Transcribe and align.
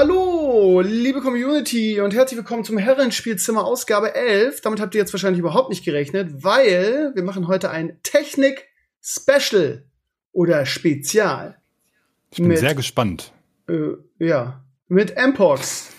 Hallo, 0.00 0.80
liebe 0.80 1.20
Community 1.20 2.00
und 2.00 2.14
herzlich 2.14 2.38
willkommen 2.38 2.62
zum 2.62 2.78
Herrenspielzimmer 2.78 3.64
Ausgabe 3.64 4.14
11. 4.14 4.60
Damit 4.60 4.78
habt 4.78 4.94
ihr 4.94 5.00
jetzt 5.00 5.12
wahrscheinlich 5.12 5.40
überhaupt 5.40 5.70
nicht 5.70 5.84
gerechnet, 5.84 6.44
weil 6.44 7.10
wir 7.16 7.24
machen 7.24 7.48
heute 7.48 7.72
ein 7.72 7.98
Technik-Special 8.04 9.82
oder 10.30 10.66
Spezial. 10.66 11.60
Ich 12.30 12.38
bin 12.38 12.46
mit, 12.46 12.58
sehr 12.58 12.76
gespannt. 12.76 13.32
Äh, 13.68 13.94
ja, 14.20 14.62
mit 14.86 15.16
Mpox, 15.16 15.90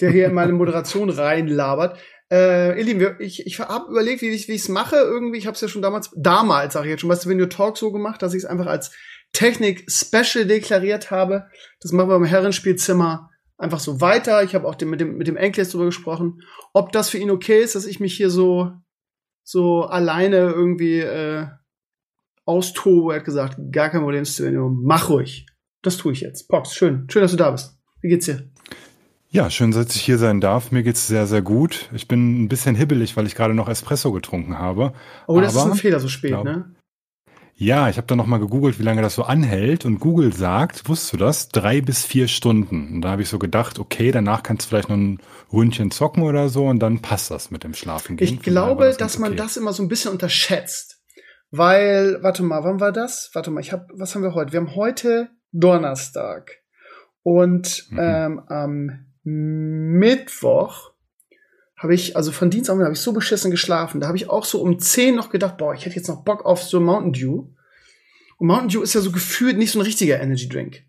der 0.00 0.10
hier 0.12 0.28
in 0.28 0.34
meine 0.34 0.54
Moderation 0.54 1.10
reinlabert. 1.10 1.98
Äh, 2.30 2.78
ihr 2.78 2.84
Lieben, 2.84 3.16
ich, 3.18 3.46
ich 3.46 3.60
habe 3.60 3.90
überlegt, 3.90 4.22
wie 4.22 4.30
ich 4.30 4.48
es 4.48 4.70
mache. 4.70 4.96
Irgendwie, 4.96 5.36
ich 5.36 5.46
habe 5.46 5.56
es 5.56 5.60
ja 5.60 5.68
schon 5.68 5.82
damals, 5.82 6.08
damals 6.16 6.72
sage 6.72 6.86
ich 6.86 6.92
jetzt 6.92 7.00
schon, 7.02 7.10
weißt 7.10 7.26
du, 7.26 7.28
wenn 7.28 7.36
du 7.36 7.50
Talk 7.50 7.76
so 7.76 7.92
gemacht, 7.92 8.22
dass 8.22 8.32
ich 8.32 8.44
es 8.44 8.48
einfach 8.48 8.66
als 8.66 8.92
Technik-Special 9.34 10.46
deklariert 10.46 11.10
habe. 11.10 11.48
Das 11.82 11.92
machen 11.92 12.08
wir 12.08 12.16
im 12.16 12.24
Herrenspielzimmer 12.24 13.28
einfach 13.62 13.80
so 13.80 14.00
weiter. 14.00 14.42
Ich 14.42 14.54
habe 14.54 14.66
auch 14.66 14.78
mit 14.80 15.00
dem, 15.00 15.16
mit 15.16 15.26
dem 15.26 15.36
Enkel 15.36 15.62
jetzt 15.62 15.72
drüber 15.72 15.86
gesprochen, 15.86 16.42
ob 16.72 16.92
das 16.92 17.08
für 17.08 17.18
ihn 17.18 17.30
okay 17.30 17.62
ist, 17.62 17.74
dass 17.74 17.86
ich 17.86 18.00
mich 18.00 18.16
hier 18.16 18.28
so, 18.28 18.72
so 19.44 19.82
alleine 19.82 20.36
irgendwie 20.36 20.98
äh, 20.98 21.46
austobe. 22.44 23.12
Er 23.12 23.20
hat 23.20 23.24
gesagt, 23.24 23.58
gar 23.70 23.90
kein 23.90 24.02
Problem, 24.02 24.24
Studio, 24.24 24.68
mach 24.68 25.08
ruhig. 25.08 25.46
Das 25.82 25.96
tue 25.96 26.12
ich 26.12 26.20
jetzt. 26.20 26.48
Pox, 26.48 26.74
schön. 26.74 27.06
Schön, 27.10 27.22
dass 27.22 27.30
du 27.30 27.36
da 27.36 27.50
bist. 27.50 27.78
Wie 28.00 28.08
geht's 28.08 28.26
dir? 28.26 28.50
Ja, 29.30 29.48
schön, 29.48 29.70
dass 29.70 29.96
ich 29.96 30.02
hier 30.02 30.18
sein 30.18 30.40
darf. 30.40 30.72
Mir 30.72 30.82
geht's 30.82 31.06
sehr, 31.06 31.26
sehr 31.26 31.40
gut. 31.40 31.88
Ich 31.94 32.06
bin 32.06 32.42
ein 32.42 32.48
bisschen 32.48 32.74
hibbelig, 32.74 33.16
weil 33.16 33.26
ich 33.26 33.34
gerade 33.34 33.54
noch 33.54 33.68
Espresso 33.68 34.12
getrunken 34.12 34.58
habe. 34.58 34.92
Oh, 35.26 35.40
das 35.40 35.56
Aber, 35.56 35.66
ist 35.66 35.72
ein 35.72 35.78
Fehler 35.78 36.00
so 36.00 36.08
spät, 36.08 36.32
glaub, 36.32 36.44
ne? 36.44 36.74
Ja, 37.62 37.88
ich 37.88 37.96
habe 37.96 38.08
dann 38.08 38.18
nochmal 38.18 38.40
gegoogelt, 38.40 38.80
wie 38.80 38.82
lange 38.82 39.02
das 39.02 39.14
so 39.14 39.22
anhält. 39.22 39.84
Und 39.84 40.00
Google 40.00 40.32
sagt, 40.32 40.88
wusstest 40.88 41.12
du 41.12 41.16
das? 41.16 41.48
Drei 41.48 41.80
bis 41.80 42.04
vier 42.04 42.26
Stunden. 42.26 42.94
Und 42.94 43.02
da 43.02 43.10
habe 43.10 43.22
ich 43.22 43.28
so 43.28 43.38
gedacht, 43.38 43.78
okay, 43.78 44.10
danach 44.10 44.42
kannst 44.42 44.66
du 44.66 44.70
vielleicht 44.70 44.88
noch 44.88 44.96
ein 44.96 45.20
Ründchen 45.52 45.92
zocken 45.92 46.24
oder 46.24 46.48
so 46.48 46.66
und 46.66 46.80
dann 46.80 47.02
passt 47.02 47.30
das 47.30 47.52
mit 47.52 47.62
dem 47.62 47.72
Schlafen. 47.72 48.16
Ich 48.18 48.42
glaube, 48.42 48.86
das 48.86 48.96
dass 48.96 49.14
okay. 49.14 49.28
man 49.28 49.36
das 49.36 49.56
immer 49.56 49.72
so 49.72 49.84
ein 49.84 49.88
bisschen 49.88 50.10
unterschätzt. 50.10 51.00
Weil, 51.52 52.18
warte 52.22 52.42
mal, 52.42 52.64
wann 52.64 52.80
war 52.80 52.90
das? 52.90 53.30
Warte 53.32 53.52
mal, 53.52 53.60
ich 53.60 53.70
habe, 53.70 53.86
was 53.94 54.16
haben 54.16 54.22
wir 54.22 54.34
heute? 54.34 54.52
Wir 54.52 54.58
haben 54.58 54.74
heute 54.74 55.30
Donnerstag. 55.52 56.50
Und 57.22 57.86
mhm. 57.90 57.98
ähm, 58.00 58.42
am 58.48 59.06
Mittwoch 59.22 60.91
habe 61.82 61.94
ich, 61.94 62.16
also 62.16 62.30
von 62.30 62.48
Dienstag 62.48 62.78
habe 62.78 62.92
ich 62.92 63.00
so 63.00 63.12
beschissen 63.12 63.50
geschlafen. 63.50 64.00
Da 64.00 64.06
habe 64.06 64.16
ich 64.16 64.30
auch 64.30 64.44
so 64.44 64.62
um 64.62 64.78
10 64.78 65.16
noch 65.16 65.30
gedacht, 65.30 65.56
boah, 65.56 65.74
ich 65.74 65.84
hätte 65.84 65.96
jetzt 65.96 66.06
noch 66.08 66.22
Bock 66.22 66.46
auf 66.46 66.62
so 66.62 66.80
Mountain 66.80 67.12
Dew. 67.12 67.46
Und 68.38 68.46
Mountain 68.46 68.68
Dew 68.68 68.82
ist 68.82 68.94
ja 68.94 69.00
so 69.00 69.10
gefühlt 69.10 69.58
nicht 69.58 69.72
so 69.72 69.80
ein 69.80 69.82
richtiger 69.82 70.20
Energy 70.20 70.48
Drink. 70.48 70.84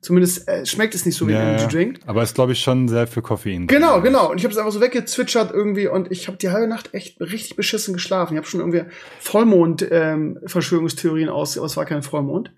Zumindest 0.00 0.48
äh, 0.48 0.64
schmeckt 0.64 0.94
es 0.94 1.04
nicht 1.04 1.16
so 1.16 1.28
wie 1.28 1.32
ja, 1.32 1.40
ein 1.40 1.48
Energy 1.48 1.68
Drink. 1.68 2.00
Aber 2.06 2.22
ist, 2.22 2.34
glaube 2.34 2.52
ich, 2.52 2.60
schon 2.60 2.88
sehr 2.88 3.06
für 3.06 3.20
Koffein. 3.20 3.66
Genau, 3.66 4.00
genau. 4.00 4.30
Und 4.30 4.38
ich 4.38 4.44
habe 4.44 4.52
es 4.52 4.58
einfach 4.58 4.72
so 4.72 4.80
weggezwitschert 4.80 5.52
irgendwie 5.52 5.88
und 5.88 6.10
ich 6.10 6.26
habe 6.26 6.38
die 6.38 6.48
halbe 6.48 6.68
Nacht 6.68 6.94
echt 6.94 7.20
richtig 7.20 7.56
beschissen 7.56 7.92
geschlafen. 7.92 8.32
Ich 8.32 8.38
habe 8.38 8.46
schon 8.46 8.60
irgendwie 8.60 8.84
Vollmond-Verschwörungstheorien 9.20 11.28
ähm, 11.28 11.34
aus, 11.34 11.58
aber 11.58 11.66
es 11.66 11.76
war 11.76 11.84
kein 11.84 12.02
Vollmond. 12.02 12.50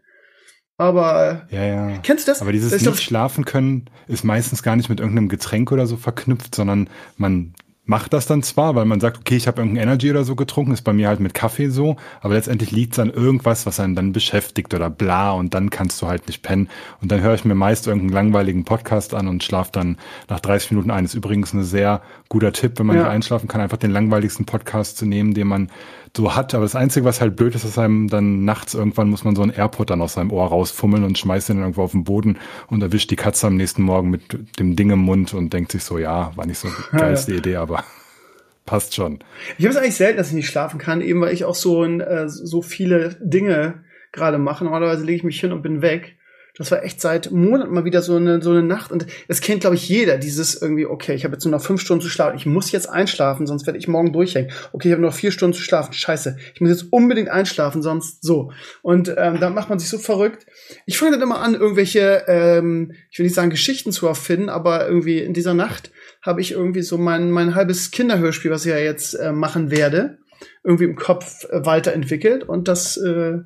Aber 0.78 1.48
ja, 1.50 1.65
ja. 1.65 1.98
kennst 1.98 2.28
du 2.28 2.31
das? 2.31 2.42
Aber 2.42 2.53
dieses 2.53 2.71
das 2.71 2.82
nicht 2.82 3.03
schlafen 3.03 3.44
können 3.44 3.91
ist 4.09 4.25
meistens 4.25 4.62
gar 4.62 4.76
nicht 4.76 4.88
mit 4.88 5.00
irgendeinem 5.00 5.28
Getränk 5.28 5.72
oder 5.72 5.87
so 5.87 5.97
verknüpft, 5.97 6.54
sondern 6.54 6.88
man 7.16 7.54
macht 7.84 8.12
das 8.12 8.26
dann 8.26 8.44
zwar, 8.44 8.76
weil 8.76 8.84
man 8.84 9.00
sagt, 9.00 9.19
okay, 9.19 9.34
ich 9.37 9.48
habe 9.48 9.60
irgendein 9.60 9.82
Energy 9.82 10.10
oder 10.10 10.22
so 10.22 10.37
getrunken, 10.37 10.72
ist 10.72 10.82
bei 10.82 10.93
mir 10.93 11.09
halt 11.09 11.19
mit 11.19 11.34
Kaffee 11.34 11.69
so, 11.69 11.97
aber 12.20 12.34
letztendlich 12.34 12.70
liegt 12.70 12.93
es 12.93 13.00
an 13.00 13.10
irgendwas, 13.10 13.66
was 13.66 13.81
einen 13.81 13.97
dann 13.97 14.12
beschäftigt 14.12 14.72
oder 14.72 14.88
bla 14.88 15.32
und 15.32 15.53
dann 15.54 15.69
kannst 15.69 16.00
du 16.00 16.06
halt 16.06 16.28
nicht 16.28 16.42
pennen. 16.42 16.69
Und 17.00 17.10
dann 17.10 17.21
höre 17.21 17.34
ich 17.34 17.44
mir 17.44 17.56
meist 17.56 17.88
irgendeinen 17.88 18.12
langweiligen 18.12 18.65
Podcast 18.65 19.15
an 19.15 19.26
und 19.26 19.42
schlaf 19.42 19.72
dann 19.72 19.98
nach 20.28 20.38
30 20.38 20.71
Minuten 20.71 20.92
ein. 20.92 21.04
ist 21.04 21.15
übrigens 21.15 21.53
ein 21.54 21.65
sehr 21.65 22.03
guter 22.28 22.53
Tipp, 22.53 22.78
wenn 22.78 22.87
man 22.87 22.97
ja. 22.97 23.09
einschlafen 23.09 23.48
kann, 23.48 23.60
einfach 23.60 23.78
den 23.78 23.91
langweiligsten 23.91 24.47
Podcast 24.47 24.97
zu 24.97 25.04
nehmen, 25.04 25.34
den 25.34 25.48
man 25.48 25.71
so 26.16 26.34
hat. 26.34 26.54
Aber 26.54 26.64
das 26.64 26.76
Einzige, 26.76 27.04
was 27.04 27.20
halt 27.20 27.36
blöd 27.36 27.54
ist, 27.54 27.64
ist 27.64 27.78
einem 27.78 28.08
dann 28.08 28.44
nachts 28.44 28.74
irgendwann 28.74 29.08
muss 29.08 29.24
man 29.24 29.34
so 29.36 29.42
ein 29.42 29.50
AirPod 29.50 29.90
dann 29.90 30.02
aus 30.02 30.14
seinem 30.14 30.30
Ohr 30.30 30.46
rausfummeln 30.46 31.04
und 31.04 31.18
schmeißt 31.18 31.48
den 31.48 31.58
irgendwo 31.58 31.82
auf 31.82 31.92
den 31.92 32.04
Boden 32.04 32.38
und 32.68 32.82
erwischt 32.82 33.10
die 33.10 33.16
Katze 33.16 33.46
am 33.46 33.56
nächsten 33.56 33.82
Morgen 33.82 34.10
mit 34.10 34.58
dem 34.58 34.76
Ding 34.76 34.90
im 34.90 35.00
Mund 35.00 35.34
und 35.34 35.52
denkt 35.52 35.72
sich 35.72 35.84
so, 35.84 35.98
ja, 35.98 36.32
war 36.36 36.46
nicht 36.46 36.58
so 36.58 36.68
die 36.92 36.96
geilste 36.96 37.32
ja. 37.32 37.38
Idee, 37.38 37.56
aber 37.56 37.84
passt 38.66 38.94
schon. 38.94 39.20
Ich 39.58 39.64
habe 39.64 39.74
es 39.74 39.80
eigentlich 39.80 39.96
selten, 39.96 40.18
dass 40.18 40.28
ich 40.28 40.34
nicht 40.34 40.48
schlafen 40.48 40.78
kann, 40.78 41.00
eben 41.00 41.20
weil 41.20 41.32
ich 41.32 41.44
auch 41.44 41.54
so, 41.54 41.82
ein, 41.82 42.00
äh, 42.00 42.28
so 42.28 42.62
viele 42.62 43.16
Dinge 43.20 43.82
gerade 44.12 44.38
mache. 44.38 44.64
Normalerweise 44.64 45.04
lege 45.04 45.16
ich 45.16 45.24
mich 45.24 45.40
hin 45.40 45.52
und 45.52 45.62
bin 45.62 45.82
weg. 45.82 46.16
Das 46.58 46.70
war 46.70 46.84
echt 46.84 47.00
seit 47.00 47.30
Monaten 47.30 47.72
mal 47.72 47.86
wieder 47.86 48.02
so 48.02 48.16
eine, 48.16 48.42
so 48.42 48.50
eine 48.50 48.62
Nacht. 48.62 48.92
Und 48.92 49.06
es 49.26 49.40
kennt, 49.40 49.62
glaube 49.62 49.76
ich, 49.76 49.88
jeder, 49.88 50.18
dieses 50.18 50.60
irgendwie, 50.60 50.84
okay, 50.84 51.14
ich 51.14 51.24
habe 51.24 51.34
jetzt 51.34 51.44
nur 51.44 51.52
noch 51.52 51.64
fünf 51.64 51.80
Stunden 51.80 52.02
zu 52.02 52.10
schlafen. 52.10 52.36
Ich 52.36 52.44
muss 52.44 52.72
jetzt 52.72 52.90
einschlafen, 52.90 53.46
sonst 53.46 53.66
werde 53.66 53.78
ich 53.78 53.88
morgen 53.88 54.12
durchhängen. 54.12 54.50
Okay, 54.72 54.88
ich 54.88 54.92
habe 54.92 55.02
noch 55.02 55.14
vier 55.14 55.32
Stunden 55.32 55.54
zu 55.54 55.62
schlafen. 55.62 55.94
Scheiße. 55.94 56.36
Ich 56.54 56.60
muss 56.60 56.68
jetzt 56.68 56.92
unbedingt 56.92 57.30
einschlafen, 57.30 57.80
sonst 57.80 58.22
so. 58.22 58.52
Und 58.82 59.08
ähm, 59.16 59.41
da 59.41 59.48
macht 59.48 59.70
man 59.70 59.78
sich 59.78 59.88
so 59.88 59.96
verrückt. 59.96 60.46
Ich 60.84 60.98
fange 60.98 61.12
dann 61.12 61.22
immer 61.22 61.41
an, 61.41 61.54
irgendwelche, 61.54 62.24
ähm, 62.26 62.92
ich 63.10 63.18
will 63.18 63.24
nicht 63.24 63.34
sagen 63.34 63.48
Geschichten 63.48 63.91
zu 63.91 64.06
erfinden, 64.06 64.50
aber 64.50 64.86
irgendwie 64.86 65.20
in 65.20 65.32
dieser 65.32 65.54
Nacht 65.54 65.91
habe 66.20 66.42
ich 66.42 66.52
irgendwie 66.52 66.82
so 66.82 66.98
mein, 66.98 67.30
mein 67.30 67.54
halbes 67.54 67.91
Kinderhörspiel, 67.91 68.50
was 68.50 68.66
ich 68.66 68.72
ja 68.72 68.78
jetzt 68.78 69.14
äh, 69.14 69.32
machen 69.32 69.70
werde, 69.70 70.18
irgendwie 70.64 70.84
im 70.84 70.96
Kopf 70.96 71.44
äh, 71.44 71.64
weiterentwickelt. 71.64 72.44
Und 72.44 72.68
das 72.68 72.98
äh, 72.98 73.38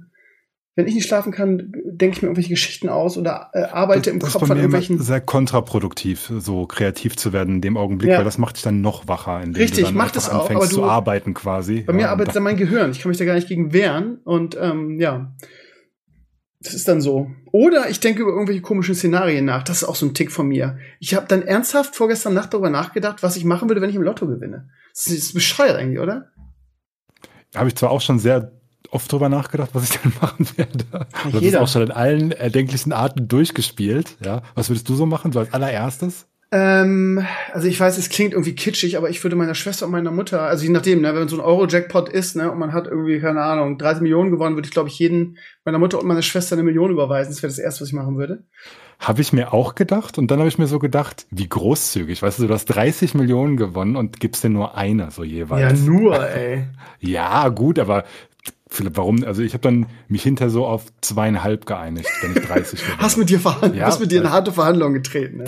wenn 0.77 0.87
ich 0.87 0.95
nicht 0.95 1.09
schlafen 1.09 1.33
kann, 1.33 1.73
denke 1.87 2.17
ich 2.17 2.23
mir 2.23 2.29
irgendwelche 2.29 2.51
Geschichten 2.51 2.91
aus 2.91 3.17
oder 3.17 3.49
äh, 3.55 3.63
arbeite 3.63 4.03
das, 4.03 4.13
im 4.13 4.19
das 4.21 4.33
Kopf 4.35 4.51
an 4.51 4.59
irgendwelchen. 4.59 5.01
Sehr 5.01 5.23
kontraproduktiv, 5.23 6.31
so 6.39 6.67
kreativ 6.67 7.17
zu 7.17 7.33
werden 7.33 7.57
in 7.57 7.61
dem 7.63 7.79
Augenblick, 7.79 8.11
ja. 8.11 8.19
weil 8.19 8.25
das 8.25 8.37
macht 8.37 8.57
dich 8.57 8.63
dann 8.63 8.83
noch 8.83 9.09
wacher, 9.09 9.41
indem 9.43 9.63
Richtig, 9.63 9.81
du 9.81 9.85
dann 9.87 9.95
macht 9.95 10.17
es 10.17 10.29
auch, 10.29 10.51
aber 10.51 10.67
du, 10.67 10.75
zu 10.75 10.85
arbeiten 10.85 11.33
quasi. 11.33 11.81
Bei 11.81 11.95
ja, 11.95 11.97
mir 11.97 12.11
arbeitet 12.11 12.37
dann 12.37 12.43
mein 12.43 12.59
Gehirn. 12.59 12.91
Ich 12.91 13.01
kann 13.01 13.09
mich 13.09 13.17
da 13.17 13.25
gar 13.25 13.35
nicht 13.35 13.49
gegen 13.49 13.73
wehren 13.73 14.19
und 14.25 14.57
ähm, 14.61 15.01
ja. 15.01 15.35
Das 16.61 16.75
ist 16.75 16.89
dann 16.89 17.01
so. 17.01 17.31
Oder 17.53 17.89
ich 17.89 18.01
denke 18.01 18.23
über 18.23 18.33
irgendwelche 18.33 18.61
komischen 18.61 18.95
Szenarien 18.95 19.47
nach. 19.47 19.63
Das 19.63 19.79
ist 19.79 19.85
auch 19.89 19.95
so 19.95 20.05
ein 20.05 20.15
Tick 20.15 20.31
von 20.31 20.49
mir. 20.49 20.79
Ich 21.01 21.15
habe 21.15 21.27
dann 21.27 21.43
ernsthaft 21.43 21.97
vorgestern 21.97 22.35
Nacht 22.35 22.53
darüber 22.53 22.71
nachgedacht, 22.71 23.23
was 23.23 23.37
ich 23.37 23.45
machen 23.45 23.71
würde, 23.71 23.81
wenn 23.81 23.91
ich 23.91 23.97
im 23.97 24.03
Lotto 24.03 24.27
gewinne. 24.27 24.69
Das 24.93 25.07
ist 25.07 25.33
bescheuert 25.33 25.77
eigentlich, 25.77 26.01
oder? 26.01 26.33
Habe 27.55 27.69
ich 27.69 27.77
zwar 27.77 27.91
auch 27.91 28.01
schon 28.01 28.19
sehr 28.19 28.56
oft 28.93 29.11
drüber 29.11 29.29
nachgedacht, 29.29 29.71
was 29.73 29.85
ich 29.91 30.01
dann 30.01 30.13
machen 30.21 30.47
werde. 30.57 30.85
Ja, 30.93 31.31
das 31.33 31.43
ist 31.43 31.57
auch 31.57 31.69
schon 31.69 31.83
in 31.83 31.91
allen 31.91 32.33
erdenklichen 32.33 32.93
Arten 32.93 33.29
durchgespielt. 33.29 34.17
Ja, 34.25 34.43
was 34.55 34.69
würdest 34.69 34.89
du 34.89 34.95
so 34.95 35.07
machen, 35.07 35.33
so 35.33 35.39
als 35.39 35.53
allererstes? 35.53 36.27
Ähm, 36.53 37.27
also 37.53 37.67
ich 37.67 37.79
weiß, 37.79 37.99
es 37.99 38.09
klingt 38.09 38.33
irgendwie 38.33 38.55
kitschig, 38.55 38.97
aber 38.97 39.11
ich 39.11 39.23
würde 39.25 39.35
meiner 39.35 39.57
Schwester 39.57 39.87
und 39.87 39.93
meiner 39.93 40.13
Mutter, 40.13 40.43
also 40.43 40.65
je 40.65 40.71
nachdem, 40.71 41.01
ne, 41.01 41.13
wenn 41.13 41.27
so 41.27 41.37
ein 41.37 41.45
Euro-Jackpot 41.45 42.09
ist, 42.09 42.37
ne, 42.37 42.53
und 42.53 42.59
man 42.59 42.73
hat 42.73 42.87
irgendwie, 42.87 43.19
keine 43.19 43.43
Ahnung, 43.43 43.79
30 43.79 44.03
Millionen 44.03 44.31
gewonnen, 44.31 44.55
würde 44.55 44.67
ich, 44.67 44.73
glaube 44.73 44.89
ich, 44.89 44.99
jeden, 44.99 45.39
meiner 45.65 45.79
Mutter 45.79 45.99
und 45.99 46.07
meiner 46.07 46.23
Schwester 46.23 46.55
eine 46.55 46.63
Million 46.63 46.93
überweisen. 46.93 47.33
Das 47.33 47.43
wäre 47.43 47.51
das 47.51 47.59
Erste, 47.59 47.81
was 47.81 47.89
ich 47.89 47.95
machen 47.95 48.17
würde. 48.17 48.45
Habe 49.01 49.21
ich 49.21 49.33
mir 49.33 49.53
auch 49.53 49.75
gedacht 49.75 50.19
und 50.19 50.31
dann 50.31 50.39
habe 50.39 50.49
ich 50.49 50.57
mir 50.57 50.69
so 50.69 50.79
gedacht, 50.79 51.27
wie 51.31 51.49
großzügig. 51.49 52.23
Weißt 52.23 52.39
du, 52.39 52.47
du 52.47 52.55
hast 52.55 52.67
30 52.67 53.15
Millionen 53.15 53.57
gewonnen 53.57 53.97
und 53.97 54.21
gibst 54.21 54.45
dir 54.45 54.49
nur 54.49 54.77
eine 54.77 55.11
so 55.11 55.25
jeweils. 55.25 55.81
Ja, 55.81 55.85
nur, 55.85 56.27
ey. 56.31 56.65
ja, 57.01 57.49
gut, 57.49 57.79
aber 57.79 58.05
Philipp, 58.69 58.97
warum? 58.97 59.23
Also 59.25 59.43
ich 59.43 59.53
habe 59.53 59.63
dann 59.63 59.87
mich 60.09 60.23
hinter 60.23 60.51
so 60.51 60.67
auf 60.67 60.87
zweieinhalb 61.01 61.67
geeinigt, 61.67 62.09
wenn 62.21 62.33
ich 62.33 62.47
30 62.47 62.81
bin. 62.81 62.99
Hast 62.99 63.17
mit 63.17 63.31
dir 63.31 63.39
verhandelt, 63.39 63.77
ja, 63.77 63.87
hast 63.87 64.01
mit 64.01 64.11
dir 64.11 64.21
eine 64.21 64.33
harte 64.33 64.53
Verhandlung 64.53 64.93
getreten, 64.93 65.39
ne? 65.39 65.45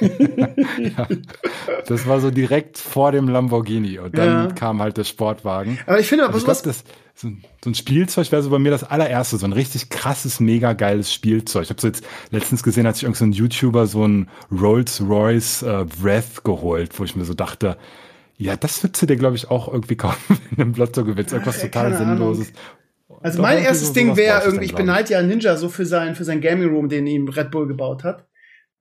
ja, 0.96 1.08
das 1.86 2.06
war 2.06 2.20
so 2.20 2.30
direkt 2.30 2.78
vor 2.78 3.12
dem 3.12 3.28
Lamborghini 3.28 3.98
und 3.98 4.18
dann 4.18 4.48
ja. 4.48 4.54
kam 4.54 4.82
halt 4.82 4.96
der 4.96 5.04
Sportwagen. 5.04 5.78
Aber 5.86 6.00
ich 6.00 6.08
finde, 6.08 6.24
aber 6.24 6.34
also 6.34 6.46
ich 6.46 6.52
glaub, 6.52 6.62
das, 6.64 6.84
so, 7.14 7.28
so 7.62 7.70
ein 7.70 7.74
Spielzeug 7.74 8.30
wäre 8.32 8.42
so 8.42 8.50
bei 8.50 8.58
mir 8.58 8.70
das 8.70 8.84
allererste, 8.84 9.38
so 9.38 9.46
ein 9.46 9.52
richtig 9.52 9.88
krasses, 9.88 10.40
mega 10.40 10.72
geiles 10.72 11.12
Spielzeug. 11.12 11.64
Ich 11.64 11.70
habe 11.70 11.80
so 11.80 11.86
jetzt 11.86 12.04
letztens 12.30 12.62
gesehen, 12.62 12.86
hat 12.86 12.96
sich 12.96 13.04
irgendein 13.04 13.32
so 13.32 13.38
YouTuber 13.38 13.86
so 13.86 14.06
ein 14.06 14.28
Rolls-Royce 14.50 15.62
äh, 15.62 15.86
Wrath 16.02 16.44
geholt, 16.44 16.98
wo 16.98 17.04
ich 17.04 17.16
mir 17.16 17.24
so 17.24 17.34
dachte, 17.34 17.78
ja, 18.36 18.56
das 18.56 18.82
würdest 18.82 19.02
du 19.02 19.06
dir, 19.06 19.16
glaube 19.16 19.36
ich, 19.36 19.50
auch 19.50 19.72
irgendwie 19.72 19.96
kaufen, 19.96 20.38
wenn 20.50 20.56
du 20.56 20.62
im 20.62 20.74
Lotto 20.74 21.04
gewinnst. 21.04 21.32
Irgendwas 21.32 21.60
total 21.60 21.96
Sinnloses. 21.96 22.52
Also 23.20 23.40
mein 23.40 23.62
erstes 23.62 23.88
so 23.88 23.94
Ding 23.94 24.16
wäre 24.16 24.42
irgendwie, 24.44 24.66
ich 24.66 24.74
beneide 24.74 25.12
ja 25.12 25.22
Ninja 25.22 25.56
so 25.56 25.68
für 25.68 25.86
sein, 25.86 26.14
für 26.14 26.24
sein 26.24 26.40
Gaming 26.40 26.68
Room, 26.68 26.88
den 26.88 27.06
ihm 27.06 27.28
Red 27.28 27.50
Bull 27.50 27.66
gebaut 27.66 28.04
hat. 28.04 28.26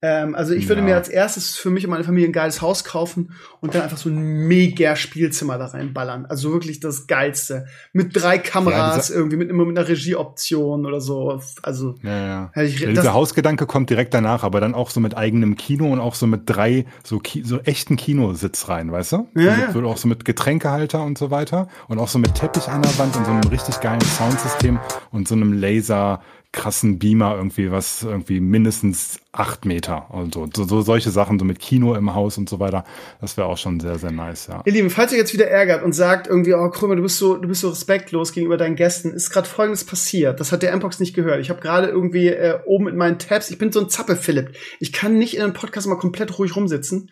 Ähm, 0.05 0.35
also 0.35 0.53
ich 0.53 0.67
würde 0.67 0.81
Ja. 0.81 0.87
mir 0.87 0.95
als 0.97 1.07
erstes 1.07 1.55
für 1.55 1.69
mich 1.69 1.85
und 1.85 1.91
meine 1.91 2.03
Familie 2.03 2.27
ein 2.29 2.33
geiles 2.33 2.61
Haus 2.61 2.83
kaufen 2.83 3.31
und 3.61 3.73
dann 3.73 3.83
einfach 3.83 3.95
so 3.97 4.09
ein 4.09 4.17
mega 4.47 4.97
Spielzimmer 4.97 5.57
da 5.57 5.67
reinballern. 5.67 6.25
Also 6.25 6.51
wirklich 6.51 6.81
das 6.81 7.07
Geilste. 7.07 7.67
Mit 7.93 8.09
drei 8.13 8.37
Kameras, 8.37 9.07
dieser- 9.07 9.17
irgendwie 9.17 9.37
mit, 9.37 9.49
immer 9.49 9.63
mit 9.63 9.77
einer 9.77 9.87
Regieoption 9.87 10.85
oder 10.85 10.99
so. 10.99 11.39
Also 11.61 11.95
Ja, 12.03 12.51
ja. 12.53 12.61
Ich- 12.63 12.79
ja 12.81 12.89
dieser 12.89 13.13
Hausgedanke 13.13 13.65
kommt 13.65 13.89
direkt 13.89 14.13
danach, 14.13 14.43
aber 14.43 14.59
dann 14.59 14.75
auch 14.75 14.89
so 14.89 14.99
mit 14.99 15.15
eigenem 15.15 15.55
Kino 15.55 15.91
und 15.93 15.99
auch 15.99 16.15
so 16.15 16.27
mit 16.27 16.41
drei 16.45 16.85
so, 17.05 17.19
Ki 17.19 17.43
so 17.45 17.59
echten 17.59 17.95
Kinositz 17.95 18.67
rein, 18.67 18.91
weißt 18.91 19.13
du? 19.13 19.27
Ja, 19.35 19.41
so, 19.41 19.41
ja. 19.41 19.55
mit, 19.67 19.71
so 19.73 19.83
auch 19.83 19.97
so 19.97 20.07
mit 20.09 20.25
Getränkehalter 20.25 21.01
und 21.01 21.17
so 21.17 21.31
weiter 21.31 21.69
und 21.87 21.97
auch 21.99 22.09
so 22.09 22.19
mit 22.19 22.35
Teppich 22.35 22.67
an 22.67 22.81
der 22.81 22.97
Wand 22.97 23.15
und 23.15 23.25
so 23.25 23.31
einem 23.31 23.47
richtig 23.49 23.79
geilen 23.79 24.01
Soundsystem 24.01 24.79
und 25.11 25.29
so 25.29 25.35
einem 25.35 25.53
Laser 25.53 26.21
krassen 26.53 26.99
Beamer 26.99 27.35
irgendwie, 27.35 27.71
was 27.71 28.03
irgendwie 28.03 28.39
mindestens 28.39 29.19
acht 29.33 29.65
Meter 29.65 30.13
und 30.13 30.35
so, 30.35 30.47
so, 30.55 30.63
so 30.63 30.81
solche 30.81 31.09
Sachen, 31.09 31.39
so 31.39 31.45
mit 31.45 31.59
Kino 31.59 31.95
im 31.95 32.13
Haus 32.13 32.37
und 32.37 32.47
so 32.47 32.59
weiter. 32.59 32.85
Das 33.19 33.35
wäre 33.35 33.47
auch 33.47 33.57
schon 33.57 33.79
sehr, 33.79 33.97
sehr 33.97 34.11
nice, 34.11 34.47
ja. 34.47 34.61
Ihr 34.63 34.71
Lieben, 34.71 34.91
falls 34.91 35.11
ihr 35.11 35.17
jetzt 35.17 35.33
wieder 35.33 35.47
ärgert 35.47 35.83
und 35.83 35.93
sagt 35.93 36.27
irgendwie, 36.27 36.53
oh 36.53 36.69
Krümmer, 36.69 36.95
du 36.95 37.01
bist 37.01 37.17
so, 37.17 37.35
du 37.37 37.47
bist 37.47 37.61
so 37.61 37.69
respektlos 37.69 38.31
gegenüber 38.31 38.57
deinen 38.57 38.75
Gästen, 38.75 39.11
ist 39.11 39.31
gerade 39.31 39.49
Folgendes 39.49 39.83
passiert. 39.83 40.39
Das 40.39 40.51
hat 40.51 40.61
der 40.61 40.75
Mpox 40.77 40.99
nicht 40.99 41.15
gehört. 41.15 41.41
Ich 41.41 41.49
habe 41.49 41.59
gerade 41.59 41.87
irgendwie 41.87 42.27
äh, 42.27 42.59
oben 42.65 42.87
in 42.87 42.95
meinen 42.95 43.17
Tabs, 43.17 43.49
ich 43.49 43.57
bin 43.57 43.71
so 43.71 43.81
ein 43.81 43.89
Zappel-Philipp. 43.89 44.51
Ich 44.79 44.93
kann 44.93 45.17
nicht 45.17 45.35
in 45.35 45.41
einem 45.41 45.53
Podcast 45.53 45.87
mal 45.87 45.97
komplett 45.97 46.37
ruhig 46.37 46.55
rumsitzen. 46.55 47.09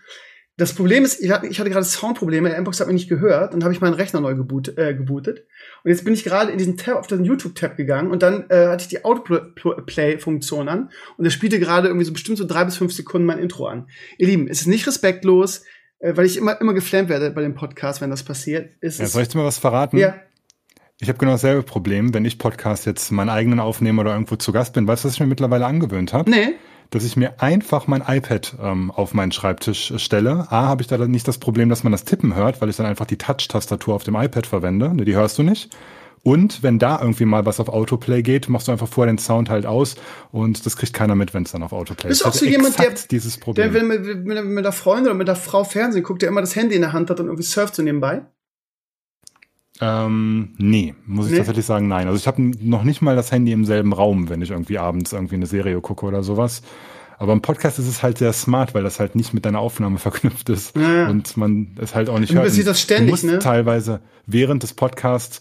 Das 0.58 0.74
Problem 0.74 1.04
ist, 1.04 1.20
ich 1.20 1.32
hatte, 1.32 1.48
ich 1.48 1.60
hatte 1.60 1.72
gerade 1.72 1.86
Soundprobleme, 1.86 2.50
der 2.50 2.62
Mpox 2.62 2.80
hat 2.80 2.88
mich 2.88 2.94
nicht 2.94 3.10
gehört, 3.10 3.54
dann 3.54 3.64
habe 3.64 3.74
ich 3.74 3.82
meinen 3.82 3.96
Rechner 3.96 4.22
neu 4.22 4.36
geboot, 4.36 4.78
äh, 4.78 4.94
gebootet. 4.94 5.48
Und 5.84 5.92
jetzt 5.92 6.04
bin 6.04 6.14
ich 6.14 6.24
gerade 6.24 6.52
in 6.52 6.58
diesen 6.58 6.78
Tab, 6.78 6.98
auf 6.98 7.08
den 7.08 7.26
YouTube-Tab 7.26 7.78
gegangen 7.78 8.12
und 8.12 8.22
dann 8.24 8.46
äh, 8.50 8.68
hatte 8.68 8.84
ich 8.84 8.88
die 8.88 9.04
Autoplay-Funktion 9.04 10.70
an 10.70 10.90
und 11.18 11.26
er 11.26 11.32
spielte 11.32 11.60
gerade 11.60 11.88
irgendwie 11.88 12.06
so 12.06 12.14
bestimmt 12.14 12.38
so 12.38 12.46
drei 12.46 12.66
bis 12.66 12.78
fünf 12.78 12.94
Sekunden 12.94 13.26
mein 13.26 13.40
Intro 13.40 13.68
an. 13.68 13.88
Ihr 14.18 14.28
Lieben, 14.28 14.48
es 14.48 14.62
ist 14.62 14.68
nicht 14.68 14.88
respektlos, 14.88 15.64
äh, 16.00 16.16
weil 16.16 16.26
ich 16.26 16.38
immer, 16.38 16.60
immer 16.62 16.74
geflammt 16.74 17.10
werde 17.10 17.32
bei 17.32 17.42
dem 17.42 17.56
Podcast, 17.56 18.02
wenn 18.02 18.10
das 18.10 18.24
passiert. 18.24 18.72
Es 18.82 18.98
ja 18.98 19.06
ist, 19.06 19.14
soll 19.14 19.24
ich 19.24 19.30
dir 19.30 19.38
mal 19.38 19.46
was 19.46 19.58
verraten? 19.58 19.98
ja, 19.98 20.16
Ich 21.00 21.10
habe 21.10 21.18
genau 21.18 21.32
dasselbe 21.32 21.64
Problem, 21.64 22.14
wenn 22.14 22.26
ich 22.26 22.38
Podcast 22.38 22.86
jetzt 22.86 23.12
meinen 23.12 23.30
eigenen 23.30 23.60
aufnehme 23.60 24.02
oder 24.02 24.14
irgendwo 24.14 24.36
zu 24.36 24.52
Gast 24.52 24.74
bin. 24.74 24.88
Weißt 24.88 25.04
du, 25.04 25.08
was 25.08 25.16
ich 25.16 25.20
mir 25.20 25.28
mittlerweile 25.28 25.66
angewöhnt 25.66 26.14
habe? 26.14 26.30
nee, 26.30 26.56
Dass 26.92 27.04
ich 27.04 27.16
mir 27.18 27.42
einfach 27.42 27.88
mein 27.88 28.04
iPad 28.08 28.56
ähm, 28.62 28.92
auf 28.92 29.14
meinen 29.14 29.32
Schreibtisch 29.32 29.92
äh, 29.92 29.98
stelle. 30.00 30.48
A, 30.52 30.68
habe 30.68 30.82
ich 30.82 30.88
da 30.88 30.98
dann 30.98 31.10
nicht 31.12 31.28
das 31.28 31.38
Problem, 31.40 31.70
dass 31.70 31.84
man 31.84 31.92
das 31.92 32.04
Tippen 32.06 32.36
hört, 32.36 32.62
weil 32.62 32.70
ich 32.70 32.76
dann 32.78 32.86
einfach 32.86 33.06
die 33.06 33.18
Touch-Tastatur 33.18 33.96
auf 33.96 34.04
dem 34.04 34.16
iPad 34.16 34.46
verwende. 34.46 34.94
Ne, 34.94 35.06
Die 35.06 35.16
hörst 35.16 35.38
du 35.40 35.44
nicht. 35.44 35.76
Und 36.24 36.62
wenn 36.62 36.78
da 36.78 37.00
irgendwie 37.02 37.26
mal 37.26 37.48
was 37.48 37.60
auf 37.60 37.68
Autoplay 37.70 38.22
geht, 38.22 38.48
machst 38.48 38.68
du 38.68 38.72
einfach 38.72 38.88
vorher 38.88 39.12
den 39.12 39.18
Sound 39.18 39.50
halt 39.50 39.66
aus 39.66 39.96
und 40.32 40.64
das 40.68 40.78
kriegt 40.78 40.94
keiner 40.94 41.16
mit, 41.16 41.34
wenn 41.34 41.42
es 41.44 41.52
dann 41.52 41.64
auf 41.64 41.74
Autoplay 41.74 42.10
Bist 42.10 42.22
ist. 42.22 42.26
du 42.26 42.30
auch 42.30 42.34
so 42.34 42.46
hatte 42.46 42.52
jemand, 42.52 42.78
der- 42.78 42.94
dieses 43.10 43.38
der, 43.38 43.42
Problem. 43.44 43.74
wenn 43.74 43.88
mit, 43.88 44.06
mit, 44.26 44.46
mit 44.46 44.64
der 44.66 44.72
Freundin 44.72 45.06
oder 45.08 45.16
mit 45.16 45.28
der 45.28 45.36
Frau 45.36 45.64
Fernsehen 45.64 46.04
guckt, 46.04 46.22
der 46.22 46.30
immer 46.30 46.42
das 46.42 46.56
Handy 46.56 46.76
in 46.76 46.82
der 46.82 46.94
Hand 46.94 47.10
hat 47.10 47.20
und 47.20 47.26
irgendwie 47.26 47.42
surft 47.44 47.74
so 47.74 47.82
nebenbei. 47.82 48.22
Ähm, 49.82 50.50
nee, 50.58 50.94
muss 51.08 51.26
ich 51.26 51.32
Nee? 51.32 51.38
tatsächlich 51.40 51.66
sagen, 51.66 51.88
nein. 51.88 52.08
Also 52.08 52.18
ich 52.18 52.28
habe 52.28 52.42
noch 52.62 52.84
nicht 52.84 53.02
mal 53.02 53.16
das 53.16 53.32
Handy 53.32 53.52
im 53.52 53.66
selben 53.66 53.94
Raum, 53.94 54.30
wenn 54.30 54.42
ich 54.42 54.52
irgendwie 54.52 54.78
abends 54.78 55.12
irgendwie 55.12 55.36
eine 55.36 55.48
Serie 55.48 55.82
gucke 55.82 56.06
oder 56.06 56.22
sowas. 56.24 56.62
Aber 57.18 57.34
im 57.34 57.42
Podcast 57.42 57.78
ist 57.80 57.88
es 57.88 58.02
halt 58.02 58.18
sehr 58.18 58.34
smart, 58.34 58.74
weil 58.74 58.84
das 58.84 59.00
halt 59.00 59.16
nicht 59.16 59.34
mit 59.34 59.46
deiner 59.46 59.60
Aufnahme 59.60 59.98
verknüpft 60.00 60.50
ist 60.50 60.76
Ja, 60.76 61.08
und 61.10 61.36
man 61.38 61.76
es 61.80 61.94
halt 61.96 62.10
auch 62.10 62.20
nicht 62.20 62.32
Und 62.32 62.38
hört. 62.38 62.68
das 62.68 62.82
ständig, 62.82 63.06
du 63.08 63.12
musst 63.12 63.24
ne? 63.26 63.40
teilweise 63.40 64.02
während 64.28 64.64
des 64.64 64.74
Podcasts 64.74 65.40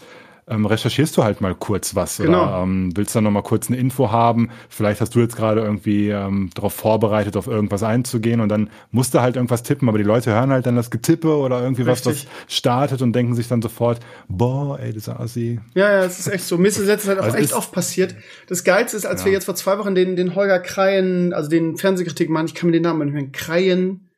ähm, 0.50 0.66
recherchierst 0.66 1.16
du 1.16 1.24
halt 1.24 1.40
mal 1.40 1.54
kurz 1.54 1.94
was 1.94 2.18
Genau. 2.18 2.42
oder 2.42 2.62
ähm, 2.62 2.90
willst 2.96 3.14
dann 3.16 3.24
noch 3.24 3.30
mal 3.30 3.42
kurz 3.42 3.68
eine 3.68 3.76
Info 3.78 4.10
haben. 4.10 4.50
Vielleicht 4.68 5.00
hast 5.00 5.14
du 5.14 5.20
jetzt 5.20 5.36
gerade 5.36 5.60
irgendwie 5.62 6.08
ähm, 6.10 6.50
darauf 6.54 6.74
vorbereitet, 6.74 7.36
auf 7.36 7.46
irgendwas 7.46 7.82
einzugehen 7.82 8.40
und 8.40 8.48
dann 8.48 8.68
musst 8.90 9.14
du 9.14 9.20
halt 9.20 9.36
irgendwas 9.36 9.62
tippen, 9.62 9.88
aber 9.88 9.98
die 9.98 10.04
Leute 10.04 10.32
hören 10.32 10.50
halt 10.50 10.66
dann 10.66 10.76
das 10.76 10.90
Getippe 10.90 11.36
oder 11.36 11.62
irgendwie 11.62 11.86
was, 11.86 12.04
Richtig. 12.06 12.26
was 12.46 12.54
startet 12.54 13.00
und 13.02 13.12
denken 13.14 13.34
sich 13.34 13.48
dann 13.48 13.62
sofort, 13.62 14.00
boah, 14.28 14.78
ey, 14.78 14.92
dieser 14.92 15.20
Assi. 15.20 15.60
Ja, 15.74 15.90
ja, 15.92 16.04
es 16.04 16.18
ist 16.18 16.28
echt 16.28 16.44
so. 16.44 16.58
Mir 16.58 16.68
ist 16.68 16.78
das 16.78 16.86
letzte 16.86 17.08
Zeit 17.08 17.18
auch 17.18 17.24
Also 17.24 17.36
echt 17.38 17.52
oft 17.52 17.72
passiert. 17.72 18.14
Das 18.48 18.64
Geilste 18.64 18.96
ist, 18.96 19.06
als 19.06 19.20
Ja. 19.20 19.26
wir 19.26 19.32
jetzt 19.32 19.44
vor 19.44 19.54
zwei 19.54 19.78
Wochen 19.78 19.94
den, 19.94 20.16
den 20.16 20.34
Holger 20.34 20.58
Kreien, 20.60 21.32
also 21.32 21.48
den 21.48 21.76
Fernsehkritik 21.76 22.28
machen, 22.28 22.46
ich 22.46 22.54
kann 22.54 22.66
mir 22.68 22.72
den 22.72 22.82
Namen 22.82 23.04
nicht 23.06 23.14
mehr, 23.14 23.30
Kreien, 23.32 24.08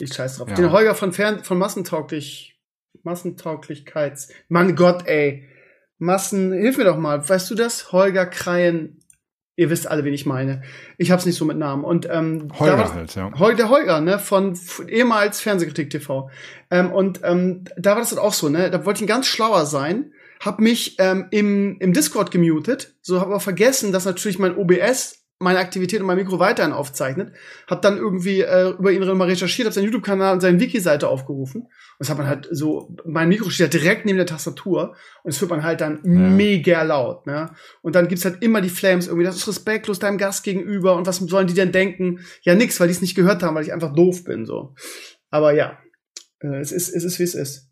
ich 0.00 0.12
scheiß 0.14 0.36
drauf, 0.38 0.48
Ja. 0.48 0.54
den 0.54 0.70
Holger 0.70 0.94
von, 0.94 1.12
Fern 1.12 1.42
von 1.42 1.58
Massentauglich, 1.58 2.57
Massentauglichkeits, 3.08 4.28
Mann 4.48 4.76
Gott, 4.76 5.06
ey, 5.06 5.44
Massen, 5.98 6.52
hilf 6.52 6.78
mir 6.78 6.84
doch 6.84 6.96
mal, 6.98 7.28
weißt 7.28 7.50
du 7.50 7.54
das? 7.54 7.90
Holger 7.92 8.26
Kreien, 8.26 9.00
ihr 9.56 9.68
wisst 9.70 9.88
alle, 9.88 10.04
wen 10.04 10.14
ich 10.14 10.26
meine. 10.26 10.62
Ich 10.96 11.10
hab's 11.10 11.26
nicht 11.26 11.34
so 11.36 11.44
mit 11.44 11.56
Namen. 11.58 11.82
Und 11.84 12.06
ähm, 12.10 12.48
war 12.50 12.60
Holger 12.60 12.76
das- 12.76 12.94
halt, 12.94 13.14
ja. 13.16 13.32
Holger, 13.38 13.56
der 13.56 13.68
Holger, 13.70 14.00
ne, 14.00 14.18
von 14.20 14.56
ehemals 14.86 15.40
Fernsehkritik 15.40 15.90
TV. 15.90 16.30
Ähm, 16.70 16.92
und 16.92 17.20
ähm, 17.24 17.64
da 17.76 17.90
war 17.92 17.98
das 18.00 18.10
dann 18.10 18.20
auch 18.20 18.32
so, 18.32 18.48
ne, 18.48 18.70
da 18.70 18.84
wollte 18.84 18.98
ich 18.98 19.04
ein 19.04 19.08
ganz 19.12 19.26
schlauer 19.26 19.66
sein, 19.66 20.12
hab 20.38 20.60
mich 20.60 20.94
ähm, 21.00 21.26
im, 21.32 21.78
im 21.80 21.92
Discord 21.92 22.30
gemutet, 22.30 22.94
so 23.02 23.20
hab 23.20 23.26
aber 23.26 23.40
vergessen, 23.40 23.90
dass 23.90 24.04
natürlich 24.04 24.38
mein 24.38 24.56
OBS 24.56 25.24
meine 25.40 25.58
Aktivität 25.60 26.00
und 26.00 26.06
mein 26.06 26.16
Mikro 26.16 26.38
weiterhin 26.38 26.72
aufzeichnet, 26.72 27.32
hab 27.68 27.80
dann 27.82 27.96
irgendwie 27.96 28.40
äh, 28.40 28.70
über 28.70 28.90
ihn 28.90 29.00
mal 29.16 29.28
recherchiert, 29.28 29.66
hab 29.66 29.72
seinen 29.72 29.84
YouTube-Kanal 29.84 30.34
und 30.34 30.40
seine 30.40 30.58
Wiki-Seite 30.58 31.08
aufgerufen 31.08 31.62
und 31.62 31.70
das 31.98 32.10
hat 32.10 32.18
man 32.18 32.26
halt 32.26 32.48
so, 32.50 32.96
mein 33.04 33.28
Mikro 33.28 33.50
steht 33.50 33.72
halt 33.72 33.74
direkt 33.74 34.04
neben 34.04 34.18
der 34.18 34.26
Tastatur 34.26 34.96
und 35.22 35.32
das 35.32 35.40
hört 35.40 35.50
man 35.50 35.62
halt 35.62 35.80
dann 35.80 36.00
mega 36.02 36.82
laut, 36.82 37.26
ne? 37.26 37.50
Und 37.82 37.94
dann 37.94 38.08
gibt's 38.08 38.24
halt 38.24 38.42
immer 38.42 38.60
die 38.60 38.68
Flames 38.68 39.06
irgendwie, 39.06 39.24
das 39.24 39.36
ist 39.36 39.48
respektlos 39.48 39.98
deinem 39.98 40.18
Gast 40.18 40.42
gegenüber 40.42 40.96
und 40.96 41.06
was 41.06 41.18
sollen 41.18 41.46
die 41.46 41.54
denn 41.54 41.72
denken? 41.72 42.20
Ja, 42.42 42.54
nix, 42.54 42.80
weil 42.80 42.88
die 42.88 42.94
es 42.94 43.00
nicht 43.00 43.14
gehört 43.14 43.42
haben, 43.42 43.54
weil 43.54 43.64
ich 43.64 43.72
einfach 43.72 43.94
doof 43.94 44.24
bin, 44.24 44.44
so. 44.44 44.74
Aber 45.30 45.52
ja, 45.54 45.78
äh, 46.40 46.58
es 46.58 46.72
ist, 46.72 46.88
es 46.88 47.04
ist, 47.04 47.18
wie 47.18 47.24
es 47.24 47.34
ist. 47.34 47.67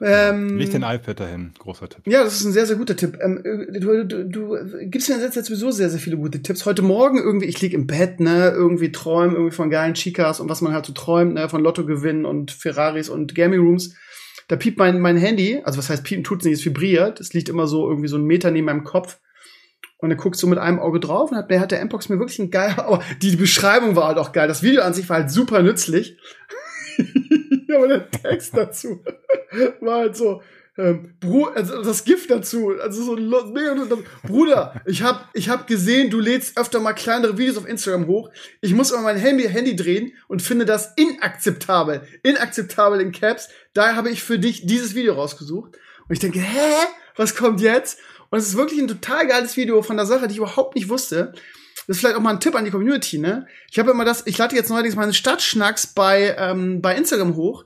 Ähm, 0.00 0.58
Leg 0.58 0.70
den 0.70 0.82
iPad 0.82 1.20
dahin, 1.20 1.52
großer 1.58 1.88
Tipp. 1.88 2.06
ja, 2.06 2.22
das 2.22 2.34
ist 2.34 2.44
ein 2.44 2.52
sehr, 2.52 2.66
sehr 2.66 2.76
guter 2.76 2.96
Tipp. 2.96 3.18
Ähm, 3.20 3.40
äh, 3.44 3.80
du, 3.80 4.04
du, 4.04 4.24
du 4.24 4.58
gibst 4.90 5.08
mir 5.08 5.14
in 5.14 5.22
letzter 5.22 5.40
Zeit 5.40 5.46
sowieso 5.46 5.70
sehr, 5.70 5.88
sehr 5.88 6.00
viele 6.00 6.18
gute 6.18 6.42
Tipps. 6.42 6.66
Heute 6.66 6.82
Morgen 6.82 7.18
irgendwie, 7.18 7.46
ich 7.46 7.60
lieg 7.62 7.72
im 7.72 7.86
Bett, 7.86 8.20
ne, 8.20 8.50
irgendwie 8.50 8.92
träumen 8.92 9.34
irgendwie 9.34 9.54
von 9.54 9.70
geilen 9.70 9.94
Chicas 9.94 10.40
und 10.40 10.50
was 10.50 10.60
man 10.60 10.74
halt 10.74 10.84
so 10.84 10.92
träumt, 10.92 11.34
ne, 11.34 11.48
von 11.48 11.62
Lottogewinnen 11.62 12.26
und 12.26 12.50
Ferraris 12.52 13.08
und 13.08 13.34
Gaming 13.34 13.60
Rooms. 13.60 13.94
Da 14.48 14.56
piept 14.56 14.78
mein, 14.78 15.00
mein 15.00 15.16
Handy, 15.16 15.60
also 15.64 15.78
was 15.78 15.88
heißt 15.88 16.04
piepen 16.04 16.24
tut's 16.24 16.44
nicht, 16.44 16.58
es 16.58 16.64
vibriert. 16.64 17.18
Es 17.18 17.32
liegt 17.32 17.48
immer 17.48 17.66
so 17.66 17.88
irgendwie 17.88 18.08
so 18.08 18.16
einen 18.16 18.26
Meter 18.26 18.50
neben 18.50 18.66
meinem 18.66 18.84
Kopf. 18.84 19.18
Und 19.98 20.10
er 20.10 20.16
guckt 20.16 20.36
so 20.36 20.46
mit 20.46 20.58
einem 20.58 20.78
Auge 20.78 21.00
drauf 21.00 21.30
und 21.30 21.38
hat, 21.38 21.50
der 21.50 21.58
hat 21.58 21.72
der 21.72 21.82
Mpox 21.82 22.10
mir 22.10 22.18
wirklich 22.18 22.38
ein 22.38 22.50
geil, 22.50 22.74
aber 22.76 23.02
die 23.22 23.34
Beschreibung 23.34 23.96
war 23.96 24.08
halt 24.08 24.18
auch 24.18 24.32
geil. 24.32 24.46
Das 24.46 24.62
Video 24.62 24.82
an 24.82 24.92
sich 24.92 25.08
war 25.08 25.16
halt 25.16 25.30
super 25.30 25.62
nützlich. 25.62 26.18
aber 27.74 27.88
der 27.88 28.10
Text 28.10 28.56
dazu 28.56 29.02
war 29.80 29.98
halt 29.98 30.16
so, 30.16 30.42
ähm, 30.78 31.14
Bru 31.20 31.46
also 31.46 31.82
das 31.82 32.04
Gift 32.04 32.30
dazu, 32.30 32.72
also 32.80 33.02
so 33.02 33.16
mega, 33.16 33.74
Bruder, 34.24 34.80
ich 34.84 35.02
hab, 35.02 35.30
ich 35.32 35.48
hab 35.48 35.66
gesehen, 35.66 36.10
du 36.10 36.20
lädst 36.20 36.58
öfter 36.58 36.80
mal 36.80 36.92
kleinere 36.92 37.38
Videos 37.38 37.56
auf 37.56 37.66
Instagram 37.66 38.06
hoch. 38.06 38.30
Ich 38.60 38.74
muss 38.74 38.90
immer 38.90 39.02
mein 39.02 39.16
Handy, 39.16 39.44
Handy 39.44 39.74
drehen 39.74 40.12
und 40.28 40.42
finde 40.42 40.66
das 40.66 40.92
inakzeptabel. 40.96 42.02
Inakzeptabel 42.22 43.00
in 43.00 43.12
Caps. 43.12 43.48
Daher 43.72 43.96
habe 43.96 44.10
ich 44.10 44.22
für 44.22 44.38
dich 44.38 44.66
dieses 44.66 44.94
Video 44.94 45.14
rausgesucht. 45.14 45.76
Und 46.08 46.12
ich 46.12 46.18
denke, 46.18 46.40
hä? 46.40 46.72
Was 47.16 47.34
kommt 47.34 47.62
jetzt? 47.62 47.98
Und 48.28 48.38
es 48.38 48.48
ist 48.48 48.56
wirklich 48.56 48.80
ein 48.80 48.88
total 48.88 49.26
geiles 49.26 49.56
Video 49.56 49.80
von 49.80 49.96
der 49.96 50.04
Sache, 50.04 50.26
die 50.26 50.32
ich 50.32 50.38
überhaupt 50.38 50.74
nicht 50.74 50.90
wusste. 50.90 51.32
Das 51.86 51.96
ist 51.96 52.00
vielleicht 52.00 52.16
auch 52.16 52.20
mal 52.20 52.30
ein 52.30 52.40
Tipp 52.40 52.54
an 52.54 52.64
die 52.64 52.70
Community, 52.70 53.18
ne? 53.18 53.46
Ich 53.70 53.78
habe 53.78 53.90
immer 53.90 54.04
das, 54.04 54.26
ich 54.26 54.38
lade 54.38 54.56
jetzt 54.56 54.70
neuerdings 54.70 54.96
meine 54.96 55.14
Stadtschnacks 55.14 55.86
bei, 55.88 56.34
ähm, 56.38 56.82
bei 56.82 56.96
Instagram 56.96 57.36
hoch 57.36 57.64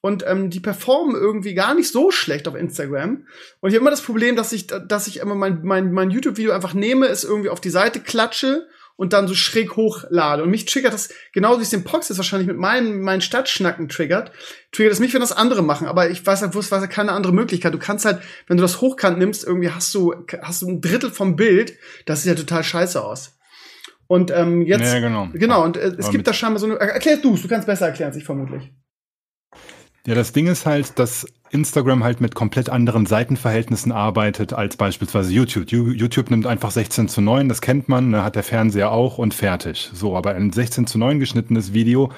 und 0.00 0.24
ähm, 0.26 0.50
die 0.50 0.60
performen 0.60 1.14
irgendwie 1.14 1.54
gar 1.54 1.74
nicht 1.74 1.90
so 1.90 2.10
schlecht 2.10 2.48
auf 2.48 2.54
Instagram. 2.54 3.26
Und 3.60 3.68
ich 3.68 3.74
habe 3.74 3.82
immer 3.82 3.90
das 3.90 4.02
Problem, 4.02 4.34
dass 4.34 4.52
ich, 4.52 4.66
dass 4.66 5.06
ich 5.06 5.18
immer 5.18 5.34
mein, 5.34 5.60
mein, 5.62 5.92
mein 5.92 6.10
YouTube-Video 6.10 6.52
einfach 6.52 6.72
nehme, 6.72 7.06
es 7.06 7.24
irgendwie 7.24 7.50
auf 7.50 7.60
die 7.60 7.70
Seite 7.70 8.00
klatsche 8.00 8.66
und 8.96 9.12
dann 9.12 9.28
so 9.28 9.34
schräg 9.34 9.76
hochlade. 9.76 10.42
Und 10.42 10.50
mich 10.50 10.64
triggert 10.64 10.94
das, 10.94 11.10
genauso 11.32 11.58
wie 11.58 11.64
es 11.64 11.70
den 11.70 11.84
Pox 11.84 12.08
jetzt 12.08 12.18
wahrscheinlich 12.18 12.48
mit 12.48 12.58
meinen, 12.58 13.00
meinen 13.00 13.20
Stadtschnacken 13.20 13.88
triggert, 13.88 14.32
triggert 14.72 14.92
es 14.92 15.00
mich, 15.00 15.12
wenn 15.12 15.20
das 15.20 15.32
andere 15.32 15.62
machen. 15.62 15.86
Aber 15.86 16.10
ich 16.10 16.24
weiß 16.24 16.42
halt, 16.42 16.54
weiß 16.54 16.70
halt 16.70 16.90
keine 16.90 17.12
andere 17.12 17.32
Möglichkeit. 17.32 17.74
Du 17.74 17.78
kannst 17.78 18.04
halt, 18.04 18.22
wenn 18.46 18.56
du 18.56 18.62
das 18.62 18.80
hochkant 18.80 19.18
nimmst, 19.18 19.44
irgendwie 19.44 19.70
hast 19.70 19.94
du, 19.94 20.14
hast 20.42 20.62
du 20.62 20.68
ein 20.68 20.80
Drittel 20.80 21.10
vom 21.10 21.36
Bild, 21.36 21.74
das 22.06 22.22
sieht 22.22 22.30
ja 22.30 22.42
total 22.42 22.64
scheiße 22.64 23.02
aus. 23.02 23.39
Und 24.10 24.32
ähm, 24.32 24.62
jetzt, 24.62 24.92
Ja, 24.92 24.98
genau. 24.98 25.28
genau, 25.32 25.64
und 25.64 25.76
äh, 25.76 25.92
es 25.96 26.10
gibt 26.10 26.26
da 26.26 26.32
scheinbar 26.32 26.58
so 26.58 26.66
eine, 26.66 26.80
erklär 26.80 27.18
du 27.18 27.36
du 27.36 27.46
kannst 27.46 27.68
besser 27.68 27.86
erklären, 27.86 28.08
als 28.08 28.16
ich 28.16 28.24
vermutlich. 28.24 28.72
Ja, 30.04 30.16
das 30.16 30.32
Ding 30.32 30.48
ist 30.48 30.66
halt, 30.66 30.98
dass 30.98 31.26
Instagram 31.50 32.02
halt 32.02 32.20
mit 32.20 32.34
komplett 32.34 32.70
anderen 32.70 33.06
Seitenverhältnissen 33.06 33.92
arbeitet 33.92 34.52
als 34.52 34.76
beispielsweise 34.76 35.32
YouTube. 35.32 35.70
YouTube 35.70 36.30
nimmt 36.30 36.48
einfach 36.48 36.72
16 36.72 37.06
zu 37.06 37.20
9, 37.20 37.48
das 37.48 37.60
kennt 37.60 37.88
man, 37.88 38.10
ne, 38.10 38.24
hat 38.24 38.34
der 38.34 38.42
Fernseher 38.42 38.90
auch 38.90 39.18
und 39.18 39.32
fertig. 39.32 39.90
So, 39.94 40.16
aber 40.16 40.34
ein 40.34 40.52
16 40.52 40.88
zu 40.88 40.98
9 40.98 41.20
geschnittenes 41.20 41.72
Video 41.72 42.10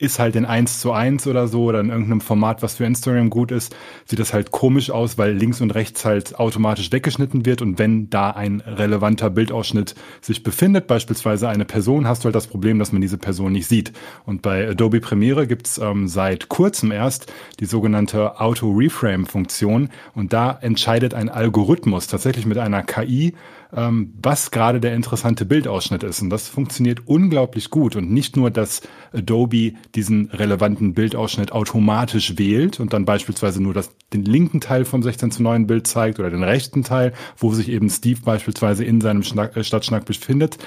ist 0.00 0.18
halt 0.18 0.34
in 0.34 0.46
1 0.46 0.80
zu 0.80 0.92
1 0.92 1.26
oder 1.26 1.46
so 1.46 1.64
oder 1.64 1.80
in 1.80 1.90
irgendeinem 1.90 2.22
Format, 2.22 2.62
was 2.62 2.76
für 2.76 2.84
Instagram 2.84 3.28
gut 3.28 3.52
ist, 3.52 3.76
sieht 4.06 4.18
das 4.18 4.32
halt 4.32 4.50
komisch 4.50 4.90
aus, 4.90 5.18
weil 5.18 5.32
links 5.32 5.60
und 5.60 5.72
rechts 5.72 6.04
halt 6.06 6.38
automatisch 6.40 6.90
weggeschnitten 6.90 7.44
wird 7.44 7.60
und 7.60 7.78
wenn 7.78 8.08
da 8.08 8.30
ein 8.30 8.60
relevanter 8.60 9.28
Bildausschnitt 9.28 9.94
sich 10.22 10.42
befindet, 10.42 10.86
beispielsweise 10.86 11.50
eine 11.50 11.66
Person, 11.66 12.08
hast 12.08 12.22
du 12.22 12.26
halt 12.26 12.34
das 12.34 12.46
Problem, 12.46 12.78
dass 12.78 12.92
man 12.92 13.02
diese 13.02 13.18
Person 13.18 13.52
nicht 13.52 13.66
sieht. 13.66 13.92
Und 14.24 14.40
bei 14.40 14.70
Adobe 14.70 15.00
Premiere 15.00 15.46
gibt's 15.46 15.76
ähm, 15.76 16.08
seit 16.08 16.48
kurzem 16.48 16.92
erst 16.92 17.30
die 17.60 17.66
sogenannte 17.66 18.40
Auto-Reframe-Funktion 18.40 19.90
und 20.14 20.32
da 20.32 20.58
entscheidet 20.62 21.12
ein 21.12 21.28
Algorithmus 21.28 22.06
tatsächlich 22.06 22.46
mit 22.46 22.56
einer 22.56 22.82
KI, 22.82 23.34
ähm, 23.74 24.14
was 24.22 24.50
gerade 24.50 24.80
der 24.80 24.94
interessante 24.94 25.44
Bildausschnitt 25.44 26.02
ist. 26.02 26.22
Und 26.22 26.30
das 26.30 26.48
funktioniert 26.48 27.02
unglaublich 27.06 27.70
gut. 27.70 27.96
Und 27.96 28.10
nicht 28.10 28.36
nur, 28.36 28.50
dass 28.50 28.82
Adobe 29.12 29.74
diesen 29.94 30.30
relevanten 30.30 30.94
Bildausschnitt 30.94 31.52
automatisch 31.52 32.38
wählt 32.38 32.80
und 32.80 32.92
dann 32.92 33.04
beispielsweise 33.04 33.62
nur 33.62 33.74
das, 33.74 33.90
den 34.12 34.24
linken 34.24 34.60
Teil 34.60 34.84
vom 34.84 35.02
16 35.02 35.30
zu 35.30 35.42
9 35.42 35.66
Bild 35.66 35.86
zeigt 35.86 36.18
oder 36.18 36.30
den 36.30 36.42
rechten 36.42 36.84
Teil, 36.84 37.12
wo 37.36 37.52
sich 37.52 37.68
eben 37.68 37.90
Steve 37.90 38.20
beispielsweise 38.24 38.84
in 38.84 39.00
seinem 39.00 39.22
Schnack, 39.22 39.56
äh, 39.56 39.64
Stadtschnack 39.64 40.04
befindet. 40.04 40.58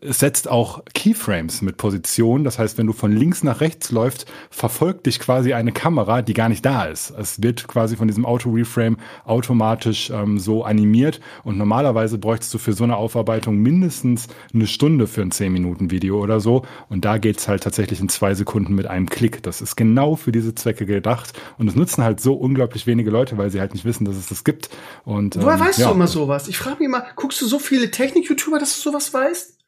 Es 0.00 0.18
setzt 0.18 0.48
auch 0.48 0.82
Keyframes 0.94 1.62
mit 1.62 1.76
Position. 1.76 2.44
Das 2.44 2.58
heißt, 2.58 2.78
wenn 2.78 2.86
du 2.86 2.92
von 2.92 3.12
links 3.12 3.42
nach 3.42 3.60
rechts 3.60 3.90
läufst, 3.90 4.26
verfolgt 4.50 5.06
dich 5.06 5.18
quasi 5.18 5.52
eine 5.52 5.72
Kamera, 5.72 6.22
die 6.22 6.34
gar 6.34 6.48
nicht 6.48 6.64
da 6.64 6.84
ist. 6.84 7.10
Es 7.10 7.42
wird 7.42 7.66
quasi 7.66 7.96
von 7.96 8.08
diesem 8.08 8.24
Auto-Reframe 8.24 8.96
automatisch 9.24 10.10
ähm, 10.10 10.38
so 10.38 10.64
animiert 10.64 11.20
und 11.44 11.58
normalerweise 11.58 12.18
bräuchtest 12.18 12.51
du 12.54 12.58
für 12.58 12.72
so 12.72 12.84
eine 12.84 12.96
Aufarbeitung 12.96 13.56
mindestens 13.58 14.28
eine 14.52 14.66
Stunde 14.66 15.06
für 15.06 15.22
ein 15.22 15.30
10-Minuten-Video 15.30 16.20
oder 16.20 16.40
so. 16.40 16.62
Und 16.88 17.04
da 17.04 17.18
geht's 17.18 17.48
halt 17.48 17.62
tatsächlich 17.62 18.00
in 18.00 18.08
zwei 18.08 18.34
Sekunden 18.34 18.74
mit 18.74 18.86
einem 18.86 19.08
Klick. 19.08 19.42
Das 19.42 19.60
ist 19.60 19.76
genau 19.76 20.16
für 20.16 20.32
diese 20.32 20.54
Zwecke 20.54 20.86
gedacht. 20.86 21.32
Und 21.58 21.68
es 21.68 21.74
nutzen 21.74 22.04
halt 22.04 22.20
so 22.20 22.34
unglaublich 22.34 22.86
wenige 22.86 23.10
Leute, 23.10 23.38
weil 23.38 23.50
sie 23.50 23.60
halt 23.60 23.74
nicht 23.74 23.84
wissen, 23.84 24.04
dass 24.04 24.16
es 24.16 24.26
das 24.26 24.44
gibt. 24.44 24.70
Und, 25.04 25.36
Woher 25.36 25.54
ähm, 25.54 25.60
weißt 25.60 25.78
ja. 25.78 25.88
du 25.88 25.94
immer 25.94 26.06
sowas? 26.06 26.48
Ich 26.48 26.58
frage 26.58 26.78
mich 26.78 26.86
immer, 26.86 27.04
guckst 27.16 27.40
du 27.40 27.46
so 27.46 27.58
viele 27.58 27.90
Technik-YouTuber, 27.90 28.58
dass 28.58 28.74
du 28.76 28.90
sowas 28.90 29.12
weißt? 29.12 29.58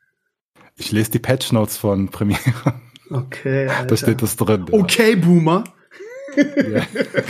Ich 0.77 0.93
lese 0.93 1.13
die 1.13 1.19
Patch 1.19 1.53
Notes 1.53 1.77
von 1.77 2.09
Premiere. 2.09 2.41
Okay. 3.11 3.69
Alter. 3.69 3.87
Da 3.87 3.97
steht 3.97 4.23
das 4.23 4.37
drin. 4.37 4.67
Okay, 4.71 5.17
Boomer. 5.17 5.65
Ja, 6.37 6.83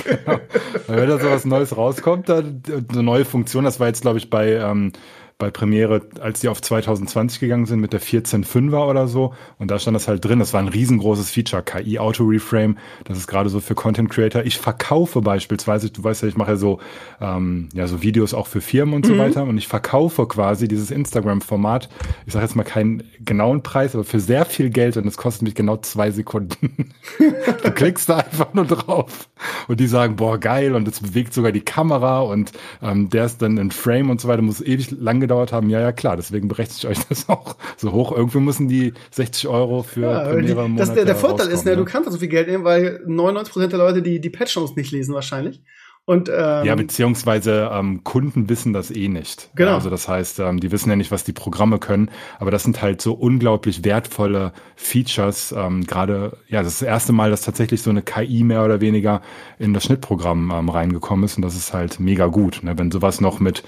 genau. 0.04 0.40
Wenn 0.86 1.08
da 1.08 1.18
sowas 1.18 1.44
Neues 1.44 1.76
rauskommt, 1.76 2.28
dann 2.28 2.62
eine 2.88 3.02
neue 3.02 3.24
Funktion, 3.24 3.64
das 3.64 3.80
war 3.80 3.88
jetzt, 3.88 4.02
glaube 4.02 4.18
ich, 4.18 4.30
bei 4.30 4.52
ähm, 4.52 4.92
bei 5.36 5.50
Premiere, 5.50 6.02
als 6.20 6.40
die 6.40 6.48
auf 6.48 6.62
2020 6.62 7.40
gegangen 7.40 7.66
sind 7.66 7.80
mit 7.80 7.92
der 7.92 8.00
14.5er 8.00 8.88
oder 8.88 9.08
so. 9.08 9.34
Und 9.58 9.70
da 9.70 9.80
stand 9.80 9.96
das 9.96 10.06
halt 10.06 10.24
drin. 10.24 10.38
Das 10.38 10.52
war 10.52 10.60
ein 10.60 10.68
riesengroßes 10.68 11.30
Feature, 11.30 11.62
KI 11.62 11.98
Auto 11.98 12.24
Reframe. 12.24 12.76
Das 13.04 13.18
ist 13.18 13.26
gerade 13.26 13.50
so 13.50 13.58
für 13.58 13.74
Content 13.74 14.10
Creator. 14.10 14.44
Ich 14.44 14.58
verkaufe 14.58 15.22
beispielsweise, 15.22 15.90
du 15.90 16.04
weißt 16.04 16.22
ja, 16.22 16.28
ich 16.28 16.36
mache 16.36 16.52
ja 16.52 16.56
so, 16.56 16.78
ähm, 17.20 17.68
ja, 17.74 17.88
so 17.88 18.00
Videos 18.00 18.32
auch 18.32 18.46
für 18.46 18.60
Firmen 18.60 18.94
und 18.94 19.06
mhm. 19.06 19.12
so 19.12 19.18
weiter. 19.18 19.42
Und 19.42 19.58
ich 19.58 19.66
verkaufe 19.66 20.28
quasi 20.28 20.68
dieses 20.68 20.92
Instagram-Format. 20.92 21.88
Ich 22.26 22.32
sage 22.32 22.44
jetzt 22.44 22.54
mal 22.54 22.62
keinen 22.62 23.02
genauen 23.18 23.64
Preis, 23.64 23.94
aber 23.94 24.04
für 24.04 24.20
sehr 24.20 24.44
viel 24.44 24.70
Geld. 24.70 24.96
Und 24.96 25.06
es 25.06 25.16
kostet 25.16 25.42
mich 25.42 25.56
genau 25.56 25.78
zwei 25.78 26.12
Sekunden. 26.12 26.94
du 27.62 27.70
klickst 27.72 28.08
da 28.08 28.18
einfach 28.18 28.54
nur 28.54 28.66
drauf. 28.66 29.28
Und 29.66 29.80
die 29.80 29.88
sagen, 29.88 30.14
boah, 30.14 30.38
geil. 30.38 30.76
Und 30.76 30.86
es 30.86 31.00
bewegt 31.00 31.34
sogar 31.34 31.50
die 31.50 31.60
Kamera. 31.60 32.20
Und 32.20 32.52
ähm, 32.82 33.10
der 33.10 33.24
ist 33.24 33.42
dann 33.42 33.58
in 33.58 33.72
Frame 33.72 34.10
und 34.10 34.20
so 34.20 34.28
weiter. 34.28 34.40
Muss 34.40 34.60
ewig 34.60 34.92
lang 34.92 35.23
gedauert 35.24 35.52
haben, 35.52 35.68
ja, 35.70 35.80
ja, 35.80 35.92
klar, 35.92 36.16
deswegen 36.16 36.48
berechne 36.48 36.74
ich 36.78 36.86
euch 36.86 36.98
das 37.08 37.28
auch 37.28 37.56
so 37.76 37.92
hoch. 37.92 38.12
Irgendwie 38.12 38.40
müssen 38.40 38.68
die 38.68 38.94
60 39.10 39.48
Euro 39.48 39.82
für 39.82 40.02
ja, 40.02 40.24
Premiere 40.28 40.68
die, 40.68 40.76
das, 40.76 40.94
der, 40.94 41.04
der 41.04 41.16
Vorteil 41.16 41.48
ist, 41.48 41.64
ne, 41.64 41.72
ne, 41.72 41.76
du 41.78 41.84
kannst 41.84 42.10
so 42.10 42.18
viel 42.18 42.28
Geld 42.28 42.48
nehmen, 42.48 42.64
weil 42.64 43.00
99% 43.06 43.66
der 43.68 43.78
Leute 43.78 44.02
die, 44.02 44.20
die 44.20 44.30
Patch 44.30 44.56
Notes 44.56 44.76
nicht 44.76 44.92
lesen 44.92 45.14
wahrscheinlich. 45.14 45.62
Und, 46.06 46.28
ähm, 46.28 46.66
ja, 46.66 46.74
beziehungsweise 46.74 47.70
ähm, 47.72 48.04
Kunden 48.04 48.50
wissen 48.50 48.74
das 48.74 48.90
eh 48.90 49.08
nicht. 49.08 49.48
Genau. 49.54 49.70
Ja, 49.70 49.74
also 49.76 49.88
das 49.88 50.06
heißt, 50.06 50.38
ähm, 50.38 50.60
die 50.60 50.70
wissen 50.70 50.90
ja 50.90 50.96
nicht, 50.96 51.10
was 51.10 51.24
die 51.24 51.32
Programme 51.32 51.78
können, 51.78 52.10
aber 52.38 52.50
das 52.50 52.62
sind 52.62 52.82
halt 52.82 53.00
so 53.00 53.14
unglaublich 53.14 53.84
wertvolle 53.84 54.52
Features. 54.76 55.54
Ähm, 55.56 55.86
Gerade, 55.86 56.36
ja, 56.48 56.62
das 56.62 56.74
ist 56.74 56.82
das 56.82 56.88
erste 56.88 57.14
Mal, 57.14 57.30
dass 57.30 57.40
tatsächlich 57.40 57.80
so 57.80 57.88
eine 57.88 58.02
KI 58.02 58.44
mehr 58.44 58.64
oder 58.66 58.82
weniger 58.82 59.22
in 59.58 59.72
das 59.72 59.84
Schnittprogramm 59.84 60.52
ähm, 60.54 60.68
reingekommen 60.68 61.24
ist 61.24 61.36
und 61.36 61.42
das 61.42 61.56
ist 61.56 61.72
halt 61.72 61.98
mega 62.00 62.26
gut. 62.26 62.60
Ne? 62.62 62.76
Wenn 62.76 62.90
sowas 62.90 63.22
noch 63.22 63.40
mit 63.40 63.62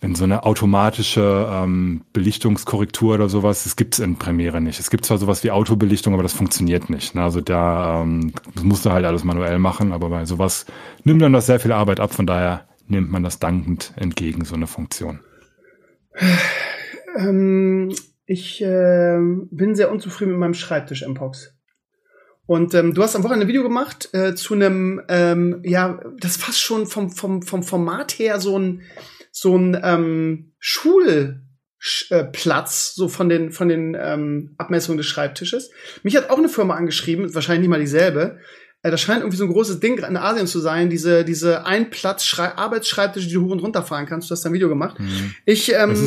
wenn 0.00 0.14
so 0.14 0.24
eine 0.24 0.44
automatische 0.44 1.48
ähm, 1.50 2.02
Belichtungskorrektur 2.12 3.14
oder 3.14 3.28
sowas, 3.28 3.64
das 3.64 3.76
gibt's 3.76 3.98
in 3.98 4.16
Premiere 4.16 4.60
nicht. 4.60 4.78
Es 4.78 4.90
gibt 4.90 5.06
zwar 5.06 5.18
sowas 5.18 5.42
wie 5.42 5.50
Autobelichtung, 5.50 6.12
aber 6.12 6.22
das 6.22 6.34
funktioniert 6.34 6.90
nicht. 6.90 7.14
Ne? 7.14 7.22
Also 7.22 7.40
da 7.40 8.02
ähm, 8.02 8.32
das 8.54 8.64
musst 8.64 8.84
du 8.84 8.90
halt 8.90 9.04
alles 9.06 9.24
manuell 9.24 9.58
machen, 9.58 9.92
aber 9.92 10.10
bei 10.10 10.24
sowas 10.26 10.66
nimmt 11.04 11.22
dann 11.22 11.32
das 11.32 11.46
sehr 11.46 11.60
viel 11.60 11.72
Arbeit 11.72 12.00
ab. 12.00 12.12
Von 12.12 12.26
daher 12.26 12.68
nimmt 12.88 13.10
man 13.10 13.22
das 13.22 13.38
dankend 13.38 13.92
entgegen, 13.96 14.44
so 14.44 14.54
eine 14.54 14.66
Funktion. 14.66 15.20
Ähm, 17.16 17.94
ich 18.26 18.62
äh, 18.62 19.18
bin 19.50 19.74
sehr 19.74 19.90
unzufrieden 19.90 20.32
mit 20.32 20.40
meinem 20.40 20.54
Schreibtisch, 20.54 21.06
Mpox. 21.06 21.54
Und 22.46 22.74
ähm, 22.74 22.94
du 22.94 23.02
hast 23.02 23.16
am 23.16 23.24
Wochenende 23.24 23.46
ein 23.46 23.48
Video 23.48 23.64
gemacht 23.64 24.08
äh, 24.12 24.34
zu 24.34 24.54
einem, 24.54 25.02
ähm, 25.08 25.62
ja, 25.64 26.00
das 26.20 26.36
fast 26.36 26.60
schon 26.60 26.86
vom, 26.86 27.10
vom, 27.10 27.42
vom 27.42 27.62
Format 27.62 28.12
her 28.12 28.40
so 28.40 28.56
ein 28.58 28.82
so 29.38 29.54
ein 29.54 29.78
ähm, 29.84 30.54
Schulplatz, 30.58 31.40
äh, 32.10 32.96
so 32.96 33.08
von 33.08 33.28
den, 33.28 33.52
von 33.52 33.68
den 33.68 33.94
ähm, 34.00 34.54
Abmessungen 34.56 34.96
des 34.96 35.06
Schreibtisches. 35.06 35.70
Mich 36.02 36.16
hat 36.16 36.30
auch 36.30 36.38
eine 36.38 36.48
Firma 36.48 36.74
angeschrieben, 36.74 37.34
wahrscheinlich 37.34 37.60
nicht 37.60 37.68
mal 37.68 37.78
dieselbe. 37.78 38.38
Äh, 38.82 38.90
das 38.90 39.02
scheint 39.02 39.20
irgendwie 39.20 39.36
so 39.36 39.44
ein 39.44 39.52
großes 39.52 39.78
Ding 39.80 39.98
in 39.98 40.16
Asien 40.16 40.46
zu 40.46 40.58
sein, 40.58 40.88
diese, 40.88 41.22
diese 41.22 41.66
Einplatz-Arbeitsschreibtische, 41.66 43.28
die 43.28 43.34
du 43.34 43.44
hoch 43.44 43.50
und 43.50 43.60
runter 43.60 43.82
fahren 43.82 44.06
kannst. 44.06 44.30
Du 44.30 44.32
hast 44.32 44.46
ein 44.46 44.54
Video 44.54 44.70
gemacht. 44.70 44.98
Mhm. 44.98 45.34
Ich, 45.44 45.70
ähm, 45.70 45.94
ja. 45.94 46.00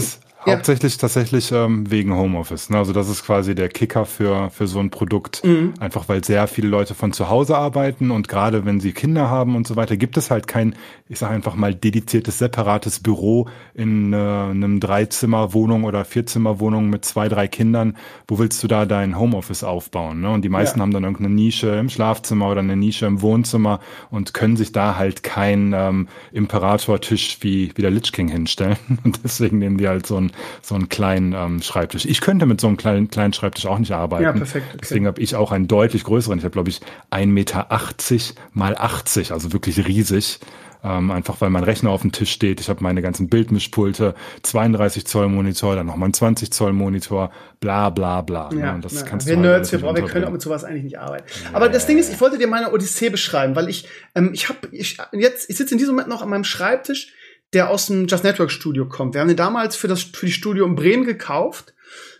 Hauptsächlich 0.46 0.98
tatsächlich 0.98 1.52
ähm, 1.52 1.92
wegen 1.92 2.16
Homeoffice. 2.16 2.70
Ne? 2.70 2.78
Also 2.78 2.94
das 2.94 3.10
ist 3.10 3.26
quasi 3.26 3.56
der 3.56 3.68
Kicker 3.68 4.06
für, 4.06 4.50
für 4.50 4.68
so 4.68 4.80
ein 4.80 4.90
Produkt. 4.90 5.44
Mhm. 5.44 5.74
Einfach 5.80 6.08
weil 6.08 6.24
sehr 6.24 6.48
viele 6.48 6.70
Leute 6.70 6.96
von 6.96 7.12
zu 7.12 7.30
Hause 7.30 7.58
arbeiten 7.58 8.10
und 8.10 8.30
gerade 8.30 8.64
wenn 8.66 8.80
sie 8.80 8.94
Kinder 8.94 9.30
haben 9.30 9.56
und 9.56 9.68
so 9.68 9.76
weiter, 9.76 9.98
gibt 9.98 10.16
es 10.16 10.32
halt 10.32 10.48
kein, 10.48 10.76
ich 11.10 11.20
sage 11.20 11.34
einfach 11.34 11.56
mal, 11.56 11.76
dediziertes, 11.76 12.38
separates 12.38 13.02
Büro 13.02 13.50
in 13.74 14.14
äh, 14.14 14.16
einem 14.16 14.80
Dreizimmer-Wohnung 14.80 15.84
oder 15.84 16.06
Vierzimmer-Wohnung 16.06 16.90
mit 16.90 17.04
zwei, 17.04 17.28
drei 17.28 17.48
Kindern. 17.48 17.98
Wo 18.28 18.40
willst 18.40 18.64
du 18.64 18.68
da 18.68 18.86
dein 18.86 19.20
Homeoffice 19.20 19.66
aufbauen? 19.66 20.22
Ne? 20.22 20.30
Und 20.30 20.44
die 20.44 20.50
meisten 20.50 20.80
ja. 20.80 20.84
haben 20.84 20.94
dann 20.94 21.04
irgendeine 21.04 21.36
Nische 21.36 21.68
im 21.72 21.90
Schlafzimmer 21.90 22.50
oder 22.50 22.62
eine 22.62 22.78
Nische 22.78 23.06
im 23.06 23.22
Wohnzimmer 23.22 23.82
und 24.10 24.34
können 24.34 24.56
sich 24.56 24.72
da 24.72 24.96
halt 24.96 25.22
kein 25.22 25.74
ähm, 25.76 26.08
Imperator-Tisch 26.32 27.40
wie, 27.42 27.74
wie 27.76 27.82
der 27.82 27.92
Lich 27.92 28.14
King 28.14 28.30
hinstellen. 28.30 28.78
Und 29.04 29.22
deswegen 29.24 29.60
nehmen 29.60 29.78
die 29.78 29.88
halt 29.88 30.06
so 30.06 30.18
ein 30.18 30.29
so 30.62 30.76
einen 30.76 30.90
kleinen 30.90 31.34
ähm, 31.34 31.62
Schreibtisch. 31.62 32.06
Ich 32.06 32.22
könnte 32.22 32.46
mit 32.46 32.62
so 32.62 32.68
einem 32.68 32.78
kleinen, 32.78 33.10
kleinen 33.10 33.34
Schreibtisch 33.34 33.66
auch 33.66 33.80
nicht 33.80 33.92
arbeiten. 33.92 34.24
Ja, 34.24 34.32
perfekt. 34.32 34.68
Okay. 34.70 34.78
Deswegen 34.82 35.08
habe 35.08 35.22
ich 35.22 35.36
auch 35.36 35.52
einen 35.52 35.68
deutlich 35.68 36.04
größeren. 36.04 36.38
Ich 36.38 36.44
habe, 36.44 36.54
glaube 36.54 36.70
ich, 36.70 36.82
1,80 37.12 37.26
Meter 37.28 37.68
mal 38.54 38.76
80, 38.76 39.32
also 39.32 39.54
wirklich 39.54 39.86
riesig. 39.88 40.40
Ähm, 40.82 41.12
einfach 41.12 41.42
weil 41.42 41.50
mein 41.50 41.66
Rechner 41.66 41.90
auf 41.90 42.02
dem 42.02 42.14
Tisch 42.14 42.32
steht. 42.32 42.62
Ich 42.62 42.70
habe 42.70 42.82
meine 42.82 43.02
ganzen 43.02 43.28
Bildmischpulte, 43.28 44.16
32 44.44 45.06
Zoll 45.06 45.28
Monitor, 45.28 45.76
dann 45.76 45.88
nochmal 45.88 46.08
ein 46.08 46.14
20 46.14 46.54
Zoll 46.54 46.72
Monitor, 46.72 47.32
bla 47.60 47.90
bla 47.90 48.22
bla. 48.22 48.50
Ne? 48.50 48.62
Ja, 48.62 48.74
ne? 48.74 48.80
das 48.80 48.94
ja. 48.94 49.02
kannst 49.06 49.28
wir 49.28 49.36
du 49.36 49.42
halt 49.42 49.52
Nerds, 49.52 49.72
wir, 49.74 49.80
brauchen, 49.80 49.98
wir 49.98 50.06
können 50.06 50.24
auch 50.24 50.32
mit 50.32 50.42
sowas 50.42 50.64
eigentlich 50.64 50.86
nicht 50.86 50.98
arbeiten. 50.98 51.26
Ja. 51.44 51.50
Aber 51.52 51.68
das 51.68 51.86
Ding 51.86 51.98
ist, 51.98 52.14
ich 52.14 52.22
wollte 52.22 52.38
dir 52.38 52.48
meine 52.48 52.72
Odyssee 52.72 53.10
beschreiben, 53.10 53.58
weil 53.58 53.68
ich, 53.68 53.90
ähm, 54.16 54.32
ich 54.34 54.48
habe, 54.48 54.70
ich, 54.72 54.98
jetzt, 55.12 55.50
ich 55.50 55.58
sitze 55.58 55.74
in 55.74 55.80
diesem 55.80 55.96
Moment 55.96 56.08
noch 56.08 56.22
an 56.22 56.30
meinem 56.30 56.46
Schreibtisch 56.46 57.12
der 57.54 57.70
aus 57.70 57.88
dem 57.88 58.08
Just 58.08 58.24
Network 58.24 58.52
Studio 58.52 58.88
kommt. 58.88 59.14
Wir 59.14 59.22
haben 59.22 59.28
den 59.28 59.38
damals 59.38 59.76
für 59.76 59.88
das 59.88 60.04
für 60.04 60.26
die 60.26 60.32
Studio 60.32 60.66
in 60.66 60.76
Bremen 60.76 61.06
gekauft. 61.06 61.74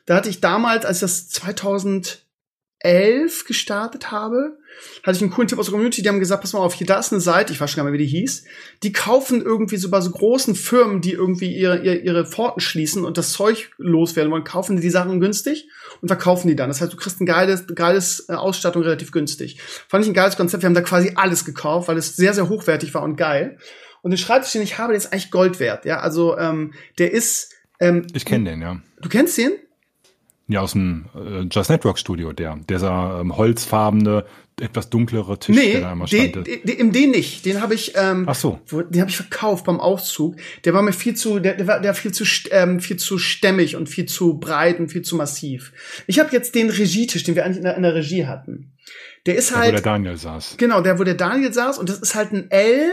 Da 0.06 0.16
hatte 0.16 0.30
ich 0.30 0.42
damals, 0.42 0.86
als 0.86 0.98
ich 0.98 1.02
das 1.02 1.30
2011 1.30 3.46
gestartet 3.46 4.12
habe, 4.12 4.58
hatte 5.04 5.18
ich 5.18 5.22
einen 5.22 5.32
coolen 5.32 5.48
Tipp 5.48 5.60
aus 5.60 5.66
der 5.66 5.74
Community, 5.74 6.02
die 6.02 6.10
haben 6.10 6.20
gesagt, 6.20 6.42
pass 6.42 6.54
mal 6.54 6.60
auf, 6.60 6.74
hier 6.74 6.88
da 6.88 7.00
ist 7.00 7.12
eine 7.12 7.22
Seite, 7.22 7.54
ich 7.54 7.62
weiß 7.62 7.70
schon 7.70 7.78
gar 7.78 7.84
nicht 7.84 7.92
mehr, 7.92 8.00
wie 8.00 8.06
die 8.06 8.20
hieß. 8.20 8.46
Die 8.84 8.92
kaufen 8.92 9.42
irgendwie 9.42 9.78
so 9.78 9.90
bei 9.90 10.02
so 10.02 10.12
großen 10.12 10.56
Firmen, 10.56 11.02
die 11.02 11.12
irgendwie 11.12 11.56
ihre, 11.56 11.80
ihre, 11.80 11.98
ihre 11.98 12.26
Pforten 12.26 12.62
schließen 12.62 13.06
und 13.06 13.18
das 13.18 13.32
Zeug 13.32 13.72
loswerden 13.78 14.32
wollen, 14.32 14.44
kaufen 14.44 14.78
die 14.78 14.82
die 14.82 14.90
Sachen 14.90 15.20
günstig 15.20 15.68
und 16.02 16.08
verkaufen 16.08 16.48
die 16.48 16.56
dann. 16.56 16.70
Das 16.70 16.82
heißt, 16.82 16.94
du 16.94 16.98
kriegst 16.98 17.22
ein 17.22 17.26
geiles, 17.26 17.68
geiles 17.68 18.28
äh, 18.30 18.34
Ausstattung 18.34 18.84
relativ 18.84 19.12
günstig. 19.12 19.60
Fand 19.88 20.04
ich 20.04 20.10
ein 20.10 20.16
geiles 20.16 20.38
Konzept. 20.38 20.64
Wir 20.64 20.68
haben 20.68 20.76
da 20.76 20.82
quasi 20.82 21.14
alles 21.16 21.46
gekauft, 21.46 21.88
weil 21.88 21.98
es 21.98 22.16
sehr, 22.16 22.34
sehr 22.34 22.50
hochwertig 22.50 22.94
war 22.94 23.04
und 23.04 23.16
geil. 23.16 23.58
Und 24.02 24.12
den 24.12 24.18
Schreibtisch, 24.18 24.54
den 24.54 24.62
ich 24.62 24.78
habe, 24.78 24.94
der 24.94 24.98
ist 24.98 25.12
eigentlich 25.12 25.32
Gold 25.32 25.60
wert. 25.60 25.86
Ja, 25.86 26.00
also 26.00 26.38
ähm, 26.38 26.74
der 26.98 27.12
ist. 27.12 27.54
Ähm, 27.80 28.08
ich 28.14 28.26
kenne 28.26 28.50
den, 28.52 28.62
ja. 28.62 28.80
Du 29.02 29.10
kennst 29.10 29.38
den? 29.38 29.52
Ja, 30.48 30.62
aus 30.62 30.72
dem 30.72 31.06
äh, 31.16 31.42
Just 31.52 31.70
Network 31.70 32.00
Studio, 32.00 32.34
der. 32.34 32.58
Dieser 32.70 33.20
ähm, 33.22 33.38
holzfarbene, 33.38 34.26
etwas 34.60 34.90
dunklere 34.90 35.38
Tisch, 35.38 35.56
Nee, 35.56 35.74
der 35.74 35.82
da 35.82 35.92
immer 35.94 36.08
stand. 36.08 36.36
den, 36.48 36.62
den, 36.66 36.92
den, 36.92 37.12
nicht. 37.12 37.46
Den 37.46 37.62
habe 37.62 37.76
ich, 37.76 37.94
ähm, 37.96 38.26
Ach 38.28 38.34
so. 38.36 38.60
wo- 38.68 38.82
den 38.82 39.00
habe 39.00 39.12
ich 39.12 39.16
verkauft 39.18 39.66
beim 39.66 39.80
Auszug. 39.80 40.36
Der 40.66 40.74
war 40.74 40.82
mir 40.82 40.92
viel 40.92 41.16
zu, 41.16 41.40
der, 41.40 41.54
der 41.54 41.68
war 41.68 41.80
der 41.80 41.90
war 41.90 41.96
viel 41.96 42.12
zu, 42.12 42.26
ähm, 42.52 42.80
viel 42.80 42.98
zu 42.98 43.20
stämmig 43.20 43.76
und 43.76 43.88
viel 43.90 44.08
zu 44.08 44.40
breit 44.40 44.80
und 44.80 44.90
viel 44.90 45.04
zu 45.04 45.16
massiv. 45.16 45.72
Ich 46.08 46.20
habe 46.20 46.30
jetzt 46.32 46.56
den 46.56 46.70
Regietisch, 46.72 47.24
den 47.24 47.36
wir 47.36 47.46
eigentlich 47.46 47.58
in 47.58 47.64
der, 47.64 47.78
in 47.78 47.84
der 47.84 47.94
Regie 47.96 48.26
hatten. 48.26 48.72
Der 49.28 49.36
ist 49.36 49.52
Da, 49.52 49.56
wo 49.56 49.60
halt, 49.60 49.74
der 49.76 49.82
Daniel 49.82 50.18
saß. 50.18 50.56
genau, 50.58 50.82
der, 50.82 50.98
wo 50.98 51.04
der 51.04 51.14
Daniel 51.14 51.54
saß 51.54 51.78
und 51.78 51.88
das 51.90 52.00
ist 52.00 52.16
halt 52.16 52.32
ein 52.34 52.50
L, 52.50 52.92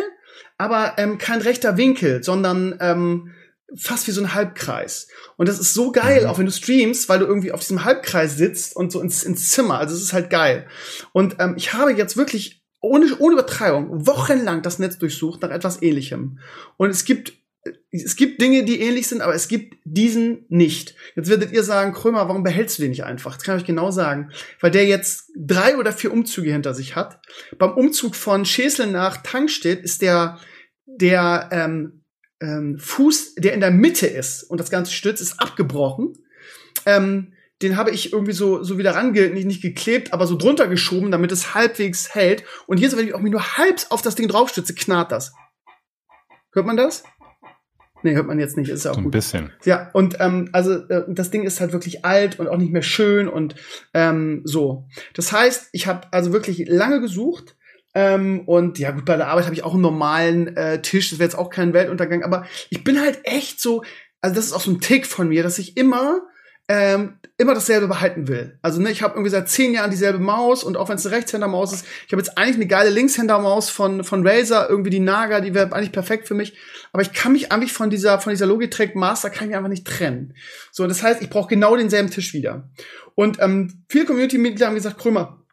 aber 0.59 0.95
ähm, 0.99 1.19
kein 1.19 1.41
rechter 1.41 1.77
Winkel, 1.77 2.23
sondern 2.23 2.77
ähm, 2.81 3.33
fast 3.77 4.07
wie 4.07 4.13
so 4.13 4.21
ein 4.23 4.33
Halbkreis. 4.35 5.09
Und 5.37 5.49
das 5.49 5.59
ist 5.59 5.75
so 5.75 5.93
geil, 5.93 6.23
Mhm. 6.23 6.27
auch 6.29 6.39
wenn 6.39 6.47
du 6.47 6.53
streamst, 6.53 7.09
weil 7.09 7.19
du 7.19 7.27
irgendwie 7.27 7.53
auf 7.53 7.61
diesem 7.61 7.85
Halbkreis 7.85 8.37
sitzt 8.37 8.77
und 8.77 8.93
so 8.93 9.01
ins, 9.01 9.23
ins 9.25 9.51
Zimmer. 9.51 9.79
Also 9.79 9.95
es 9.95 10.03
ist 10.03 10.13
halt 10.13 10.31
geil. 10.31 10.67
Und 11.13 11.37
ähm, 11.41 11.55
ich 11.57 11.73
habe 11.73 11.93
jetzt 11.93 12.17
wirklich 12.17 12.63
ohne, 12.81 13.07
ohne 13.19 13.35
Übertreibung 13.35 14.07
wochenlang 14.07 14.63
das 14.63 14.79
Netz 14.79 14.99
durchsucht 14.99 15.43
nach 15.43 15.51
etwas 15.51 15.83
Ähnlichem. 15.83 16.39
Und 16.77 16.91
es 16.91 17.05
gibt 17.05 17.33
es 18.03 18.17
gibt 18.17 18.41
Dinge, 18.41 18.65
die 18.65 18.81
ähnlich 18.81 19.07
sind, 19.07 19.21
aber 19.21 19.35
es 19.35 19.49
gibt 19.49 19.77
diesen 19.85 20.45
nicht. 20.49 20.95
Jetzt 21.15 21.29
werdet 21.29 21.53
ihr 21.53 21.63
sagen, 21.63 21.93
Krömer, 21.93 22.29
warum 22.29 22.43
behältst 22.43 22.79
du 22.79 22.83
den 22.83 22.91
nicht 22.91 23.05
einfach? 23.05 23.35
Das 23.37 23.45
kann 23.45 23.57
ich 23.57 23.63
euch 23.63 23.67
genau 23.67 23.91
sagen. 23.91 24.31
Weil 24.61 24.71
der 24.71 24.87
jetzt 24.87 25.31
drei 25.37 25.77
oder 25.77 25.93
vier 25.93 26.13
Umzüge 26.13 26.53
hinter 26.53 26.75
sich 26.75 26.97
hat. 26.97 27.21
Beim 27.59 27.73
Umzug 27.73 28.15
von 28.15 28.45
Schesel 28.45 28.87
nach 28.87 29.19
Tankstedt 29.19 29.83
ist 29.83 30.03
der, 30.03 30.39
der 30.87 31.49
ähm, 31.53 32.03
ähm, 32.41 32.79
Fuß, 32.79 33.37
der 33.37 33.55
in 33.55 33.61
der 33.61 33.71
Mitte 33.71 34.07
ist 34.07 34.43
und 34.43 34.59
das 34.59 34.71
ganze 34.71 34.93
stützt, 34.93 35.23
ist 35.23 35.41
abgebrochen. 35.41 36.15
Ähm, 36.85 37.33
den 37.63 37.77
habe 37.77 37.91
ich 37.91 38.13
irgendwie 38.13 38.33
so, 38.33 38.63
so 38.63 38.77
wieder 38.77 38.95
range, 38.95 39.31
nicht, 39.31 39.47
nicht 39.47 39.63
geklebt, 39.63 40.13
aber 40.13 40.27
so 40.27 40.37
drunter 40.37 40.69
geschoben, 40.69 41.11
damit 41.11 41.33
es 41.33 41.55
halbwegs 41.55 42.15
hält. 42.15 42.45
Und 42.67 42.81
jetzt, 42.81 42.97
wenn 42.97 43.07
ich 43.07 43.15
auch 43.15 43.21
mich 43.21 43.33
nur 43.33 43.57
halb 43.57 43.81
auf 43.89 44.03
das 44.03 44.15
Ding 44.15 44.29
draufstütze, 44.29 44.75
knarrt 44.75 45.11
das. 45.11 45.33
Hört 46.53 46.67
man 46.67 46.77
das? 46.77 47.05
Nee, 48.03 48.15
hört 48.15 48.27
man 48.27 48.39
jetzt 48.39 48.57
nicht, 48.57 48.69
ist 48.71 48.85
ja 48.85 48.91
auch 48.91 48.95
So 48.95 49.01
ein 49.01 49.05
gut. 49.05 49.13
bisschen. 49.13 49.53
Ja, 49.65 49.91
und 49.93 50.17
ähm, 50.21 50.49
also 50.53 50.75
äh, 50.89 51.05
das 51.09 51.31
Ding 51.31 51.45
ist 51.45 51.61
halt 51.61 51.73
wirklich 51.73 52.05
alt 52.05 52.39
und 52.39 52.49
auch 52.49 52.59
nicht 52.59 52.73
mehr 52.73 52.83
schön 52.83 53.29
und 53.29 53.57
ähm, 53.95 54.43
so. 54.45 54.87
Das 55.15 55.33
heißt, 55.33 55.71
ich 55.73 55.87
habe 55.87 56.07
also 56.13 56.33
wirklich 56.33 56.69
lange 56.69 57.01
gesucht. 57.01 57.57
Ähm, 57.95 58.43
und 58.47 58.79
ja, 58.79 58.91
gut, 58.91 59.07
bei 59.07 59.17
der 59.17 59.29
Arbeit 59.29 59.47
habe 59.47 59.55
ich 59.55 59.65
auch 59.65 59.73
einen 59.73 59.83
normalen 59.83 60.55
äh, 60.57 60.83
Tisch, 60.83 61.09
das 61.09 61.19
wäre 61.19 61.29
jetzt 61.29 61.39
auch 61.39 61.49
kein 61.49 61.73
Weltuntergang, 61.73 62.23
aber 62.23 62.45
ich 62.69 62.85
bin 62.85 63.01
halt 63.01 63.21
echt 63.25 63.59
so, 63.59 63.83
also 64.21 64.37
das 64.37 64.45
ist 64.45 64.53
auch 64.53 64.61
so 64.61 64.71
ein 64.71 64.81
Tick 64.83 65.07
von 65.07 65.29
mir, 65.31 65.43
dass 65.43 65.59
ich 65.59 65.79
immer 65.79 66.21
ähm, 66.69 67.15
immer 67.39 67.53
dasselbe 67.53 67.87
behalten 67.87 68.29
will. 68.29 68.59
Also 68.63 68.81
ne, 68.81 68.91
ich 68.91 69.03
habe 69.03 69.15
irgendwie 69.15 69.31
seit 69.31 69.49
zehn 69.49 69.75
Jahren 69.75 69.91
dieselbe 69.91 70.19
Maus 70.19 70.65
und 70.65 70.77
auch 70.77 70.89
wenn 70.89 70.97
es 70.97 71.05
eine 71.05 71.17
Rechtshänder-Maus 71.17 71.75
ist, 71.75 71.87
ich 72.07 72.13
habe 72.13 72.23
jetzt 72.23 72.39
eigentlich 72.39 72.57
eine 72.57 72.67
geile 72.67 72.91
Linkshänder-Maus 72.91 73.69
von 73.69 74.05
von 74.05 74.27
Razer, 74.27 74.71
irgendwie 74.71 74.91
die 74.91 75.01
Naga, 75.01 75.41
die 75.41 75.53
wäre 75.53 75.73
eigentlich 75.73 75.93
perfekt 75.93 76.29
für 76.29 76.35
mich. 76.35 76.57
Aber 76.93 77.03
ich 77.03 77.13
kann 77.13 77.33
mich 77.33 77.53
eigentlich 77.53 77.75
von 77.75 77.91
dieser 77.91 78.21
von 78.21 78.31
dieser 78.31 78.47
Logitech 78.47 78.95
Master 78.95 79.29
kann 79.29 79.45
ich 79.45 79.49
mich 79.49 79.57
einfach 79.57 79.69
nicht 79.69 79.87
trennen. 79.87 80.35
So, 80.73 80.87
das 80.87 81.03
heißt, 81.03 81.21
ich 81.21 81.29
brauche 81.29 81.49
genau 81.49 81.77
denselben 81.77 82.11
Tisch 82.11 82.33
wieder. 82.33 82.71
Und 83.15 83.39
ähm, 83.41 83.85
viele 83.89 84.07
Community-Mitglieder 84.07 84.67
haben 84.67 84.75
gesagt, 84.75 84.99
Krömer, 84.99 85.46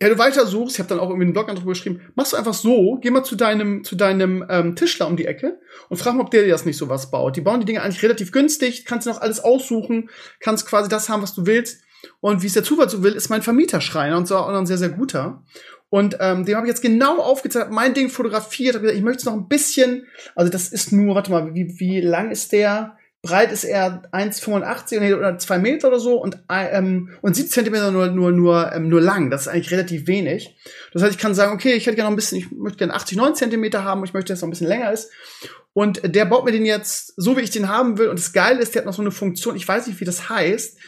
ja, 0.00 0.08
du 0.08 0.18
weiter 0.18 0.46
suchst, 0.46 0.76
ich 0.76 0.78
habe 0.78 0.88
dann 0.88 1.00
auch 1.00 1.08
irgendwie 1.08 1.24
einen 1.24 1.32
Blog 1.32 1.48
darüber 1.48 1.72
geschrieben, 1.72 2.00
machst 2.14 2.32
du 2.32 2.36
einfach 2.36 2.54
so, 2.54 2.98
geh 3.00 3.10
mal 3.10 3.24
zu 3.24 3.36
deinem, 3.36 3.84
zu 3.84 3.96
deinem 3.96 4.44
ähm, 4.48 4.76
Tischler 4.76 5.06
um 5.06 5.16
die 5.16 5.26
Ecke 5.26 5.58
und 5.88 5.96
frag 5.96 6.14
mal, 6.14 6.22
ob 6.22 6.30
der 6.30 6.44
dir 6.44 6.50
das 6.50 6.64
nicht 6.64 6.76
so 6.76 6.88
was 6.88 7.10
baut. 7.10 7.36
Die 7.36 7.40
bauen 7.40 7.60
die 7.60 7.66
Dinge 7.66 7.82
eigentlich 7.82 8.02
relativ 8.02 8.32
günstig, 8.32 8.84
kannst 8.84 9.06
du 9.06 9.10
noch 9.10 9.20
alles 9.20 9.40
aussuchen, 9.40 10.10
kannst 10.40 10.66
quasi 10.66 10.88
das 10.88 11.08
haben, 11.08 11.22
was 11.22 11.34
du 11.34 11.46
willst. 11.46 11.82
Und 12.20 12.42
wie 12.42 12.46
es 12.46 12.52
der 12.52 12.62
Zufall 12.62 12.88
so 12.88 13.02
will, 13.02 13.14
ist 13.14 13.28
mein 13.28 13.42
Vermieterschreiner 13.42 14.16
und 14.16 14.28
so 14.28 14.36
auch 14.36 14.50
noch 14.50 14.58
ein 14.58 14.66
sehr, 14.66 14.78
sehr 14.78 14.90
guter. 14.90 15.42
Und 15.90 16.18
ähm, 16.20 16.44
dem 16.44 16.56
habe 16.56 16.66
ich 16.66 16.70
jetzt 16.70 16.82
genau 16.82 17.18
aufgezeigt, 17.18 17.70
mein 17.70 17.94
Ding 17.94 18.10
fotografiert, 18.10 18.74
habe 18.74 18.82
gesagt, 18.82 18.98
ich 18.98 19.04
möchte 19.04 19.20
es 19.20 19.24
noch 19.24 19.32
ein 19.32 19.48
bisschen, 19.48 20.06
also 20.34 20.52
das 20.52 20.68
ist 20.68 20.92
nur, 20.92 21.14
warte 21.14 21.30
mal, 21.30 21.54
wie, 21.54 21.78
wie 21.78 22.00
lang 22.00 22.30
ist 22.30 22.52
der? 22.52 22.97
Breit 23.20 23.50
ist 23.50 23.64
er 23.64 24.02
1,85 24.12 25.00
nee, 25.00 25.12
oder 25.12 25.36
2 25.36 25.58
Meter 25.58 25.88
oder 25.88 25.98
so 25.98 26.22
und, 26.22 26.38
ähm, 26.48 27.10
und 27.20 27.34
7 27.34 27.48
Zentimeter 27.48 27.90
nur, 27.90 28.06
nur, 28.08 28.30
nur, 28.30 28.72
ähm, 28.72 28.88
nur 28.88 29.00
lang. 29.00 29.30
Das 29.30 29.42
ist 29.42 29.48
eigentlich 29.48 29.72
relativ 29.72 30.06
wenig. 30.06 30.56
Das 30.92 31.02
heißt, 31.02 31.14
ich 31.14 31.18
kann 31.18 31.34
sagen, 31.34 31.52
okay, 31.52 31.72
ich 31.72 31.86
hätte 31.86 31.96
gerne 31.96 32.10
noch 32.10 32.12
ein 32.12 32.16
bisschen, 32.16 32.38
ich 32.38 32.50
möchte 32.52 32.78
gerne 32.78 32.94
80, 32.94 33.18
9 33.18 33.34
Zentimeter 33.34 33.82
haben, 33.82 34.04
ich 34.04 34.14
möchte, 34.14 34.32
dass 34.32 34.38
es 34.38 34.42
noch 34.42 34.48
ein 34.48 34.52
bisschen 34.52 34.68
länger 34.68 34.92
ist. 34.92 35.10
Und 35.72 36.00
der 36.14 36.26
baut 36.26 36.44
mir 36.44 36.52
den 36.52 36.64
jetzt 36.64 37.12
so, 37.16 37.36
wie 37.36 37.40
ich 37.40 37.50
den 37.50 37.68
haben 37.68 37.98
will. 37.98 38.08
Und 38.08 38.18
das 38.18 38.32
Geile 38.32 38.60
ist, 38.60 38.74
der 38.74 38.82
hat 38.82 38.86
noch 38.86 38.94
so 38.94 39.02
eine 39.02 39.10
Funktion, 39.10 39.56
ich 39.56 39.66
weiß 39.66 39.88
nicht, 39.88 40.00
wie 40.00 40.04
das 40.04 40.28
heißt, 40.28 40.78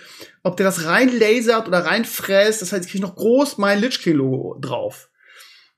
ob 0.44 0.56
der 0.56 0.66
das 0.66 0.84
rein 0.84 1.10
lasert 1.16 1.66
oder 1.66 1.84
rein 1.84 2.04
fräst. 2.04 2.62
Das 2.62 2.72
heißt, 2.72 2.84
ich 2.84 2.92
kriege 2.92 3.04
noch 3.04 3.16
groß 3.16 3.58
mein 3.58 3.80
Lich 3.80 4.02
King 4.02 4.16
Logo 4.16 4.56
drauf. 4.60 5.10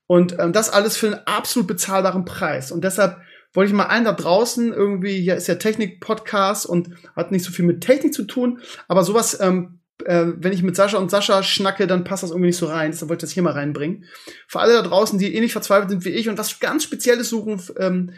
Und 0.05 0.37
ähm, 0.39 0.53
das 0.53 0.69
alles 0.69 0.97
für 0.97 1.07
einen 1.07 1.25
absolut 1.25 1.67
bezahlbaren 1.67 2.25
Preis. 2.25 2.71
Und 2.71 2.83
deshalb 2.83 3.17
wollte 3.53 3.69
ich 3.69 3.75
mal 3.75 3.85
allen 3.85 4.05
da 4.05 4.13
draußen 4.13 4.73
irgendwie, 4.73 5.21
hier 5.21 5.35
ist 5.35 5.47
ja 5.47 5.55
Technik-Podcast 5.55 6.65
und 6.65 6.89
hat 7.15 7.31
nicht 7.31 7.45
so 7.45 7.51
viel 7.51 7.65
mit 7.65 7.81
Technik 7.81 8.13
zu 8.13 8.23
tun, 8.23 8.61
aber 8.87 9.03
sowas, 9.03 9.39
ähm, 9.39 9.79
äh, 10.05 10.25
wenn 10.37 10.53
ich 10.53 10.63
mit 10.63 10.75
Sascha 10.75 10.97
und 10.97 11.11
Sascha 11.11 11.43
schnacke, 11.43 11.87
dann 11.87 12.03
passt 12.03 12.23
das 12.23 12.31
irgendwie 12.31 12.47
nicht 12.47 12.57
so 12.57 12.65
rein. 12.65 12.91
Deshalb 12.91 13.09
wollte 13.09 13.25
ich 13.25 13.29
das 13.29 13.33
hier 13.33 13.43
mal 13.43 13.53
reinbringen. 13.53 14.05
Für 14.47 14.59
alle 14.59 14.73
da 14.73 14.81
draußen, 14.81 15.19
die 15.19 15.33
ähnlich 15.35 15.53
verzweifelt 15.53 15.89
sind 15.89 16.05
wie 16.05 16.09
ich 16.09 16.29
und 16.29 16.37
was 16.37 16.59
ganz 16.59 16.83
Spezielles 16.83 17.29
suchen, 17.29 17.61
ähm, 17.77 18.11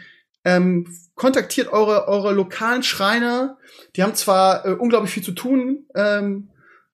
ähm, 0.44 0.86
kontaktiert 1.16 1.72
eure, 1.72 2.08
eure 2.08 2.32
lokalen 2.32 2.82
Schreiner. 2.82 3.58
Die 3.96 4.02
haben 4.02 4.14
zwar 4.14 4.64
äh, 4.64 4.70
unglaublich 4.70 5.12
viel 5.12 5.22
zu 5.22 5.32
tun, 5.32 5.86
ähm, 5.94 6.50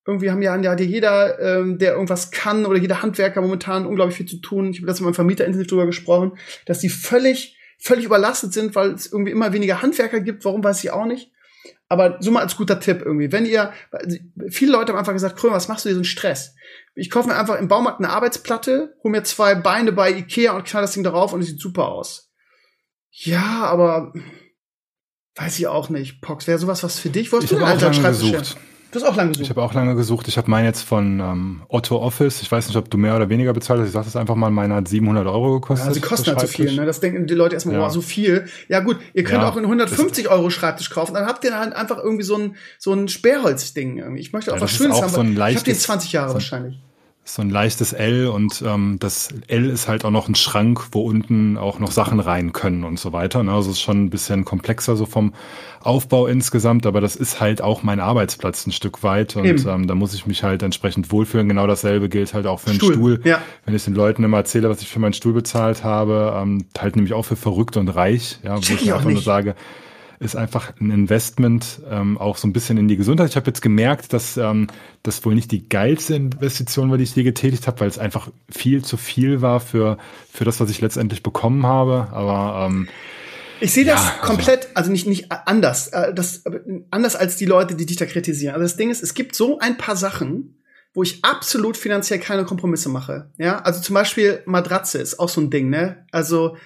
irgendwie 0.07 0.31
haben 0.31 0.43
ja 0.43 0.75
jeder, 0.75 1.39
ähm, 1.39 1.79
der 1.79 1.93
irgendwas 1.93 2.33
kann 2.33 2.67
oder 2.67 2.79
jeder 2.79 3.03
Handwerker 3.03 3.41
momentan 3.41 3.87
unglaublich 3.87 4.17
viel 4.17 4.27
zu 4.27 4.39
tun. 4.39 4.71
Ich 4.71 4.79
habe 4.79 4.87
das 4.87 4.99
mit 4.99 5.05
meinem 5.05 5.15
Vermieter 5.15 5.45
intensiv 5.45 5.69
drüber 5.69 5.87
gesprochen, 5.87 6.33
dass 6.67 6.81
die 6.81 6.89
völlig, 6.89 7.57
völlig 7.83 8.05
überlastet 8.05 8.53
sind, 8.53 8.75
weil 8.75 8.93
es 8.93 9.11
irgendwie 9.11 9.33
immer 9.33 9.53
weniger 9.53 9.83
Handwerker 9.83 10.21
gibt. 10.21 10.45
Warum 10.45 10.63
weiß 10.63 10.83
ich 10.85 10.93
auch 10.93 11.05
nicht. 11.05 11.33
Aber 11.89 12.17
so 12.21 12.31
mal 12.31 12.41
als 12.41 12.57
guter 12.57 12.81
Tipp 12.81 13.03
irgendwie. 13.05 13.33
Wenn 13.33 13.45
ihr, 13.45 13.73
viele 14.49 14.73
Leute 14.73 14.93
haben 14.93 14.99
einfach 14.99 15.13
gesagt, 15.13 15.37
Krömer, 15.37 15.57
was 15.57 15.69
machst 15.69 15.85
du 15.85 15.89
dir 15.89 15.95
so 15.95 15.99
einen 15.99 16.05
Stress? 16.05 16.55
Ich 16.95 17.11
kaufe 17.11 17.29
mir 17.29 17.37
einfach 17.37 17.59
im 17.59 17.69
Baumarkt 17.69 17.99
eine 17.99 18.11
Arbeitsplatte, 18.11 18.95
hole 19.03 19.13
mir 19.13 19.25
zwei 19.25 19.55
Beine 19.55 19.93
bei 19.93 20.11
Ikea 20.11 20.53
und 20.53 20.65
knall 20.65 20.83
das 20.83 20.93
Ding 20.93 21.03
darauf 21.03 21.33
und 21.33 21.41
es 21.41 21.49
sieht 21.49 21.61
super 21.61 21.89
aus. 21.89 22.31
Ja, 23.11 23.65
aber 23.65 24.13
weiß 25.35 25.59
ich 25.59 25.67
auch 25.67 25.91
nicht. 25.91 26.23
Pox, 26.23 26.47
wäre 26.47 26.59
sowas 26.59 26.83
was 26.83 26.99
für 26.99 27.11
dich? 27.11 27.31
Wo 27.33 27.37
hast 27.37 27.45
Ich 27.45 27.51
du 27.51 27.57
denn 27.57 27.65
alter 27.65 27.93
Schreibtisch. 27.93 28.55
Du 28.93 29.01
hast 29.01 29.05
auch 29.09 29.17
lange 29.17 29.31
Ich 29.33 29.39
gesucht. 29.39 29.57
habe 29.57 29.63
auch 29.63 29.73
lange 29.73 29.95
gesucht. 29.95 30.29
Ich 30.29 30.37
habe 30.37 30.51
meinen 30.51 30.67
jetzt 30.67 30.83
von 30.83 31.19
ähm, 31.21 31.63
Otto 31.69 31.97
Office. 31.99 32.43
Ich 32.43 32.53
weiß 32.53 32.69
nicht, 32.69 32.77
ob 32.77 32.91
du 32.91 32.99
mehr 32.99 33.17
oder 33.17 33.31
weniger 33.31 33.55
bezahlt 33.55 33.81
hast. 33.81 33.87
Ich 33.87 33.93
sage 33.95 34.05
das 34.05 34.17
einfach 34.17 34.35
mal, 34.35 34.51
meiner 34.51 34.75
hat 34.75 34.87
700 34.87 35.27
Euro 35.27 35.61
gekostet. 35.61 35.89
Ja, 35.89 35.95
sie 35.95 36.01
kosten 36.03 36.27
halt 36.37 36.41
so 36.41 36.47
viel, 36.47 36.75
ne? 36.77 36.85
Das 36.85 37.01
denken 37.01 37.27
die 37.27 37.33
Leute 37.33 37.55
erstmal, 37.55 37.75
Ja. 37.77 37.81
wow, 37.81 37.91
so 37.91 38.03
viel. 38.03 38.45
Ja, 38.69 38.81
gut, 38.81 38.99
ihr 39.15 39.25
könnt 39.25 39.43
Ja, 39.43 39.49
auch 39.49 39.57
einen 39.57 39.65
150 39.65 40.29
Euro 40.29 40.51
Schreibtisch 40.51 40.91
kaufen, 40.91 41.15
dann 41.15 41.25
habt 41.27 41.43
ihr 41.45 41.59
halt 41.59 41.75
einfach 41.75 41.97
irgendwie 41.97 42.25
so 42.25 42.37
ein, 42.37 42.57
so 42.79 42.93
ein 42.93 43.09
Sperrholzding 43.09 43.97
irgendwie. 43.97 44.21
Ich 44.21 44.35
möchte 44.35 44.53
auch 44.53 44.57
Ja, 44.57 44.63
was 44.63 44.71
Schönes 44.73 45.01
haben. 45.01 45.09
so 45.09 45.15
ich 45.15 45.19
habe 45.19 45.27
den 45.29 45.37
leichtes- 45.37 45.83
20 45.85 46.13
Jahre 46.13 46.29
so 46.29 46.33
ein- 46.33 46.35
wahrscheinlich. 46.35 46.79
So 47.25 47.41
ein 47.41 47.51
leichtes 47.51 47.93
L 47.93 48.27
und 48.27 48.65
ähm, 48.67 48.97
das 48.99 49.29
L 49.47 49.71
ist 49.71 49.87
halt 49.87 50.05
auch 50.05 50.11
noch 50.11 50.29
ein 50.29 50.35
Schrank, 50.35 50.89
wo 50.91 51.03
unten 51.03 51.57
auch 51.57 51.79
noch 51.79 51.93
Sachen 51.93 52.19
rein 52.19 52.53
können 52.53 52.83
und 52.83 52.99
so 52.99 53.13
weiter. 53.13 53.45
Ne? 53.45 53.53
Also 53.53 53.71
es 53.71 53.77
ist 53.77 53.83
schon 53.83 54.05
ein 54.05 54.11
bisschen 54.11 54.45
komplexer 54.45 54.97
so 54.97 55.07
vom 55.07 55.33
Aufbau 55.81 56.27
insgesamt, 56.27 56.85
aber 56.85 57.01
das 57.01 57.15
ist 57.15 57.41
halt 57.41 57.63
auch 57.63 57.85
mein 57.85 58.01
Arbeitsplatz 58.01 58.67
ein 58.67 58.73
Stück 58.73 59.05
weit 59.05 59.37
und 59.37 59.45
Eben. 59.45 59.69
ähm, 59.69 59.87
da 59.87 59.95
muss 59.95 60.15
ich 60.15 60.27
mich 60.27 60.43
halt 60.43 60.65
entsprechend 60.65 61.13
wohlfühlen. 61.13 61.49
Genau 61.49 61.69
dasselbe 61.69 62.09
gilt 62.09 62.35
halt 62.35 62.47
auch 62.47 62.59
für 62.59 62.71
einen 62.71 62.77
Stuhl, 62.81 62.93
Stuhl. 62.95 63.21
ja. 63.25 63.41
Wenn 63.65 63.75
ich 63.77 63.85
den 63.85 63.95
Leuten 63.95 64.25
immer 64.25 64.39
erzähle, 64.39 64.69
was 64.69 64.83
ich 64.83 64.89
für 64.89 64.99
meinen 64.99 65.13
Stuhl 65.13 65.33
bezahlt 65.33 65.85
habe, 65.85 66.35
ähm, 66.37 66.65
halt 66.77 66.97
nämlich 66.97 67.15
auch 67.15 67.25
für 67.25 67.37
verrückt 67.37 67.77
und 67.77 67.89
reich, 67.89 68.41
ja, 68.43 68.57
wo 68.57 68.61
ich 68.61 68.71
ich 68.83 68.93
einfach 68.93 69.05
nur 69.05 69.13
nicht. 69.15 69.25
sage, 69.25 69.55
ist 70.23 70.37
einfach 70.37 70.73
ein 70.81 70.91
Investment 70.91 71.81
ähm, 71.91 72.17
auch 72.19 72.37
so 72.37 72.47
ein 72.49 72.53
bisschen 72.53 72.79
in 72.79 72.89
die 72.89 72.97
Gesundheit. 72.97 73.31
Ich 73.31 73.37
habe 73.37 73.47
jetzt 73.49 73.61
gemerkt, 73.63 74.13
dass 74.13 74.37
ähm, 74.37 74.69
das 75.03 75.25
wohl 75.25 75.35
nicht 75.35 75.51
die 75.51 75.69
geilste 75.69 76.15
Investition 76.15 76.91
war, 76.91 76.97
die 76.99 77.05
ich 77.05 77.15
je 77.17 77.23
getätigt 77.25 77.67
habe, 77.67 77.81
weil 77.81 77.89
es 77.89 77.99
einfach 77.99 78.29
viel 78.51 78.85
zu 78.85 78.97
viel 78.97 79.43
war 79.43 79.61
für, 79.61 79.99
für 80.31 80.45
das, 80.45 80.61
was 80.61 80.71
ich 80.71 80.81
letztendlich 80.81 81.23
bekommen 81.23 81.67
habe. 81.67 82.09
Aber 82.13 82.67
ähm, 82.69 82.89
Ich 83.61 83.73
sehe 83.73 83.85
das 83.85 84.01
Ja, 84.01 84.13
also- 84.21 84.27
komplett, 84.27 84.69
also 84.75 84.91
nicht, 84.93 85.07
nicht 85.07 85.31
anders, 85.31 85.89
äh, 85.89 86.15
das, 86.15 86.45
anders 86.91 87.17
als 87.17 87.37
die 87.37 87.47
Leute, 87.47 87.75
die 87.75 87.87
dich 87.87 87.97
da 87.97 88.07
kritisieren. 88.07 88.55
Also 88.55 88.63
das 88.65 88.77
Ding 88.77 88.91
ist, 88.91 89.03
es 89.03 89.15
gibt 89.15 89.35
so 89.35 89.59
ein 89.59 89.77
paar 89.77 89.97
Sachen, 89.97 90.59
wo 90.95 91.03
ich 91.03 91.25
absolut 91.25 91.77
finanziell 91.77 92.19
keine 92.21 92.45
Kompromisse 92.45 92.89
mache. 92.91 93.31
Ja, 93.39 93.61
also 93.61 93.81
zum 93.81 93.95
Beispiel 93.95 94.43
Matratze 94.47 94.99
ist 94.99 95.19
auch 95.19 95.29
so 95.31 95.41
ein 95.41 95.51
Ding, 95.51 95.71
ne? 95.71 96.05
Also, 96.13 96.57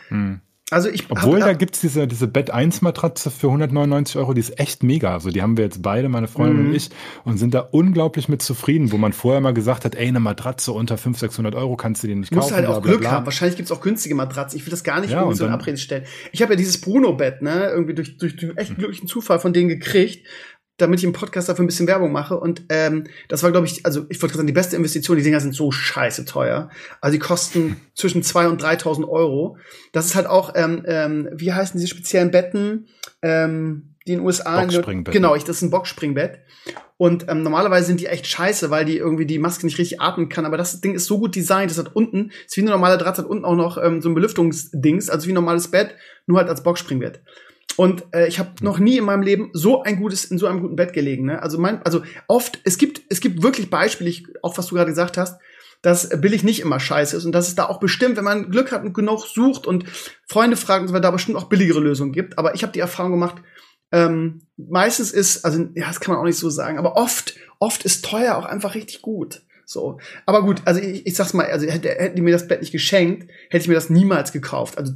also 0.71 0.89
ich 0.89 1.05
obwohl 1.11 1.41
hab, 1.41 1.49
da 1.49 1.53
gibt's 1.55 1.81
diese, 1.81 2.09
diese 2.09 2.27
Bett 2.27 2.51
1 2.51 2.83
Matratze 2.83 3.31
für 3.31 3.47
199 3.47 4.17
Euro, 4.17 4.35
die 4.35 4.41
ist 4.41 4.59
echt 4.59 4.83
mega. 4.83 5.13
Also 5.13 5.31
die 5.31 5.41
haben 5.41 5.57
wir 5.57 5.65
jetzt 5.65 5.81
beide, 5.81 6.09
meine 6.09 6.27
Freundin 6.27 6.63
Mhm. 6.65 6.69
und 6.71 6.75
ich, 6.75 6.91
und 7.25 7.39
sind 7.39 7.55
da 7.55 7.61
unglaublich 7.61 8.29
mit 8.29 8.43
zufrieden, 8.43 8.91
wo 8.91 8.97
man 8.99 9.13
vorher 9.13 9.41
mal 9.41 9.55
gesagt 9.55 9.85
hat, 9.85 9.95
ey, 9.95 10.09
eine 10.09 10.19
Matratze 10.19 10.73
unter 10.73 10.99
500, 10.99 11.21
600 11.31 11.55
Euro 11.55 11.77
kannst 11.77 12.03
du 12.03 12.09
dir 12.09 12.17
nicht 12.17 12.33
muss 12.35 12.47
kaufen. 12.47 12.55
halt 12.57 12.67
bla, 12.67 12.77
auch 12.77 12.83
bla, 12.83 12.91
Glück 12.91 13.01
bla. 13.03 13.11
haben. 13.13 13.27
Wahrscheinlich 13.27 13.57
gibt's 13.57 13.71
auch 13.71 13.81
günstige 13.81 14.17
Matratzen. 14.17 14.59
Ich 14.59 14.67
will 14.67 14.71
das 14.73 14.83
gar 14.83 15.01
nicht 15.01 15.11
Ja, 15.13 15.21
irgendwie 15.21 15.37
so 15.39 15.47
in 15.47 15.53
Abrede 15.53 15.77
stellen. 15.79 16.05
Ich 16.33 16.43
habe 16.43 16.55
ja 16.55 16.57
dieses 16.57 16.81
Bruno-Bett, 16.81 17.43
ne, 17.43 17.69
irgendwie 17.71 17.95
durch, 17.95 18.17
durch, 18.19 18.35
durch 18.37 18.57
echt 18.57 18.75
glücklichen 18.77 19.07
Zufall 19.07 19.39
von 19.39 19.53
denen 19.53 19.69
gekriegt. 19.69 20.27
Damit 20.77 21.01
ich 21.01 21.05
im 21.05 21.13
Podcast 21.13 21.49
dafür 21.49 21.65
ein 21.65 21.69
bisschen 21.69 21.87
Werbung 21.87 22.13
mache. 22.13 22.39
Und 22.39 22.65
ähm, 22.69 23.05
das 23.29 23.43
war, 23.43 23.51
glaube 23.51 23.67
ich, 23.67 23.87
also 23.87 24.07
ich 24.09 24.21
wollte 24.21 24.33
gerade 24.33 24.39
sagen, 24.39 24.47
die 24.47 24.53
beste 24.53 24.77
Investition. 24.77 25.17
Die 25.17 25.23
Dinger 25.23 25.41
sind 25.41 25.55
so 25.55 25.71
scheiße 25.71 26.25
teuer. 26.25 26.71
Also 27.01 27.13
die 27.13 27.19
kosten 27.19 27.81
zwischen 27.95 28.23
zwei 28.23 28.49
und 28.49 28.63
3.000 28.63 29.09
Euro. 29.09 29.57
Das 29.93 30.07
ist 30.07 30.15
halt 30.15 30.27
auch, 30.27 30.53
ähm, 30.55 30.83
ähm, 30.87 31.29
wie 31.33 31.53
heißen 31.53 31.79
diese 31.79 31.89
speziellen 31.89 32.31
Betten, 32.31 32.89
ähm, 33.23 33.95
die 34.07 34.13
in 34.13 34.19
den 34.19 34.27
USA... 34.27 34.61
Boxspringbett. 34.61 35.13
Genau, 35.13 35.35
ich, 35.35 35.45
das 35.45 35.57
ist 35.57 35.63
ein 35.63 35.71
Boxspringbett. 35.71 36.41
Und 36.99 37.27
ähm, 37.29 37.43
normalerweise 37.43 37.87
sind 37.87 38.01
die 38.01 38.07
echt 38.07 38.27
scheiße, 38.27 38.71
weil 38.71 38.85
die 38.85 38.97
irgendwie 38.97 39.27
die 39.27 39.39
Maske 39.39 39.67
nicht 39.67 39.79
richtig 39.79 40.01
atmen 40.01 40.29
kann. 40.29 40.47
Aber 40.47 40.57
das 40.57 40.81
Ding 40.81 40.95
ist 40.95 41.07
so 41.07 41.19
gut 41.19 41.35
designt, 41.35 41.71
das 41.71 41.79
hat 41.79 41.95
unten, 41.95 42.31
ist 42.47 42.57
wie 42.57 42.63
eine 42.63 42.71
normale 42.71 42.97
Draht, 42.97 43.19
hat 43.19 43.27
unten 43.27 43.45
auch 43.45 43.57
noch 43.57 43.83
ähm, 43.83 44.01
so 44.01 44.09
ein 44.09 44.15
Belüftungsdings, 44.15 45.11
also 45.11 45.27
wie 45.27 45.33
ein 45.33 45.35
normales 45.35 45.69
Bett, 45.69 45.95
nur 46.27 46.39
halt 46.39 46.49
als 46.49 46.63
Boxspringbett. 46.63 47.21
Und 47.77 48.05
äh, 48.13 48.27
ich 48.27 48.39
habe 48.39 48.53
noch 48.63 48.79
nie 48.79 48.99
in 48.99 49.05
meinem 49.05 49.23
Leben 49.23 49.51
so 49.53 49.83
ein 49.83 50.01
gutes 50.01 50.25
in 50.25 50.39
so 50.39 50.47
einem 50.47 50.61
guten 50.61 50.77
Bett 50.77 50.93
gelegen. 50.93 51.27
Ne? 51.27 51.43
Also 51.43 51.59
mein, 51.59 51.83
also 51.83 52.03
oft 52.27 52.59
es 52.65 52.79
gibt 52.79 53.03
es 53.09 53.21
gibt 53.21 53.43
wirklich 53.43 53.71
Beispiele, 53.71 54.09
ich, 54.09 54.27
auch 54.43 54.57
was 54.57 54.67
du 54.67 54.75
gerade 54.75 54.91
gesagt 54.91 55.19
hast, 55.19 55.39
dass 55.83 56.09
billig 56.21 56.43
nicht 56.43 56.61
immer 56.61 56.81
scheiße 56.81 57.17
ist 57.17 57.27
und 57.27 57.33
dass 57.33 57.49
es 57.49 57.55
da 57.55 57.67
auch 57.67 57.79
bestimmt, 57.79 58.17
wenn 58.17 58.25
man 58.25 58.51
Glück 58.51 58.73
hat 58.73 58.83
und 58.83 58.95
genug 58.95 59.27
sucht 59.27 59.67
und 59.67 59.85
Freunde 60.27 60.57
fragt 60.57 60.83
und 60.83 60.89
so 60.89 60.95
weiter, 60.95 61.03
da 61.03 61.11
bestimmt 61.11 61.37
auch 61.37 61.49
billigere 61.49 61.81
Lösungen 61.81 62.13
gibt. 62.13 62.39
Aber 62.39 62.55
ich 62.55 62.63
habe 62.63 62.73
die 62.73 62.81
Erfahrung 62.81 63.13
gemacht, 63.13 63.37
ähm, 63.93 64.43
meistens 64.57 65.13
ist, 65.13 65.45
also 65.45 65.69
ja, 65.75 65.87
das 65.87 66.01
kann 66.01 66.15
man 66.15 66.21
auch 66.21 66.27
nicht 66.27 66.39
so 66.39 66.51
sagen, 66.51 66.79
aber 66.79 66.97
oft, 66.97 67.37
oft 67.61 67.85
ist 67.85 68.05
teuer 68.05 68.37
auch 68.37 68.47
einfach 68.47 68.75
richtig 68.75 69.03
gut. 69.03 69.43
So. 69.69 69.99
Aber 70.27 70.43
gut, 70.43 70.63
also 70.65 70.81
ich, 70.81 71.07
ich 71.07 71.17
sag's 71.17 71.35
mal, 71.35 71.47
also 71.47 71.67
hätte, 71.67 71.89
hätten 71.89 72.15
die 72.15 72.23
mir 72.23 72.31
das 72.31 72.47
Bett 72.47 72.61
nicht 72.61 72.71
geschenkt, 72.71 73.29
hätte 73.51 73.63
ich 73.63 73.69
mir 73.69 73.75
das 73.75 73.91
niemals 73.91 74.33
gekauft. 74.33 74.79
Also 74.79 74.93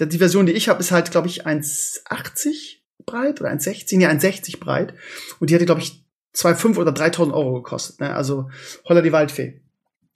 die 0.00 0.18
Version, 0.18 0.46
die 0.46 0.52
ich 0.52 0.68
habe, 0.68 0.78
ist 0.80 0.92
halt, 0.92 1.10
glaube 1.10 1.26
ich, 1.26 1.44
1,80 1.44 2.76
breit 3.04 3.40
oder 3.40 3.50
1,60, 3.50 4.00
ja, 4.00 4.10
1,60 4.10 4.60
breit. 4.60 4.94
Und 5.40 5.50
die 5.50 5.54
hätte, 5.54 5.66
glaube 5.66 5.80
ich, 5.80 6.06
2,5 6.36 6.78
oder 6.78 6.92
3.000 6.92 7.34
Euro 7.34 7.54
gekostet. 7.54 7.98
Ne? 7.98 8.14
Also 8.14 8.48
holla 8.88 9.02
die 9.02 9.12
Waldfee. 9.12 9.60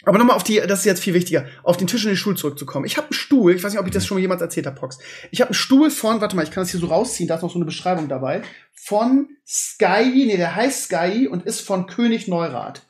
Aber 0.04 0.18
nochmal 0.18 0.36
auf 0.36 0.44
die, 0.44 0.56
das 0.56 0.80
ist 0.80 0.84
jetzt 0.84 1.02
viel 1.02 1.14
wichtiger, 1.14 1.46
auf 1.62 1.76
den 1.76 1.86
Tisch 1.86 2.04
und 2.04 2.10
den 2.10 2.16
Stuhl 2.16 2.36
zurückzukommen. 2.36 2.84
Ich 2.84 2.96
habe 2.96 3.06
einen 3.06 3.14
Stuhl, 3.14 3.54
ich 3.54 3.62
weiß 3.62 3.72
nicht, 3.72 3.80
ob 3.80 3.86
ich 3.86 3.92
das 3.92 4.06
schon 4.06 4.18
jemals 4.18 4.42
erzählt 4.42 4.66
habe, 4.66 4.78
Pox. 4.78 4.98
Ich 5.30 5.40
habe 5.40 5.50
einen 5.50 5.54
Stuhl 5.54 5.90
von, 5.90 6.20
warte 6.20 6.36
mal, 6.36 6.42
ich 6.42 6.50
kann 6.50 6.62
das 6.62 6.70
hier 6.70 6.80
so 6.80 6.86
rausziehen, 6.86 7.28
da 7.28 7.36
ist 7.36 7.42
noch 7.42 7.50
so 7.50 7.58
eine 7.58 7.64
Beschreibung 7.64 8.08
dabei, 8.08 8.42
von 8.72 9.28
Sky, 9.46 10.10
nee, 10.26 10.36
der 10.36 10.54
heißt 10.54 10.84
Sky 10.84 11.28
und 11.28 11.46
ist 11.46 11.60
von 11.60 11.86
König 11.86 12.28
Neurath. 12.28 12.82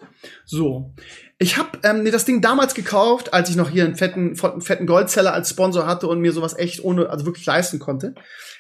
So. 0.45 0.93
Ich 1.39 1.59
habe 1.59 1.79
ähm, 1.83 2.05
mir 2.05 2.13
das 2.13 2.25
Ding 2.25 2.41
damals 2.41 2.75
gekauft, 2.75 3.35
als 3.35 3.51
ich 3.51 3.57
noch 3.57 3.69
hier 3.69 3.85
einen 3.85 3.97
fetten, 3.97 4.39
einen 4.41 4.61
fetten 4.61 4.87
Goldzeller 4.87 5.35
als 5.35 5.51
Sponsor 5.51 5.87
hatte 5.87 6.07
und 6.07 6.21
mir 6.21 6.33
sowas 6.33 6.57
echt 6.57 6.83
ohne, 6.85 7.11
also 7.11 7.27
wirklich 7.27 7.45
leisten 7.45 7.79
konnte. 7.79 8.15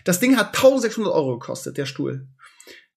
Das 0.04 0.20
Ding 0.20 0.36
hat 0.36 0.48
1600 0.48 1.12
Euro 1.12 1.38
gekostet, 1.38 1.78
der 1.78 1.86
Stuhl. 1.86 2.26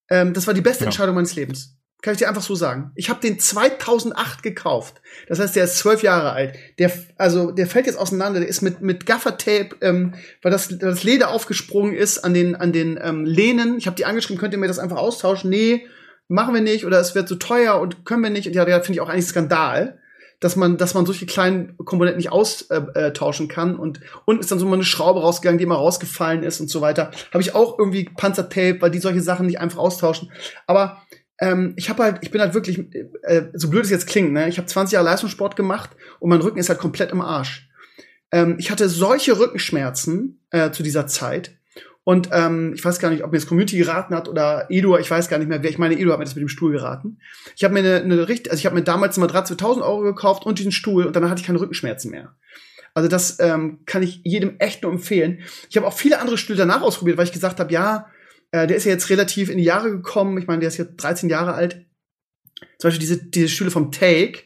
Ähm, 0.09 0.33
das 0.33 0.47
war 0.47 0.53
die 0.53 0.61
beste 0.61 0.83
ja. 0.83 0.87
Entscheidung 0.87 1.15
meines 1.15 1.35
Lebens. 1.35 1.76
Kann 2.03 2.13
ich 2.13 2.19
dir 2.19 2.29
einfach 2.29 2.43
so 2.43 2.53
sagen. 2.53 2.91
Ich 2.95 3.09
habe 3.09 3.19
den 3.19 3.39
2008 3.39 4.43
gekauft. 4.43 5.01
Das 5.27 5.39
heißt, 5.39 5.55
der 5.55 5.63
ist 5.63 5.77
zwölf 5.77 6.03
Jahre 6.03 6.31
alt. 6.31 6.55
Der, 6.77 6.91
also, 7.17 7.49
der 7.49 7.65
fällt 7.65 7.87
jetzt 7.87 7.97
auseinander. 7.97 8.39
Der 8.39 8.47
ist 8.47 8.61
mit 8.61 8.81
mit 8.81 9.07
Gaffertape, 9.07 9.75
ähm, 9.81 10.13
weil 10.43 10.51
das, 10.51 10.77
das 10.77 11.03
Leder 11.03 11.29
aufgesprungen 11.29 11.95
ist 11.95 12.19
an 12.19 12.35
den 12.35 12.55
an 12.55 12.71
den 12.71 12.99
ähm, 13.01 13.25
Lehnen. 13.25 13.77
Ich 13.79 13.87
habe 13.87 13.95
die 13.95 14.05
angeschrieben, 14.05 14.39
könnt 14.39 14.53
ihr 14.53 14.59
mir 14.59 14.67
das 14.67 14.77
einfach 14.77 14.97
austauschen? 14.97 15.49
Nee, 15.49 15.87
machen 16.27 16.53
wir 16.53 16.61
nicht. 16.61 16.85
Oder 16.85 16.99
es 16.99 17.15
wird 17.15 17.27
zu 17.27 17.33
so 17.33 17.39
teuer 17.39 17.79
und 17.79 18.05
können 18.05 18.21
wir 18.21 18.29
nicht. 18.29 18.47
Und 18.47 18.53
ja, 18.53 18.67
ja 18.67 18.79
finde 18.81 18.93
ich 18.93 19.01
auch 19.01 19.09
eigentlich 19.09 19.25
Skandal, 19.25 19.97
dass 20.39 20.55
man 20.55 20.77
dass 20.77 20.93
man 20.93 21.07
solche 21.07 21.25
kleinen 21.25 21.75
Komponenten 21.77 22.17
nicht 22.17 22.31
austauschen 22.31 23.49
äh, 23.49 23.53
kann. 23.53 23.75
Und 23.75 24.01
unten 24.25 24.41
ist 24.41 24.51
dann 24.51 24.59
so 24.59 24.67
mal 24.67 24.75
eine 24.75 24.83
Schraube 24.83 25.21
rausgegangen, 25.21 25.57
die 25.57 25.63
immer 25.63 25.75
rausgefallen 25.75 26.43
ist 26.43 26.59
und 26.59 26.69
so 26.69 26.79
weiter. 26.81 27.09
Habe 27.33 27.41
ich 27.41 27.55
auch 27.55 27.79
irgendwie 27.79 28.05
Panzertape, 28.05 28.81
weil 28.81 28.91
die 28.91 28.99
solche 28.99 29.21
Sachen 29.21 29.47
nicht 29.47 29.59
einfach 29.59 29.79
austauschen. 29.79 30.31
Aber 30.67 31.01
ähm, 31.39 31.73
ich 31.75 31.89
habe 31.89 32.03
halt, 32.03 32.19
ich 32.21 32.31
bin 32.31 32.41
halt 32.41 32.53
wirklich, 32.53 32.79
äh, 33.23 33.43
so 33.53 33.69
blöd 33.69 33.83
es 33.83 33.91
jetzt 33.91 34.07
klingt, 34.07 34.31
ne? 34.31 34.49
Ich 34.49 34.57
habe 34.57 34.67
20 34.67 34.93
Jahre 34.93 35.05
Leistungssport 35.05 35.55
gemacht 35.55 35.91
und 36.19 36.29
mein 36.29 36.41
Rücken 36.41 36.57
ist 36.57 36.69
halt 36.69 36.79
komplett 36.79 37.11
im 37.11 37.21
Arsch. 37.21 37.69
Ähm, 38.31 38.55
ich 38.57 38.71
hatte 38.71 38.89
solche 38.89 39.39
Rückenschmerzen 39.39 40.41
äh, 40.51 40.71
zu 40.71 40.83
dieser 40.83 41.07
Zeit. 41.07 41.51
Und 42.03 42.29
ähm, 42.31 42.71
ich 42.73 42.85
weiß 42.85 42.99
gar 42.99 43.09
nicht, 43.09 43.25
ob 43.25 43.33
mir 43.33 43.37
das 43.37 43.47
Community 43.47 43.77
geraten 43.77 44.15
hat 44.15 44.29
oder 44.29 44.67
Edu, 44.69 44.95
ich 44.97 45.11
weiß 45.11 45.27
gar 45.27 45.39
nicht 45.39 45.49
mehr, 45.49 45.61
wer. 45.61 45.69
Ich 45.69 45.77
meine, 45.77 45.99
Edu 45.99 46.11
hat 46.11 46.19
mir 46.19 46.25
das 46.25 46.35
mit 46.35 46.41
dem 46.41 46.47
Stuhl 46.47 46.71
geraten. 46.71 47.19
Ich 47.55 47.65
habe 47.65 47.73
mir 47.73 47.81
eine, 47.81 47.95
eine 47.95 48.29
richtig, 48.29 48.49
also 48.49 48.61
ich 48.61 48.65
habe 48.65 48.75
mir 48.75 48.83
damals 48.83 49.17
eine 49.17 49.25
Matratze 49.25 49.55
für 49.55 49.59
1000 49.59 49.85
Euro 49.85 50.01
gekauft 50.03 50.45
und 50.45 50.57
diesen 50.57 50.71
Stuhl 50.71 51.05
und 51.05 51.15
danach 51.17 51.31
hatte 51.31 51.41
ich 51.41 51.47
keine 51.47 51.59
Rückenschmerzen 51.59 52.09
mehr. 52.09 52.33
Also 52.93 53.09
das 53.09 53.39
ähm, 53.41 53.79
kann 53.85 54.03
ich 54.03 54.21
jedem 54.23 54.55
echt 54.57 54.83
nur 54.83 54.91
empfehlen. 54.91 55.41
Ich 55.69 55.75
habe 55.75 55.85
auch 55.85 55.93
viele 55.93 56.19
andere 56.19 56.37
Stühle 56.37 56.59
danach 56.59 56.81
ausprobiert, 56.81 57.17
weil 57.17 57.25
ich 57.25 57.33
gesagt 57.33 57.59
habe, 57.59 57.73
ja, 57.73 58.07
äh, 58.51 58.67
der 58.67 58.77
ist 58.77 58.85
ja 58.85 58.91
jetzt 58.91 59.09
relativ 59.09 59.49
in 59.49 59.57
die 59.57 59.63
Jahre 59.63 59.89
gekommen. 59.91 60.37
Ich 60.37 60.47
meine, 60.47 60.59
der 60.59 60.69
ist 60.69 60.77
jetzt 60.77 60.97
13 60.97 61.29
Jahre 61.29 61.53
alt. 61.53 61.85
Zum 62.79 62.87
Beispiel 62.89 62.99
diese, 62.99 63.23
diese 63.23 63.49
Stühle 63.49 63.71
vom 63.71 63.91
Take, 63.91 64.43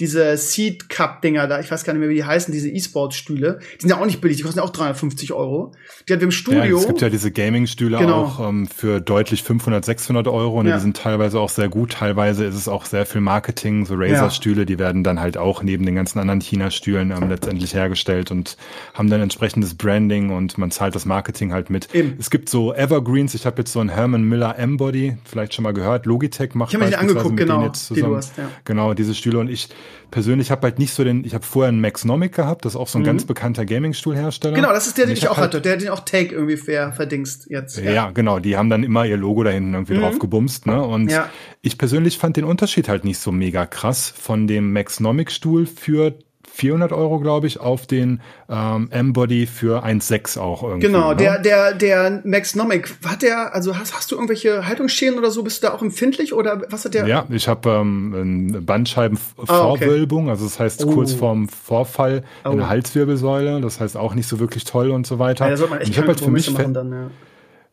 diese 0.00 0.36
Seed 0.36 0.88
Cup 0.88 1.22
Dinger 1.22 1.46
da, 1.46 1.60
ich 1.60 1.70
weiß 1.70 1.84
gar 1.84 1.92
nicht 1.92 2.00
mehr, 2.00 2.08
wie 2.08 2.16
die 2.16 2.24
heißen, 2.24 2.52
diese 2.52 2.68
E-Sport 2.68 3.14
Stühle, 3.14 3.60
die 3.76 3.82
sind 3.82 3.90
ja 3.90 4.00
auch 4.00 4.06
nicht 4.06 4.20
billig, 4.20 4.36
die 4.36 4.42
kosten 4.42 4.58
ja 4.58 4.64
auch 4.64 4.70
350 4.70 5.32
Euro. 5.32 5.72
Die 6.08 6.12
hat 6.12 6.20
wir 6.20 6.24
im 6.24 6.32
Studio. 6.32 6.64
Ja, 6.64 6.76
es 6.76 6.86
gibt 6.86 7.00
ja 7.00 7.10
diese 7.10 7.30
Gaming 7.30 7.66
Stühle 7.66 7.98
genau. 7.98 8.22
auch 8.22 8.48
ähm, 8.48 8.66
für 8.66 9.00
deutlich 9.00 9.42
500, 9.42 9.84
600 9.84 10.26
Euro 10.26 10.58
und 10.58 10.66
ja. 10.66 10.74
die 10.74 10.80
sind 10.80 10.96
teilweise 10.96 11.38
auch 11.38 11.48
sehr 11.48 11.68
gut. 11.68 11.92
Teilweise 11.92 12.44
ist 12.44 12.56
es 12.56 12.66
auch 12.66 12.84
sehr 12.86 13.06
viel 13.06 13.20
Marketing, 13.20 13.86
so 13.86 13.94
Razer 13.96 14.30
Stühle, 14.30 14.66
die 14.66 14.78
werden 14.78 15.04
dann 15.04 15.20
halt 15.20 15.36
auch 15.36 15.62
neben 15.62 15.86
den 15.86 15.94
ganzen 15.94 16.18
anderen 16.18 16.40
China 16.40 16.70
Stühlen 16.70 17.12
ähm, 17.12 17.28
letztendlich 17.28 17.74
hergestellt 17.74 18.30
und 18.30 18.56
haben 18.94 19.08
dann 19.10 19.20
entsprechendes 19.20 19.76
Branding 19.76 20.30
und 20.30 20.58
man 20.58 20.70
zahlt 20.70 20.94
das 20.94 21.04
Marketing 21.04 21.52
halt 21.52 21.70
mit. 21.70 21.94
Eben. 21.94 22.16
Es 22.18 22.30
gibt 22.30 22.48
so 22.48 22.74
Evergreens, 22.74 23.34
ich 23.34 23.46
habe 23.46 23.58
jetzt 23.58 23.72
so 23.72 23.80
einen 23.80 23.90
Herman 23.90 24.24
Miller 24.24 24.58
M-Body, 24.58 25.18
vielleicht 25.24 25.54
schon 25.54 25.62
mal 25.62 25.72
gehört, 25.72 26.06
Logitech 26.06 26.54
macht 26.54 26.72
ich 26.72 26.78
mir 26.78 26.98
angeguckt, 26.98 27.36
genau, 27.36 27.64
jetzt 27.64 27.86
zusammen. 27.86 28.16
Hast, 28.16 28.36
ja. 28.36 28.48
Genau, 28.64 28.94
diese 28.94 29.14
Stühle 29.14 29.38
und 29.38 29.48
ich 29.48 29.68
persönlich 30.10 30.50
habe 30.50 30.62
halt 30.62 30.78
nicht 30.78 30.92
so 30.92 31.04
den, 31.04 31.24
ich 31.24 31.34
habe 31.34 31.44
vorher 31.44 31.68
einen 31.68 31.80
Maxnomic 31.80 32.32
gehabt, 32.32 32.64
das 32.64 32.74
ist 32.74 32.76
auch 32.76 32.88
so 32.88 32.98
ein 32.98 33.02
mhm. 33.02 33.06
ganz 33.06 33.24
bekannter 33.24 33.64
Gaming-Stuhlhersteller. 33.64 34.54
Genau, 34.54 34.72
das 34.72 34.86
ist 34.86 34.98
der, 34.98 35.06
den 35.06 35.14
ich, 35.14 35.22
ich 35.24 35.28
auch 35.28 35.36
halt, 35.36 35.46
hatte, 35.46 35.60
der 35.60 35.76
den 35.76 35.88
auch 35.88 36.00
Take 36.00 36.34
irgendwie 36.34 36.56
fair 36.56 36.92
verdingst 36.92 37.50
jetzt. 37.50 37.78
Ja. 37.78 37.90
ja. 37.90 38.10
genau, 38.10 38.38
die 38.38 38.56
haben 38.56 38.70
dann 38.70 38.84
immer 38.84 39.04
ihr 39.04 39.16
Logo 39.16 39.42
da 39.42 39.50
hinten 39.50 39.74
irgendwie 39.74 39.94
mhm. 39.94 40.00
drauf 40.00 40.18
gebumst, 40.18 40.66
ne? 40.66 40.82
Und 40.82 41.10
ja. 41.10 41.28
ich 41.62 41.78
persönlich 41.78 42.18
fand 42.18 42.36
den 42.36 42.44
Unterschied 42.44 42.88
halt 42.88 43.04
nicht 43.04 43.18
so 43.18 43.32
mega 43.32 43.66
krass 43.66 44.12
von 44.16 44.46
dem 44.46 44.72
Maxnomic-Stuhl 44.72 45.66
für 45.66 46.14
400 46.54 46.92
Euro, 46.92 47.18
glaube 47.18 47.48
ich, 47.48 47.58
auf 47.58 47.86
den 47.86 48.20
ähm, 48.48 48.88
M-Body 48.90 49.46
für 49.46 49.84
1,6 49.84 50.38
auch 50.38 50.62
irgendwie. 50.62 50.86
Genau, 50.86 51.10
ne? 51.10 51.16
der, 51.16 51.38
der, 51.40 51.74
der 51.74 52.22
Maxnomic, 52.24 52.94
hat 53.04 53.22
der, 53.22 53.52
also 53.54 53.76
hast, 53.76 53.92
hast 53.92 54.12
du 54.12 54.14
irgendwelche 54.14 54.64
Haltungsschäden 54.64 55.18
oder 55.18 55.32
so? 55.32 55.42
Bist 55.42 55.62
du 55.62 55.66
da 55.66 55.74
auch 55.74 55.82
empfindlich 55.82 56.32
oder 56.32 56.62
was 56.70 56.84
hat 56.84 56.94
der? 56.94 57.08
Ja, 57.08 57.26
ich 57.28 57.48
habe 57.48 57.68
ähm, 57.70 58.50
eine 58.52 58.60
Bandscheibenvorwölbung, 58.60 60.20
ah, 60.20 60.22
okay. 60.24 60.30
also 60.30 60.44
das 60.44 60.60
heißt 60.60 60.84
oh. 60.84 60.92
kurz 60.92 61.12
vorm 61.12 61.48
Vorfall 61.48 62.22
oh. 62.44 62.50
in 62.50 62.58
der 62.58 62.68
Halswirbelsäule, 62.68 63.60
das 63.60 63.80
heißt 63.80 63.96
auch 63.96 64.14
nicht 64.14 64.28
so 64.28 64.38
wirklich 64.38 64.62
toll 64.62 64.92
und 64.92 65.08
so 65.08 65.18
weiter. 65.18 65.52
Ja, 65.52 65.66
man 65.66 65.80
echt 65.80 65.90
ich 65.90 65.98
habe 65.98 66.08
halt 66.08 66.20
für 66.20 66.30
mich 66.30 66.54
dann, 66.54 66.92
ja. 66.92 67.10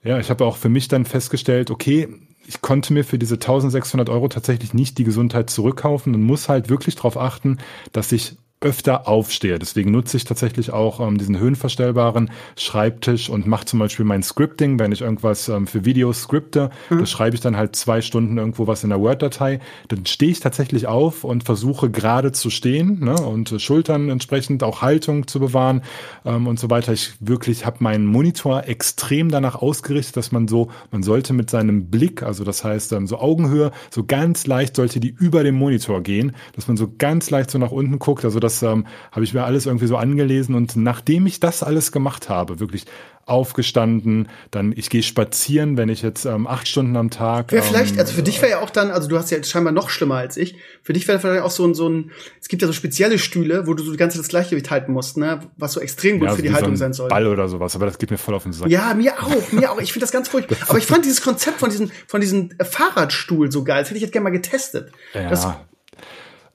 Ja, 0.04 0.20
ich 0.20 0.32
habe 0.32 0.44
auch 0.44 0.58
für 0.58 0.70
mich 0.70 0.88
dann 0.88 1.06
festgestellt, 1.06 1.70
okay, 1.70 2.10
ich 2.48 2.62
konnte 2.62 2.94
mir 2.94 3.04
für 3.04 3.20
diese 3.20 3.36
1600 3.36 4.10
Euro 4.10 4.28
tatsächlich 4.28 4.74
nicht 4.74 4.98
die 4.98 5.04
Gesundheit 5.04 5.52
zurückkaufen 5.52 6.16
und 6.16 6.24
muss 6.24 6.50
halt 6.50 6.70
wirklich 6.70 6.96
darauf 6.96 7.18
achten, 7.18 7.60
dass 7.92 8.12
ich 8.12 8.38
öfter 8.62 9.08
aufstehe. 9.08 9.58
Deswegen 9.58 9.92
nutze 9.92 10.18
ich 10.18 10.24
tatsächlich 10.24 10.72
auch 10.72 11.00
ähm, 11.00 11.18
diesen 11.18 11.38
höhenverstellbaren 11.40 12.30
Schreibtisch 12.56 13.28
und 13.28 13.48
mache 13.48 13.66
zum 13.66 13.80
Beispiel 13.80 14.06
mein 14.06 14.22
Scripting, 14.22 14.78
wenn 14.78 14.92
ich 14.92 15.02
irgendwas 15.02 15.50
ähm, 15.50 15.66
für 15.66 15.84
Videos 15.84 16.22
scripte, 16.22 16.70
mhm. 16.92 17.00
das 17.00 17.10
schreibe 17.10 17.36
ich 17.36 17.42
dann 17.42 17.58
halt 17.58 17.76
zwei 17.76 18.02
Stunden 18.02 18.38
irgendwo 18.38 18.68
was 18.68 18.84
in 18.84 18.92
der 18.92 19.00
Word-Datei. 19.00 19.60
Dann 19.88 20.06
stehe 20.06 20.32
ich 20.32 20.42
tatsächlich 20.42 20.86
auf 20.86 21.24
und 21.24 21.44
versuche 21.44 21.90
gerade 21.90 22.32
zu 22.32 22.52
stehen 22.52 23.04
ne, 23.04 23.16
und 23.16 23.52
äh, 23.52 23.60
Schultern 23.60 24.10
entsprechend 24.10 24.62
auch 24.62 24.84
Haltung 24.84 25.28
zu 25.28 25.40
bewahren 25.40 25.82
ähm, 26.24 26.46
und 26.46 26.60
so 26.60 26.70
weiter. 26.70 26.94
Ich 26.94 27.14
wirklich 27.20 27.66
habe 27.66 27.78
meinen 27.80 28.06
Monitor 28.06 28.68
extrem 28.68 29.30
danach 29.30 29.56
ausgerichtet, 29.56 30.18
dass 30.18 30.32
man 30.32 30.48
so, 30.48 30.70
man 30.92 31.02
sollte 31.02 31.34
mit 31.34 31.50
seinem 31.50 31.88
Blick, 31.88 32.22
also 32.22 32.44
das 32.44 32.64
heißt 32.64 32.94
ähm, 32.94 33.08
so 33.08 33.18
Augenhöhe, 33.18 33.72
so 33.90 34.04
ganz 34.04 34.46
leicht 34.46 34.76
sollte 34.76 35.00
die 35.00 35.10
über 35.10 35.44
dem 35.44 35.56
Monitor 35.56 36.02
gehen, 36.02 36.36
dass 36.56 36.68
man 36.68 36.78
so 36.78 36.94
ganz 36.96 37.32
leicht 37.32 37.50
so 37.50 37.58
nach 37.58 37.72
unten 37.72 37.98
guckt, 37.98 38.24
also 38.24 38.40
das 38.40 38.51
das 38.52 38.64
ähm, 38.64 38.86
habe 39.12 39.24
ich 39.24 39.34
mir 39.34 39.44
alles 39.44 39.66
irgendwie 39.66 39.88
so 39.88 39.98
angelesen 39.98 40.56
und 40.56 40.76
nachdem 40.76 41.26
ich 41.26 41.40
das 41.40 41.64
alles 41.64 41.92
gemacht 41.92 42.30
habe, 42.30 42.60
wirklich 42.60 42.86
aufgestanden, 43.26 44.28
dann 44.50 44.74
ich 44.76 44.90
gehe 44.90 45.04
spazieren, 45.04 45.78
wenn 45.78 45.90
ich 45.90 46.02
jetzt 46.02 46.26
ähm, 46.26 46.48
acht 46.48 46.68
Stunden 46.68 46.98
am 46.98 47.12
Tag. 47.12 47.52
Ja, 47.52 47.62
vielleicht, 47.62 47.94
ähm, 47.94 48.00
also 48.00 48.14
für 48.14 48.24
dich 48.24 48.42
wäre 48.42 48.52
ja 48.52 48.60
auch 48.62 48.70
dann, 48.70 48.92
also 48.92 49.08
du 49.08 49.18
hast 49.18 49.32
ja 49.32 49.38
jetzt 49.38 49.50
scheinbar 49.50 49.72
noch 49.72 49.90
schlimmer 49.90 50.16
als 50.16 50.38
ich. 50.38 50.56
Für 50.82 50.94
dich 50.94 51.08
wäre 51.08 51.20
vielleicht 51.20 51.44
auch 51.44 51.52
so 51.52 51.66
ein, 51.66 51.74
so 51.74 51.88
ein, 51.88 52.12
es 52.42 52.48
gibt 52.48 52.62
ja 52.62 52.68
so 52.68 52.74
spezielle 52.74 53.20
Stühle, 53.20 53.68
wo 53.68 53.74
du 53.74 53.84
so 53.84 53.92
die 53.92 53.98
ganze 53.98 54.18
Zeit 54.18 54.26
das 54.26 54.30
Gleichgewicht 54.30 54.70
halten 54.72 54.92
musst, 54.92 55.18
ne, 55.18 55.40
was 55.56 55.74
so 55.74 55.80
extrem 55.80 56.20
gut 56.20 56.30
ja, 56.30 56.36
für 56.36 56.42
die 56.42 56.52
Haltung 56.52 56.76
so 56.76 56.80
sein 56.80 56.94
soll. 56.94 57.10
Ball 57.10 57.28
oder 57.28 57.48
sowas, 57.48 57.76
aber 57.76 57.86
das 57.86 58.00
geht 58.00 58.12
mir 58.12 58.18
voll 58.18 58.34
auf 58.34 58.44
den 58.44 58.54
Sack. 58.54 58.70
Ja, 58.70 58.94
mir 58.96 59.14
auch, 59.22 59.52
mir 59.52 59.72
auch. 59.72 59.80
Ich 59.80 59.94
finde 59.94 60.04
das 60.04 60.12
ganz 60.12 60.28
furchtbar. 60.28 60.58
aber 60.68 60.80
ich 60.80 60.86
fand 60.86 61.06
dieses 61.06 61.22
Konzept 61.22 61.60
von 61.60 61.70
diesem, 61.70 61.92
von 62.08 62.22
diesem 62.22 62.50
Fahrradstuhl 62.60 63.52
so 63.52 63.64
geil. 63.64 63.82
Das 63.82 63.90
hätte 63.90 63.98
ich 63.98 64.04
jetzt 64.04 64.12
gerne 64.12 64.24
mal 64.24 64.32
getestet. 64.32 64.92
Ja. 65.14 65.30
Das, 65.30 65.48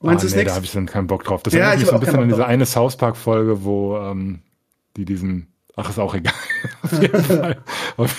Meinst 0.00 0.24
ah, 0.24 0.28
du 0.28 0.36
nee, 0.36 0.44
da 0.44 0.54
habe 0.54 0.64
ich 0.64 0.72
dann 0.72 0.86
keinen 0.86 1.06
Bock 1.06 1.24
drauf. 1.24 1.42
Das 1.42 1.52
ja, 1.52 1.60
erinnert 1.60 1.78
mich 1.78 1.88
so 1.88 1.94
ein 1.94 2.00
bisschen 2.00 2.18
an 2.20 2.28
diese 2.28 2.46
eine 2.46 2.66
South 2.66 2.96
Park 2.96 3.16
Folge, 3.16 3.64
wo 3.64 3.96
ähm, 3.96 4.40
die 4.96 5.04
diesen 5.04 5.48
Ach, 5.78 5.90
ist 5.90 5.98
auch 5.98 6.14
egal. 6.14 6.32
auf, 6.82 7.02
jeden 7.02 7.22
Fall, 7.22 7.58
auf, 7.98 8.16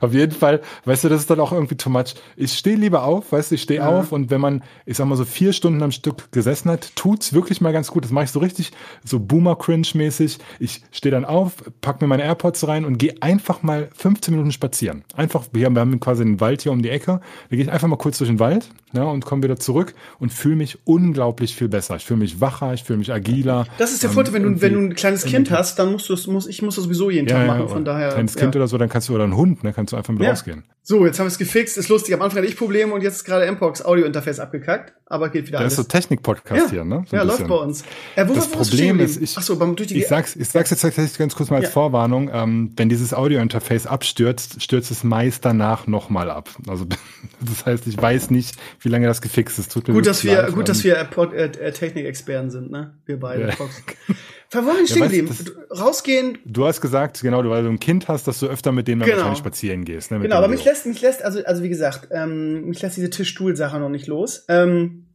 auf, 0.00 0.14
jeden 0.14 0.32
Fall, 0.32 0.62
weißt 0.86 1.04
du, 1.04 1.10
das 1.10 1.20
ist 1.20 1.30
dann 1.30 1.38
auch 1.38 1.52
irgendwie 1.52 1.76
too 1.76 1.90
much. 1.90 2.14
Ich 2.34 2.54
stehe 2.54 2.76
lieber 2.76 3.04
auf, 3.04 3.30
weißt 3.30 3.50
du, 3.50 3.56
ich 3.56 3.62
stehe 3.62 3.80
ja. 3.80 3.88
auf 3.88 4.10
und 4.10 4.30
wenn 4.30 4.40
man, 4.40 4.62
ich 4.86 4.96
sag 4.96 5.06
mal, 5.06 5.16
so 5.16 5.26
vier 5.26 5.52
Stunden 5.52 5.82
am 5.82 5.90
Stück 5.90 6.32
gesessen 6.32 6.70
hat, 6.70 6.96
tut's 6.96 7.34
wirklich 7.34 7.60
mal 7.60 7.74
ganz 7.74 7.90
gut. 7.90 8.04
Das 8.04 8.10
mache 8.10 8.24
ich 8.24 8.30
so 8.30 8.38
richtig, 8.38 8.72
so 9.04 9.20
Boomer-Cringe-mäßig. 9.20 10.38
Ich 10.60 10.82
stehe 10.90 11.10
dann 11.10 11.26
auf, 11.26 11.56
pack 11.82 12.00
mir 12.00 12.06
meine 12.06 12.22
AirPods 12.22 12.66
rein 12.66 12.86
und 12.86 12.96
gehe 12.96 13.16
einfach 13.20 13.62
mal 13.62 13.90
15 13.94 14.32
Minuten 14.32 14.52
spazieren. 14.52 15.04
Einfach, 15.14 15.44
wir 15.52 15.66
haben, 15.66 15.74
wir 15.74 15.80
haben 15.80 16.00
quasi 16.00 16.22
einen 16.22 16.40
Wald 16.40 16.62
hier 16.62 16.72
um 16.72 16.80
die 16.80 16.88
Ecke. 16.88 17.20
Da 17.50 17.56
gehe 17.56 17.64
ich 17.66 17.70
einfach 17.70 17.88
mal 17.88 17.96
kurz 17.96 18.16
durch 18.16 18.30
den 18.30 18.38
Wald 18.38 18.70
ja, 18.94 19.02
und 19.02 19.26
komme 19.26 19.42
wieder 19.42 19.58
zurück 19.58 19.94
und 20.18 20.32
fühle 20.32 20.56
mich 20.56 20.78
unglaublich 20.84 21.54
viel 21.54 21.68
besser. 21.68 21.96
Ich 21.96 22.06
fühle 22.06 22.20
mich 22.20 22.40
wacher, 22.40 22.72
ich 22.72 22.82
fühle 22.82 22.98
mich 22.98 23.12
agiler. 23.12 23.66
Das 23.76 23.92
ist 23.92 24.02
der 24.02 24.08
Vorteil, 24.08 24.32
wenn 24.32 24.42
du, 24.42 24.60
wenn 24.62 24.72
du 24.72 24.80
ein 24.80 24.94
kleines 24.94 25.24
Kind 25.24 25.50
hast, 25.50 25.78
dann 25.78 25.92
musst 25.92 26.08
du 26.08 26.16
muss, 26.32 26.46
ich 26.46 26.62
muss 26.62 26.77
das 26.78 26.84
sowieso 26.84 27.10
jeden 27.10 27.26
Tag 27.26 27.40
ja, 27.40 27.46
machen. 27.46 27.68
Von 27.68 27.84
daher. 27.84 28.10
Kleines 28.10 28.36
Kind 28.36 28.56
oder 28.56 28.68
so, 28.68 28.78
dann 28.78 28.88
kannst 28.88 29.08
du 29.08 29.14
oder 29.14 29.24
ein 29.24 29.36
Hund, 29.36 29.60
dann 29.62 29.74
kannst 29.74 29.92
du 29.92 29.96
einfach 29.96 30.12
mit 30.12 30.26
rausgehen. 30.26 30.64
So, 30.82 31.04
jetzt 31.04 31.18
haben 31.18 31.26
wir 31.26 31.32
es 31.32 31.36
gefixt. 31.36 31.76
Ist 31.76 31.90
lustig. 31.90 32.14
Am 32.14 32.22
Anfang 32.22 32.38
hatte 32.38 32.48
ich 32.48 32.56
Probleme 32.56 32.94
und 32.94 33.02
jetzt 33.02 33.16
ist 33.16 33.24
gerade 33.24 33.50
MPOX 33.50 33.84
Audio-Interface 33.84 34.40
abgekackt. 34.40 34.94
Aber 35.04 35.28
geht 35.28 35.46
wieder 35.46 35.58
alles. 35.58 35.74
Das 35.74 35.84
ist 35.84 35.90
so 35.90 35.98
Technik-Podcast 35.98 36.70
hier, 36.70 36.84
ne? 36.84 37.04
So 37.06 37.16
ja, 37.16 37.24
läuft 37.24 37.46
bei 37.46 37.54
uns. 37.56 37.82
Äh, 38.16 38.26
wo 38.26 38.34
das 38.34 38.50
Problem 38.50 38.98
ist, 39.00 39.20
ich, 39.20 39.36
Ach 39.36 39.42
so, 39.42 39.56
beim, 39.56 39.76
durch 39.76 39.88
die 39.88 39.98
ich 39.98 40.08
sag's, 40.08 40.34
ich 40.34 40.48
sag's 40.48 40.70
jetzt 40.70 40.80
tatsächlich 40.80 41.18
ganz 41.18 41.34
kurz 41.34 41.50
mal 41.50 41.56
als 41.56 41.66
ja. 41.66 41.70
Vorwarnung. 41.72 42.30
Ähm, 42.32 42.72
wenn 42.76 42.88
dieses 42.88 43.12
Audio-Interface 43.12 43.86
abstürzt, 43.86 44.62
stürzt 44.62 44.90
es 44.90 45.04
meist 45.04 45.44
danach 45.44 45.86
nochmal 45.86 46.30
ab. 46.30 46.48
Also, 46.66 46.86
das 47.40 47.66
heißt, 47.66 47.86
ich 47.86 48.00
weiß 48.00 48.30
nicht, 48.30 48.56
wie 48.80 48.88
lange 48.88 49.06
das 49.06 49.20
gefixt 49.20 49.58
ist. 49.58 49.70
Tut 49.72 49.88
mir 49.88 49.94
gut, 49.94 50.06
dass 50.06 50.24
wir, 50.24 50.42
leid, 50.42 50.54
gut, 50.54 50.70
dass 50.70 50.84
wir 50.84 50.96
äh, 50.96 51.44
äh, 51.44 51.72
Technikexperten 51.72 52.50
sind, 52.50 52.70
ne? 52.70 52.94
Wir 53.04 53.20
beide. 53.20 53.48
Ja. 53.48 53.54
Waren 54.50 54.66
wir 54.66 54.86
stehen 54.86 55.02
geblieben? 55.02 55.36
Rausgehen. 55.70 56.38
Du 56.46 56.66
hast 56.66 56.80
gesagt, 56.80 57.20
genau, 57.20 57.44
weil 57.50 57.64
du 57.64 57.68
ein 57.68 57.80
Kind 57.80 58.08
hast, 58.08 58.26
dass 58.26 58.40
du 58.40 58.46
öfter 58.46 58.72
mit 58.72 58.88
dem 58.88 58.98
dann 58.98 59.06
genau. 59.06 59.18
wahrscheinlich 59.18 59.40
spazieren 59.40 59.84
gehst. 59.84 60.10
Ne, 60.10 60.20
genau, 60.20 60.36
aber 60.36 60.48
mich 60.48 60.64
lässt, 60.64 60.86
mich 60.86 61.02
lässt, 61.02 61.22
also, 61.22 61.44
also 61.44 61.62
wie 61.62 61.68
gesagt, 61.68 62.08
ähm, 62.10 62.64
mich 62.66 62.80
lässt 62.80 62.96
diese 62.96 63.10
Tischstuhl-Sache 63.10 63.78
noch 63.78 63.90
nicht 63.90 64.06
los. 64.06 64.46
Ähm, 64.48 65.08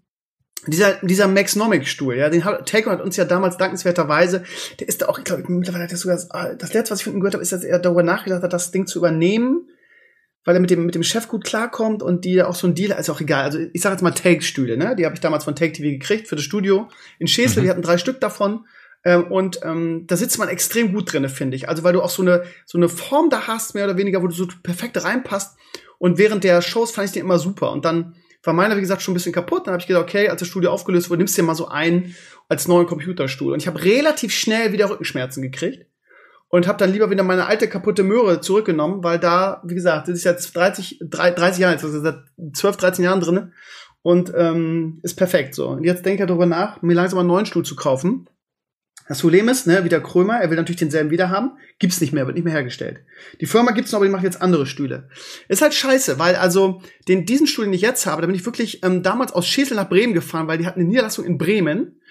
dieser, 0.68 0.94
dieser 1.02 1.28
Maxnomic-Stuhl, 1.28 2.16
ja, 2.16 2.30
den 2.30 2.46
hat, 2.46 2.70
Taco 2.70 2.90
hat 2.90 3.02
uns 3.02 3.18
ja 3.18 3.26
damals 3.26 3.58
dankenswerterweise, 3.58 4.44
der 4.80 4.88
ist 4.88 5.02
da 5.02 5.08
auch, 5.08 5.18
ich 5.18 5.26
glaube, 5.26 5.44
mittlerweile 5.48 5.84
hat 5.84 5.92
er 5.92 5.98
sogar, 5.98 6.16
das, 6.16 6.30
das 6.58 6.74
letzte, 6.74 6.92
was 6.92 7.00
ich 7.00 7.06
von 7.06 7.14
ihm 7.14 7.20
gehört 7.20 7.34
habe, 7.34 7.42
ist, 7.42 7.52
dass 7.52 7.64
er 7.64 7.80
darüber 7.80 8.04
nachgedacht 8.04 8.44
hat, 8.44 8.54
das 8.54 8.72
Ding 8.72 8.88
zu 8.88 9.00
übernehmen, 9.00 9.68
weil 10.46 10.56
er 10.56 10.62
mit 10.62 10.70
dem, 10.70 10.86
mit 10.86 10.96
dem 10.96 11.04
Chef 11.04 11.28
gut 11.28 11.44
klarkommt 11.44 12.04
und 12.04 12.24
die 12.24 12.44
auch 12.44 12.56
so 12.56 12.68
ein 12.68 12.76
Deal, 12.76 12.98
ist 12.98 13.10
auch 13.10 13.22
egal. 13.22 13.44
Also 13.44 13.60
ich 13.74 13.82
sage 13.82 13.96
jetzt 13.96 14.02
mal 14.02 14.12
Take-Stühle, 14.12 14.78
ne? 14.78 14.96
Die 14.96 15.06
habe 15.06 15.16
ich 15.16 15.22
damals 15.22 15.46
von 15.46 15.56
Take 15.56 15.72
TV 15.74 15.90
gekriegt 15.90 16.28
für 16.28 16.36
das 16.36 16.44
Studio 16.44 16.90
in 17.18 17.28
Schesel, 17.28 17.62
mhm. 17.62 17.66
die 17.66 17.70
hatten 17.70 17.82
drei 17.82 17.98
Stück 17.98 18.20
davon. 18.20 18.66
Ähm, 19.04 19.32
und 19.32 19.60
ähm, 19.64 20.06
da 20.08 20.16
sitzt 20.16 20.40
man 20.40 20.50
extrem 20.50 20.94
gut 20.94 21.12
drinne, 21.12 21.30
finde 21.30 21.56
ich. 21.56 21.70
Also 21.70 21.84
weil 21.84 21.94
du 21.94 22.02
auch 22.02 22.10
so 22.10 22.22
eine 22.22 22.44
so 22.66 22.78
eine 22.78 22.90
Form 22.90 23.30
da 23.30 23.48
hast, 23.48 23.76
mehr 23.76 23.86
oder 23.86 23.98
weniger, 23.98 24.22
wo 24.22 24.28
du 24.28 24.34
so 24.34 24.48
perfekt 24.64 25.04
reinpasst. 25.04 25.58
Und 26.00 26.18
während 26.18 26.44
der 26.44 26.62
Shows 26.62 26.92
fand 26.92 27.08
ich 27.08 27.14
den 27.14 27.24
immer 27.24 27.40
super. 27.40 27.72
Und 27.72 27.86
dann 27.86 28.16
war 28.44 28.54
meiner, 28.54 28.76
wie 28.76 28.82
gesagt, 28.82 29.02
schon 29.02 29.14
ein 29.14 29.16
bisschen 29.16 29.34
kaputt. 29.34 29.68
Dann 29.68 29.74
habe 29.74 29.82
ich 29.82 29.88
gedacht, 29.88 30.04
okay, 30.04 30.28
als 30.28 30.40
das 30.40 30.50
Studio 30.50 30.72
aufgelöst 30.72 31.10
wurde, 31.10 31.20
nimmst 31.20 31.38
du 31.38 31.42
dir 31.42 31.46
mal 31.46 31.56
so 31.56 31.68
einen 31.70 32.16
als 32.50 32.68
neuen 32.68 32.88
Computerstuhl. 32.88 33.54
Und 33.54 33.62
ich 33.62 33.68
habe 33.68 33.84
relativ 33.84 34.34
schnell 34.34 34.74
wieder 34.74 34.90
Rückenschmerzen 34.90 35.42
gekriegt. 35.42 35.86
Und 36.50 36.68
habe 36.68 36.78
dann 36.78 36.92
lieber 36.92 37.10
wieder 37.10 37.24
meine 37.24 37.48
alte 37.48 37.68
kaputte 37.68 38.04
Möhre 38.04 38.40
zurückgenommen, 38.40 39.04
weil 39.04 39.18
da, 39.18 39.64
wie 39.66 39.74
gesagt, 39.74 40.08
das 40.08 40.18
ist 40.18 40.24
jetzt 40.24 40.56
30, 40.56 41.00
30 41.02 41.58
Jahre, 41.58 41.74
jetzt 41.74 41.82
seit 41.82 42.18
12, 42.54 42.78
13 42.78 43.04
Jahren 43.04 43.22
drinne 43.22 43.54
und 44.04 44.32
ähm, 44.38 45.00
ist 45.02 45.16
perfekt 45.16 45.56
so. 45.56 45.70
Und 45.70 45.84
jetzt 45.84 46.06
denke 46.06 46.22
ich 46.22 46.28
darüber 46.28 46.46
nach, 46.46 46.82
mir 46.84 46.94
langsam 46.94 47.18
einen 47.18 47.30
neuen 47.30 47.48
Stuhl 47.48 47.64
zu 47.64 47.76
kaufen. 47.76 48.28
Das 49.14 49.22
Problem 49.22 49.48
ist, 49.48 49.68
ne, 49.68 49.84
wieder 49.84 50.02
Krömer, 50.02 50.40
er 50.40 50.50
will 50.50 50.58
natürlich 50.58 50.80
denselben 50.80 51.12
wieder 51.12 51.30
haben, 51.30 51.52
gibt's 51.78 52.02
nicht 52.02 52.14
mehr, 52.14 52.26
wird 52.26 52.36
nicht 52.36 52.46
mehr 52.46 52.54
hergestellt. 52.54 53.02
Die 53.42 53.46
Firma 53.46 53.70
gibt's 53.70 53.92
noch, 53.92 53.98
aber 53.98 54.08
die 54.08 54.12
macht 54.12 54.24
jetzt 54.24 54.42
andere 54.42 54.66
Stühle. 54.66 55.08
Ist 55.48 55.62
halt 55.62 55.76
scheiße, 55.76 56.18
weil 56.18 56.36
also 56.36 56.82
den, 57.08 57.24
diesen 57.24 57.46
Stuhl, 57.46 57.66
den 57.66 57.76
ich 57.76 57.82
jetzt 57.82 58.08
habe, 58.08 58.22
da 58.22 58.26
bin 58.26 58.36
ich 58.36 58.44
wirklich 58.44 58.84
ähm, 58.84 59.04
damals 59.04 59.32
aus 59.32 59.46
Schesel 59.46 59.78
nach 59.78 59.88
Bremen 59.88 60.16
gefahren, 60.16 60.48
weil 60.48 60.58
die 60.58 60.66
hatten 60.66 60.80
eine 60.80 60.90
Niederlassung 60.90 61.26
in 61.26 61.38
Bremen 61.38 62.02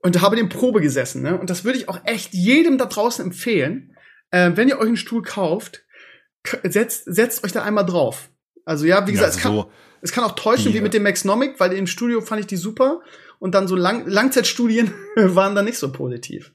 und 0.00 0.20
habe 0.20 0.36
den 0.36 0.50
Probe 0.50 0.82
gesessen. 0.82 1.22
Ne? 1.22 1.40
Und 1.40 1.48
das 1.48 1.64
würde 1.64 1.78
ich 1.78 1.88
auch 1.88 2.00
echt 2.04 2.34
jedem 2.34 2.76
da 2.76 2.84
draußen 2.84 3.24
empfehlen. 3.24 3.96
Äh, 4.30 4.50
wenn 4.54 4.68
ihr 4.68 4.80
euch 4.80 4.88
einen 4.88 4.98
Stuhl 4.98 5.22
kauft, 5.22 5.82
setzt, 6.62 7.04
setzt 7.06 7.42
euch 7.42 7.52
da 7.52 7.62
einmal 7.62 7.86
drauf. 7.86 8.28
Also 8.66 8.84
ja, 8.84 9.06
wie 9.06 9.12
gesagt, 9.12 9.34
ja, 9.42 9.48
also 9.48 9.60
es, 9.60 9.64
kann, 9.64 9.72
es 10.02 10.12
kann 10.12 10.24
auch 10.24 10.34
täuschen, 10.34 10.74
wie 10.74 10.82
mit 10.82 10.92
dem 10.92 11.04
Maxnomic, 11.04 11.58
weil 11.58 11.72
im 11.72 11.86
Studio 11.86 12.20
fand 12.20 12.42
ich 12.42 12.46
die 12.46 12.58
super 12.58 13.00
und 13.42 13.56
dann 13.56 13.66
so 13.66 13.74
Lang 13.74 14.06
Langzeitstudien 14.06 14.92
waren 15.16 15.56
dann 15.56 15.64
nicht 15.64 15.78
so 15.78 15.90
positiv. 15.90 16.52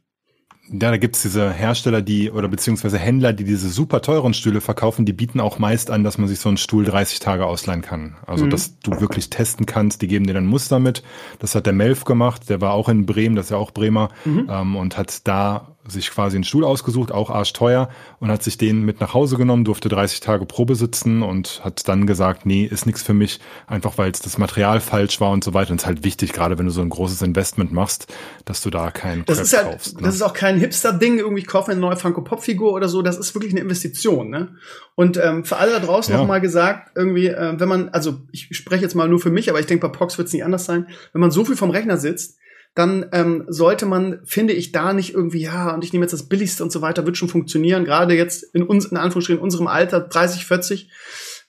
Ja, 0.69 0.91
da 0.91 0.97
gibt's 0.97 1.21
diese 1.21 1.51
Hersteller, 1.51 2.01
die 2.01 2.31
oder 2.31 2.47
beziehungsweise 2.47 2.97
Händler, 2.97 3.33
die 3.33 3.43
diese 3.43 3.69
super 3.69 4.01
teuren 4.01 4.33
Stühle 4.33 4.61
verkaufen, 4.61 5.05
die 5.05 5.13
bieten 5.13 5.39
auch 5.41 5.59
meist 5.59 5.91
an, 5.91 6.03
dass 6.05 6.17
man 6.17 6.27
sich 6.29 6.39
so 6.39 6.49
einen 6.49 6.57
Stuhl 6.57 6.85
30 6.85 7.19
Tage 7.19 7.45
ausleihen 7.45 7.81
kann. 7.81 8.15
Also, 8.25 8.45
mhm. 8.45 8.51
dass 8.51 8.79
du 8.79 8.99
wirklich 9.01 9.29
testen 9.29 9.65
kannst, 9.65 10.01
die 10.01 10.07
geben 10.07 10.27
dir 10.27 10.33
dann 10.33 10.45
Muster 10.45 10.79
mit. 10.79 11.03
Das 11.39 11.55
hat 11.55 11.65
der 11.65 11.73
Melf 11.73 12.05
gemacht, 12.05 12.49
der 12.49 12.61
war 12.61 12.71
auch 12.71 12.87
in 12.87 13.05
Bremen, 13.05 13.35
das 13.35 13.47
ist 13.47 13.51
ja 13.51 13.57
auch 13.57 13.71
Bremer, 13.71 14.09
mhm. 14.23 14.47
ähm, 14.49 14.75
und 14.77 14.97
hat 14.97 15.27
da 15.27 15.76
sich 15.87 16.11
quasi 16.11 16.37
einen 16.37 16.43
Stuhl 16.43 16.63
ausgesucht, 16.63 17.11
auch 17.11 17.29
arschteuer, 17.29 17.89
und 18.19 18.29
hat 18.29 18.43
sich 18.43 18.57
den 18.57 18.83
mit 18.83 18.99
nach 18.99 19.13
Hause 19.13 19.37
genommen, 19.37 19.65
durfte 19.65 19.89
30 19.89 20.19
Tage 20.19 20.45
Probe 20.45 20.75
sitzen 20.75 21.23
und 21.23 21.61
hat 21.63 21.87
dann 21.87 22.07
gesagt, 22.07 22.45
nee, 22.45 22.63
ist 22.65 22.85
nichts 22.85 23.03
für 23.03 23.13
mich, 23.13 23.39
einfach 23.67 23.97
weil 23.97 24.11
es 24.11 24.21
das 24.21 24.37
Material 24.37 24.79
falsch 24.79 25.19
war 25.21 25.31
und 25.31 25.43
so 25.43 25.53
weiter. 25.53 25.71
Und 25.71 25.77
es 25.77 25.83
ist 25.83 25.87
halt 25.87 26.03
wichtig, 26.03 26.33
gerade 26.33 26.57
wenn 26.57 26.65
du 26.65 26.71
so 26.71 26.81
ein 26.81 26.89
großes 26.89 27.21
Investment 27.21 27.71
machst, 27.71 28.13
dass 28.45 28.61
du 28.61 28.69
da 28.69 28.91
keinen 28.91 29.25
das 29.25 29.39
ist 29.39 29.55
halt, 29.55 29.71
kaufst. 29.71 29.95
Ne? 29.95 30.03
Das 30.03 30.15
ist 30.15 30.21
auch 30.21 30.33
kein 30.33 30.57
Hipster-Ding, 30.57 31.19
irgendwie 31.19 31.41
ich 31.41 31.47
kaufe 31.47 31.71
eine 31.71 31.79
neue 31.79 31.95
Funko-Pop-Figur 31.95 32.73
oder 32.73 32.89
so, 32.89 33.01
das 33.01 33.17
ist 33.17 33.33
wirklich 33.35 33.53
eine 33.53 33.61
Investition. 33.61 34.29
Ne? 34.29 34.49
Und 34.95 35.17
ähm, 35.17 35.45
für 35.45 35.57
alle 35.57 35.71
da 35.71 35.79
draußen 35.79 36.13
ja. 36.13 36.19
nochmal 36.19 36.41
gesagt, 36.41 36.91
irgendwie, 36.95 37.27
äh, 37.27 37.59
wenn 37.59 37.69
man, 37.69 37.89
also 37.89 38.21
ich 38.31 38.49
spreche 38.55 38.83
jetzt 38.83 38.95
mal 38.95 39.07
nur 39.07 39.19
für 39.19 39.29
mich, 39.29 39.49
aber 39.49 39.59
ich 39.59 39.65
denke, 39.65 39.87
bei 39.87 39.93
Pox 39.93 40.17
wird 40.17 40.27
es 40.27 40.33
nicht 40.33 40.43
anders 40.43 40.65
sein, 40.65 40.87
wenn 41.13 41.21
man 41.21 41.31
so 41.31 41.45
viel 41.45 41.55
vom 41.55 41.69
Rechner 41.69 41.97
sitzt, 41.97 42.37
dann 42.77 43.07
ähm, 43.11 43.45
sollte 43.47 43.87
man, 43.87 44.19
finde 44.23 44.53
ich, 44.53 44.71
da 44.71 44.93
nicht 44.93 45.13
irgendwie, 45.15 45.41
ja, 45.41 45.73
und 45.73 45.83
ich 45.83 45.93
nehme 45.93 46.05
jetzt 46.05 46.11
das 46.11 46.29
Billigste 46.29 46.63
und 46.63 46.71
so 46.71 46.83
weiter, 46.83 47.07
wird 47.07 47.17
schon 47.17 47.27
funktionieren. 47.27 47.85
Gerade 47.85 48.15
jetzt 48.15 48.43
in 48.53 48.61
uns, 48.61 48.85
in 48.85 48.97
Anführungsstrichen, 48.97 49.39
in 49.39 49.43
unserem 49.43 49.65
Alter, 49.65 49.99
30, 49.99 50.45
40, 50.45 50.89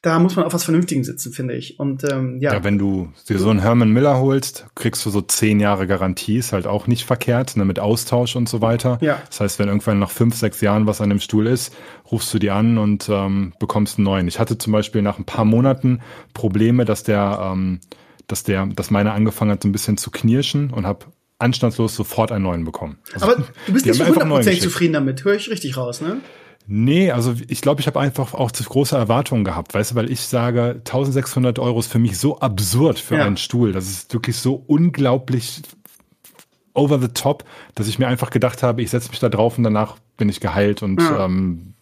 da 0.00 0.20
muss 0.20 0.36
man 0.36 0.46
auf 0.46 0.54
was 0.54 0.64
Vernünftigen 0.64 1.04
sitzen, 1.04 1.32
finde 1.32 1.54
ich. 1.54 1.78
Und 1.78 2.02
ähm, 2.10 2.38
ja. 2.40 2.54
ja, 2.54 2.64
wenn 2.64 2.78
du 2.78 3.12
dir 3.28 3.38
so 3.38 3.50
einen 3.50 3.60
Herman 3.60 3.90
Miller 3.90 4.18
holst, 4.18 4.68
kriegst 4.74 5.04
du 5.04 5.10
so 5.10 5.20
zehn 5.20 5.60
Jahre 5.60 5.86
Garantie, 5.86 6.38
ist 6.38 6.54
halt 6.54 6.66
auch 6.66 6.86
nicht 6.86 7.04
verkehrt, 7.04 7.58
ne, 7.58 7.66
mit 7.66 7.78
Austausch 7.78 8.34
und 8.34 8.48
so 8.48 8.62
weiter. 8.62 8.96
Ja. 9.02 9.20
Das 9.28 9.40
heißt, 9.40 9.58
wenn 9.58 9.68
irgendwann 9.68 9.98
nach 9.98 10.10
fünf, 10.10 10.34
sechs 10.34 10.62
Jahren 10.62 10.86
was 10.86 11.02
an 11.02 11.10
dem 11.10 11.20
Stuhl 11.20 11.46
ist, 11.46 11.74
rufst 12.10 12.32
du 12.32 12.38
die 12.38 12.50
an 12.50 12.78
und 12.78 13.10
ähm, 13.10 13.52
bekommst 13.58 13.98
einen 13.98 14.04
neuen. 14.04 14.28
Ich 14.28 14.38
hatte 14.38 14.56
zum 14.56 14.72
Beispiel 14.72 15.02
nach 15.02 15.18
ein 15.18 15.26
paar 15.26 15.44
Monaten 15.44 16.00
Probleme, 16.32 16.86
dass 16.86 17.02
der 17.02 17.50
ähm, 17.52 17.80
dass 18.28 18.42
der, 18.44 18.66
dass 18.66 18.90
meine 18.90 19.12
angefangen 19.12 19.50
hat, 19.50 19.62
so 19.62 19.68
ein 19.68 19.72
bisschen 19.72 19.96
zu 19.96 20.10
knirschen 20.10 20.70
und 20.70 20.86
habe 20.86 21.06
anstandslos 21.38 21.94
sofort 21.94 22.32
einen 22.32 22.44
neuen 22.44 22.64
bekommen. 22.64 22.98
Also, 23.12 23.26
Aber 23.26 23.36
du 23.66 23.72
bist 23.72 23.86
nicht 23.86 23.96
so 23.96 24.06
hundertprozentig 24.06 24.62
zufrieden 24.62 24.94
damit, 24.94 25.24
höre 25.24 25.34
ich 25.34 25.50
richtig 25.50 25.76
raus, 25.76 26.00
ne? 26.00 26.20
Nee, 26.70 27.12
also 27.12 27.34
ich 27.48 27.62
glaube, 27.62 27.80
ich 27.80 27.86
habe 27.86 27.98
einfach 27.98 28.34
auch 28.34 28.52
zu 28.52 28.62
große 28.62 28.94
Erwartungen 28.94 29.42
gehabt, 29.42 29.72
weißt 29.72 29.92
du, 29.92 29.94
weil 29.94 30.10
ich 30.10 30.20
sage, 30.20 30.76
1600 30.78 31.58
Euro 31.58 31.78
ist 31.78 31.90
für 31.90 31.98
mich 31.98 32.18
so 32.18 32.40
absurd 32.40 32.98
für 32.98 33.16
ja. 33.16 33.24
einen 33.24 33.38
Stuhl. 33.38 33.72
Das 33.72 33.88
ist 33.88 34.12
wirklich 34.12 34.36
so 34.36 34.62
unglaublich 34.66 35.62
over 36.74 36.98
the 37.00 37.08
top, 37.08 37.44
dass 37.74 37.88
ich 37.88 37.98
mir 37.98 38.06
einfach 38.06 38.28
gedacht 38.28 38.62
habe, 38.62 38.82
ich 38.82 38.90
setze 38.90 39.08
mich 39.08 39.18
da 39.18 39.30
drauf 39.30 39.56
und 39.56 39.64
danach 39.64 39.96
bin 40.18 40.28
ich 40.28 40.40
geheilt 40.40 40.82
und 40.82 41.00
ja. 41.00 41.24
ähm, 41.24 41.72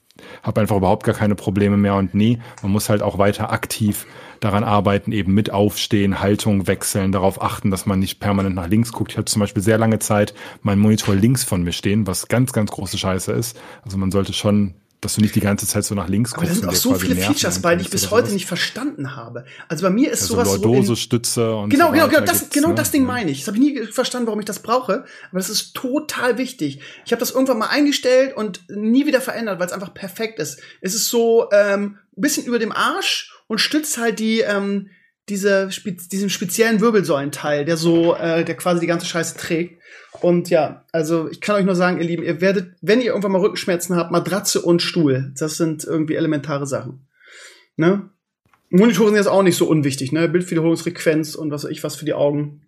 habe 0.44 0.60
einfach 0.60 0.76
überhaupt 0.76 1.04
gar 1.04 1.16
keine 1.16 1.34
Probleme 1.34 1.76
mehr. 1.76 1.96
Und 1.96 2.14
nee, 2.14 2.38
man 2.62 2.70
muss 2.70 2.88
halt 2.88 3.02
auch 3.02 3.18
weiter 3.18 3.50
aktiv 3.50 4.06
daran 4.40 4.64
arbeiten, 4.64 5.12
eben 5.12 5.34
mit 5.34 5.50
aufstehen, 5.50 6.20
Haltung 6.20 6.66
wechseln, 6.66 7.12
darauf 7.12 7.40
achten, 7.42 7.70
dass 7.70 7.86
man 7.86 7.98
nicht 7.98 8.20
permanent 8.20 8.54
nach 8.54 8.68
links 8.68 8.92
guckt. 8.92 9.12
Ich 9.12 9.18
hatte 9.18 9.32
zum 9.32 9.40
Beispiel 9.40 9.62
sehr 9.62 9.78
lange 9.78 9.98
Zeit 9.98 10.34
meinen 10.62 10.80
Monitor 10.80 11.14
links 11.14 11.44
von 11.44 11.62
mir 11.62 11.72
stehen, 11.72 12.06
was 12.06 12.28
ganz, 12.28 12.52
ganz 12.52 12.70
große 12.70 12.98
Scheiße 12.98 13.32
ist. 13.32 13.58
Also 13.84 13.98
man 13.98 14.10
sollte 14.10 14.32
schon 14.32 14.74
dass 15.00 15.14
du 15.14 15.20
nicht 15.20 15.34
die 15.34 15.40
ganze 15.40 15.66
Zeit 15.66 15.84
so 15.84 15.94
nach 15.94 16.08
links 16.08 16.32
guckst. 16.32 16.50
Aber 16.50 16.54
da 16.54 16.60
sind 16.60 16.68
auch 16.68 16.74
so 16.74 16.94
viele 16.94 17.16
Features 17.16 17.60
bei, 17.60 17.76
die 17.76 17.82
ich 17.82 17.90
bis 17.90 18.10
heute 18.10 18.32
nicht 18.32 18.46
verstanden 18.46 19.14
habe. 19.14 19.44
Also 19.68 19.84
bei 19.84 19.90
mir 19.90 20.10
ist 20.10 20.22
ja, 20.22 20.26
sowas 20.26 20.48
so 20.48 20.56
Lordose-Stütze 20.56 21.54
und 21.54 21.70
genau, 21.70 21.88
so 21.88 21.92
genau, 21.92 22.08
genau, 22.08 22.20
das, 22.24 22.50
genau 22.50 22.68
ne? 22.68 22.74
das 22.74 22.90
Ding 22.90 23.04
meine 23.04 23.30
ich. 23.30 23.40
Das 23.40 23.48
habe 23.48 23.58
ich 23.58 23.62
nie 23.62 23.86
verstanden, 23.86 24.26
warum 24.26 24.40
ich 24.40 24.46
das 24.46 24.60
brauche, 24.60 25.04
aber 25.30 25.38
das 25.38 25.50
ist 25.50 25.74
total 25.74 26.38
wichtig. 26.38 26.80
Ich 27.04 27.12
habe 27.12 27.20
das 27.20 27.30
irgendwann 27.30 27.58
mal 27.58 27.68
eingestellt 27.68 28.36
und 28.36 28.62
nie 28.68 29.06
wieder 29.06 29.20
verändert, 29.20 29.60
weil 29.60 29.66
es 29.66 29.72
einfach 29.72 29.92
perfekt 29.92 30.38
ist. 30.38 30.60
Es 30.80 30.94
ist 30.94 31.08
so 31.08 31.50
ähm, 31.52 31.98
ein 32.16 32.20
bisschen 32.20 32.46
über 32.46 32.58
dem 32.58 32.72
Arsch 32.72 33.35
und 33.46 33.60
stützt 33.60 33.98
halt 33.98 34.18
die 34.18 34.40
ähm, 34.40 34.90
diese 35.28 35.68
diesen 36.12 36.30
speziellen 36.30 36.80
Wirbelsäulenteil, 36.80 37.64
der 37.64 37.76
so 37.76 38.14
äh, 38.14 38.44
der 38.44 38.56
quasi 38.56 38.80
die 38.80 38.86
ganze 38.86 39.06
Scheiße 39.06 39.36
trägt. 39.36 39.82
Und 40.20 40.50
ja, 40.50 40.84
also 40.92 41.28
ich 41.28 41.40
kann 41.40 41.56
euch 41.56 41.64
nur 41.64 41.74
sagen, 41.74 41.98
ihr 41.98 42.06
Lieben, 42.06 42.22
ihr 42.22 42.40
werdet, 42.40 42.74
wenn 42.80 43.00
ihr 43.00 43.08
irgendwann 43.08 43.32
mal 43.32 43.40
Rückenschmerzen 43.40 43.96
habt, 43.96 44.12
Matratze 44.12 44.62
und 44.62 44.80
Stuhl, 44.80 45.32
das 45.38 45.56
sind 45.56 45.84
irgendwie 45.84 46.14
elementare 46.14 46.66
Sachen. 46.66 47.06
Ne? 47.76 48.08
Monitoren 48.70 49.08
sind 49.08 49.16
jetzt 49.16 49.28
auch 49.28 49.42
nicht 49.42 49.56
so 49.56 49.68
unwichtig, 49.68 50.12
ne? 50.12 50.28
Bildwiederholungsfrequenz 50.28 51.34
und 51.34 51.50
was 51.50 51.64
weiß 51.64 51.70
ich 51.70 51.84
was 51.84 51.96
für 51.96 52.04
die 52.04 52.14
Augen. 52.14 52.62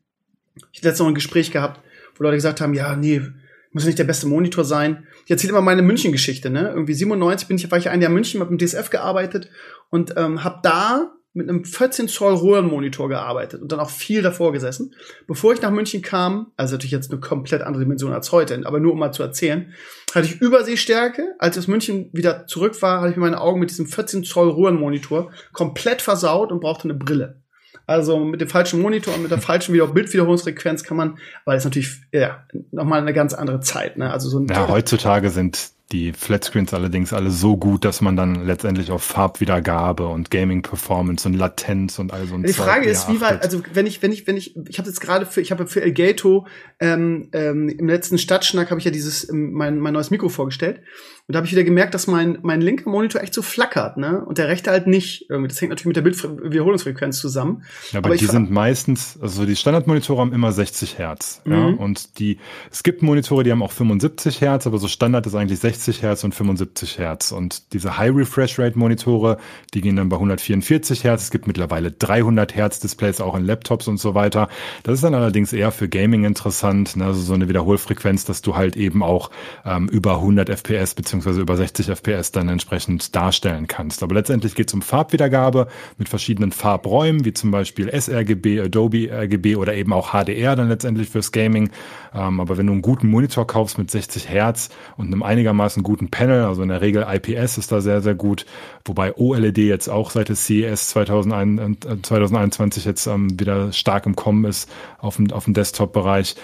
Ich 0.73 0.79
hatte 0.79 0.88
letztens 0.88 1.01
noch 1.01 1.09
ein 1.09 1.14
Gespräch 1.14 1.51
gehabt, 1.51 1.81
wo 2.17 2.25
Leute 2.25 2.37
gesagt 2.37 2.61
haben, 2.61 2.75
ja, 2.75 2.95
nee, 2.97 3.23
muss 3.72 3.85
nicht 3.85 3.98
der 3.98 4.04
beste 4.04 4.26
Monitor 4.26 4.64
sein. 4.64 5.07
Ich 5.24 5.31
erzähle 5.31 5.52
immer 5.52 5.61
meine 5.61 5.83
München-Geschichte, 5.83 6.50
ne? 6.50 6.70
Irgendwie 6.70 6.94
97 6.94 7.48
bin 7.48 7.57
ich, 7.57 7.70
war 7.70 7.78
ich 7.78 7.90
ein 7.90 8.00
Jahr 8.00 8.11
in 8.11 8.14
München, 8.14 8.40
hab 8.40 8.50
im 8.50 8.59
DSF 8.59 8.90
gearbeitet 8.90 9.50
und 9.90 10.14
ähm, 10.16 10.44
habe 10.44 10.61
da 10.62 11.12
mit 11.35 11.48
einem 11.48 11.64
14 11.64 12.09
Zoll 12.09 12.35
Röhrenmonitor 12.35 13.09
gearbeitet 13.09 13.62
und 13.62 13.70
dann 13.70 13.81
auch 13.81 13.90
viel 13.90 14.22
davor 14.22 14.52
gesessen. 14.52 14.94
Bevor 15.26 15.52
ich 15.52 15.62
nach 15.62 15.70
München 15.70 16.02
kam, 16.02 16.52
also 16.57 16.74
natürlich 16.74 16.92
jetzt 16.92 17.12
eine 17.12 17.20
komplett 17.20 17.62
andere 17.62 17.85
Dimension 17.85 18.12
als 18.12 18.33
heute, 18.33 18.61
aber 18.64 18.81
nur 18.81 18.92
um 18.92 18.98
mal 18.98 19.12
zu 19.12 19.22
erzählen, 19.22 19.72
hatte 20.14 20.26
ich 20.26 20.40
Übersehstärke. 20.40 21.37
Als 21.38 21.57
ich 21.57 21.62
aus 21.62 21.68
München 21.68 22.11
wieder 22.12 22.46
zurück 22.46 22.81
war, 22.83 23.00
hatte 23.00 23.11
ich 23.11 23.16
mir 23.16 23.22
meine 23.22 23.40
Augen 23.40 23.61
mit 23.61 23.70
diesem 23.70 23.87
14 23.87 24.24
Zoll 24.24 24.50
Röhrenmonitor 24.50 25.31
komplett 25.52 26.02
versaut 26.02 26.50
und 26.50 26.61
brauchte 26.61 26.85
eine 26.85 26.94
Brille. 26.94 27.42
Also 27.88 28.18
mit 28.18 28.38
dem 28.42 28.48
falschen 28.48 28.83
Monitor 28.83 29.14
und 29.14 29.22
mit 29.22 29.31
der 29.31 29.38
falschen 29.38 29.72
Wieder 29.72 29.87
Bildwiederholungsfrequenz 29.87 30.85
kann 30.85 30.98
man, 30.98 31.18
weil 31.46 31.57
es 31.57 31.64
natürlich 31.64 32.03
ja 32.12 32.44
nochmal 32.70 33.01
eine 33.01 33.14
ganz 33.14 33.33
andere 33.33 33.61
Zeit. 33.61 33.96
Ne? 33.96 34.12
Also 34.12 34.29
so 34.29 34.38
ein 34.38 34.46
ja, 34.46 34.68
heutzutage 34.68 35.31
sind 35.31 35.70
die 35.90 36.12
Flatscreens 36.12 36.74
allerdings 36.74 37.14
alle 37.14 37.31
so 37.31 37.57
gut, 37.57 37.87
dass 37.87 38.03
man 38.03 38.14
dann 38.14 38.44
letztendlich 38.44 38.90
auf 38.90 39.03
Farbwiedergabe 39.03 40.07
und 40.07 40.31
Gaming 40.31 40.61
Performance 40.61 41.27
und 41.27 41.33
Latenz 41.33 41.98
und 41.98 42.12
all 42.12 42.27
so 42.27 42.35
ein 42.35 42.42
Die 42.42 42.53
Frage 42.53 42.83
Zeug 42.83 42.92
ist, 42.92 43.09
wie 43.09 43.22
weit, 43.22 43.42
also 43.42 43.62
wenn 43.72 43.87
ich, 43.87 44.03
wenn 44.03 44.12
ich, 44.12 44.27
wenn 44.27 44.37
ich, 44.37 44.55
ich 44.68 44.79
habe 44.79 44.87
jetzt 44.87 45.01
gerade 45.01 45.24
für, 45.24 45.40
ich 45.40 45.51
habe 45.51 45.66
für 45.66 45.81
Elgato 45.81 46.46
ähm, 46.81 47.31
ähm, 47.33 47.70
im 47.70 47.88
letzten 47.88 48.18
Stadtschnack 48.18 48.70
habe 48.70 48.81
ich 48.81 48.85
ja 48.85 48.90
dieses 48.90 49.31
ähm, 49.31 49.53
mein 49.53 49.79
mein 49.79 49.94
neues 49.94 50.11
Mikro 50.11 50.29
vorgestellt 50.29 50.83
und 51.29 51.35
da 51.35 51.38
habe 51.38 51.47
ich 51.47 51.53
wieder 51.53 51.64
gemerkt, 51.64 51.95
dass 51.95 52.07
mein 52.07 52.38
mein 52.43 52.61
linker 52.61 52.91
Monitor 52.91 53.23
echt 53.23 53.35
so 53.35 53.43
flackert, 53.43 53.97
ne, 53.97 54.25
und 54.25 54.38
der 54.38 54.49
rechte 54.49 54.71
halt 54.71 54.87
nicht. 54.87 55.31
Irgendwie, 55.31 55.49
das 55.49 55.61
hängt 55.61 55.71
natürlich 55.71 55.87
mit 55.87 55.97
der 55.97 56.03
Bildwiederholungsfrequenz 56.03 57.21
zusammen. 57.21 57.62
Ja, 57.93 57.99
aber, 57.99 58.09
aber 58.09 58.17
die 58.17 58.27
sind 58.27 58.51
meistens, 58.51 59.19
also 59.21 59.47
die 59.47 59.57
Standardmonitore 59.57 60.21
haben 60.21 60.33
immer 60.33 60.53
60 60.53 60.99
Hertz, 60.99 61.41
mhm. 61.45 61.53
ja, 61.53 61.64
und 61.67 62.19
die 62.19 62.38
es 62.71 62.83
gibt 62.83 63.03
Monitore, 63.03 63.45
die 63.45 63.53
haben 63.53 63.62
auch 63.62 63.73
75 63.73 64.41
Hertz, 64.41 64.67
aber 64.67 64.79
so 64.79 64.88
Standard 64.88 65.27
ist 65.27 65.35
eigentlich 65.35 65.61
60 65.61 65.79
60 65.79 66.03
Hertz 66.03 66.25
und 66.25 66.35
75 66.35 66.99
Hertz. 66.99 67.33
Und 67.33 67.73
diese 67.73 67.99
High 67.99 68.14
Refresh 68.14 68.59
Rate 68.59 68.79
Monitore, 68.79 69.38
die 69.75 69.81
gehen 69.81 69.97
dann 69.97 70.09
bei 70.09 70.17
144 70.17 71.05
Hertz. 71.05 71.23
Es 71.25 71.31
gibt 71.31 71.47
mittlerweile 71.47 71.91
300 71.91 72.55
Hertz 72.55 72.81
Displays 72.81 73.21
auch 73.21 73.35
in 73.37 73.45
Laptops 73.45 73.88
und 73.88 73.99
so 73.99 74.14
weiter. 74.14 74.49
Das 74.83 74.95
ist 74.95 75.05
dann 75.05 75.14
allerdings 75.14 75.53
eher 75.53 75.71
für 75.73 75.88
Gaming 75.88 76.25
interessant, 76.25 76.97
ne? 76.97 77.07
also 77.07 77.21
so 77.21 77.35
eine 77.35 77.49
Wiederholfrequenz, 77.49 78.25
dass 78.25 78.43
du 78.43 78.57
halt 78.57 78.77
eben 78.77 79.03
auch 79.03 79.31
ähm, 79.64 79.88
über 79.88 80.17
100 80.17 80.49
FPS 80.49 80.95
beziehungsweise 81.18 81.40
über 81.40 81.57
60 81.57 81.88
FPS 81.88 82.33
dann 82.33 82.48
entsprechend 82.48 83.14
darstellen 83.14 83.66
kannst. 83.66 84.02
Aber 84.02 84.14
letztendlich 84.14 84.54
geht 84.54 84.68
es 84.68 84.74
um 84.74 84.83
Farbwiedergabe 84.83 85.68
mit 85.96 86.09
verschiedenen 86.09 86.52
Farbräumen, 86.52 87.24
wie 87.24 87.33
zum 87.33 87.50
Beispiel 87.50 87.90
sRGB, 87.90 88.61
Adobe 88.61 89.11
RGB 89.11 89.57
oder 89.57 89.74
eben 89.74 89.92
auch 89.92 90.12
HDR 90.12 90.57
dann 90.57 90.68
letztendlich 90.68 91.09
fürs 91.09 91.33
Gaming. 91.33 91.70
Ähm, 92.14 92.40
aber 92.40 92.57
wenn 92.57 92.66
du 92.66 92.72
einen 92.72 92.83
guten 92.83 93.09
Monitor 93.09 93.46
kaufst 93.46 93.78
mit 93.78 93.90
60 93.90 94.28
Hertz 94.28 94.70
und 94.96 95.07
einem 95.07 95.22
einigermaßen 95.22 95.83
guten 95.83 96.09
Panel, 96.09 96.44
also 96.44 96.62
in 96.62 96.68
der 96.68 96.81
Regel 96.81 97.07
IPS 97.09 97.59
ist 97.59 97.72
da 97.72 97.81
sehr, 97.81 98.00
sehr 98.00 98.14
gut, 98.14 98.46
wobei 98.85 99.16
OLED 99.16 99.59
jetzt 99.59 99.88
auch 99.88 100.11
seit 100.11 100.28
des 100.28 100.46
CES 100.46 100.90
2021 100.90 102.85
jetzt 102.85 103.07
ähm, 103.07 103.38
wieder 103.38 103.72
stark 103.72 104.07
im 104.07 104.16
Kommen 104.16 104.44
ist 104.44 104.70
auf 104.98 105.16
dem, 105.16 105.33
auf 105.33 105.44
dem 105.44 105.54
Desktop-Bereich. 105.54 106.37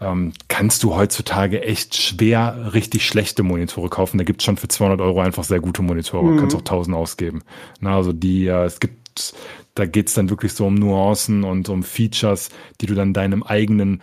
Ähm, 0.00 0.32
kannst 0.48 0.82
du 0.82 0.94
heutzutage 0.94 1.62
echt 1.62 1.94
schwer 1.94 2.72
richtig 2.74 3.06
schlechte 3.06 3.42
Monitore 3.42 3.88
kaufen. 3.88 4.18
Da 4.18 4.24
gibt's 4.24 4.44
schon 4.44 4.56
für 4.56 4.68
200 4.68 5.00
Euro 5.00 5.20
einfach 5.20 5.44
sehr 5.44 5.60
gute 5.60 5.82
Monitore. 5.82 6.24
Mhm. 6.24 6.38
Kannst 6.38 6.56
auch 6.56 6.60
1000 6.60 6.96
ausgeben. 6.96 7.42
Na, 7.80 7.96
also 7.96 8.12
die, 8.12 8.46
äh, 8.46 8.64
es 8.64 8.80
gibt, 8.80 9.34
da 9.74 9.86
geht's 9.86 10.14
dann 10.14 10.28
wirklich 10.28 10.52
so 10.52 10.66
um 10.66 10.74
Nuancen 10.74 11.44
und 11.44 11.68
um 11.68 11.82
Features, 11.82 12.50
die 12.80 12.86
du 12.86 12.94
dann 12.94 13.14
deinem 13.14 13.42
eigenen 13.42 14.02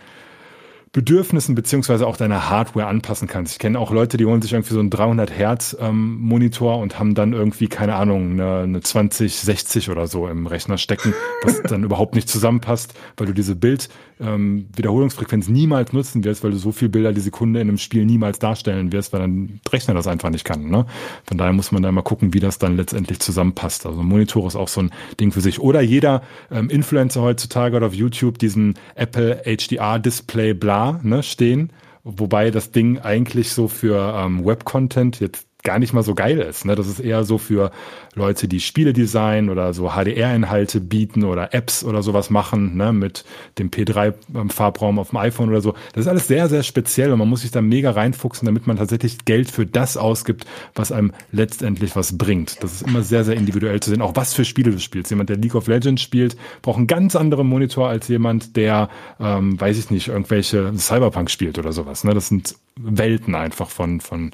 Bedürfnissen 0.94 1.56
beziehungsweise 1.56 2.06
auch 2.06 2.16
deiner 2.16 2.48
Hardware 2.48 2.86
anpassen 2.86 3.26
kannst. 3.26 3.54
Ich 3.54 3.58
kenne 3.58 3.80
auch 3.80 3.90
Leute, 3.90 4.16
die 4.16 4.26
holen 4.26 4.40
sich 4.40 4.52
irgendwie 4.52 4.72
so 4.72 4.78
einen 4.78 4.90
300 4.90 5.28
Hertz 5.28 5.76
ähm, 5.80 6.20
Monitor 6.20 6.78
und 6.78 7.00
haben 7.00 7.16
dann 7.16 7.32
irgendwie 7.32 7.66
keine 7.66 7.96
Ahnung 7.96 8.34
eine, 8.34 8.58
eine 8.60 8.80
2060 8.80 9.90
oder 9.90 10.06
so 10.06 10.28
im 10.28 10.46
Rechner 10.46 10.78
stecken, 10.78 11.12
was 11.42 11.62
dann 11.68 11.82
überhaupt 11.82 12.14
nicht 12.14 12.28
zusammenpasst, 12.28 12.94
weil 13.16 13.26
du 13.26 13.32
diese 13.34 13.56
Bild 13.56 13.88
ähm, 14.20 14.68
Wiederholungsfrequenz 14.76 15.48
niemals 15.48 15.92
nutzen 15.92 16.22
wirst, 16.22 16.44
weil 16.44 16.52
du 16.52 16.58
so 16.58 16.70
viel 16.70 16.88
Bilder 16.88 17.12
die 17.12 17.20
Sekunde 17.20 17.60
in 17.60 17.68
einem 17.68 17.78
Spiel 17.78 18.04
niemals 18.04 18.38
darstellen 18.38 18.92
wirst, 18.92 19.12
weil 19.12 19.20
dann 19.20 19.60
Rechner 19.72 19.94
das 19.94 20.06
einfach 20.06 20.30
nicht 20.30 20.44
kann. 20.44 20.70
Ne? 20.70 20.86
Von 21.26 21.38
daher 21.38 21.52
muss 21.52 21.72
man 21.72 21.82
da 21.82 21.90
mal 21.90 22.02
gucken, 22.02 22.34
wie 22.34 22.40
das 22.40 22.58
dann 22.60 22.76
letztendlich 22.76 23.18
zusammenpasst. 23.18 23.84
Also 23.84 24.00
Monitor 24.00 24.46
ist 24.46 24.54
auch 24.54 24.68
so 24.68 24.82
ein 24.82 24.92
Ding 25.18 25.32
für 25.32 25.40
sich. 25.40 25.58
Oder 25.58 25.80
jeder 25.80 26.22
ähm, 26.52 26.70
Influencer 26.70 27.20
heutzutage 27.20 27.76
oder 27.76 27.88
auf 27.88 27.94
YouTube 27.94 28.38
diesen 28.38 28.74
Apple 28.94 29.42
HDR 29.44 29.98
Display 29.98 30.54
bla 30.54 30.83
ne, 30.92 31.22
stehen, 31.22 31.72
wobei 32.02 32.50
das 32.50 32.70
Ding 32.70 32.98
eigentlich 32.98 33.52
so 33.52 33.68
für 33.68 34.14
ähm, 34.16 34.44
Web-Content 34.44 35.20
jetzt 35.20 35.48
gar 35.64 35.78
nicht 35.78 35.94
mal 35.94 36.02
so 36.02 36.14
geil 36.14 36.38
ist. 36.40 36.66
Ne? 36.66 36.74
Das 36.74 36.86
ist 36.86 37.00
eher 37.00 37.24
so 37.24 37.38
für 37.38 37.72
Leute, 38.14 38.48
die 38.48 38.60
Spiele 38.60 38.92
designen 38.92 39.48
oder 39.48 39.72
so 39.72 39.92
HDR-Inhalte 39.92 40.78
bieten 40.80 41.24
oder 41.24 41.54
Apps 41.54 41.82
oder 41.82 42.02
sowas 42.02 42.28
machen, 42.28 42.76
ne? 42.76 42.92
mit 42.92 43.24
dem 43.58 43.70
P3-Farbraum 43.70 44.98
auf 44.98 45.10
dem 45.10 45.18
iPhone 45.18 45.48
oder 45.48 45.62
so. 45.62 45.72
Das 45.94 46.02
ist 46.02 46.08
alles 46.08 46.28
sehr, 46.28 46.50
sehr 46.50 46.62
speziell 46.62 47.10
und 47.12 47.18
man 47.18 47.28
muss 47.28 47.40
sich 47.40 47.50
da 47.50 47.62
mega 47.62 47.90
reinfuchsen, 47.90 48.44
damit 48.44 48.66
man 48.66 48.76
tatsächlich 48.76 49.24
Geld 49.24 49.50
für 49.50 49.64
das 49.64 49.96
ausgibt, 49.96 50.44
was 50.74 50.92
einem 50.92 51.12
letztendlich 51.32 51.96
was 51.96 52.18
bringt. 52.18 52.62
Das 52.62 52.74
ist 52.74 52.82
immer 52.82 53.02
sehr, 53.02 53.24
sehr 53.24 53.34
individuell 53.34 53.80
zu 53.80 53.88
sehen, 53.88 54.02
auch 54.02 54.14
was 54.14 54.34
für 54.34 54.44
Spiele 54.44 54.70
du 54.70 54.78
spielst. 54.78 55.10
Jemand, 55.10 55.30
der 55.30 55.38
League 55.38 55.54
of 55.54 55.66
Legends 55.66 56.02
spielt, 56.02 56.36
braucht 56.60 56.76
einen 56.76 56.86
ganz 56.86 57.16
anderen 57.16 57.48
Monitor 57.48 57.88
als 57.88 58.06
jemand, 58.08 58.56
der, 58.56 58.90
ähm, 59.18 59.58
weiß 59.58 59.78
ich 59.78 59.90
nicht, 59.90 60.08
irgendwelche 60.08 60.74
Cyberpunk 60.76 61.30
spielt 61.30 61.58
oder 61.58 61.72
sowas. 61.72 62.04
Ne? 62.04 62.12
Das 62.12 62.28
sind 62.28 62.54
Welten 62.76 63.34
einfach 63.34 63.70
von, 63.70 64.00
von 64.00 64.32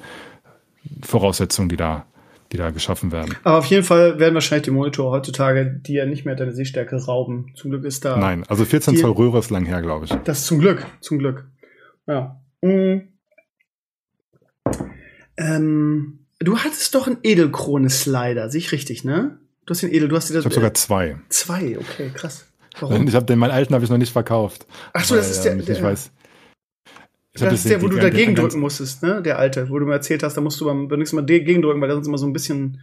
Voraussetzungen, 1.03 1.69
die 1.69 1.77
da, 1.77 2.07
die 2.53 2.57
da 2.57 2.71
geschaffen 2.71 3.13
werden. 3.13 3.37
Aber 3.45 3.59
auf 3.59 3.67
jeden 3.67 3.85
Fall 3.85 4.19
werden 4.19 4.35
wahrscheinlich 4.35 4.65
die 4.65 4.71
Monitore 4.71 5.11
heutzutage, 5.11 5.67
die 5.67 5.95
ja 5.95 6.07
nicht 6.07 6.25
mehr 6.25 6.35
deine 6.35 6.53
Sehstärke 6.53 6.97
rauben. 6.97 7.53
Zum 7.55 7.71
Glück 7.71 7.85
ist 7.85 8.05
da. 8.05 8.17
Nein, 8.17 8.45
also 8.49 8.65
14 8.65 8.97
Zoll 8.97 9.13
Röhre 9.13 9.39
ist 9.39 9.51
lang 9.51 9.67
her, 9.67 9.83
glaube 9.83 10.07
ich. 10.07 10.13
Das 10.25 10.41
ist 10.41 10.47
zum 10.47 10.59
Glück, 10.59 10.87
zum 11.01 11.19
Glück. 11.19 11.49
Ja. 12.07 12.41
Mhm. 12.63 13.09
Ähm, 15.37 16.27
du 16.39 16.59
hattest 16.59 16.95
doch 16.95 17.07
einen 17.07 17.19
Edelkrone-Slider, 17.23 18.51
sehe 18.51 18.59
ich 18.59 18.73
richtig, 18.73 19.05
ne? 19.05 19.39
Du 19.67 19.73
hast 19.73 19.83
den 19.83 19.93
Edel, 19.93 20.09
du 20.09 20.17
hast 20.17 20.29
den. 20.29 20.39
Ich 20.39 20.45
habe 20.45 20.55
sogar 20.55 20.75
zwei. 20.75 21.17
Zwei, 21.29 21.79
okay, 21.79 22.11
krass. 22.13 22.47
Warum? 22.79 23.07
Ich 23.07 23.15
habe 23.15 23.27
den, 23.27 23.39
meinen 23.39 23.51
alten 23.51 23.75
habe 23.75 23.85
ich 23.85 23.91
noch 23.91 23.99
nicht 23.99 24.13
verkauft. 24.13 24.67
Ach 24.93 25.05
so, 25.05 25.17
das 25.17 25.31
ist 25.31 25.43
der. 25.43 25.53
Ähm, 25.53 25.63
ich 25.67 25.83
weiß. 25.83 26.11
Ich 27.33 27.41
das 27.41 27.53
ist 27.53 27.69
der, 27.69 27.81
wo 27.81 27.89
du 27.89 27.97
dagegen 27.97 28.35
drücken 28.35 28.59
musstest, 28.59 29.03
ne? 29.03 29.23
Der 29.23 29.39
alte, 29.39 29.71
wo 29.71 29.79
du 29.79 29.87
mir 29.87 29.93
erzählt 29.93 30.23
hast, 30.23 30.37
da 30.37 30.41
musst 30.41 30.61
du 30.61 30.65
beim, 30.65 30.89
beim 30.89 30.99
nächsten 30.99 31.17
Mal 31.17 31.23
dagegen 31.23 31.63
drücken, 31.63 31.81
weil 31.81 31.89
der 31.89 31.97
sonst 31.97 32.09
immer 32.09 32.19
so 32.19 32.27
ein 32.27 32.33
bisschen 32.33 32.81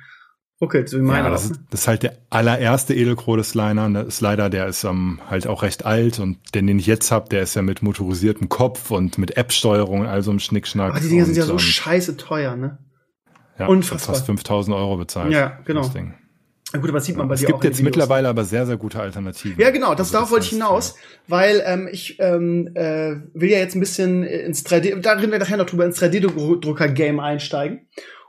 ruckelt, 0.62 0.88
so 0.88 0.98
wie 0.98 1.02
meiner. 1.02 1.26
Ja, 1.26 1.30
das, 1.32 1.46
ist, 1.46 1.60
das 1.70 1.82
ist 1.82 1.88
halt 1.88 2.04
der 2.04 2.18
allererste 2.30 2.94
Edelkrone 2.94 3.44
Slider. 3.44 3.90
Der 3.90 4.10
Slider, 4.10 4.50
der 4.50 4.68
ist 4.68 4.86
ähm, 4.86 5.20
halt 5.30 5.48
auch 5.48 5.64
recht 5.64 5.86
alt 5.86 6.20
und 6.20 6.38
den, 6.56 6.66
den 6.66 6.80
ich 6.80 6.88
jetzt 6.88 7.12
habe, 7.12 7.28
der 7.30 7.42
ist 7.42 7.56
ja 7.56 7.62
mit 7.62 7.84
motorisiertem 7.84 8.48
Kopf 8.48 8.90
und 8.90 9.18
mit 9.18 9.36
App-Steuerung, 9.36 10.06
also 10.06 10.32
im 10.32 10.40
Schnickschnack. 10.40 10.92
Aber 10.92 11.00
die 11.02 11.10
Dinger 11.10 11.26
sind 11.26 11.36
ja 11.36 11.44
so 11.44 11.54
ähm, 11.54 11.60
scheiße 11.60 12.16
teuer, 12.16 12.56
ne? 12.56 12.80
Ja, 13.60 13.68
Unfassbar. 13.68 14.16
fast 14.16 14.28
5000 14.28 14.76
Euro 14.76 14.98
bezahlt. 14.98 15.34
Ja, 15.34 15.60
genau. 15.66 15.92
Na 15.94 16.14
gut, 16.74 16.90
aber 16.90 17.00
sieht 17.00 17.16
man 17.16 17.28
bei 17.28 17.36
es 17.36 17.40
dir 17.40 17.48
gibt 17.48 17.60
auch 17.60 17.64
jetzt 17.64 17.82
mittlerweile 17.82 18.28
aber 18.28 18.44
sehr, 18.44 18.66
sehr 18.66 18.78
gute 18.78 19.00
Alternativen. 19.00 19.60
Ja, 19.60 19.70
genau, 19.70 19.92
das 19.92 20.08
also, 20.08 20.14
darauf 20.14 20.32
wollte 20.32 20.46
ich 20.46 20.52
hinaus, 20.52 20.96
weil 21.28 21.64
ähm, 21.66 21.88
ich 21.90 22.18
ähm, 22.20 22.72
äh, 22.74 23.16
will 23.34 23.50
ja 23.50 23.60
jetzt 23.60 23.76
ein 23.76 23.80
bisschen 23.80 24.24
ins 24.24 24.66
3D, 24.66 25.00
da 25.00 25.14
reden 25.14 25.32
wir 25.32 25.40
nachher 25.40 25.58
noch 25.58 25.66
drüber, 25.66 25.86
ins 25.86 26.02
3D-Drucker-Game 26.02 27.20
einsteigen. 27.20 27.88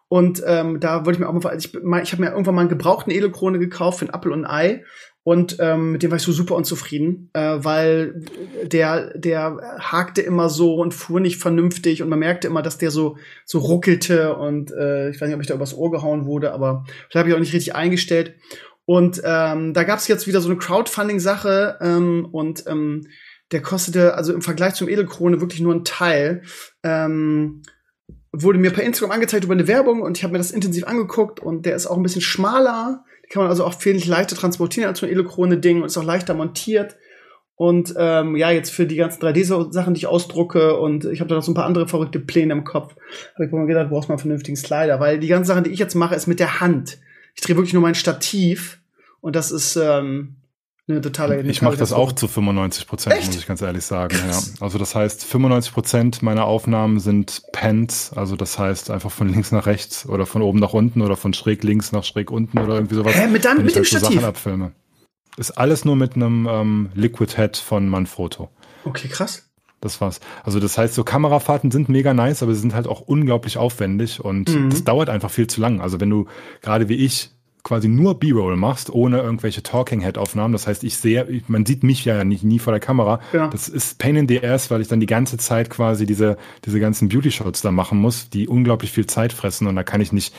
Und 0.08 0.42
ähm, 0.46 0.80
da 0.80 1.04
wollte 1.04 1.16
ich 1.16 1.20
mir 1.20 1.28
auch 1.28 1.34
mal, 1.34 1.56
ich, 1.58 1.74
ich 1.74 2.12
habe 2.12 2.22
mir 2.22 2.30
irgendwann 2.30 2.54
mal 2.54 2.62
einen 2.62 2.70
gebrauchten 2.70 3.10
Edelkrone 3.10 3.58
gekauft 3.58 3.98
für 3.98 4.06
ein 4.06 4.14
Apple 4.14 4.32
und 4.32 4.46
ein 4.46 4.50
Ei 4.50 4.84
und 5.24 5.56
ähm, 5.60 5.92
mit 5.92 6.02
dem 6.02 6.10
war 6.10 6.16
ich 6.16 6.22
so 6.22 6.32
super 6.32 6.54
unzufrieden, 6.54 7.30
äh, 7.34 7.58
weil 7.58 8.22
der, 8.64 9.16
der 9.18 9.76
hakte 9.78 10.22
immer 10.22 10.48
so 10.48 10.76
und 10.76 10.94
fuhr 10.94 11.20
nicht 11.20 11.38
vernünftig 11.38 12.02
und 12.02 12.08
man 12.08 12.18
merkte 12.18 12.48
immer, 12.48 12.62
dass 12.62 12.78
der 12.78 12.90
so, 12.90 13.18
so 13.44 13.58
ruckelte 13.58 14.36
und 14.36 14.72
äh, 14.72 15.10
ich 15.10 15.20
weiß 15.20 15.28
nicht, 15.28 15.34
ob 15.34 15.42
ich 15.42 15.46
da 15.46 15.54
übers 15.54 15.76
Ohr 15.76 15.90
gehauen 15.90 16.24
wurde, 16.24 16.52
aber 16.52 16.84
vielleicht 16.86 17.16
habe 17.16 17.28
ich 17.28 17.34
auch 17.34 17.40
nicht 17.40 17.52
richtig 17.52 17.74
eingestellt. 17.74 18.36
Und 18.86 19.20
ähm, 19.22 19.74
da 19.74 19.84
gab 19.84 19.98
es 19.98 20.08
jetzt 20.08 20.26
wieder 20.26 20.40
so 20.40 20.48
eine 20.48 20.58
Crowdfunding-Sache 20.58 21.76
ähm, 21.82 22.26
und 22.32 22.64
ähm, 22.66 23.06
der 23.52 23.60
kostete 23.60 24.14
also 24.14 24.32
im 24.32 24.40
Vergleich 24.40 24.74
zum 24.74 24.88
Edelkrone 24.88 25.42
wirklich 25.42 25.60
nur 25.60 25.74
ein 25.74 25.84
Teil. 25.84 26.40
Ähm, 26.82 27.62
wurde 28.32 28.58
mir 28.58 28.70
per 28.70 28.84
Instagram 28.84 29.12
angezeigt 29.12 29.44
über 29.44 29.54
eine 29.54 29.68
Werbung 29.68 30.00
und 30.00 30.16
ich 30.16 30.24
habe 30.24 30.32
mir 30.32 30.38
das 30.38 30.52
intensiv 30.52 30.86
angeguckt 30.86 31.40
und 31.40 31.66
der 31.66 31.76
ist 31.76 31.86
auch 31.86 31.96
ein 31.96 32.02
bisschen 32.02 32.22
schmaler 32.22 33.04
kann 33.28 33.42
man 33.42 33.50
also 33.50 33.64
auch 33.64 33.74
viel 33.74 33.96
leichter 34.08 34.36
transportieren 34.36 34.88
als 34.88 35.00
so 35.00 35.06
ein 35.06 35.12
Elokrone-Ding 35.12 35.82
und 35.82 35.86
ist 35.86 35.98
auch 35.98 36.04
leichter 36.04 36.34
montiert. 36.34 36.96
Und 37.56 37.92
ähm, 37.98 38.36
ja, 38.36 38.52
jetzt 38.52 38.70
für 38.70 38.86
die 38.86 38.94
ganzen 38.94 39.20
3D-Sachen, 39.20 39.92
die 39.92 39.98
ich 39.98 40.06
ausdrucke 40.06 40.78
und 40.78 41.04
ich 41.06 41.20
habe 41.20 41.28
da 41.28 41.34
noch 41.34 41.42
so 41.42 41.50
ein 41.50 41.56
paar 41.56 41.66
andere 41.66 41.88
verrückte 41.88 42.20
Pläne 42.20 42.52
im 42.52 42.62
Kopf, 42.62 42.94
habe 43.34 43.46
ich 43.46 43.50
mir 43.50 43.66
gedacht, 43.66 43.90
brauchst 43.90 44.08
mal 44.08 44.14
einen 44.14 44.20
vernünftigen 44.20 44.56
Slider, 44.56 45.00
weil 45.00 45.18
die 45.18 45.26
ganzen 45.26 45.48
Sachen, 45.48 45.64
die 45.64 45.70
ich 45.70 45.80
jetzt 45.80 45.96
mache, 45.96 46.14
ist 46.14 46.28
mit 46.28 46.38
der 46.38 46.60
Hand. 46.60 46.98
Ich 47.34 47.42
drehe 47.42 47.56
wirklich 47.56 47.72
nur 47.72 47.82
mein 47.82 47.96
Stativ 47.96 48.78
und 49.20 49.34
das 49.34 49.50
ist, 49.50 49.74
ähm, 49.74 50.36
Eine 50.88 51.02
totale, 51.02 51.42
ich 51.42 51.60
mache 51.60 51.76
das 51.76 51.92
auch 51.92 52.12
zu 52.12 52.26
95 52.28 52.86
Prozent, 52.86 53.14
muss 53.26 53.36
ich 53.36 53.46
ganz 53.46 53.60
ehrlich 53.60 53.84
sagen. 53.84 54.16
Ja. 54.26 54.38
Also 54.60 54.78
das 54.78 54.94
heißt, 54.94 55.22
95 55.22 55.74
Prozent 55.74 56.22
meiner 56.22 56.46
Aufnahmen 56.46 56.98
sind 56.98 57.42
Pens, 57.52 58.10
also 58.16 58.36
das 58.36 58.58
heißt 58.58 58.90
einfach 58.90 59.10
von 59.10 59.28
links 59.28 59.52
nach 59.52 59.66
rechts 59.66 60.08
oder 60.08 60.24
von 60.24 60.40
oben 60.40 60.58
nach 60.60 60.72
unten 60.72 61.02
oder 61.02 61.16
von 61.16 61.34
schräg 61.34 61.62
links 61.62 61.92
nach 61.92 62.04
schräg 62.04 62.30
unten 62.30 62.58
oder 62.58 62.74
irgendwie 62.76 62.94
sowas. 62.94 63.14
Hä, 63.14 63.26
mit, 63.26 63.44
deinem, 63.44 63.64
mit 63.64 63.74
dem 63.74 63.82
halt 63.82 63.86
so 63.86 63.98
Stativ? 63.98 64.16
Sachen 64.16 64.24
abfilme. 64.28 64.72
Ist 65.36 65.52
alles 65.52 65.84
nur 65.84 65.94
mit 65.94 66.16
einem 66.16 66.48
ähm, 66.50 66.88
Liquid 66.94 67.36
Head 67.36 67.58
von 67.58 67.86
Manfrotto. 67.88 68.48
Okay, 68.84 69.08
krass. 69.08 69.44
Das 69.80 70.00
war's. 70.00 70.18
Also 70.42 70.58
das 70.58 70.76
heißt, 70.78 70.94
so 70.94 71.04
Kamerafahrten 71.04 71.70
sind 71.70 71.88
mega 71.88 72.12
nice, 72.14 72.42
aber 72.42 72.54
sie 72.54 72.60
sind 72.60 72.74
halt 72.74 72.88
auch 72.88 73.00
unglaublich 73.02 73.58
aufwendig 73.58 74.24
und 74.24 74.48
Mhm. 74.52 74.70
das 74.70 74.82
dauert 74.84 75.08
einfach 75.10 75.30
viel 75.30 75.46
zu 75.46 75.60
lang. 75.60 75.80
Also 75.80 76.00
wenn 76.00 76.10
du 76.10 76.26
gerade 76.62 76.88
wie 76.88 76.96
ich 76.96 77.30
quasi 77.68 77.86
nur 77.86 78.18
B-Roll 78.18 78.56
machst, 78.56 78.90
ohne 78.90 79.20
irgendwelche 79.20 79.62
Talking-Head-Aufnahmen, 79.62 80.52
das 80.52 80.66
heißt, 80.66 80.84
ich 80.84 80.96
sehe, 80.96 81.42
man 81.48 81.66
sieht 81.66 81.82
mich 81.82 82.04
ja 82.06 82.24
nicht 82.24 82.42
nie 82.42 82.58
vor 82.58 82.72
der 82.72 82.80
Kamera. 82.80 83.20
Ja. 83.34 83.48
Das 83.48 83.68
ist 83.68 83.98
Pain 83.98 84.16
in 84.16 84.26
the 84.26 84.42
Ass, 84.42 84.70
weil 84.70 84.80
ich 84.80 84.88
dann 84.88 85.00
die 85.00 85.06
ganze 85.06 85.36
Zeit 85.36 85.68
quasi 85.68 86.06
diese, 86.06 86.38
diese 86.64 86.80
ganzen 86.80 87.10
Beauty-Shots 87.10 87.60
da 87.60 87.70
machen 87.70 87.98
muss, 87.98 88.30
die 88.30 88.48
unglaublich 88.48 88.90
viel 88.90 89.06
Zeit 89.06 89.34
fressen 89.34 89.66
und 89.66 89.76
da 89.76 89.82
kann 89.82 90.00
ich 90.00 90.12
nicht 90.12 90.34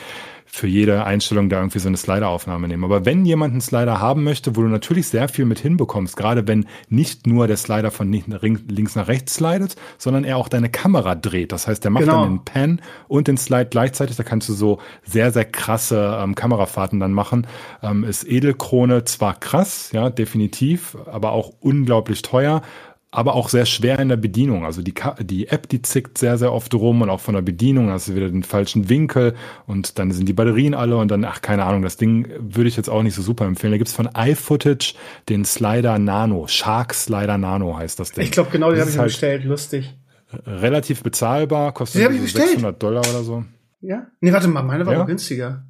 für 0.52 0.66
jede 0.66 1.04
Einstellung 1.04 1.48
da 1.48 1.58
irgendwie 1.58 1.78
so 1.78 1.88
eine 1.88 1.96
Slider-Aufnahme 1.96 2.66
nehmen. 2.68 2.84
Aber 2.84 3.04
wenn 3.06 3.24
jemand 3.24 3.52
einen 3.52 3.60
Slider 3.60 4.00
haben 4.00 4.24
möchte, 4.24 4.56
wo 4.56 4.62
du 4.62 4.68
natürlich 4.68 5.06
sehr 5.08 5.28
viel 5.28 5.44
mit 5.44 5.60
hinbekommst, 5.60 6.16
gerade 6.16 6.46
wenn 6.48 6.66
nicht 6.88 7.26
nur 7.26 7.46
der 7.46 7.56
Slider 7.56 7.90
von 7.90 8.12
links 8.12 8.96
nach 8.96 9.08
rechts 9.08 9.34
slidet, 9.34 9.76
sondern 9.96 10.24
er 10.24 10.36
auch 10.36 10.48
deine 10.48 10.68
Kamera 10.68 11.14
dreht. 11.14 11.52
Das 11.52 11.66
heißt, 11.66 11.84
der 11.84 11.90
macht 11.90 12.04
Genau. 12.04 12.22
dann 12.22 12.30
den 12.38 12.44
Pan 12.44 12.80
und 13.06 13.28
den 13.28 13.36
Slide 13.36 13.66
gleichzeitig. 13.70 14.16
Da 14.16 14.22
kannst 14.22 14.48
du 14.48 14.52
so 14.52 14.78
sehr, 15.04 15.30
sehr 15.30 15.44
krasse 15.44 16.18
ähm, 16.20 16.34
Kamerafahrten 16.34 16.98
dann 16.98 17.12
machen. 17.12 17.46
Ähm, 17.82 18.02
ist 18.04 18.24
Edelkrone 18.24 19.04
zwar 19.04 19.38
krass, 19.38 19.90
ja, 19.92 20.10
definitiv, 20.10 20.96
aber 21.06 21.32
auch 21.32 21.52
unglaublich 21.60 22.22
teuer. 22.22 22.62
Aber 23.12 23.34
auch 23.34 23.48
sehr 23.48 23.66
schwer 23.66 23.98
in 23.98 24.08
der 24.08 24.16
Bedienung. 24.16 24.64
Also 24.64 24.82
die, 24.82 24.94
die 25.20 25.48
App, 25.48 25.68
die 25.68 25.82
zickt 25.82 26.16
sehr, 26.16 26.38
sehr 26.38 26.52
oft 26.52 26.72
rum 26.74 27.02
und 27.02 27.10
auch 27.10 27.18
von 27.18 27.34
der 27.34 27.42
Bedienung 27.42 27.90
hast 27.90 28.06
du 28.08 28.14
wieder 28.14 28.28
den 28.28 28.44
falschen 28.44 28.88
Winkel 28.88 29.34
und 29.66 29.98
dann 29.98 30.12
sind 30.12 30.28
die 30.28 30.32
Batterien 30.32 30.74
alle 30.74 30.96
und 30.96 31.10
dann, 31.10 31.24
ach, 31.24 31.42
keine 31.42 31.64
Ahnung, 31.64 31.82
das 31.82 31.96
Ding 31.96 32.28
würde 32.38 32.68
ich 32.68 32.76
jetzt 32.76 32.88
auch 32.88 33.02
nicht 33.02 33.14
so 33.16 33.22
super 33.22 33.46
empfehlen. 33.46 33.72
Da 33.72 33.78
gibt's 33.78 33.94
von 33.94 34.08
iFootage 34.16 34.94
den 35.28 35.44
Slider 35.44 35.98
Nano, 35.98 36.46
Shark 36.46 36.94
Slider 36.94 37.36
Nano 37.36 37.76
heißt 37.76 37.98
das 37.98 38.12
Ding. 38.12 38.22
Ich 38.22 38.30
glaube, 38.30 38.50
genau, 38.50 38.70
den 38.70 38.80
habe 38.80 38.90
ich 38.90 38.96
halt 38.98 39.08
bestellt. 39.08 39.42
Lustig. 39.44 39.92
Relativ 40.46 41.02
bezahlbar, 41.02 41.72
kostet 41.74 42.02
so 42.04 42.08
bestellt. 42.22 42.46
600 42.50 42.80
Dollar 42.80 43.00
oder 43.10 43.24
so. 43.24 43.44
Ja? 43.80 44.06
Nee, 44.20 44.32
warte 44.32 44.46
mal, 44.46 44.62
meine 44.62 44.86
war 44.86 44.92
Ja? 44.92 45.02
günstiger. 45.02 45.64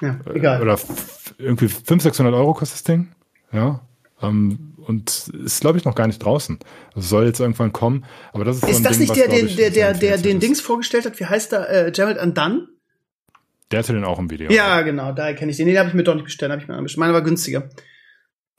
Ja, 0.00 0.18
egal. 0.32 0.62
Oder 0.62 0.72
f- 0.74 1.34
irgendwie 1.36 1.68
500, 1.68 2.00
600 2.04 2.34
Euro 2.34 2.54
kostet 2.54 2.76
das 2.78 2.84
Ding. 2.84 3.08
Ja. 3.52 3.82
Ähm, 4.22 4.74
und 4.86 5.28
ist, 5.28 5.60
glaube 5.60 5.78
ich, 5.78 5.84
noch 5.84 5.94
gar 5.94 6.06
nicht 6.06 6.18
draußen. 6.18 6.58
Also 6.94 7.08
soll 7.08 7.26
jetzt 7.26 7.40
irgendwann 7.40 7.72
kommen. 7.72 8.04
Aber 8.32 8.44
das 8.44 8.56
ist, 8.56 8.62
so 8.62 8.68
ist 8.68 8.76
ein 8.78 8.82
das 8.82 8.98
Ding, 8.98 9.08
nicht 9.08 9.16
der, 9.16 9.32
ich, 9.32 9.56
der, 9.56 9.70
der, 9.70 9.94
der 9.94 10.18
den. 10.18 10.40
Dings 10.40 10.60
vorgestellt 10.60 11.06
hat? 11.06 11.18
Wie 11.20 11.26
heißt 11.26 11.52
der? 11.52 11.86
Äh, 11.86 11.92
Gerald 11.92 12.20
Undone? 12.20 12.68
Der 13.70 13.78
hatte 13.78 13.92
den 13.92 14.04
auch 14.04 14.18
im 14.18 14.30
Video. 14.30 14.50
Ja, 14.50 14.82
genau, 14.82 15.12
daher 15.12 15.34
kenne 15.34 15.50
ich 15.50 15.56
den. 15.56 15.66
Den 15.66 15.78
habe 15.78 15.88
ich 15.88 15.94
mir 15.94 16.02
doch 16.02 16.14
nicht 16.14 16.24
bestellt, 16.24 16.52
habe 16.52 16.60
ich 16.60 16.68
mir 16.68 16.74
angestellt. 16.74 17.00
Meine 17.00 17.12
war 17.14 17.22
günstiger. 17.22 17.68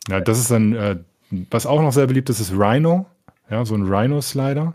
Ja, 0.09 0.19
das 0.21 0.39
ist 0.39 0.49
dann, 0.49 0.73
äh, 0.73 0.97
was 1.51 1.65
auch 1.65 1.81
noch 1.81 1.93
sehr 1.93 2.07
beliebt 2.07 2.29
ist, 2.29 2.39
ist 2.39 2.51
Rhino. 2.51 3.05
Ja, 3.49 3.65
so 3.65 3.75
ein 3.75 3.83
Rhino-Slider. 3.83 4.73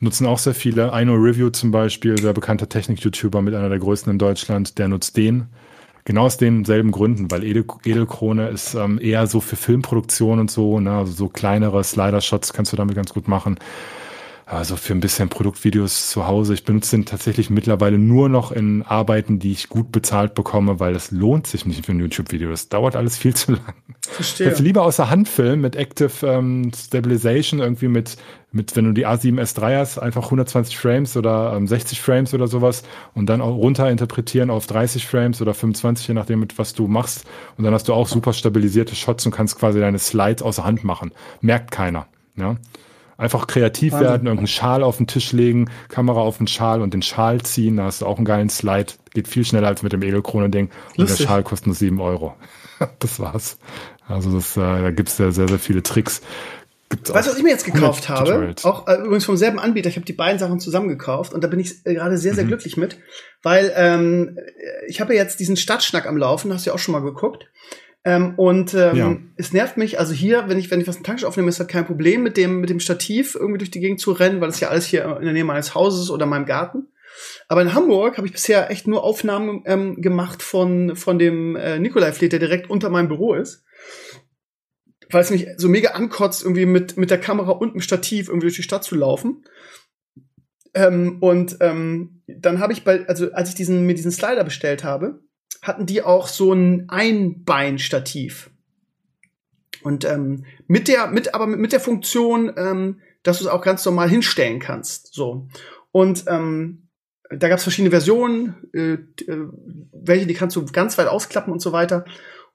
Nutzen 0.00 0.26
auch 0.26 0.38
sehr 0.38 0.54
viele. 0.54 0.92
Ino 0.94 1.14
Review 1.14 1.50
zum 1.50 1.70
Beispiel, 1.70 2.16
sehr 2.18 2.32
bekannter 2.32 2.68
Technik-YouTuber 2.68 3.42
mit 3.42 3.54
einer 3.54 3.68
der 3.68 3.78
größten 3.78 4.12
in 4.12 4.18
Deutschland, 4.18 4.78
der 4.78 4.88
nutzt 4.88 5.16
den. 5.16 5.48
Genau 6.08 6.24
aus 6.24 6.38
denselben 6.38 6.90
Gründen, 6.90 7.30
weil 7.30 7.44
Edel, 7.44 7.66
Edelkrone 7.84 8.48
ist 8.48 8.72
ähm, 8.72 8.98
eher 8.98 9.26
so 9.26 9.42
für 9.42 9.56
Filmproduktion 9.56 10.38
und 10.38 10.50
so, 10.50 10.80
ne? 10.80 10.90
also 10.90 11.12
so 11.12 11.28
kleinere 11.28 11.84
Slider-Shots 11.84 12.54
kannst 12.54 12.72
du 12.72 12.78
damit 12.78 12.94
ganz 12.94 13.12
gut 13.12 13.28
machen. 13.28 13.58
Also 14.46 14.76
für 14.76 14.94
ein 14.94 15.00
bisschen 15.00 15.28
Produktvideos 15.28 16.08
zu 16.08 16.26
Hause. 16.26 16.54
Ich 16.54 16.64
benutze 16.64 16.96
den 16.96 17.04
tatsächlich 17.04 17.50
mittlerweile 17.50 17.98
nur 17.98 18.30
noch 18.30 18.52
in 18.52 18.80
Arbeiten, 18.80 19.38
die 19.38 19.52
ich 19.52 19.68
gut 19.68 19.92
bezahlt 19.92 20.34
bekomme, 20.34 20.80
weil 20.80 20.94
das 20.94 21.10
lohnt 21.10 21.46
sich 21.46 21.66
nicht 21.66 21.84
für 21.84 21.92
ein 21.92 22.00
YouTube-Video. 22.00 22.48
Das 22.48 22.70
dauert 22.70 22.96
alles 22.96 23.18
viel 23.18 23.34
zu 23.36 23.52
lang. 23.52 23.74
Ich 24.06 24.08
Verstehe. 24.08 24.46
hätte 24.46 24.62
lieber 24.62 24.84
außer 24.84 25.10
Hand 25.10 25.28
filmen 25.28 25.60
mit 25.60 25.76
Active 25.76 26.26
ähm, 26.26 26.72
Stabilization, 26.74 27.60
irgendwie 27.60 27.88
mit, 27.88 28.16
mit, 28.50 28.74
wenn 28.76 28.86
du 28.86 28.92
die 28.92 29.06
A7S3 29.06 29.78
hast, 29.78 29.98
einfach 29.98 30.24
120 30.24 30.78
Frames 30.78 31.16
oder 31.16 31.52
ähm, 31.54 31.66
60 31.66 32.00
Frames 32.00 32.32
oder 32.32 32.48
sowas 32.48 32.82
und 33.14 33.26
dann 33.26 33.42
auch 33.42 33.54
runter 33.54 33.90
interpretieren 33.90 34.50
auf 34.50 34.66
30 34.66 35.06
Frames 35.06 35.42
oder 35.42 35.52
25, 35.52 36.08
je 36.08 36.14
nachdem, 36.14 36.40
mit 36.40 36.58
was 36.58 36.72
du 36.72 36.86
machst. 36.86 37.26
Und 37.58 37.64
dann 37.64 37.74
hast 37.74 37.88
du 37.88 37.94
auch 37.94 38.08
super 38.08 38.32
stabilisierte 38.32 38.94
Shots 38.94 39.26
und 39.26 39.32
kannst 39.32 39.58
quasi 39.58 39.80
deine 39.80 39.98
Slides 39.98 40.42
außer 40.42 40.64
Hand 40.64 40.82
machen. 40.82 41.12
Merkt 41.42 41.70
keiner. 41.70 42.06
Ja. 42.36 42.56
Einfach 43.18 43.48
kreativ 43.48 43.92
Wahnsinn. 43.92 44.08
werden, 44.08 44.26
irgendeinen 44.26 44.46
Schal 44.46 44.82
auf 44.84 44.96
den 44.96 45.08
Tisch 45.08 45.32
legen, 45.32 45.68
Kamera 45.88 46.20
auf 46.20 46.38
den 46.38 46.46
Schal 46.46 46.80
und 46.80 46.94
den 46.94 47.02
Schal 47.02 47.42
ziehen. 47.42 47.76
Da 47.76 47.84
hast 47.84 48.00
du 48.00 48.06
auch 48.06 48.16
einen 48.16 48.24
geilen 48.24 48.48
Slide. 48.48 48.92
Geht 49.12 49.28
viel 49.28 49.44
schneller 49.44 49.66
als 49.66 49.82
mit 49.82 49.92
dem 49.92 50.02
Edelkrone-Ding. 50.02 50.70
Und 50.96 51.08
der 51.10 51.16
Schal 51.16 51.42
kostet 51.42 51.66
nur 51.66 51.74
7 51.74 52.00
Euro. 52.00 52.34
das 53.00 53.18
war's. 53.18 53.58
Also 54.06 54.32
das, 54.32 54.56
äh, 54.56 54.60
da 54.60 54.90
gibt's 54.90 55.18
ja 55.18 55.30
sehr, 55.32 55.48
sehr 55.48 55.58
viele 55.58 55.82
Tricks. 55.82 56.22
Gibt's 56.90 57.12
Weißt 57.12 57.26
du, 57.26 57.32
was 57.32 57.38
ich 57.38 57.44
mir 57.44 57.50
jetzt 57.50 57.64
gekauft 57.66 58.08
100 58.10 58.30
habe? 58.30 58.54
Auch 58.64 58.86
äh, 58.88 58.96
übrigens 58.96 59.24
vom 59.24 59.36
selben 59.36 59.58
Anbieter. 59.58 59.88
Ich 59.88 59.96
habe 59.96 60.06
die 60.06 60.12
beiden 60.14 60.38
Sachen 60.38 60.58
zusammen 60.60 60.88
gekauft 60.88 61.34
und 61.34 61.44
da 61.44 61.48
bin 61.48 61.60
ich 61.60 61.84
äh, 61.84 61.94
gerade 61.94 62.16
sehr, 62.16 62.34
sehr 62.34 62.44
Mhm. 62.44 62.48
glücklich 62.48 62.76
mit, 62.76 62.98
weil 63.42 63.72
ähm, 63.76 64.38
ich 64.86 65.00
habe 65.00 65.14
ja 65.14 65.22
jetzt 65.22 65.38
diesen 65.40 65.56
Stadtschnack 65.56 66.06
am 66.06 66.16
Laufen, 66.16 66.52
hast 66.52 66.64
du 66.66 66.70
ja 66.70 66.74
auch 66.74 66.78
schon 66.78 66.92
mal 66.92 67.02
geguckt. 67.02 67.46
Ähm, 68.04 68.34
und 68.36 68.72
ähm, 68.74 68.96
Ja. 68.96 69.16
es 69.36 69.52
nervt 69.52 69.76
mich, 69.76 69.98
also 69.98 70.14
hier, 70.14 70.44
wenn 70.48 70.58
ich, 70.58 70.70
wenn 70.70 70.80
ich 70.80 70.86
was 70.88 70.96
in 70.96 71.02
Tankstelle 71.04 71.28
aufnehme, 71.28 71.48
ist 71.50 71.58
halt 71.58 71.68
kein 71.68 71.84
Problem, 71.84 72.22
mit 72.22 72.36
dem, 72.36 72.60
mit 72.60 72.70
dem 72.70 72.80
Stativ 72.80 73.34
irgendwie 73.34 73.58
durch 73.58 73.70
die 73.70 73.80
Gegend 73.80 74.00
zu 74.00 74.12
rennen, 74.12 74.40
weil 74.40 74.48
es 74.48 74.60
ja 74.60 74.68
alles 74.68 74.86
hier 74.86 75.04
in 75.18 75.24
der 75.24 75.32
Nähe 75.34 75.44
meines 75.44 75.74
Hauses 75.74 76.04
ist 76.04 76.10
oder 76.10 76.24
meinem 76.24 76.46
Garten. 76.46 76.86
Aber 77.48 77.60
in 77.60 77.74
Hamburg 77.74 78.16
habe 78.16 78.26
ich 78.26 78.32
bisher 78.32 78.70
echt 78.70 78.86
nur 78.86 79.02
Aufnahmen 79.02 79.62
ähm, 79.66 80.00
gemacht 80.00 80.42
von, 80.42 80.94
von 80.94 81.18
dem 81.18 81.56
äh, 81.56 81.78
Nikolai-Fleet, 81.80 82.32
der 82.32 82.38
direkt 82.38 82.70
unter 82.70 82.88
meinem 82.90 83.08
Büro 83.08 83.34
ist. 83.34 83.64
Weil 85.10 85.22
es 85.22 85.30
mich 85.30 85.46
so 85.56 85.68
mega 85.68 85.90
ankotzt, 85.90 86.42
irgendwie 86.42 86.66
mit, 86.66 86.96
mit 86.96 87.10
der 87.10 87.20
Kamera 87.20 87.52
und 87.52 87.74
dem 87.74 87.80
Stativ 87.80 88.28
irgendwie 88.28 88.46
durch 88.46 88.56
die 88.56 88.62
Stadt 88.62 88.84
zu 88.84 88.94
laufen. 88.94 89.44
Ähm, 90.74 91.18
und 91.20 91.56
ähm, 91.60 92.22
dann 92.26 92.60
habe 92.60 92.72
ich 92.72 92.84
bei, 92.84 93.06
also 93.08 93.32
als 93.32 93.50
ich 93.50 93.54
diesen, 93.54 93.86
mir 93.86 93.94
diesen 93.94 94.12
Slider 94.12 94.44
bestellt 94.44 94.84
habe, 94.84 95.20
hatten 95.62 95.86
die 95.86 96.02
auch 96.02 96.28
so 96.28 96.52
ein 96.52 96.88
Einbeinstativ. 96.88 98.50
Und 99.82 100.04
ähm, 100.04 100.44
mit 100.66 100.88
der, 100.88 101.06
mit, 101.08 101.34
aber 101.34 101.46
mit, 101.46 101.58
mit 101.58 101.72
der 101.72 101.80
Funktion, 101.80 102.52
ähm, 102.56 103.00
dass 103.22 103.38
du 103.38 103.44
es 103.44 103.50
auch 103.50 103.62
ganz 103.62 103.84
normal 103.84 104.08
hinstellen 104.08 104.58
kannst. 104.58 105.14
So. 105.14 105.48
Und 105.90 106.24
ähm, 106.28 106.88
da 107.30 107.48
gab 107.48 107.58
es 107.58 107.62
verschiedene 107.62 107.90
Versionen, 107.90 108.54
äh, 108.72 108.94
äh, 109.30 109.46
welche, 109.92 110.26
die 110.26 110.34
kannst 110.34 110.56
du 110.56 110.64
ganz 110.66 110.96
weit 110.98 111.08
ausklappen 111.08 111.52
und 111.52 111.60
so 111.60 111.72
weiter. 111.72 112.04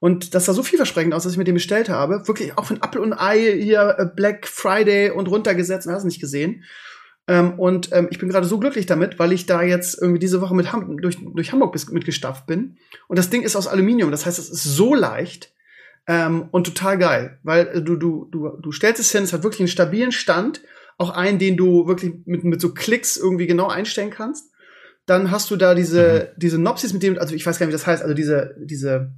Und 0.03 0.35
das 0.35 0.43
sah 0.43 0.53
so 0.53 0.63
vielversprechend 0.63 1.13
aus, 1.13 1.23
dass 1.23 1.31
ich 1.31 1.37
mir 1.37 1.45
den 1.45 1.53
bestellt 1.53 1.87
habe. 1.87 2.27
Wirklich 2.27 2.57
auch 2.57 2.65
von 2.65 2.75
Apple 2.75 2.99
und 2.99 3.13
Ei 3.13 3.57
hier 3.57 3.95
äh, 3.97 4.05
Black 4.05 4.45
Friday 4.49 5.11
und 5.11 5.29
runtergesetzt, 5.29 5.87
hast 5.87 6.01
du 6.01 6.07
nicht 6.07 6.19
gesehen. 6.19 6.65
Ähm, 7.29 7.57
und 7.57 7.87
ähm, 7.93 8.09
ich 8.11 8.19
bin 8.19 8.27
gerade 8.27 8.45
so 8.45 8.59
glücklich 8.59 8.85
damit, 8.85 9.17
weil 9.17 9.31
ich 9.31 9.45
da 9.45 9.61
jetzt 9.61 9.97
irgendwie 10.01 10.19
diese 10.19 10.41
Woche 10.41 10.55
mit 10.55 10.73
Ham 10.73 10.97
durch, 10.97 11.19
durch 11.21 11.53
Hamburg 11.53 11.71
bis, 11.71 11.89
mitgestafft 11.89 12.47
bin. 12.47 12.75
Und 13.07 13.17
das 13.17 13.29
Ding 13.29 13.43
ist 13.43 13.55
aus 13.55 13.65
Aluminium. 13.65 14.11
Das 14.11 14.25
heißt, 14.25 14.39
es 14.39 14.49
ist 14.49 14.65
so 14.65 14.93
leicht 14.93 15.53
ähm, 16.05 16.49
und 16.51 16.65
total 16.65 16.97
geil. 16.97 17.39
Weil 17.43 17.67
äh, 17.67 17.81
du, 17.81 17.95
du, 17.95 18.27
du, 18.29 18.57
du 18.61 18.71
stellst 18.73 18.99
es 18.99 19.09
hin, 19.09 19.23
es 19.23 19.31
hat 19.31 19.43
wirklich 19.43 19.61
einen 19.61 19.69
stabilen 19.69 20.11
Stand. 20.11 20.63
Auch 20.97 21.11
einen, 21.11 21.39
den 21.39 21.55
du 21.55 21.87
wirklich 21.87 22.11
mit, 22.25 22.43
mit 22.43 22.59
so 22.59 22.73
Klicks 22.73 23.15
irgendwie 23.15 23.47
genau 23.47 23.69
einstellen 23.69 24.09
kannst. 24.09 24.51
Dann 25.05 25.31
hast 25.31 25.49
du 25.49 25.55
da 25.55 25.75
diese, 25.75 26.33
diese 26.35 26.57
Nopsis, 26.57 26.91
mit 26.91 27.03
dem, 27.03 27.17
also 27.17 27.33
ich 27.35 27.45
weiß 27.45 27.57
gar 27.57 27.67
nicht, 27.67 27.73
wie 27.73 27.77
das 27.77 27.87
heißt, 27.87 28.03
also 28.03 28.13
diese, 28.13 28.57
diese, 28.59 29.13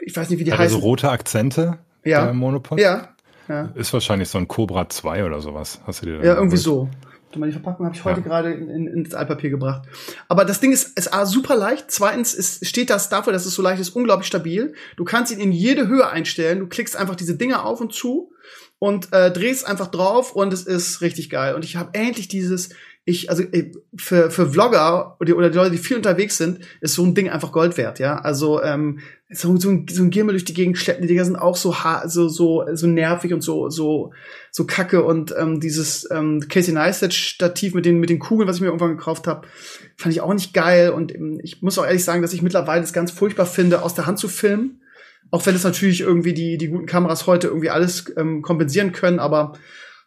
ich 0.00 0.16
weiß 0.16 0.30
nicht, 0.30 0.38
wie 0.38 0.44
die 0.44 0.52
Hat 0.52 0.60
er 0.60 0.68
so 0.68 0.76
heißen. 0.76 0.82
rote 0.82 1.10
Akzente 1.10 1.78
Ja. 2.04 2.24
der 2.24 2.34
Monopod? 2.34 2.80
Ja, 2.80 3.08
ja. 3.48 3.72
Ist 3.74 3.92
wahrscheinlich 3.92 4.28
so 4.28 4.38
ein 4.38 4.46
Cobra 4.48 4.88
2 4.88 5.24
oder 5.24 5.40
sowas. 5.40 5.80
Hast 5.86 6.02
du 6.02 6.06
dir 6.06 6.18
da 6.18 6.24
Ja, 6.24 6.34
irgendwie 6.36 6.56
so. 6.56 6.88
Die 7.34 7.52
Verpackung 7.52 7.84
habe 7.84 7.94
ich 7.94 8.04
heute 8.04 8.20
Ja. 8.20 8.26
gerade 8.26 8.52
in, 8.54 8.68
in, 8.70 8.86
ins 8.86 9.14
Altpapier 9.14 9.50
gebracht. 9.50 9.82
Aber 10.28 10.46
das 10.46 10.60
Ding 10.60 10.72
ist, 10.72 10.98
ist 10.98 11.12
A, 11.12 11.26
super 11.26 11.56
leicht. 11.56 11.90
Zweitens 11.90 12.32
ist, 12.32 12.66
steht 12.66 12.88
das 12.88 13.10
dafür, 13.10 13.34
dass 13.34 13.44
es 13.44 13.54
so 13.54 13.60
leicht 13.60 13.80
ist, 13.80 13.90
unglaublich 13.90 14.26
stabil. 14.26 14.72
Du 14.96 15.04
kannst 15.04 15.30
ihn 15.30 15.38
in 15.38 15.52
jede 15.52 15.88
Höhe 15.88 16.08
einstellen. 16.08 16.58
Du 16.60 16.66
klickst 16.68 16.96
einfach 16.96 17.16
diese 17.16 17.36
Dinger 17.36 17.66
auf 17.66 17.82
und 17.82 17.92
zu 17.92 18.32
und 18.78 19.12
äh, 19.12 19.30
drehst 19.30 19.66
einfach 19.66 19.88
drauf 19.88 20.32
und 20.32 20.52
es 20.54 20.62
ist 20.62 21.02
richtig 21.02 21.28
geil. 21.28 21.54
Und 21.54 21.64
ich 21.66 21.76
habe 21.76 21.90
endlich 21.92 22.28
dieses, 22.28 22.70
ich, 23.04 23.28
also 23.28 23.42
äh, 23.42 23.72
für, 23.96 24.30
für 24.30 24.48
Vlogger 24.50 25.16
oder, 25.20 25.36
oder 25.36 25.50
die 25.50 25.56
Leute, 25.58 25.70
die 25.72 25.78
viel 25.78 25.98
unterwegs 25.98 26.38
sind, 26.38 26.60
ist 26.80 26.94
so 26.94 27.04
ein 27.04 27.14
Ding 27.14 27.28
einfach 27.28 27.52
Gold 27.52 27.76
wert, 27.76 27.98
ja. 27.98 28.18
Also 28.18 28.62
ähm, 28.62 29.00
so, 29.30 29.54
so, 29.58 29.68
ein, 29.68 29.86
so 29.90 30.02
ein 30.02 30.10
Gimbal 30.10 30.32
durch 30.32 30.46
die 30.46 30.54
Gegend 30.54 30.78
schleppen, 30.78 31.02
die 31.02 31.08
Dinger 31.08 31.24
sind 31.24 31.36
auch 31.36 31.56
so 31.56 31.74
so, 32.06 32.28
so, 32.28 32.64
so 32.72 32.86
nervig 32.86 33.34
und 33.34 33.42
so, 33.42 33.68
so, 33.68 34.12
so 34.50 34.64
kacke. 34.64 35.04
Und 35.04 35.34
ähm, 35.38 35.60
dieses 35.60 36.08
ähm, 36.10 36.40
Casey 36.48 36.72
Neistat 36.72 37.12
Stativ 37.12 37.74
mit 37.74 37.84
den, 37.84 38.00
mit 38.00 38.08
den 38.08 38.20
Kugeln, 38.20 38.48
was 38.48 38.56
ich 38.56 38.62
mir 38.62 38.68
irgendwann 38.68 38.96
gekauft 38.96 39.26
habe, 39.26 39.46
fand 39.96 40.14
ich 40.14 40.22
auch 40.22 40.32
nicht 40.32 40.54
geil. 40.54 40.90
Und 40.90 41.14
ähm, 41.14 41.40
ich 41.42 41.60
muss 41.60 41.78
auch 41.78 41.84
ehrlich 41.84 42.04
sagen, 42.04 42.22
dass 42.22 42.32
ich 42.32 42.40
mittlerweile 42.40 42.82
es 42.82 42.94
ganz 42.94 43.10
furchtbar 43.10 43.44
finde, 43.44 43.82
aus 43.82 43.94
der 43.94 44.06
Hand 44.06 44.18
zu 44.18 44.28
filmen. 44.28 44.80
Auch 45.30 45.44
wenn 45.44 45.54
es 45.54 45.64
natürlich 45.64 46.00
irgendwie 46.00 46.32
die, 46.32 46.56
die 46.56 46.68
guten 46.68 46.86
Kameras 46.86 47.26
heute 47.26 47.48
irgendwie 47.48 47.68
alles 47.68 48.06
ähm, 48.16 48.40
kompensieren 48.40 48.92
können, 48.92 49.18
aber 49.18 49.52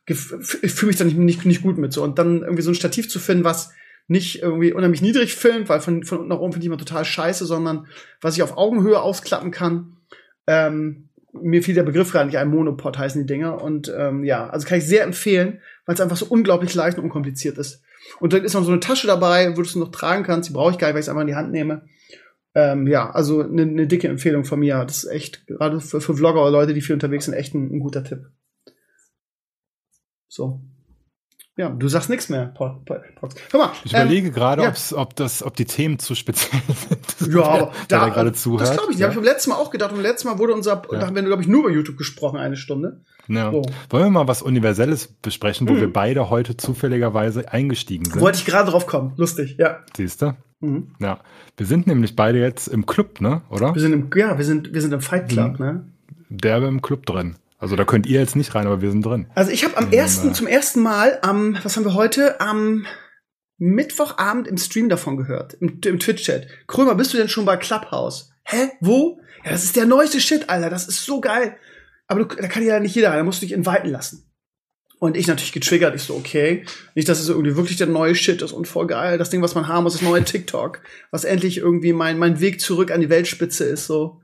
ich 0.08 0.18
fühle 0.18 0.88
mich 0.88 0.96
da 0.96 1.06
nicht, 1.06 1.18
nicht, 1.18 1.46
nicht 1.46 1.62
gut 1.62 1.78
mit 1.78 1.94
so. 1.94 2.04
Und 2.04 2.18
dann 2.18 2.42
irgendwie 2.42 2.64
so 2.64 2.72
ein 2.72 2.76
Stativ 2.76 3.08
zu 3.08 3.20
finden, 3.20 3.44
was 3.44 3.72
nicht 4.08 4.42
irgendwie 4.42 4.74
unheimlich 4.74 5.02
niedrig 5.02 5.36
filmt, 5.36 5.70
weil 5.70 5.80
von, 5.80 6.04
von 6.04 6.20
unten 6.20 6.30
nach 6.30 6.40
oben 6.40 6.54
finde 6.54 6.66
ich 6.66 6.68
immer 6.68 6.78
total 6.78 7.06
scheiße, 7.06 7.46
sondern 7.46 7.88
was 8.20 8.36
ich 8.36 8.44
auf 8.44 8.58
Augenhöhe 8.58 9.02
ausklappen 9.02 9.52
kann. 9.52 9.98
Ähm, 10.48 11.10
mir 11.34 11.64
fiel 11.64 11.76
der 11.76 11.84
Begriff 11.84 12.12
gar 12.12 12.26
nicht 12.26 12.38
ein, 12.38 12.50
Monopod 12.50 12.98
heißen 12.98 13.22
die 13.22 13.28
Dinger. 13.28 13.62
Und 13.62 13.94
ähm, 13.96 14.24
ja, 14.24 14.50
also 14.50 14.68
kann 14.68 14.80
ich 14.80 14.86
sehr 14.86 15.04
empfehlen, 15.04 15.62
weil 15.86 15.96
es 15.96 16.02
einfach 16.02 16.18
so 16.18 16.26
unglaublich 16.26 16.74
leicht 16.76 16.98
und 16.98 17.06
unkompliziert 17.06 17.58
ist. 17.58 17.84
Und 18.20 18.34
dann 18.34 18.44
ist 18.44 18.54
noch 18.54 18.64
so 18.64 18.72
eine 18.72 18.80
Tasche 18.80 19.08
dabei, 19.08 19.52
wo 19.52 19.56
du 19.56 19.62
es 19.62 19.76
noch 19.76 19.92
tragen 19.92 20.24
kannst. 20.24 20.50
Die 20.50 20.54
brauche 20.54 20.72
ich 20.72 20.78
gar 20.78 20.88
nicht, 20.88 20.96
weil 20.96 21.02
ich 21.02 21.06
es 21.06 21.10
einfach 21.10 21.22
in 21.22 21.28
die 21.28 21.36
Hand 21.36 21.52
nehme. 21.52 21.88
Ähm, 22.54 22.88
ja, 22.88 23.10
also 23.10 23.42
eine 23.42 23.66
ne 23.66 23.88
dicke 23.88 24.08
Empfehlung 24.08 24.44
von 24.44 24.60
mir. 24.60 24.84
Das 24.84 25.04
ist 25.04 25.10
echt, 25.10 25.48
gerade 25.48 25.80
für, 25.80 26.02
für 26.02 26.16
Vlogger 26.16 26.42
oder 26.42 26.52
Leute, 26.52 26.74
die 26.74 26.82
viel 26.82 26.94
unterwegs 26.94 27.26
sind, 27.26 27.34
echt 27.34 27.54
ein, 27.54 27.72
ein 27.72 27.80
guter 27.80 28.04
Tipp. 28.04 28.26
So. 30.28 30.62
Ja, 31.58 31.70
du 31.70 31.90
sagst 31.90 32.10
nichts 32.10 32.30
mehr, 32.30 32.46
Pox. 32.48 32.80
Hör 33.52 33.60
mal, 33.60 33.72
ich 33.84 33.94
ähm, 33.94 34.04
überlege 34.04 34.32
gerade, 34.32 34.64
ja. 34.64 34.74
ob 34.96 35.16
das, 35.18 35.44
ob 35.44 35.56
die 35.58 35.66
Themen 35.66 36.00
zu 36.00 36.16
speziell 36.16 36.62
sind. 37.20 37.34
Ja, 37.34 37.44
aber 37.44 37.72
da, 37.90 38.08
gerade 38.08 38.32
zuhört. 38.32 38.62
Das 38.62 38.78
glaube 38.78 38.94
ich. 38.94 39.00
Ja. 39.00 39.08
habe 39.08 39.14
ich 39.14 39.18
beim 39.18 39.26
letzten 39.26 39.50
Mal 39.50 39.58
auch 39.58 39.70
gedacht. 39.70 39.92
Und 39.92 40.02
letztes 40.02 40.24
Mal 40.24 40.40
wurde 40.40 40.54
unser, 40.54 40.82
ja. 40.92 41.00
da 41.00 41.08
haben 41.08 41.16
wir, 41.16 41.24
glaube 41.24 41.42
ich, 41.42 41.50
nur 41.50 41.62
über 41.62 41.72
YouTube 41.72 41.98
gesprochen, 41.98 42.38
eine 42.38 42.56
Stunde. 42.56 43.02
Ja. 43.28 43.52
So. 43.52 43.64
Wollen 43.90 44.06
wir 44.06 44.10
mal 44.12 44.28
was 44.30 44.42
Universelles 44.42 45.08
besprechen, 45.22 45.68
wo 45.68 45.74
mhm. 45.74 45.82
wir 45.82 45.94
beide 45.94 46.30
heute 46.30 46.56
zufälligerweise 46.56 47.52
eingestiegen 47.52 48.06
sind? 48.06 48.22
Wollte 48.22 48.40
ich 48.40 48.46
gerade 48.46 48.72
drauf 48.72 48.88
kommen. 48.88 49.14
Lustig, 49.18 49.58
ja. 49.60 49.80
Siehst 49.96 50.22
du? 50.22 50.36
Mhm. 50.62 50.96
Ja. 51.00 51.20
Wir 51.58 51.66
sind 51.66 51.86
nämlich 51.86 52.16
beide 52.16 52.40
jetzt 52.40 52.68
im 52.70 52.86
Club, 52.86 53.20
ne? 53.20 53.42
Oder? 53.50 53.76
Wir 53.76 53.82
sind 53.82 53.92
im, 53.92 54.10
ja, 54.16 54.38
wir 54.38 54.46
sind, 54.46 54.74
wir 54.74 54.82
sind 54.82 54.94
im 54.94 55.02
Fight 55.02 55.28
Club, 55.28 55.60
mhm. 55.60 55.66
ne? 55.66 55.86
Derbe 56.30 56.68
im 56.68 56.82
Club 56.82 57.06
drin. 57.06 57.36
Also 57.62 57.76
da 57.76 57.86
könnt 57.86 58.08
ihr 58.08 58.20
jetzt 58.20 58.36
nicht 58.36 58.56
rein, 58.56 58.66
aber 58.66 58.82
wir 58.82 58.90
sind 58.90 59.06
drin. 59.06 59.28
Also 59.36 59.52
ich 59.52 59.64
habe 59.64 59.78
am 59.78 59.94
ersten, 59.94 60.32
äh, 60.32 60.34
zum 60.34 60.48
ersten 60.48 60.82
Mal 60.82 61.20
am, 61.22 61.58
was 61.64 61.78
haben 61.78 61.86
wir 61.86 61.94
heute? 61.94 62.42
Am 62.42 62.88
Mittwochabend 63.60 64.48
im 64.48 64.58
Stream 64.58 64.90
davon 64.90 65.16
gehört, 65.16 65.54
im, 65.54 65.80
im 65.86 66.00
Twitch-Chat. 66.00 66.48
Krömer, 66.66 66.96
bist 66.96 67.14
du 67.14 67.18
denn 67.18 67.30
schon 67.30 67.46
bei 67.46 67.58
Clubhouse? 67.58 68.32
Hä? 68.44 68.72
Wo? 68.82 69.20
Ja, 69.46 69.52
das 69.52 69.64
ist 69.64 69.76
der 69.76 69.86
neueste 69.86 70.20
Shit, 70.20 70.50
Alter. 70.50 70.72
Das 70.72 70.88
ist 70.88 71.06
so 71.06 71.22
geil. 71.22 71.56
Aber 72.08 72.26
du, 72.26 72.36
da 72.36 72.48
kann 72.48 72.64
ja 72.64 72.80
nicht 72.80 72.96
jeder 72.96 73.10
rein, 73.10 73.20
da 73.20 73.24
musst 73.24 73.44
du 73.44 73.46
dich 73.46 73.54
inviten 73.54 73.92
lassen. 73.92 74.28
Und 74.98 75.16
ich 75.16 75.28
natürlich 75.28 75.52
getriggert, 75.52 75.96
ich 75.96 76.02
so, 76.02 76.16
okay, 76.16 76.66
nicht, 76.96 77.10
dass 77.10 77.20
es 77.20 77.30
irgendwie 77.30 77.56
wirklich 77.56 77.78
der 77.78 77.88
neue 77.88 78.16
Shit 78.16 78.42
ist 78.42 78.54
und 78.54 78.68
voll 78.68 78.88
geil, 78.88 79.20
das 79.20 79.30
Ding, 79.30 79.42
was 79.44 79.56
man 79.56 79.68
haben 79.68 79.84
muss, 79.84 79.94
das 79.94 80.02
neue 80.02 80.24
TikTok, 80.24 80.82
was 81.12 81.24
endlich 81.24 81.58
irgendwie 81.58 81.94
mein, 81.94 82.18
mein 82.18 82.40
Weg 82.40 82.60
zurück 82.60 82.92
an 82.92 83.02
die 83.02 83.10
Weltspitze 83.10 83.66
ist, 83.66 83.86
so. 83.86 84.22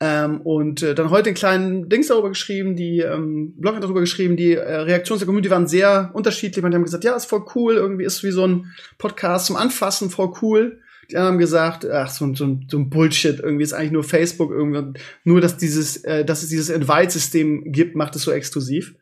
Ähm, 0.00 0.40
und 0.40 0.82
äh, 0.82 0.94
dann 0.94 1.10
heute 1.10 1.28
einen 1.28 1.36
kleinen 1.36 1.88
Dings 1.88 2.08
darüber 2.08 2.28
geschrieben, 2.28 2.74
die 2.74 3.00
ähm, 3.00 3.54
Blog 3.56 3.76
hat 3.76 3.84
darüber 3.84 4.00
geschrieben, 4.00 4.36
die 4.36 4.54
äh, 4.54 4.60
Reaktionen 4.60 5.20
der 5.20 5.26
Community 5.26 5.50
waren 5.50 5.68
sehr 5.68 6.10
unterschiedlich. 6.14 6.62
Manche 6.62 6.76
haben 6.76 6.84
gesagt, 6.84 7.04
ja, 7.04 7.14
ist 7.14 7.26
voll 7.26 7.44
cool, 7.54 7.74
irgendwie 7.74 8.04
ist 8.04 8.24
wie 8.24 8.32
so 8.32 8.46
ein 8.46 8.72
Podcast 8.98 9.46
zum 9.46 9.56
Anfassen, 9.56 10.10
voll 10.10 10.32
cool. 10.42 10.80
Die 11.10 11.16
anderen 11.16 11.34
haben 11.34 11.38
gesagt, 11.38 11.88
ach, 11.88 12.08
so, 12.08 12.34
so, 12.34 12.58
so 12.68 12.78
ein 12.78 12.90
Bullshit, 12.90 13.38
irgendwie 13.38 13.64
ist 13.64 13.74
eigentlich 13.74 13.92
nur 13.92 14.02
Facebook, 14.02 14.50
irgendwie, 14.50 14.98
nur 15.24 15.40
dass 15.40 15.56
dieses, 15.56 15.98
äh, 16.04 16.24
dass 16.24 16.42
es 16.42 16.48
dieses 16.48 16.70
Invite-System 16.70 17.70
gibt, 17.70 17.94
macht 17.96 18.16
es 18.16 18.22
so 18.22 18.32
exklusiv. 18.32 18.94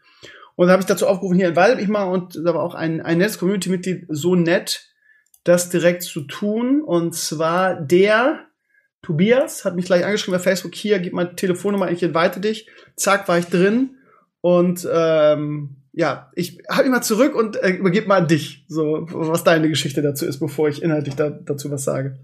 Und 0.57 0.67
da 0.67 0.73
habe 0.73 0.83
ich 0.83 0.87
dazu 0.87 1.07
aufgerufen, 1.07 1.39
hier 1.39 1.49
invite 1.49 1.77
mich 1.77 1.89
mal 1.89 2.05
und 2.05 2.37
da 2.37 2.53
war 2.53 2.63
auch 2.63 2.75
ein, 2.75 3.01
ein 3.01 3.17
nettes 3.17 3.39
Community-Mitglied 3.39 4.07
so 4.09 4.35
nett, 4.35 4.91
das 5.45 5.71
direkt 5.71 6.03
zu 6.03 6.23
tun. 6.23 6.83
Und 6.83 7.15
zwar 7.15 7.81
der, 7.81 8.41
Tobias 9.03 9.65
hat 9.65 9.77
mich 9.77 9.87
gleich 9.87 10.05
angeschrieben 10.05 10.39
bei 10.39 10.43
Facebook, 10.43 10.75
hier, 10.75 10.99
gib 10.99 11.13
mal 11.13 11.35
Telefonnummer, 11.35 11.91
ich 11.91 12.03
invite 12.03 12.41
dich. 12.41 12.69
Zack, 12.97 13.29
war 13.29 13.39
ich 13.39 13.47
drin. 13.47 13.97
Und 14.41 14.87
ähm, 14.93 15.77
ja, 15.93 16.31
ich 16.35 16.63
hab 16.69 16.85
ihn 16.85 16.93
mal 16.93 17.03
zurück 17.03 17.35
und 17.35 17.57
äh, 17.57 17.71
übergebe 17.71 18.07
mal 18.07 18.23
an 18.23 18.29
dich, 18.29 18.65
so 18.69 19.07
was 19.11 19.45
deine 19.45 19.69
Geschichte 19.69 20.03
dazu 20.03 20.27
ist, 20.27 20.39
bevor 20.39 20.69
ich 20.69 20.83
inhaltlich 20.83 21.15
da, 21.15 21.31
dazu 21.31 21.71
was 21.71 21.85
sage. 21.85 22.19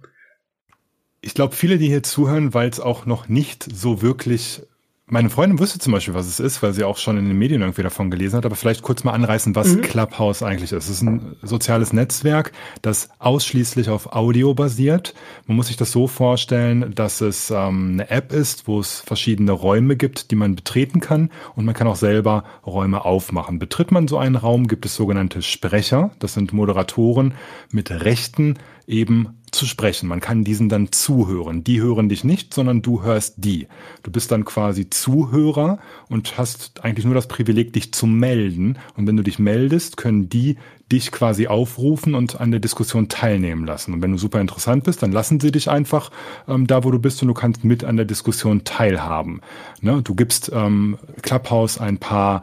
Ich 1.21 1.35
glaube, 1.35 1.57
viele, 1.57 1.79
die 1.79 1.89
hier 1.89 2.03
zuhören, 2.03 2.55
weil 2.55 2.69
es 2.69 2.79
auch 2.79 3.07
noch 3.07 3.29
nicht 3.29 3.65
so 3.65 4.03
wirklich 4.03 4.63
meine 5.09 5.31
Freundin 5.31 5.61
wusste 5.61 5.79
zum 5.79 5.93
Beispiel, 5.93 6.15
was 6.15 6.27
es 6.27 6.41
ist, 6.41 6.65
weil 6.65 6.73
sie 6.73 6.83
auch 6.83 6.97
schon 6.97 7.17
in 7.17 7.29
den 7.29 7.39
Medien 7.39 7.61
irgendwie 7.61 7.85
davon 7.85 8.11
gelesen 8.11 8.39
hat, 8.39 8.45
aber 8.45 8.57
vielleicht 8.57 8.83
kurz 8.83 9.05
mal 9.05 9.13
anreißen, 9.13 9.55
was 9.55 9.69
mhm. 9.69 9.83
Clubhouse 9.83 10.43
eigentlich 10.43 10.73
ist. 10.73 10.85
Es 10.85 10.91
ist 10.91 11.03
ein 11.03 11.37
soziales 11.43 11.93
Netzwerk, 11.93 12.51
das 12.83 13.09
ausschließlich 13.21 13.89
auf 13.89 14.13
Audio 14.13 14.53
basiert. 14.55 15.15
Man 15.47 15.57
muss 15.57 15.69
sich 15.69 15.77
das 15.77 15.93
so 15.93 16.09
vorstellen, 16.09 16.93
dass 16.93 17.21
es 17.21 17.53
ähm, 17.53 17.93
eine 17.93 18.11
App 18.11 18.33
ist, 18.33 18.67
wo 18.67 18.81
es 18.81 19.01
verschiedene 19.01 19.53
Räume 19.53 19.95
gibt, 19.95 20.33
die 20.33 20.37
man 20.37 20.57
betreten 20.57 20.99
kann 20.99 21.31
und 21.55 21.65
man 21.65 21.75
kann 21.75 21.87
auch 21.87 21.95
selber 21.97 22.43
Räume 22.67 23.05
aufmachen. 23.05 23.61
Betritt 23.61 23.93
man 23.93 24.09
so 24.09 24.19
einen 24.19 24.35
Raum, 24.35 24.67
gibt 24.67 24.87
es 24.87 24.97
sogenannte 24.97 25.41
Sprecher. 25.41 26.11
Das 26.19 26.35
sind 26.35 26.53
Moderatoren 26.53 27.35
mit 27.71 27.93
Rechten 27.93 28.59
eben 28.89 29.41
zu 29.57 29.67
sprechen. 29.67 30.09
Man 30.09 30.21
kann 30.21 30.45
diesen 30.45 30.69
dann 30.69 30.93
zuhören. 30.93 31.65
Die 31.65 31.81
hören 31.81 32.09
dich 32.09 32.23
nicht, 32.23 32.55
sondern 32.55 32.83
du 32.83 33.03
hörst 33.03 33.35
die. 33.39 33.67
Du 34.03 34.11
bist 34.11 34.31
dann 34.31 34.45
quasi 34.45 34.89
Zuhörer 34.91 35.79
und 36.09 36.39
hast 36.39 36.85
eigentlich 36.85 37.05
nur 37.05 37.15
das 37.15 37.29
Privileg, 37.29 37.73
dich 37.73 37.93
zu 37.93 38.07
melden. 38.07 38.79
Und 38.97 39.07
wenn 39.07 39.17
du 39.17 39.23
dich 39.23 39.39
meldest, 39.39 39.97
können 39.97 40.29
die 40.29 40.57
dich 40.93 41.11
quasi 41.11 41.49
aufrufen 41.49 42.15
und 42.15 42.41
an 42.41 42.53
der 42.53 42.61
Diskussion 42.61 43.09
teilnehmen 43.09 43.67
lassen. 43.67 43.93
Und 43.93 44.03
wenn 44.03 44.13
du 44.13 44.19
super 44.19 44.41
interessant 44.41 44.85
bist, 44.85 45.03
dann 45.03 45.11
lassen 45.11 45.41
sie 45.41 45.51
dich 45.51 45.69
einfach 45.69 46.11
ähm, 46.47 46.67
da, 46.67 46.85
wo 46.85 46.91
du 46.91 46.99
bist 46.99 47.21
und 47.23 47.29
du 47.29 47.35
kannst 47.35 47.65
mit 47.65 47.83
an 47.83 47.97
der 47.97 48.07
Diskussion 48.07 48.63
teilhaben. 48.63 49.41
Ne? 49.81 50.03
Du 50.03 50.15
gibst 50.15 50.51
ähm, 50.55 50.99
Clubhouse 51.23 51.79
ein 51.79 51.99
paar 51.99 52.43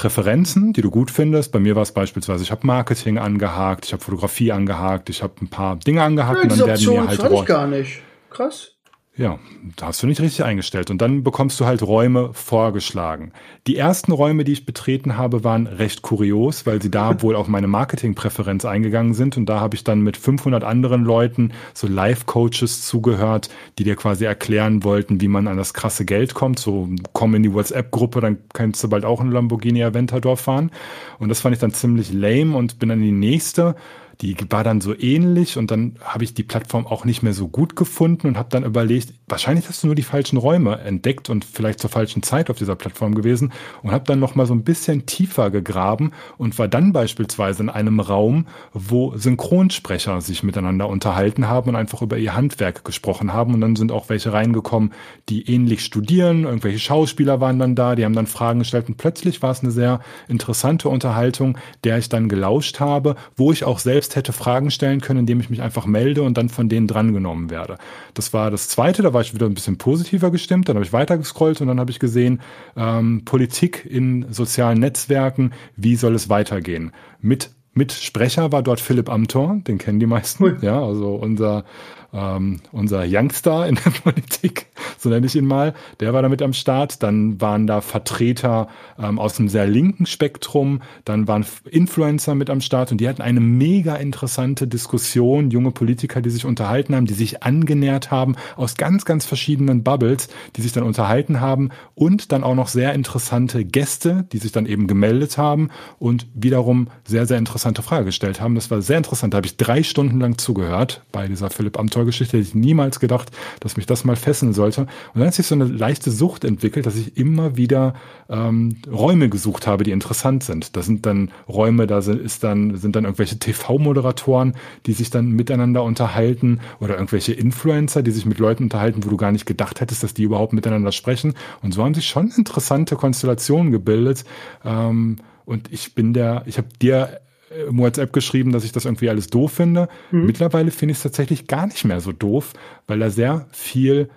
Präferenzen, 0.00 0.72
die 0.72 0.80
du 0.80 0.90
gut 0.90 1.10
findest. 1.10 1.52
Bei 1.52 1.58
mir 1.58 1.76
war 1.76 1.82
es 1.82 1.92
beispielsweise, 1.92 2.42
ich 2.42 2.50
habe 2.50 2.66
Marketing 2.66 3.18
angehakt, 3.18 3.84
ich 3.84 3.92
habe 3.92 4.02
Fotografie 4.02 4.50
angehakt, 4.50 5.10
ich 5.10 5.22
habe 5.22 5.34
ein 5.42 5.48
paar 5.48 5.76
Dinge 5.76 6.02
angehakt 6.02 6.38
ja, 6.38 6.42
und 6.44 6.50
dann 6.52 6.68
werden 6.68 6.86
mir 6.86 7.06
halt 7.06 7.32
ich 7.32 7.44
gar 7.44 7.66
nicht. 7.66 8.00
Krass. 8.30 8.76
Ja, 9.20 9.38
da 9.76 9.88
hast 9.88 10.02
du 10.02 10.06
nicht 10.06 10.22
richtig 10.22 10.44
eingestellt. 10.44 10.90
Und 10.90 11.02
dann 11.02 11.22
bekommst 11.22 11.60
du 11.60 11.66
halt 11.66 11.82
Räume 11.82 12.30
vorgeschlagen. 12.32 13.32
Die 13.66 13.76
ersten 13.76 14.12
Räume, 14.12 14.44
die 14.44 14.52
ich 14.52 14.64
betreten 14.64 15.18
habe, 15.18 15.44
waren 15.44 15.66
recht 15.66 16.00
kurios, 16.00 16.64
weil 16.64 16.80
sie 16.80 16.90
da 16.90 17.20
wohl 17.20 17.36
auf 17.36 17.46
meine 17.46 17.66
Marketingpräferenz 17.66 18.64
eingegangen 18.64 19.12
sind. 19.12 19.36
Und 19.36 19.44
da 19.44 19.60
habe 19.60 19.74
ich 19.74 19.84
dann 19.84 20.00
mit 20.00 20.16
500 20.16 20.64
anderen 20.64 21.04
Leuten, 21.04 21.52
so 21.74 21.86
Live-Coaches 21.86 22.86
zugehört, 22.86 23.50
die 23.78 23.84
dir 23.84 23.94
quasi 23.94 24.24
erklären 24.24 24.84
wollten, 24.84 25.20
wie 25.20 25.28
man 25.28 25.48
an 25.48 25.58
das 25.58 25.74
krasse 25.74 26.06
Geld 26.06 26.32
kommt. 26.32 26.58
So, 26.58 26.88
komm 27.12 27.34
in 27.34 27.42
die 27.42 27.52
WhatsApp-Gruppe, 27.52 28.22
dann 28.22 28.38
kannst 28.54 28.82
du 28.82 28.88
bald 28.88 29.04
auch 29.04 29.20
einen 29.20 29.32
Lamborghini 29.32 29.84
Aventador 29.84 30.38
fahren. 30.38 30.70
Und 31.18 31.28
das 31.28 31.40
fand 31.40 31.54
ich 31.54 31.60
dann 31.60 31.74
ziemlich 31.74 32.10
lame 32.10 32.56
und 32.56 32.78
bin 32.78 32.88
dann 32.88 33.00
in 33.00 33.04
die 33.04 33.28
nächste 33.28 33.74
die 34.20 34.36
war 34.50 34.64
dann 34.64 34.80
so 34.80 34.94
ähnlich 34.98 35.56
und 35.56 35.70
dann 35.70 35.94
habe 36.02 36.24
ich 36.24 36.34
die 36.34 36.42
Plattform 36.42 36.86
auch 36.86 37.04
nicht 37.04 37.22
mehr 37.22 37.32
so 37.32 37.48
gut 37.48 37.74
gefunden 37.74 38.26
und 38.26 38.36
habe 38.36 38.50
dann 38.50 38.64
überlegt, 38.64 39.14
wahrscheinlich 39.26 39.66
hast 39.68 39.82
du 39.82 39.86
nur 39.86 39.94
die 39.94 40.02
falschen 40.02 40.36
Räume 40.36 40.78
entdeckt 40.80 41.30
und 41.30 41.44
vielleicht 41.44 41.80
zur 41.80 41.88
falschen 41.88 42.22
Zeit 42.22 42.50
auf 42.50 42.58
dieser 42.58 42.76
Plattform 42.76 43.14
gewesen 43.14 43.52
und 43.82 43.92
habe 43.92 44.04
dann 44.04 44.18
noch 44.18 44.34
mal 44.34 44.44
so 44.44 44.52
ein 44.52 44.62
bisschen 44.62 45.06
tiefer 45.06 45.50
gegraben 45.50 46.12
und 46.36 46.58
war 46.58 46.68
dann 46.68 46.92
beispielsweise 46.92 47.62
in 47.62 47.70
einem 47.70 47.98
Raum, 47.98 48.46
wo 48.74 49.16
Synchronsprecher 49.16 50.20
sich 50.20 50.42
miteinander 50.42 50.88
unterhalten 50.88 51.48
haben 51.48 51.70
und 51.70 51.76
einfach 51.76 52.02
über 52.02 52.18
ihr 52.18 52.34
Handwerk 52.34 52.84
gesprochen 52.84 53.32
haben 53.32 53.54
und 53.54 53.62
dann 53.62 53.76
sind 53.76 53.90
auch 53.90 54.10
welche 54.10 54.34
reingekommen, 54.34 54.92
die 55.30 55.50
ähnlich 55.50 55.82
studieren, 55.82 56.44
irgendwelche 56.44 56.78
Schauspieler 56.78 57.40
waren 57.40 57.58
dann 57.58 57.74
da, 57.74 57.94
die 57.94 58.04
haben 58.04 58.14
dann 58.14 58.26
Fragen 58.26 58.58
gestellt 58.58 58.88
und 58.88 58.98
plötzlich 58.98 59.40
war 59.40 59.52
es 59.52 59.62
eine 59.62 59.70
sehr 59.70 60.00
interessante 60.28 60.90
Unterhaltung, 60.90 61.56
der 61.84 61.96
ich 61.96 62.10
dann 62.10 62.28
gelauscht 62.28 62.80
habe, 62.80 63.16
wo 63.36 63.50
ich 63.52 63.64
auch 63.64 63.78
selbst 63.78 64.09
selbst 64.10 64.16
hätte 64.16 64.32
Fragen 64.32 64.70
stellen 64.70 65.00
können, 65.00 65.20
indem 65.20 65.40
ich 65.40 65.50
mich 65.50 65.62
einfach 65.62 65.86
melde 65.86 66.22
und 66.22 66.36
dann 66.36 66.48
von 66.48 66.68
denen 66.68 66.86
drangenommen 66.86 67.50
werde. 67.50 67.78
Das 68.14 68.32
war 68.32 68.50
das 68.50 68.68
Zweite, 68.68 69.02
da 69.02 69.12
war 69.12 69.20
ich 69.20 69.34
wieder 69.34 69.46
ein 69.46 69.54
bisschen 69.54 69.78
positiver 69.78 70.30
gestimmt, 70.30 70.68
dann 70.68 70.76
habe 70.76 70.84
ich 70.84 70.92
weitergescrollt 70.92 71.60
und 71.60 71.68
dann 71.68 71.80
habe 71.80 71.90
ich 71.90 71.98
gesehen, 71.98 72.40
ähm, 72.76 73.22
Politik 73.24 73.86
in 73.88 74.26
sozialen 74.32 74.78
Netzwerken, 74.80 75.52
wie 75.76 75.96
soll 75.96 76.14
es 76.14 76.28
weitergehen? 76.28 76.92
Mit 77.20 77.50
Mitsprecher 77.72 78.50
war 78.50 78.62
dort 78.62 78.80
Philipp 78.80 79.08
Amthor, 79.08 79.60
den 79.66 79.78
kennen 79.78 80.00
die 80.00 80.06
meisten, 80.06 80.58
ja, 80.60 80.82
also 80.82 81.14
unser 81.14 81.64
ähm, 82.12 82.60
unser 82.72 83.04
Youngster 83.06 83.66
in 83.66 83.76
der 83.76 83.90
Politik, 84.02 84.66
so 84.98 85.08
nenne 85.08 85.26
ich 85.26 85.36
ihn 85.36 85.46
mal, 85.46 85.74
der 86.00 86.12
war 86.12 86.22
damit 86.22 86.42
am 86.42 86.52
Start. 86.52 87.02
Dann 87.02 87.40
waren 87.40 87.66
da 87.66 87.80
Vertreter 87.80 88.68
ähm, 88.98 89.18
aus 89.18 89.34
dem 89.34 89.48
sehr 89.48 89.66
linken 89.66 90.06
Spektrum, 90.06 90.82
dann 91.04 91.28
waren 91.28 91.46
Influencer 91.70 92.34
mit 92.34 92.50
am 92.50 92.60
Start 92.60 92.92
und 92.92 93.00
die 93.00 93.08
hatten 93.08 93.22
eine 93.22 93.40
mega 93.40 93.94
interessante 93.96 94.66
Diskussion, 94.66 95.50
junge 95.50 95.70
Politiker, 95.70 96.20
die 96.20 96.30
sich 96.30 96.44
unterhalten 96.44 96.94
haben, 96.94 97.06
die 97.06 97.14
sich 97.14 97.42
angenähert 97.42 98.10
haben 98.10 98.36
aus 98.56 98.76
ganz, 98.76 99.04
ganz 99.04 99.24
verschiedenen 99.26 99.82
Bubbles, 99.82 100.28
die 100.56 100.62
sich 100.62 100.72
dann 100.72 100.84
unterhalten 100.84 101.40
haben 101.40 101.70
und 101.94 102.32
dann 102.32 102.44
auch 102.44 102.54
noch 102.54 102.68
sehr 102.68 102.92
interessante 102.94 103.64
Gäste, 103.64 104.26
die 104.32 104.38
sich 104.38 104.52
dann 104.52 104.66
eben 104.66 104.86
gemeldet 104.86 105.38
haben 105.38 105.70
und 105.98 106.26
wiederum 106.34 106.88
sehr, 107.04 107.26
sehr 107.26 107.38
interessante 107.38 107.82
Fragen 107.82 108.06
gestellt 108.06 108.40
haben. 108.40 108.54
Das 108.54 108.70
war 108.70 108.82
sehr 108.82 108.98
interessant. 108.98 109.34
Da 109.34 109.36
habe 109.36 109.46
ich 109.46 109.56
drei 109.56 109.82
Stunden 109.82 110.20
lang 110.20 110.38
zugehört 110.38 111.02
bei 111.12 111.26
dieser 111.26 111.50
Philipp 111.50 111.78
Amthor 111.78 111.99
Abenteuergeschichte 112.00 112.38
hätte 112.38 112.48
ich 112.48 112.54
niemals 112.54 113.00
gedacht, 113.00 113.30
dass 113.60 113.76
mich 113.76 113.86
das 113.86 114.04
mal 114.04 114.16
fesseln 114.16 114.52
sollte. 114.52 114.82
Und 114.82 114.90
dann 115.14 115.26
hat 115.26 115.34
sich 115.34 115.46
so 115.46 115.54
eine 115.54 115.64
leichte 115.64 116.10
Sucht 116.10 116.44
entwickelt, 116.44 116.86
dass 116.86 116.96
ich 116.96 117.16
immer 117.16 117.56
wieder 117.56 117.94
ähm, 118.28 118.76
Räume 118.90 119.28
gesucht 119.28 119.66
habe, 119.66 119.84
die 119.84 119.90
interessant 119.90 120.42
sind. 120.42 120.76
Das 120.76 120.86
sind 120.86 121.06
dann 121.06 121.30
Räume, 121.48 121.86
da 121.86 122.00
sind, 122.00 122.20
ist 122.20 122.42
dann, 122.42 122.76
sind 122.76 122.96
dann 122.96 123.04
irgendwelche 123.04 123.38
TV-Moderatoren, 123.38 124.54
die 124.86 124.92
sich 124.92 125.10
dann 125.10 125.30
miteinander 125.30 125.82
unterhalten 125.82 126.60
oder 126.80 126.94
irgendwelche 126.94 127.32
Influencer, 127.32 128.02
die 128.02 128.10
sich 128.10 128.26
mit 128.26 128.38
Leuten 128.38 128.64
unterhalten, 128.64 129.04
wo 129.04 129.10
du 129.10 129.16
gar 129.16 129.32
nicht 129.32 129.46
gedacht 129.46 129.80
hättest, 129.80 130.02
dass 130.02 130.14
die 130.14 130.22
überhaupt 130.22 130.52
miteinander 130.52 130.92
sprechen. 130.92 131.34
Und 131.62 131.72
so 131.72 131.84
haben 131.84 131.94
sich 131.94 132.06
schon 132.06 132.30
interessante 132.30 132.96
Konstellationen 132.96 133.72
gebildet. 133.72 134.24
Ähm, 134.64 135.16
und 135.44 135.72
ich 135.72 135.94
bin 135.94 136.12
der, 136.12 136.44
ich 136.46 136.58
habe 136.58 136.68
dir 136.80 137.20
im 137.68 137.78
WhatsApp 137.78 138.12
geschrieben, 138.12 138.52
dass 138.52 138.64
ich 138.64 138.72
das 138.72 138.84
irgendwie 138.84 139.10
alles 139.10 139.28
doof 139.28 139.52
finde. 139.52 139.88
Mhm. 140.10 140.26
Mittlerweile 140.26 140.70
finde 140.70 140.92
ich 140.92 140.98
es 140.98 141.02
tatsächlich 141.02 141.46
gar 141.46 141.66
nicht 141.66 141.84
mehr 141.84 142.00
so 142.00 142.12
doof, 142.12 142.52
weil 142.86 143.00
da 143.00 143.10
sehr 143.10 143.46
viel 143.52 144.08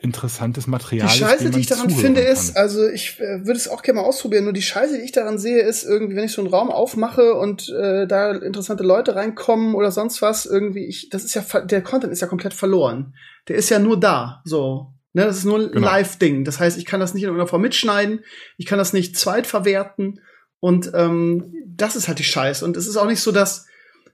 interessantes 0.00 0.66
Material 0.66 1.06
ist. 1.06 1.14
Die 1.14 1.20
Scheiße, 1.20 1.44
ist, 1.44 1.54
die 1.54 1.60
ich 1.60 1.66
daran 1.66 1.88
finde, 1.88 2.22
kann. 2.22 2.32
ist, 2.32 2.56
also 2.56 2.88
ich 2.88 3.20
äh, 3.20 3.46
würde 3.46 3.52
es 3.52 3.68
auch 3.68 3.82
gerne 3.82 4.00
mal 4.00 4.06
ausprobieren, 4.06 4.44
nur 4.44 4.52
die 4.52 4.62
Scheiße, 4.62 4.98
die 4.98 5.04
ich 5.04 5.12
daran 5.12 5.38
sehe, 5.38 5.60
ist 5.60 5.84
irgendwie, 5.84 6.16
wenn 6.16 6.24
ich 6.24 6.32
so 6.32 6.42
einen 6.42 6.52
Raum 6.52 6.70
aufmache 6.70 7.34
und 7.34 7.68
äh, 7.68 8.08
da 8.08 8.32
interessante 8.32 8.82
Leute 8.82 9.14
reinkommen 9.14 9.76
oder 9.76 9.92
sonst 9.92 10.20
was, 10.20 10.44
irgendwie, 10.44 10.86
ich, 10.86 11.08
das 11.10 11.22
ist 11.22 11.34
ja, 11.34 11.60
der 11.60 11.82
Content 11.82 12.12
ist 12.12 12.20
ja 12.20 12.26
komplett 12.26 12.52
verloren. 12.52 13.14
Der 13.46 13.54
ist 13.54 13.70
ja 13.70 13.78
nur 13.78 13.98
da, 13.98 14.42
so. 14.44 14.92
Ne, 15.14 15.24
das 15.24 15.36
ist 15.36 15.44
nur 15.44 15.58
ein 15.58 15.72
genau. 15.72 15.86
Live-Ding. 15.86 16.44
Das 16.44 16.58
heißt, 16.58 16.78
ich 16.78 16.86
kann 16.86 16.98
das 16.98 17.12
nicht 17.12 17.22
in 17.22 17.28
irgendeiner 17.28 17.48
Form 17.48 17.62
mitschneiden, 17.62 18.24
ich 18.56 18.66
kann 18.66 18.78
das 18.78 18.92
nicht 18.92 19.16
zweitverwerten 19.16 20.20
und 20.62 20.92
ähm, 20.94 21.52
das 21.76 21.96
ist 21.96 22.06
halt 22.06 22.20
die 22.20 22.24
Scheiße. 22.24 22.64
Und 22.64 22.76
es 22.76 22.86
ist 22.86 22.96
auch 22.96 23.08
nicht 23.08 23.20
so, 23.20 23.32
dass 23.32 23.66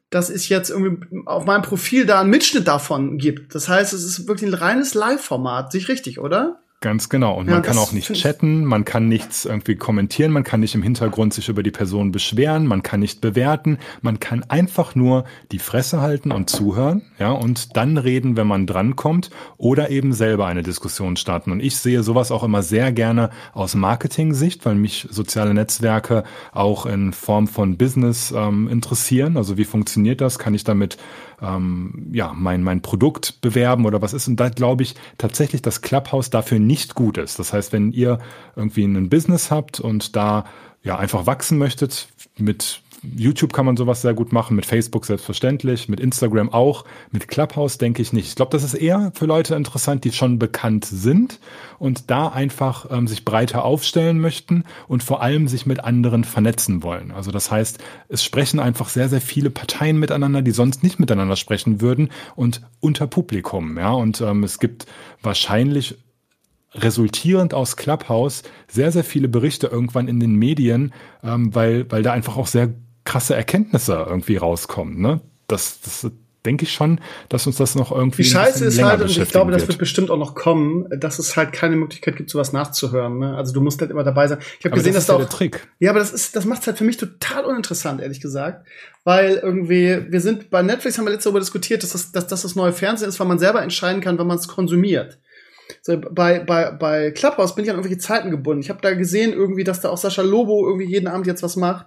dass 0.09 0.31
es 0.31 0.49
jetzt 0.49 0.71
irgendwie 0.71 1.07
auf 1.27 1.45
meinem 1.45 1.61
Profil 1.61 2.07
da 2.07 2.23
einen 2.23 2.31
Mitschnitt 2.31 2.67
davon 2.67 3.19
gibt. 3.19 3.55
Das 3.55 3.69
heißt, 3.69 3.93
es 3.93 4.05
ist 4.05 4.27
wirklich 4.27 4.51
ein 4.51 4.55
reines 4.55 4.95
Live-Format. 4.95 5.71
Sich 5.71 5.89
richtig, 5.89 6.19
oder? 6.19 6.63
Ganz 6.81 7.09
genau. 7.09 7.35
Und 7.37 7.49
ja, 7.49 7.55
man 7.55 7.62
kann 7.62 7.76
auch 7.76 7.91
nicht 7.91 8.12
chatten, 8.12 8.64
man 8.64 8.85
kann 8.85 9.09
nichts 9.09 9.45
irgendwie 9.45 9.74
kommentieren, 9.74 10.31
man 10.31 10.45
kann 10.45 10.61
nicht 10.61 10.76
im 10.76 10.83
Hintergrund 10.85 11.35
sich 11.35 11.49
über 11.49 11.64
die 11.64 11.72
Person 11.72 12.12
beschweren, 12.12 12.68
man 12.68 12.85
kann 12.85 13.01
nicht 13.01 13.20
bewerten, 13.20 13.79
man 14.01 14.20
kann 14.20 14.45
einfach 14.45 14.95
nur 14.95 15.24
die 15.51 15.59
Fresse 15.59 16.01
halten 16.01 16.31
und 16.31 16.51
zuhören, 16.51 17.03
ja, 17.18 17.33
und 17.33 17.76
dann 17.76 17.99
reden, 17.99 18.37
wenn 18.37 18.47
man 18.47 18.68
drankommt 18.68 19.31
oder 19.57 19.91
eben 19.91 20.12
selber 20.12 20.47
eine 20.47 20.62
Diskussion 20.62 21.16
starten. 21.16 21.51
Und 21.51 21.59
ich 21.59 21.76
sehe 21.79 22.05
sowas 22.05 22.31
auch 22.31 22.45
immer 22.45 22.62
sehr 22.62 22.93
gerne 22.93 23.31
aus 23.55 23.74
Marketing-Sicht, 23.74 24.64
weil 24.64 24.76
mich 24.76 25.09
soziale 25.11 25.55
Netzwerke 25.55 26.22
auch 26.53 26.87
in 26.87 27.12
Form 27.12 27.49
von 27.49 27.76
Business 27.76 28.31
ähm, 28.31 28.68
interessieren. 28.68 29.37
Also 29.37 29.59
wie 29.59 29.64
funktioniert 29.64 30.20
das? 30.20 30.39
Kann 30.39 30.55
ich 30.55 30.62
damit 30.62 30.97
ähm, 31.41 32.11
ja, 32.12 32.32
mein, 32.34 32.62
mein 32.62 32.82
Produkt 32.82 33.41
bewerben 33.41 33.86
oder 33.86 34.03
was 34.03 34.12
ist. 34.12 34.28
Und 34.28 34.36
da 34.36 34.49
glaube 34.49 34.82
ich 34.82 34.95
tatsächlich, 35.18 35.62
dass 35.62 35.82
Clubhouse 35.82 36.30
dafür 36.30 36.59
nicht 36.59 36.95
gut 36.95 37.18
ist. 37.18 37.39
Das 37.39 37.53
heißt, 37.53 37.72
wenn 37.72 37.93
ihr 37.93 38.18
irgendwie 38.57 38.84
ein 38.84 39.09
Business 39.09 39.51
habt 39.51 39.80
und 39.80 40.16
da 40.16 40.45
ja 40.82 40.99
einfach 40.99 41.26
wachsen 41.26 41.59
möchtet 41.59 42.09
mit 42.36 42.82
YouTube 43.03 43.53
kann 43.53 43.67
man 43.67 43.77
sowas 43.77 44.03
sehr 44.03 44.15
gut 44.15 44.33
machen, 44.33 44.57
mit 44.57 44.67
Facebook 44.67 45.07
selbstverständlich, 45.07 45.89
mit 45.89 46.01
Instagram 46.01 46.53
auch, 46.53 46.85
mit 47.11 47.29
Clubhouse 47.29 47.79
denke 47.79 48.03
ich 48.03 48.13
nicht. 48.13 48.29
Ich 48.29 48.35
glaube, 48.35 48.51
das 48.51 48.65
ist 48.65 48.75
eher 48.75 49.13
für 49.15 49.27
Leute 49.27 49.55
interessant, 49.55 50.05
die 50.05 50.13
schon 50.13 50.39
bekannt 50.39 50.85
sind 50.85 51.41
und 51.79 52.11
da 52.11 52.29
einfach 52.29 52.87
ähm, 52.91 53.07
sich 53.07 53.25
breiter 53.25 53.65
aufstellen 53.65 54.19
möchten 54.19 54.65
und 54.89 55.03
vor 55.03 55.23
allem 55.23 55.49
sich 55.49 55.67
mit 55.67 55.85
anderen 55.85 56.25
vernetzen 56.25 56.83
wollen. 56.83 57.11
Also 57.11 57.31
das 57.31 57.51
heißt, 57.51 57.79
es 58.09 58.25
sprechen 58.25 58.61
einfach 58.61 58.89
sehr, 58.89 59.09
sehr 59.09 59.21
viele 59.21 59.51
Parteien 59.51 59.99
miteinander, 59.99 60.43
die 60.43 60.51
sonst 60.51 60.83
nicht 60.83 60.99
miteinander 60.99 61.37
sprechen 61.37 61.81
würden 61.81 62.11
und 62.37 62.63
unter 62.81 63.07
Publikum. 63.07 63.79
Ja, 63.79 63.93
und 63.93 64.21
ähm, 64.21 64.45
es 64.45 64.59
gibt 64.59 64.87
wahrscheinlich 65.23 65.97
resultierend 66.75 67.55
aus 67.55 67.77
Clubhouse 67.77 68.43
sehr, 68.67 68.93
sehr 68.93 69.05
viele 69.05 69.29
Berichte 69.29 69.69
irgendwann 69.69 70.09
in 70.09 70.21
den 70.21 70.35
Medien, 70.35 70.93
ähm, 71.23 71.55
weil, 71.55 71.91
weil 71.91 72.03
da 72.03 72.13
einfach 72.13 72.37
auch 72.37 72.47
sehr 72.47 72.75
krasse 73.09 73.35
Erkenntnisse 73.35 74.05
irgendwie 74.07 74.37
rauskommen. 74.37 75.01
Ne? 75.01 75.23
Das, 75.47 75.81
das 75.81 76.11
denke 76.45 76.65
ich 76.65 76.73
schon, 76.73 77.01
dass 77.31 77.47
uns 77.47 77.57
das 77.57 77.75
noch 77.75 77.91
irgendwie. 77.91 78.23
Die 78.23 78.29
Scheiße 78.29 78.67
ist 78.67 78.83
halt, 78.83 79.01
und 79.01 79.11
ich 79.11 79.31
glaube, 79.31 79.51
das 79.51 79.67
wird 79.67 79.79
bestimmt 79.79 80.11
auch 80.11 80.19
noch 80.19 80.35
kommen, 80.35 80.87
dass 80.91 81.19
es 81.19 81.35
halt 81.35 81.53
keine 81.53 81.77
Möglichkeit 81.77 82.17
gibt, 82.17 82.29
sowas 82.29 82.53
nachzuhören. 82.53 83.19
Ne? 83.19 83.35
Also 83.35 83.55
du 83.55 83.63
musst 83.63 83.81
halt 83.81 83.91
immer 83.91 84.05
dabei 84.05 84.29
sein. 84.29 84.39
Ich 84.59 84.67
habe 84.67 84.75
gesehen, 84.75 84.93
das 84.93 85.07
dass 85.07 85.17
da 85.17 85.25
auch. 85.25 85.29
Trick. 85.29 85.67
Ja, 85.79 85.91
aber 85.91 86.01
das 86.01 86.13
ist, 86.13 86.37
das 86.37 86.45
macht 86.45 86.61
es 86.61 86.67
halt 86.67 86.77
für 86.77 86.85
mich 86.85 86.99
total 86.99 87.47
uninteressant, 87.47 88.03
ehrlich 88.03 88.21
gesagt. 88.21 88.67
Weil 89.05 89.37
irgendwie, 89.37 90.05
wir 90.11 90.21
sind 90.21 90.51
bei 90.51 90.61
Netflix 90.61 90.99
haben 90.99 91.07
wir 91.07 91.13
letzte 91.13 91.33
Woche 91.33 91.41
diskutiert, 91.41 91.83
dass 91.83 91.93
das, 91.93 92.13
dass 92.13 92.27
das 92.27 92.43
das 92.43 92.57
neue 92.57 92.75
Fernsehen 92.75 93.09
ist, 93.09 93.19
weil 93.19 93.27
man 93.27 93.39
selber 93.39 93.63
entscheiden 93.63 94.03
kann, 94.03 94.19
wann 94.19 94.27
man 94.27 94.37
es 94.37 94.49
konsumiert. 94.49 95.19
So, 95.81 95.99
bei, 95.99 96.41
bei, 96.41 96.73
bei 96.73 97.11
Clubhouse 97.11 97.55
bin 97.55 97.65
ich 97.65 97.71
an 97.71 97.77
irgendwelche 97.77 98.01
Zeiten 98.01 98.31
gebunden. 98.31 98.61
Ich 98.61 98.69
habe 98.69 98.83
da 98.83 98.93
gesehen, 98.93 99.33
irgendwie, 99.33 99.65
dass 99.65 99.81
da 99.81 99.89
auch 99.89 99.99
Sascha 99.99 100.23
Lobo 100.23 100.67
irgendwie 100.67 100.91
jeden 100.91 101.09
Abend 101.09 101.27
jetzt 101.27 101.43
was 101.43 101.57
macht. 101.57 101.87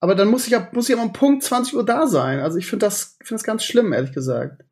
Aber 0.00 0.14
dann 0.14 0.28
muss 0.28 0.46
ich 0.46 0.52
ja, 0.52 0.68
muss 0.72 0.88
ich 0.88 0.94
aber 0.94 1.04
um 1.04 1.12
Punkt 1.12 1.42
20 1.42 1.76
Uhr 1.76 1.84
da 1.84 2.06
sein. 2.06 2.40
Also 2.40 2.56
ich 2.58 2.66
finde 2.66 2.86
das, 2.86 3.16
finde 3.18 3.34
das 3.34 3.44
ganz 3.44 3.64
schlimm, 3.64 3.92
ehrlich 3.92 4.12
gesagt. 4.12 4.64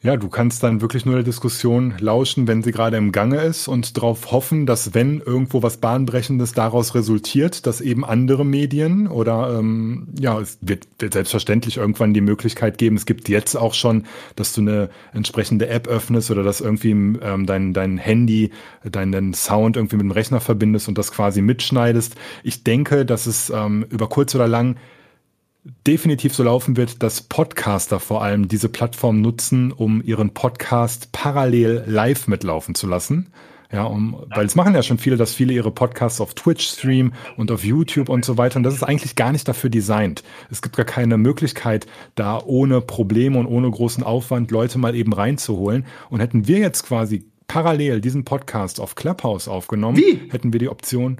Ja, 0.00 0.16
du 0.16 0.28
kannst 0.28 0.62
dann 0.62 0.80
wirklich 0.80 1.06
nur 1.06 1.16
der 1.16 1.24
Diskussion 1.24 1.92
lauschen, 1.98 2.46
wenn 2.46 2.62
sie 2.62 2.70
gerade 2.70 2.96
im 2.96 3.10
Gange 3.10 3.40
ist 3.42 3.66
und 3.66 3.96
darauf 3.96 4.30
hoffen, 4.30 4.64
dass 4.64 4.94
wenn 4.94 5.18
irgendwo 5.18 5.64
was 5.64 5.78
Bahnbrechendes 5.78 6.52
daraus 6.52 6.94
resultiert, 6.94 7.66
dass 7.66 7.80
eben 7.80 8.04
andere 8.04 8.46
Medien 8.46 9.08
oder 9.08 9.58
ähm, 9.58 10.06
ja, 10.16 10.38
es 10.38 10.58
wird, 10.60 10.86
selbstverständlich 11.00 11.78
irgendwann 11.78 12.14
die 12.14 12.20
Möglichkeit 12.20 12.78
geben, 12.78 12.94
es 12.94 13.06
gibt 13.06 13.28
jetzt 13.28 13.56
auch 13.56 13.74
schon, 13.74 14.04
dass 14.36 14.52
du 14.52 14.60
eine 14.60 14.88
entsprechende 15.12 15.66
App 15.66 15.88
öffnest 15.88 16.30
oder 16.30 16.44
dass 16.44 16.60
irgendwie 16.60 16.92
ähm, 16.92 17.46
dein, 17.46 17.74
dein 17.74 17.98
Handy, 17.98 18.52
deinen 18.84 19.34
Sound 19.34 19.76
irgendwie 19.76 19.96
mit 19.96 20.04
dem 20.04 20.12
Rechner 20.12 20.40
verbindest 20.40 20.86
und 20.86 20.96
das 20.96 21.10
quasi 21.10 21.42
mitschneidest. 21.42 22.14
Ich 22.44 22.62
denke, 22.62 23.04
dass 23.04 23.26
es 23.26 23.50
ähm, 23.50 23.84
über 23.90 24.08
kurz 24.08 24.32
oder 24.36 24.46
lang 24.46 24.76
definitiv 25.86 26.34
so 26.34 26.42
laufen 26.42 26.76
wird, 26.76 27.02
dass 27.02 27.22
Podcaster 27.22 28.00
vor 28.00 28.22
allem 28.22 28.48
diese 28.48 28.68
Plattform 28.68 29.20
nutzen, 29.20 29.72
um 29.72 30.02
ihren 30.02 30.34
Podcast 30.34 31.10
parallel 31.12 31.84
live 31.86 32.28
mitlaufen 32.28 32.74
zu 32.74 32.86
lassen. 32.86 33.32
Ja, 33.70 33.84
um, 33.84 34.24
weil 34.34 34.46
es 34.46 34.54
machen 34.54 34.74
ja 34.74 34.82
schon 34.82 34.96
viele, 34.96 35.18
dass 35.18 35.34
viele 35.34 35.52
ihre 35.52 35.70
Podcasts 35.70 36.22
auf 36.22 36.32
Twitch 36.32 36.66
streamen 36.66 37.12
und 37.36 37.50
auf 37.50 37.64
YouTube 37.64 38.08
und 38.08 38.24
so 38.24 38.38
weiter. 38.38 38.56
Und 38.56 38.62
das 38.62 38.72
ist 38.72 38.82
eigentlich 38.82 39.14
gar 39.14 39.30
nicht 39.30 39.46
dafür 39.46 39.68
designt. 39.68 40.22
Es 40.50 40.62
gibt 40.62 40.76
gar 40.76 40.86
keine 40.86 41.18
Möglichkeit, 41.18 41.86
da 42.14 42.40
ohne 42.42 42.80
Probleme 42.80 43.38
und 43.38 43.46
ohne 43.46 43.70
großen 43.70 44.02
Aufwand 44.02 44.50
Leute 44.50 44.78
mal 44.78 44.94
eben 44.94 45.12
reinzuholen. 45.12 45.84
Und 46.08 46.20
hätten 46.20 46.48
wir 46.48 46.58
jetzt 46.58 46.84
quasi 46.84 47.26
parallel 47.46 48.00
diesen 48.00 48.24
Podcast 48.24 48.80
auf 48.80 48.94
Clubhouse 48.94 49.48
aufgenommen, 49.48 49.98
Wie? 49.98 50.30
hätten 50.30 50.52
wir 50.52 50.60
die 50.60 50.68
Option, 50.70 51.18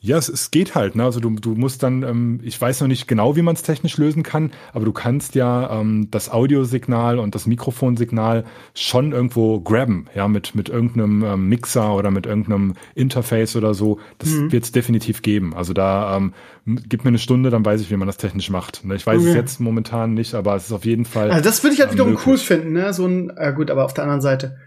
ja, 0.00 0.16
es, 0.16 0.28
es 0.28 0.52
geht 0.52 0.76
halt. 0.76 0.94
Ne? 0.94 1.02
Also 1.02 1.18
du, 1.18 1.30
du 1.30 1.54
musst 1.54 1.82
dann, 1.82 2.04
ähm, 2.04 2.40
ich 2.42 2.60
weiß 2.60 2.80
noch 2.80 2.88
nicht 2.88 3.08
genau, 3.08 3.34
wie 3.34 3.42
man 3.42 3.56
es 3.56 3.62
technisch 3.62 3.96
lösen 3.98 4.22
kann, 4.22 4.52
aber 4.72 4.84
du 4.84 4.92
kannst 4.92 5.34
ja 5.34 5.80
ähm, 5.80 6.08
das 6.10 6.30
Audiosignal 6.30 7.18
und 7.18 7.34
das 7.34 7.46
Mikrofonsignal 7.46 8.44
schon 8.74 9.12
irgendwo 9.12 9.60
grabben, 9.60 10.06
ja, 10.14 10.28
mit, 10.28 10.54
mit 10.54 10.68
irgendeinem 10.68 11.24
ähm, 11.24 11.48
Mixer 11.48 11.94
oder 11.94 12.12
mit 12.12 12.26
irgendeinem 12.26 12.74
Interface 12.94 13.56
oder 13.56 13.74
so. 13.74 13.98
Das 14.18 14.30
mhm. 14.30 14.52
wird 14.52 14.64
es 14.64 14.72
definitiv 14.72 15.22
geben. 15.22 15.52
Also 15.54 15.72
da 15.72 16.16
ähm, 16.16 16.32
gib 16.64 17.04
mir 17.04 17.08
eine 17.08 17.18
Stunde, 17.18 17.50
dann 17.50 17.64
weiß 17.64 17.80
ich, 17.80 17.90
wie 17.90 17.96
man 17.96 18.06
das 18.06 18.18
technisch 18.18 18.50
macht. 18.50 18.84
Ne? 18.84 18.94
Ich 18.94 19.06
weiß 19.06 19.18
okay. 19.20 19.30
es 19.30 19.34
jetzt 19.34 19.60
momentan 19.60 20.14
nicht, 20.14 20.34
aber 20.34 20.54
es 20.54 20.66
ist 20.66 20.72
auf 20.72 20.84
jeden 20.84 21.06
Fall. 21.06 21.32
Also 21.32 21.42
das 21.42 21.64
würde 21.64 21.74
ich 21.74 21.80
halt 21.80 21.92
wiederum 21.92 22.12
möglich. 22.12 22.26
cool 22.28 22.38
finden, 22.38 22.72
ne? 22.72 22.92
So 22.92 23.04
ein, 23.04 23.30
äh, 23.36 23.52
gut, 23.52 23.68
aber 23.70 23.84
auf 23.84 23.94
der 23.94 24.04
anderen 24.04 24.20
Seite 24.20 24.58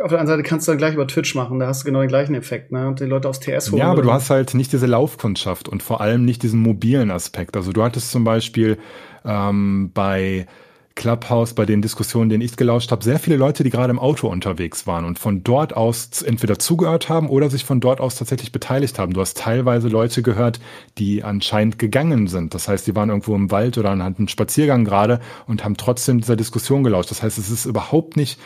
auf 0.00 0.08
der 0.08 0.20
anderen 0.20 0.26
Seite 0.26 0.42
kannst 0.42 0.66
du 0.66 0.72
dann 0.72 0.78
gleich 0.78 0.94
über 0.94 1.06
Twitch 1.06 1.34
machen, 1.34 1.58
da 1.58 1.66
hast 1.66 1.82
du 1.82 1.86
genau 1.86 2.00
den 2.00 2.08
gleichen 2.08 2.34
Effekt, 2.34 2.72
ne? 2.72 2.88
Und 2.88 3.00
die 3.00 3.04
Leute 3.04 3.28
aufs 3.28 3.40
TS 3.40 3.70
holen. 3.70 3.80
Ja, 3.80 3.90
aber 3.90 4.02
du 4.02 4.12
hast 4.12 4.30
halt 4.30 4.54
nicht 4.54 4.72
diese 4.72 4.86
Laufkundschaft 4.86 5.68
und 5.68 5.82
vor 5.82 6.00
allem 6.00 6.24
nicht 6.24 6.42
diesen 6.42 6.60
mobilen 6.60 7.10
Aspekt. 7.10 7.56
Also 7.56 7.72
du 7.72 7.82
hattest 7.82 8.10
zum 8.10 8.24
Beispiel 8.24 8.78
ähm, 9.24 9.90
bei 9.92 10.46
Clubhouse, 10.94 11.54
bei 11.54 11.64
den 11.64 11.82
Diskussionen, 11.82 12.28
denen 12.28 12.42
ich 12.42 12.56
gelauscht 12.56 12.90
habe, 12.90 13.02
sehr 13.02 13.18
viele 13.18 13.36
Leute, 13.36 13.64
die 13.64 13.70
gerade 13.70 13.90
im 13.90 13.98
Auto 13.98 14.28
unterwegs 14.28 14.86
waren 14.86 15.04
und 15.04 15.18
von 15.18 15.42
dort 15.42 15.74
aus 15.74 16.22
entweder 16.22 16.58
zugehört 16.58 17.08
haben 17.08 17.28
oder 17.28 17.50
sich 17.50 17.64
von 17.64 17.80
dort 17.80 18.00
aus 18.00 18.16
tatsächlich 18.16 18.52
beteiligt 18.52 18.98
haben. 18.98 19.12
Du 19.12 19.20
hast 19.20 19.38
teilweise 19.38 19.88
Leute 19.88 20.22
gehört, 20.22 20.60
die 20.98 21.22
anscheinend 21.22 21.78
gegangen 21.78 22.26
sind. 22.26 22.54
Das 22.54 22.68
heißt, 22.68 22.86
die 22.86 22.94
waren 22.94 23.08
irgendwo 23.08 23.34
im 23.34 23.50
Wald 23.50 23.78
oder 23.78 23.90
hatten 23.90 24.02
einen 24.02 24.28
Spaziergang 24.28 24.84
gerade 24.84 25.20
und 25.46 25.64
haben 25.64 25.76
trotzdem 25.76 26.20
dieser 26.20 26.36
Diskussion 26.36 26.84
gelauscht. 26.84 27.10
Das 27.10 27.22
heißt, 27.22 27.38
es 27.38 27.50
ist 27.50 27.64
überhaupt 27.64 28.16
nicht 28.16 28.38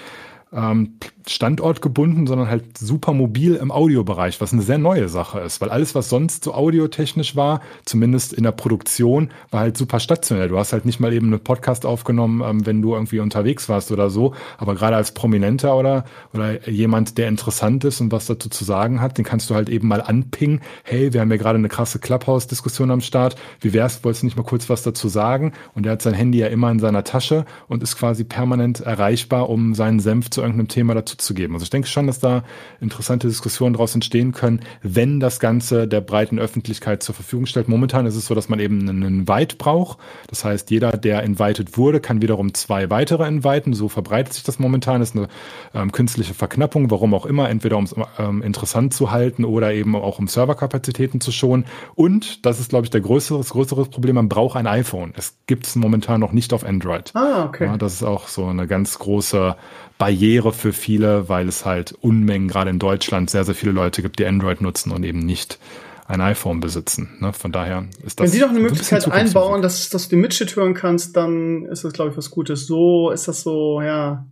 ähm, 0.52 0.94
standortgebunden, 1.26 2.26
sondern 2.26 2.48
halt 2.48 2.78
super 2.78 3.12
mobil 3.12 3.56
im 3.56 3.72
Audiobereich, 3.72 4.40
was 4.40 4.52
eine 4.52 4.62
sehr 4.62 4.78
neue 4.78 5.08
Sache 5.08 5.40
ist, 5.40 5.60
weil 5.60 5.70
alles, 5.70 5.94
was 5.96 6.08
sonst 6.08 6.44
so 6.44 6.54
audiotechnisch 6.54 7.34
war, 7.34 7.60
zumindest 7.84 8.32
in 8.32 8.44
der 8.44 8.52
Produktion, 8.52 9.30
war 9.50 9.60
halt 9.60 9.76
super 9.76 9.98
stationär. 9.98 10.46
Du 10.46 10.56
hast 10.56 10.72
halt 10.72 10.84
nicht 10.84 11.00
mal 11.00 11.12
eben 11.12 11.26
einen 11.26 11.40
Podcast 11.40 11.84
aufgenommen, 11.84 12.42
ähm, 12.46 12.64
wenn 12.64 12.80
du 12.80 12.94
irgendwie 12.94 13.18
unterwegs 13.18 13.68
warst 13.68 13.90
oder 13.90 14.08
so, 14.08 14.34
aber 14.58 14.76
gerade 14.76 14.96
als 14.96 15.12
Prominenter 15.12 15.76
oder, 15.76 16.04
oder 16.32 16.68
jemand, 16.68 17.18
der 17.18 17.28
interessant 17.28 17.84
ist 17.84 18.00
und 18.00 18.12
was 18.12 18.26
dazu 18.26 18.48
zu 18.48 18.64
sagen 18.64 19.00
hat, 19.00 19.18
den 19.18 19.24
kannst 19.24 19.50
du 19.50 19.54
halt 19.56 19.68
eben 19.68 19.88
mal 19.88 20.00
anpingen. 20.00 20.60
Hey, 20.84 21.12
wir 21.12 21.20
haben 21.20 21.30
ja 21.30 21.38
gerade 21.38 21.58
eine 21.58 21.68
krasse 21.68 21.98
Clubhouse-Diskussion 21.98 22.92
am 22.92 23.00
Start. 23.00 23.34
Wie 23.60 23.72
wär's, 23.72 24.04
wolltest 24.04 24.22
du 24.22 24.26
nicht 24.26 24.36
mal 24.36 24.44
kurz 24.44 24.70
was 24.70 24.84
dazu 24.84 25.08
sagen? 25.08 25.52
Und 25.74 25.86
er 25.86 25.92
hat 25.92 26.02
sein 26.02 26.14
Handy 26.14 26.38
ja 26.38 26.46
immer 26.46 26.70
in 26.70 26.78
seiner 26.78 27.02
Tasche 27.02 27.44
und 27.66 27.82
ist 27.82 27.98
quasi 27.98 28.22
permanent 28.22 28.80
erreichbar, 28.80 29.48
um 29.48 29.74
seinen 29.74 29.98
Senf 29.98 30.30
zu 30.30 30.35
irgendeinem 30.42 30.68
Thema 30.68 30.94
dazuzugeben. 30.94 31.54
Also 31.54 31.64
ich 31.64 31.70
denke 31.70 31.88
schon, 31.88 32.06
dass 32.06 32.20
da 32.20 32.44
interessante 32.80 33.28
Diskussionen 33.28 33.74
daraus 33.74 33.94
entstehen 33.94 34.32
können, 34.32 34.60
wenn 34.82 35.20
das 35.20 35.40
Ganze 35.40 35.88
der 35.88 36.00
breiten 36.00 36.38
Öffentlichkeit 36.38 37.02
zur 37.02 37.14
Verfügung 37.14 37.46
stellt. 37.46 37.68
Momentan 37.68 38.06
ist 38.06 38.16
es 38.16 38.26
so, 38.26 38.34
dass 38.34 38.48
man 38.48 38.60
eben 38.60 38.88
einen 38.88 39.02
Invite 39.02 39.56
braucht. 39.56 39.98
Das 40.28 40.44
heißt, 40.44 40.70
jeder, 40.70 40.92
der 40.92 41.22
invited 41.22 41.76
wurde, 41.76 42.00
kann 42.00 42.22
wiederum 42.22 42.54
zwei 42.54 42.90
weitere 42.90 43.26
inviten. 43.26 43.74
So 43.74 43.88
verbreitet 43.88 44.34
sich 44.34 44.44
das 44.44 44.58
momentan. 44.58 45.00
Das 45.00 45.10
ist 45.10 45.16
eine 45.16 45.28
ähm, 45.74 45.92
künstliche 45.92 46.34
Verknappung, 46.34 46.90
warum 46.90 47.14
auch 47.14 47.26
immer, 47.26 47.48
entweder 47.48 47.76
um 47.76 47.84
es 47.84 47.94
ähm, 48.18 48.42
interessant 48.42 48.94
zu 48.94 49.10
halten 49.10 49.44
oder 49.44 49.72
eben 49.72 49.96
auch 49.96 50.18
um 50.18 50.28
Serverkapazitäten 50.28 51.20
zu 51.20 51.32
schonen. 51.32 51.64
Und 51.94 52.44
das 52.46 52.60
ist, 52.60 52.70
glaube 52.70 52.84
ich, 52.84 52.90
der 52.90 53.00
größere, 53.00 53.38
das 53.38 53.50
größere 53.50 53.84
Problem, 53.86 54.16
man 54.16 54.28
braucht 54.28 54.56
ein 54.56 54.66
iPhone. 54.66 55.12
Es 55.16 55.36
gibt 55.46 55.66
es 55.66 55.76
momentan 55.76 56.20
noch 56.20 56.32
nicht 56.32 56.52
auf 56.52 56.64
Android. 56.64 57.10
Ah, 57.14 57.44
okay. 57.44 57.66
Ja, 57.66 57.76
das 57.76 57.94
ist 57.94 58.02
auch 58.02 58.28
so 58.28 58.46
eine 58.46 58.66
ganz 58.66 58.98
große 58.98 59.56
Barriere 59.98 60.52
für 60.52 60.72
viele, 60.72 61.28
weil 61.28 61.48
es 61.48 61.64
halt 61.64 61.92
Unmengen, 62.00 62.48
gerade 62.48 62.70
in 62.70 62.78
Deutschland, 62.78 63.30
sehr, 63.30 63.44
sehr 63.44 63.54
viele 63.54 63.72
Leute 63.72 64.02
gibt, 64.02 64.18
die 64.18 64.26
Android 64.26 64.60
nutzen 64.60 64.92
und 64.92 65.04
eben 65.04 65.20
nicht 65.20 65.58
ein 66.06 66.20
iPhone 66.20 66.60
besitzen. 66.60 67.16
Ne? 67.20 67.32
Von 67.32 67.52
daher 67.52 67.86
ist 68.04 68.20
das. 68.20 68.26
Wenn 68.26 68.32
sie 68.32 68.40
doch 68.40 68.50
eine 68.50 68.60
Möglichkeit 68.60 69.10
einbauen, 69.10 69.62
dass, 69.62 69.88
dass 69.90 70.08
du 70.08 70.16
Mitschnitt 70.16 70.54
hören 70.54 70.74
kannst, 70.74 71.16
dann 71.16 71.66
ist 71.66 71.84
das, 71.84 71.92
glaube 71.92 72.10
ich, 72.10 72.16
was 72.16 72.30
Gutes. 72.30 72.66
So 72.66 73.10
ist 73.10 73.26
das 73.26 73.42
so, 73.42 73.80
ja. 73.80 74.26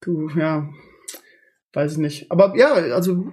Du, 0.00 0.28
ja. 0.30 0.68
Weiß 1.74 1.92
ich 1.92 1.98
nicht. 1.98 2.30
Aber 2.32 2.56
ja, 2.56 2.72
also 2.72 3.26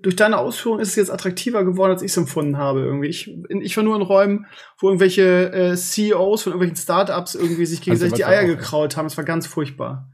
durch 0.00 0.16
deine 0.16 0.38
Ausführung 0.38 0.80
ist 0.80 0.88
es 0.88 0.96
jetzt 0.96 1.10
attraktiver 1.10 1.62
geworden, 1.62 1.92
als 1.92 2.02
ich 2.02 2.10
es 2.10 2.16
empfunden 2.16 2.56
habe 2.56 2.80
irgendwie. 2.80 3.08
Ich, 3.08 3.30
ich 3.48 3.76
war 3.76 3.84
nur 3.84 3.96
in 3.96 4.02
Räumen, 4.02 4.46
wo 4.78 4.88
irgendwelche 4.88 5.52
äh, 5.52 5.76
CEOs 5.76 6.42
von 6.42 6.52
irgendwelchen 6.52 6.82
Startups 6.82 7.34
irgendwie 7.34 7.66
sich 7.66 7.82
gegenseitig 7.82 8.14
die 8.14 8.22
was 8.22 8.28
Eier 8.28 8.46
gekraut 8.46 8.96
haben. 8.96 9.06
Das 9.06 9.18
war 9.18 9.24
ganz 9.24 9.46
furchtbar. 9.46 10.10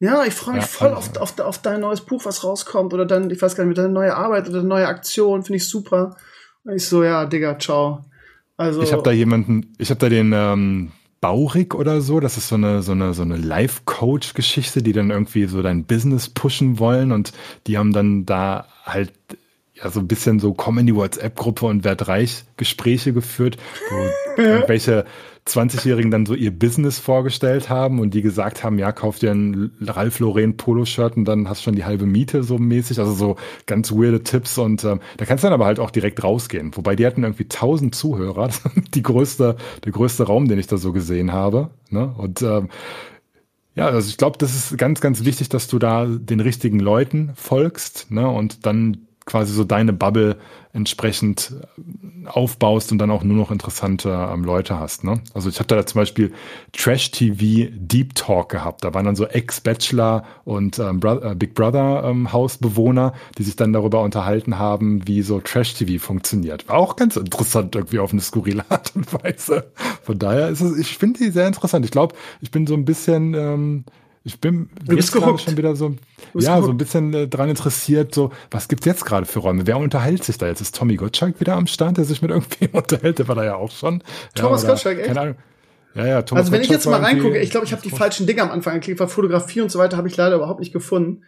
Ja, 0.00 0.24
ich 0.24 0.34
freue 0.34 0.54
mich 0.54 0.62
Ja, 0.64 0.68
voll 0.68 0.88
also- 0.94 1.20
auf, 1.20 1.38
auf, 1.38 1.46
auf 1.46 1.58
dein 1.62 1.80
neues 1.80 2.00
Buch, 2.02 2.24
was 2.24 2.44
rauskommt. 2.44 2.94
Oder 2.94 3.04
dann, 3.06 3.30
ich 3.30 3.42
weiß 3.42 3.56
gar 3.56 3.64
nicht, 3.64 3.76
deine 3.78 3.88
neue 3.88 4.14
Arbeit 4.14 4.48
oder 4.48 4.62
neue 4.62 4.86
Aktion. 4.86 5.42
Finde 5.42 5.56
ich 5.56 5.68
super. 5.68 6.16
Und 6.64 6.74
ich 6.76 6.86
so, 6.86 7.02
ja, 7.02 7.26
Digga, 7.26 7.58
ciao. 7.58 8.04
Also, 8.56 8.82
Ich 8.82 8.92
habe 8.92 9.02
da 9.02 9.10
jemanden, 9.12 9.72
ich 9.78 9.90
habe 9.90 10.00
da 10.00 10.08
den 10.08 10.32
ähm, 10.34 10.92
Baurig 11.20 11.74
oder 11.74 12.00
so, 12.00 12.20
das 12.20 12.36
ist 12.36 12.48
so 12.48 12.54
eine 12.54 12.82
so 12.82 12.92
eine 12.92 13.12
so 13.12 13.22
eine 13.22 13.36
Life-Coach-Geschichte, 13.36 14.82
die 14.82 14.92
dann 14.92 15.10
irgendwie 15.10 15.46
so 15.46 15.62
dein 15.62 15.84
Business 15.84 16.28
pushen 16.28 16.78
wollen 16.78 17.10
und 17.10 17.32
die 17.66 17.76
haben 17.76 17.92
dann 17.92 18.24
da 18.24 18.66
halt 18.84 19.12
ja 19.82 19.90
so 19.90 20.00
ein 20.00 20.08
bisschen 20.08 20.40
so 20.40 20.54
komm 20.54 20.78
in 20.78 20.86
die 20.86 20.94
WhatsApp-Gruppe 20.94 21.66
und 21.66 21.84
werd 21.84 22.08
reich 22.08 22.44
Gespräche 22.56 23.12
geführt, 23.12 23.56
wo 24.36 24.42
irgendwelche 24.42 25.04
20-Jährigen 25.48 26.10
dann 26.10 26.26
so 26.26 26.34
ihr 26.34 26.50
Business 26.50 26.98
vorgestellt 26.98 27.68
haben 27.68 28.00
und 28.00 28.12
die 28.12 28.22
gesagt 28.22 28.62
haben, 28.62 28.78
ja, 28.78 28.92
kauf 28.92 29.18
dir 29.18 29.30
ein 29.30 29.72
Ralph 29.80 30.20
Lauren 30.20 30.56
Poloshirt 30.56 31.16
und 31.16 31.24
dann 31.24 31.48
hast 31.48 31.62
schon 31.62 31.74
die 31.74 31.84
halbe 31.84 32.06
Miete 32.06 32.42
so 32.42 32.58
mäßig, 32.58 32.98
also 32.98 33.12
so 33.12 33.36
ganz 33.66 33.90
weirde 33.92 34.22
Tipps 34.22 34.58
und 34.58 34.84
ähm, 34.84 35.00
da 35.16 35.24
kannst 35.24 35.42
du 35.42 35.46
dann 35.46 35.54
aber 35.54 35.66
halt 35.66 35.80
auch 35.80 35.90
direkt 35.90 36.22
rausgehen. 36.22 36.76
Wobei 36.76 36.96
die 36.96 37.06
hatten 37.06 37.22
irgendwie 37.22 37.44
1000 37.44 37.94
Zuhörer, 37.94 38.50
die 38.94 39.02
größte, 39.02 39.56
der 39.84 39.92
größte 39.92 40.24
Raum, 40.24 40.48
den 40.48 40.58
ich 40.58 40.66
da 40.66 40.76
so 40.76 40.92
gesehen 40.92 41.32
habe. 41.32 41.70
Ne? 41.90 42.14
Und 42.16 42.42
ähm, 42.42 42.68
ja, 43.74 43.86
also 43.86 44.08
ich 44.08 44.16
glaube, 44.16 44.38
das 44.38 44.54
ist 44.54 44.76
ganz, 44.76 45.00
ganz 45.00 45.24
wichtig, 45.24 45.48
dass 45.48 45.68
du 45.68 45.78
da 45.78 46.04
den 46.04 46.40
richtigen 46.40 46.80
Leuten 46.80 47.30
folgst 47.36 48.10
ne? 48.10 48.28
und 48.28 48.66
dann 48.66 49.07
quasi 49.28 49.52
so 49.52 49.62
deine 49.62 49.92
Bubble 49.92 50.38
entsprechend 50.72 51.54
aufbaust 52.24 52.92
und 52.92 52.98
dann 52.98 53.10
auch 53.10 53.22
nur 53.22 53.36
noch 53.36 53.50
interessante 53.50 54.08
ähm, 54.32 54.42
Leute 54.42 54.78
hast. 54.78 55.04
Ne? 55.04 55.20
Also 55.34 55.50
ich 55.50 55.60
hatte 55.60 55.74
da 55.74 55.84
zum 55.84 56.00
Beispiel 56.00 56.32
Trash-TV 56.72 57.70
Deep 57.74 58.14
Talk 58.14 58.48
gehabt. 58.48 58.84
Da 58.84 58.94
waren 58.94 59.04
dann 59.04 59.16
so 59.16 59.26
Ex-Bachelor 59.26 60.24
und 60.44 60.78
ähm, 60.78 61.00
Bro 61.00 61.20
äh, 61.20 61.34
Big 61.34 61.54
Brother 61.54 62.04
ähm, 62.04 62.32
Hausbewohner, 62.32 63.12
die 63.36 63.42
sich 63.42 63.56
dann 63.56 63.72
darüber 63.72 64.02
unterhalten 64.02 64.58
haben, 64.58 65.06
wie 65.06 65.22
so 65.22 65.40
Trash-TV 65.40 66.02
funktioniert. 66.02 66.66
War 66.68 66.76
auch 66.76 66.96
ganz 66.96 67.16
interessant 67.16 67.74
irgendwie 67.74 67.98
auf 67.98 68.12
eine 68.12 68.22
skurrile 68.22 68.64
Art 68.70 68.92
und 68.96 69.12
Weise. 69.12 69.70
Von 70.02 70.18
daher 70.18 70.48
ist 70.48 70.62
es, 70.62 70.78
ich 70.78 70.96
finde 70.96 71.20
die 71.20 71.30
sehr 71.30 71.46
interessant. 71.46 71.84
Ich 71.84 71.90
glaube, 71.90 72.14
ich 72.40 72.50
bin 72.50 72.66
so 72.66 72.74
ein 72.74 72.86
bisschen 72.86 73.34
ähm, 73.34 73.84
ich 74.24 74.40
bin 74.40 74.68
jetzt 74.90 75.12
gerade 75.12 75.38
schon 75.38 75.56
wieder 75.56 75.76
so, 75.76 75.94
ja, 76.34 76.60
so 76.60 76.70
ein 76.70 76.76
bisschen 76.76 77.14
äh, 77.14 77.28
dran 77.28 77.48
interessiert, 77.48 78.14
so, 78.14 78.30
was 78.50 78.68
gibt's 78.68 78.86
jetzt 78.86 79.04
gerade 79.04 79.26
für 79.26 79.38
Räume? 79.38 79.66
Wer 79.66 79.78
unterhält 79.78 80.24
sich 80.24 80.38
da 80.38 80.46
jetzt? 80.46 80.60
Ist 80.60 80.74
Tommy 80.74 80.96
Gottschalk 80.96 81.40
wieder 81.40 81.56
am 81.56 81.66
Start, 81.66 81.96
der 81.96 82.04
sich 82.04 82.22
mit 82.22 82.30
irgendwem 82.30 82.70
unterhält? 82.72 83.18
Der 83.18 83.28
war 83.28 83.34
da 83.34 83.44
ja 83.44 83.54
auch 83.56 83.70
schon. 83.70 84.02
Thomas 84.34 84.62
ja, 84.62 84.70
Gottschalk, 84.70 84.98
echt? 84.98 85.06
Keine 85.08 85.20
Ahnung. 85.20 85.36
Ja, 85.94 86.06
ja, 86.06 86.22
Thomas 86.22 86.42
also 86.42 86.52
wenn 86.52 86.60
ich 86.60 86.68
Gottschalk 86.68 86.94
jetzt 86.94 87.02
mal 87.02 87.06
reingucke, 87.06 87.38
ich 87.38 87.50
glaube, 87.50 87.66
ich 87.66 87.72
habe 87.72 87.82
die 87.82 87.90
falschen 87.90 88.26
Dinge 88.26 88.42
am 88.42 88.50
Anfang 88.50 88.74
geklickt, 88.74 89.00
weil 89.00 89.08
Fotografie 89.08 89.60
und 89.60 89.70
so 89.70 89.78
weiter 89.78 89.96
habe 89.96 90.08
ich 90.08 90.16
leider 90.16 90.36
überhaupt 90.36 90.60
nicht 90.60 90.72
gefunden. 90.72 91.24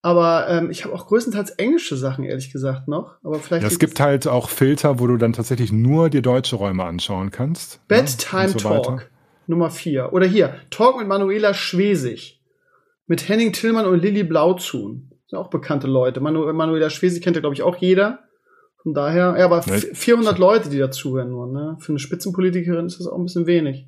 Aber 0.00 0.48
ähm, 0.48 0.70
ich 0.70 0.84
habe 0.84 0.94
auch 0.94 1.06
größtenteils 1.06 1.50
englische 1.50 1.96
Sachen, 1.96 2.24
ehrlich 2.24 2.52
gesagt, 2.52 2.86
noch. 2.86 3.16
Aber 3.24 3.40
vielleicht 3.40 3.62
Ja, 3.62 3.68
es 3.68 3.80
gibt 3.80 3.98
halt 3.98 4.28
auch 4.28 4.48
Filter, 4.48 5.00
wo 5.00 5.08
du 5.08 5.16
dann 5.16 5.32
tatsächlich 5.32 5.72
nur 5.72 6.08
dir 6.08 6.22
deutsche 6.22 6.56
Räume 6.56 6.84
anschauen 6.84 7.30
kannst. 7.30 7.80
ne? 7.90 8.02
Bedtime 8.02 8.44
Und 8.44 8.60
so 8.60 8.70
weiter. 8.70 9.02
Nummer 9.48 9.70
vier 9.70 10.12
Oder 10.12 10.26
hier, 10.26 10.54
Talk 10.70 10.98
mit 10.98 11.08
Manuela 11.08 11.54
Schwesig. 11.54 12.40
Mit 13.06 13.28
Henning 13.28 13.52
Tillmann 13.52 13.86
und 13.86 14.00
Lilly 14.02 14.22
Blauzun. 14.22 15.08
Das 15.10 15.30
sind 15.30 15.38
auch 15.38 15.48
bekannte 15.50 15.86
Leute. 15.86 16.20
Manu 16.20 16.52
Manuela 16.52 16.90
Schwesig 16.90 17.22
kennt 17.22 17.36
ja, 17.36 17.40
glaube 17.40 17.54
ich, 17.54 17.62
auch 17.62 17.76
jeder. 17.76 18.20
Von 18.82 18.94
daher, 18.94 19.34
ja, 19.38 19.44
aber 19.46 19.56
Ja, 19.66 19.72
v- 19.78 19.94
400 19.94 20.38
Leute, 20.38 20.68
die 20.70 20.78
dazuhören 20.78 21.30
nur, 21.30 21.46
ne? 21.46 21.76
Für 21.80 21.92
eine 21.92 21.98
Spitzenpolitikerin 21.98 22.86
ist 22.86 23.00
das 23.00 23.06
auch 23.06 23.16
ein 23.18 23.24
bisschen 23.24 23.46
wenig. 23.46 23.86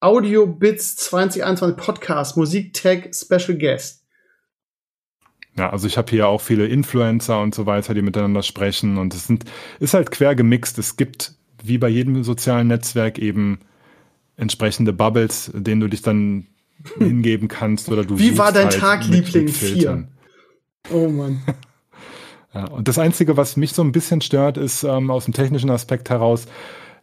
Audio 0.00 0.46
Bits 0.46 0.96
2021 0.96 1.76
Podcast, 1.76 2.36
Musik 2.36 2.72
Tag 2.74 3.14
Special 3.14 3.58
Guest. 3.58 4.04
Ja, 5.58 5.70
also 5.70 5.86
ich 5.86 5.96
habe 5.96 6.10
hier 6.10 6.28
auch 6.28 6.40
viele 6.40 6.66
Influencer 6.66 7.40
und 7.40 7.54
so 7.54 7.66
weiter, 7.66 7.94
die 7.94 8.02
miteinander 8.02 8.42
sprechen 8.42 8.98
und 8.98 9.14
es 9.14 9.26
sind, 9.26 9.44
ist 9.80 9.94
halt 9.94 10.10
quer 10.10 10.34
gemixt. 10.34 10.78
Es 10.78 10.96
gibt, 10.96 11.32
wie 11.64 11.78
bei 11.78 11.88
jedem 11.88 12.22
sozialen 12.24 12.68
Netzwerk, 12.68 13.18
eben 13.18 13.60
entsprechende 14.36 14.92
Bubbles, 14.92 15.50
denen 15.54 15.80
du 15.80 15.88
dich 15.88 16.02
dann 16.02 16.46
hingeben 16.98 17.48
kannst 17.48 17.88
oder 17.88 18.04
du 18.04 18.18
Wie 18.18 18.36
war 18.38 18.52
dein 18.52 18.68
halt 18.68 18.78
Tag, 18.78 19.06
Liebling? 19.06 19.44
mit 19.44 19.54
Filtern. 19.54 20.08
Oh 20.90 21.08
Mann. 21.08 21.42
Ja, 22.54 22.68
und 22.68 22.88
das 22.88 22.98
Einzige, 22.98 23.36
was 23.36 23.58
mich 23.58 23.72
so 23.72 23.82
ein 23.82 23.92
bisschen 23.92 24.22
stört, 24.22 24.56
ist 24.56 24.82
ähm, 24.82 25.10
aus 25.10 25.26
dem 25.26 25.34
technischen 25.34 25.68
Aspekt 25.68 26.08
heraus 26.08 26.46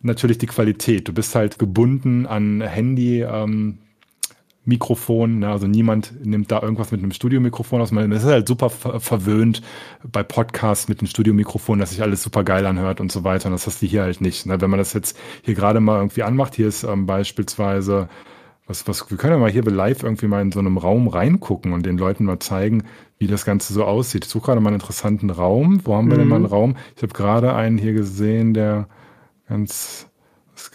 natürlich 0.02 0.40
die 0.40 0.48
Qualität. 0.48 1.08
Du 1.08 1.14
bist 1.14 1.36
halt 1.36 1.60
gebunden 1.60 2.26
an 2.26 2.62
Handy, 2.62 3.22
ähm, 3.22 3.78
Mikrofon, 4.66 5.40
ne? 5.40 5.50
also 5.50 5.68
niemand 5.68 6.14
nimmt 6.26 6.50
da 6.52 6.62
irgendwas 6.62 6.92
mit 6.92 7.02
einem 7.02 7.12
Studiomikrofon 7.12 7.82
aus. 7.82 7.92
Man- 7.92 8.10
Das 8.12 8.24
ist 8.24 8.30
halt 8.30 8.48
super 8.48 8.70
ver 8.70 9.00
verwöhnt 9.00 9.62
bei 10.10 10.24
Podcasts 10.24 10.88
mit 10.88 11.00
einem 11.00 11.08
Studiomikrofon, 11.08 11.80
dass 11.80 11.90
sich 11.90 12.02
alles 12.02 12.24
super 12.24 12.44
geil 12.44 12.66
anhört 12.66 13.02
und 13.02 13.12
so 13.12 13.24
weiter. 13.24 13.48
Und 13.48 13.52
das 13.54 13.68
hast 13.68 13.82
du 13.82 13.86
hier 13.88 14.04
halt 14.04 14.22
nicht. 14.22 14.46
Ne? 14.46 14.62
Wenn 14.62 14.70
man 14.70 14.80
das 14.80 14.94
jetzt 14.94 15.18
hier 15.42 15.54
gerade 15.54 15.80
mal 15.82 15.98
irgendwie 15.98 16.24
anmacht, 16.24 16.56
hier 16.56 16.68
ist 16.68 16.84
ähm, 16.84 17.06
beispielsweise 17.06 18.08
was, 18.66 18.88
was, 18.88 19.12
wir 19.12 19.18
können 19.18 19.34
ja 19.34 19.40
mal 19.40 19.52
hier 19.52 19.64
live 19.64 20.04
irgendwie 20.04 20.28
mal 20.28 20.42
in 20.42 20.54
so 20.54 20.60
einem 20.60 20.78
Raum 20.78 21.10
reingucken 21.10 21.74
und 21.74 21.86
den 21.86 21.98
Leuten 21.98 22.24
mal 22.24 22.40
zeigen, 22.40 22.84
wie 23.18 23.28
das 23.28 23.44
Ganze 23.44 23.74
so 23.74 23.84
aussieht. 23.84 24.24
Ich 24.24 24.32
suche 24.32 24.46
gerade 24.46 24.62
mal 24.62 24.70
einen 24.70 24.80
interessanten 24.80 25.30
Raum. 25.30 25.82
Wo 25.84 25.96
haben 25.96 26.10
wir 26.10 26.18
denn 26.18 26.30
mal 26.30 26.38
einen 26.38 26.46
Raum? 26.46 26.78
Ich 26.96 27.04
habe 27.04 27.12
gerade 27.14 27.54
einen 27.56 27.78
hier 27.78 27.92
gesehen, 27.92 28.54
der 28.54 28.88
ganz, 29.50 30.08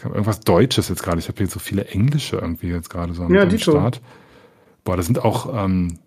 irgendwas 0.03 0.39
Deutsches 0.41 0.89
jetzt 0.89 1.03
gerade. 1.03 1.19
Ich 1.19 1.27
habe 1.27 1.37
hier 1.37 1.47
so 1.47 1.59
viele 1.59 1.85
Englische 1.85 2.37
irgendwie 2.37 2.67
jetzt 2.67 2.89
gerade 2.89 3.13
so 3.13 3.23
am, 3.23 3.33
Ja, 3.33 3.43
am. 3.43 3.57
Start. 3.57 4.01
Boah, 4.83 4.97
das 4.97 5.05
sind 5.05 5.19
auch 5.23 5.53
ähm, 5.53 5.99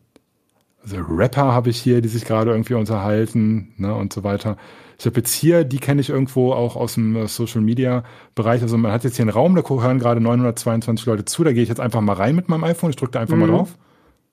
also 0.82 0.96
Rapper 0.96 1.52
habe 1.52 1.70
ich 1.70 1.78
hier, 1.80 2.00
die 2.00 2.08
sich 2.08 2.24
gerade 2.24 2.50
irgendwie 2.50 2.74
unterhalten 2.74 3.72
ne, 3.76 3.94
und 3.94 4.12
so 4.12 4.24
weiter. 4.24 4.56
Ich 4.98 5.06
habe 5.06 5.16
jetzt 5.18 5.32
hier, 5.32 5.64
die 5.64 5.78
kenne 5.78 6.00
ich 6.00 6.10
irgendwo 6.10 6.52
auch 6.52 6.76
aus 6.76 6.94
dem 6.94 7.16
äh, 7.16 7.28
Social 7.28 7.60
Media 7.60 8.04
Bereich. 8.34 8.62
Also 8.62 8.76
man 8.76 8.92
hat 8.92 9.04
jetzt 9.04 9.16
hier 9.16 9.22
einen 9.24 9.30
Raum, 9.30 9.54
da 9.54 9.62
hören 9.68 9.98
gerade 9.98 10.20
922 10.20 11.06
Leute 11.06 11.24
zu. 11.24 11.44
Da 11.44 11.52
gehe 11.52 11.62
ich 11.62 11.68
jetzt 11.68 11.80
einfach 11.80 12.00
mal 12.00 12.14
rein 12.14 12.34
mit 12.36 12.48
meinem 12.48 12.64
iPhone. 12.64 12.90
Ich 12.90 12.96
drücke 12.96 13.12
da 13.12 13.20
einfach 13.20 13.36
mal 13.36 13.46
Mhm. 13.46 13.52
drauf. 13.52 13.78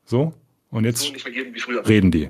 So. 0.05 0.33
Und 0.71 0.85
jetzt 0.85 1.01
so 1.01 1.11
nicht 1.11 1.25
mehr 1.25 1.33
geben 1.33 1.53
wie 1.55 1.59
früher. 1.59 1.87
reden 1.87 2.11
die. 2.11 2.29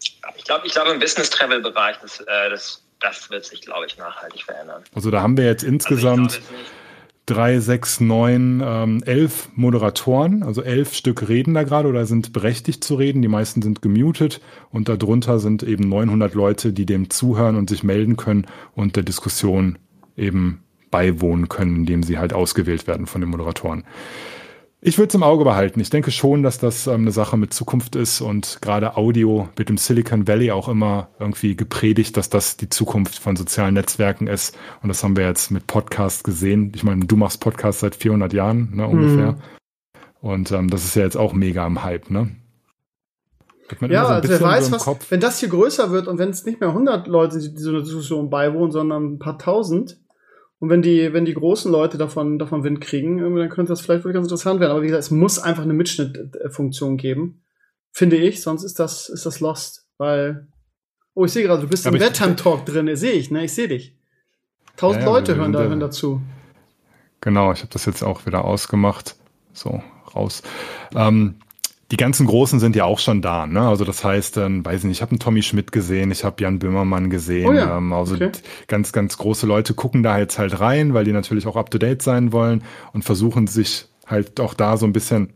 Ich 0.00 0.44
glaube, 0.44 0.66
ich 0.66 0.72
glaube 0.72 0.90
im 0.92 1.00
Business-Travel-Bereich, 1.00 1.96
das, 2.00 2.20
äh, 2.20 2.50
das, 2.50 2.82
das 3.00 3.30
wird 3.30 3.44
sich, 3.44 3.60
glaube 3.60 3.86
ich, 3.86 3.96
nachhaltig 3.98 4.42
verändern. 4.42 4.82
Also 4.94 5.10
da 5.10 5.22
haben 5.22 5.36
wir 5.36 5.44
jetzt 5.44 5.62
Also 5.64 5.72
insgesamt 5.74 6.22
nicht- 6.32 6.42
drei, 7.26 7.58
sechs, 7.60 8.00
neun, 8.00 8.62
ähm, 8.64 9.02
elf 9.04 9.50
Moderatoren, 9.54 10.42
also 10.42 10.62
elf 10.62 10.94
Stück 10.94 11.28
reden 11.28 11.52
da 11.52 11.62
gerade 11.62 11.86
oder 11.88 12.06
sind 12.06 12.32
berechtigt 12.32 12.82
zu 12.82 12.94
reden. 12.94 13.20
Die 13.20 13.28
meisten 13.28 13.60
sind 13.60 13.82
gemutet 13.82 14.40
und 14.70 14.88
darunter 14.88 15.38
sind 15.38 15.62
eben 15.62 15.88
900 15.90 16.32
Leute, 16.34 16.72
die 16.72 16.86
dem 16.86 17.10
zuhören 17.10 17.56
und 17.56 17.68
sich 17.68 17.82
melden 17.82 18.16
können 18.16 18.46
und 18.74 18.96
der 18.96 19.02
Diskussion 19.02 19.78
eben 20.16 20.62
beiwohnen 20.90 21.50
können, 21.50 21.76
indem 21.76 22.02
sie 22.02 22.16
halt 22.16 22.32
ausgewählt 22.32 22.86
werden 22.86 23.06
von 23.06 23.20
den 23.20 23.28
Moderatoren. 23.28 23.84
Ich 24.80 24.96
würde 24.96 25.08
es 25.08 25.14
im 25.16 25.24
Auge 25.24 25.42
behalten. 25.42 25.80
Ich 25.80 25.90
denke 25.90 26.12
schon, 26.12 26.44
dass 26.44 26.58
das 26.58 26.86
ähm, 26.86 27.02
eine 27.02 27.10
Sache 27.10 27.36
mit 27.36 27.52
Zukunft 27.52 27.96
ist 27.96 28.20
und 28.20 28.58
gerade 28.62 28.96
Audio 28.96 29.48
wird 29.56 29.70
im 29.70 29.76
Silicon 29.76 30.28
Valley 30.28 30.52
auch 30.52 30.68
immer 30.68 31.08
irgendwie 31.18 31.56
gepredigt, 31.56 32.16
dass 32.16 32.30
das 32.30 32.56
die 32.56 32.68
Zukunft 32.68 33.18
von 33.18 33.34
sozialen 33.34 33.74
Netzwerken 33.74 34.28
ist. 34.28 34.56
Und 34.80 34.88
das 34.88 35.02
haben 35.02 35.16
wir 35.16 35.26
jetzt 35.26 35.50
mit 35.50 35.66
Podcast 35.66 36.22
gesehen. 36.22 36.70
Ich 36.76 36.84
meine, 36.84 37.06
du 37.06 37.16
machst 37.16 37.40
Podcast 37.40 37.80
seit 37.80 37.96
400 37.96 38.32
Jahren 38.32 38.76
ne, 38.76 38.86
ungefähr. 38.86 39.36
Und 40.20 40.52
ähm, 40.52 40.70
das 40.70 40.84
ist 40.84 40.94
ja 40.94 41.02
jetzt 41.02 41.16
auch 41.16 41.32
mega 41.32 41.66
am 41.66 41.82
Hype. 41.82 42.10
Ne? 42.10 42.36
Ja, 43.88 44.06
so 44.06 44.12
also 44.12 44.28
wer 44.28 44.40
weiß, 44.40 44.64
so 44.64 44.68
im 44.68 44.74
was, 44.74 44.84
Kopf. 44.84 45.10
wenn 45.10 45.20
das 45.20 45.40
hier 45.40 45.48
größer 45.48 45.90
wird 45.90 46.06
und 46.06 46.18
wenn 46.18 46.30
es 46.30 46.46
nicht 46.46 46.60
mehr 46.60 46.70
100 46.70 47.08
Leute 47.08 47.40
sind, 47.40 47.58
die 47.58 47.62
so 47.62 47.70
eine 47.70 47.82
Diskussion 47.82 48.30
beiwohnen, 48.30 48.70
sondern 48.70 49.14
ein 49.14 49.18
paar 49.18 49.38
tausend, 49.38 49.98
und 50.60 50.70
wenn 50.70 50.82
die, 50.82 51.12
wenn 51.12 51.24
die 51.24 51.34
großen 51.34 51.70
Leute 51.70 51.98
davon, 51.98 52.38
davon 52.38 52.64
Wind 52.64 52.80
kriegen, 52.80 53.18
irgendwie, 53.18 53.40
dann 53.40 53.48
könnte 53.50 53.70
das 53.72 53.80
vielleicht 53.80 54.04
wirklich 54.04 54.14
ganz 54.14 54.26
interessant 54.26 54.60
werden. 54.60 54.72
Aber 54.72 54.82
wie 54.82 54.86
gesagt, 54.86 55.04
es 55.04 55.10
muss 55.10 55.38
einfach 55.38 55.62
eine 55.62 55.72
Mitschnittfunktion 55.74 56.96
geben, 56.96 57.42
finde 57.92 58.16
ich, 58.16 58.42
sonst 58.42 58.64
ist 58.64 58.78
das, 58.78 59.08
ist 59.08 59.24
das 59.26 59.40
lost, 59.40 59.86
weil, 59.98 60.48
oh, 61.14 61.24
ich 61.24 61.32
sehe 61.32 61.42
gerade, 61.44 61.62
du 61.62 61.68
bist 61.68 61.86
Aber 61.86 61.96
im 61.96 62.02
ich- 62.02 62.08
Bedtime 62.08 62.36
Talk 62.36 62.66
drin, 62.66 62.94
sehe 62.96 63.12
ich, 63.12 63.30
ne, 63.30 63.44
ich 63.44 63.52
sehe 63.52 63.68
dich. 63.68 63.96
Tausend 64.76 65.02
Ja, 65.02 65.08
ja, 65.08 65.14
Leute 65.14 65.36
hören, 65.36 65.52
da, 65.52 65.60
hören 65.60 65.80
dazu. 65.80 66.20
Genau, 67.20 67.52
ich 67.52 67.60
habe 67.60 67.70
das 67.72 67.84
jetzt 67.86 68.02
auch 68.04 68.26
wieder 68.26 68.44
ausgemacht. 68.44 69.16
So, 69.52 69.82
raus. 70.14 70.42
Ähm, 70.94 71.36
die 71.90 71.96
ganzen 71.96 72.26
Großen 72.26 72.60
sind 72.60 72.76
ja 72.76 72.84
auch 72.84 72.98
schon 72.98 73.22
da, 73.22 73.46
ne? 73.46 73.66
Also 73.66 73.84
das 73.84 74.04
heißt, 74.04 74.36
dann 74.36 74.64
weiß 74.64 74.80
ich 74.80 74.84
nicht, 74.84 74.98
ich 74.98 75.02
habe 75.02 75.12
einen 75.12 75.20
Tommy 75.20 75.42
Schmidt 75.42 75.72
gesehen, 75.72 76.10
ich 76.10 76.22
habe 76.22 76.42
Jan 76.42 76.58
Böhmermann 76.58 77.08
gesehen. 77.08 77.48
Oh 77.48 77.52
ja, 77.52 77.78
ähm, 77.78 77.92
also 77.94 78.14
okay. 78.14 78.30
ganz, 78.66 78.92
ganz 78.92 79.16
große 79.16 79.46
Leute 79.46 79.72
gucken 79.72 80.02
da 80.02 80.18
jetzt 80.18 80.38
halt 80.38 80.60
rein, 80.60 80.92
weil 80.92 81.04
die 81.04 81.12
natürlich 81.12 81.46
auch 81.46 81.56
up 81.56 81.70
to 81.70 81.78
date 81.78 82.02
sein 82.02 82.32
wollen 82.32 82.62
und 82.92 83.04
versuchen 83.04 83.46
sich 83.46 83.86
halt 84.06 84.38
auch 84.38 84.52
da 84.52 84.76
so 84.76 84.84
ein 84.84 84.92
bisschen 84.92 85.32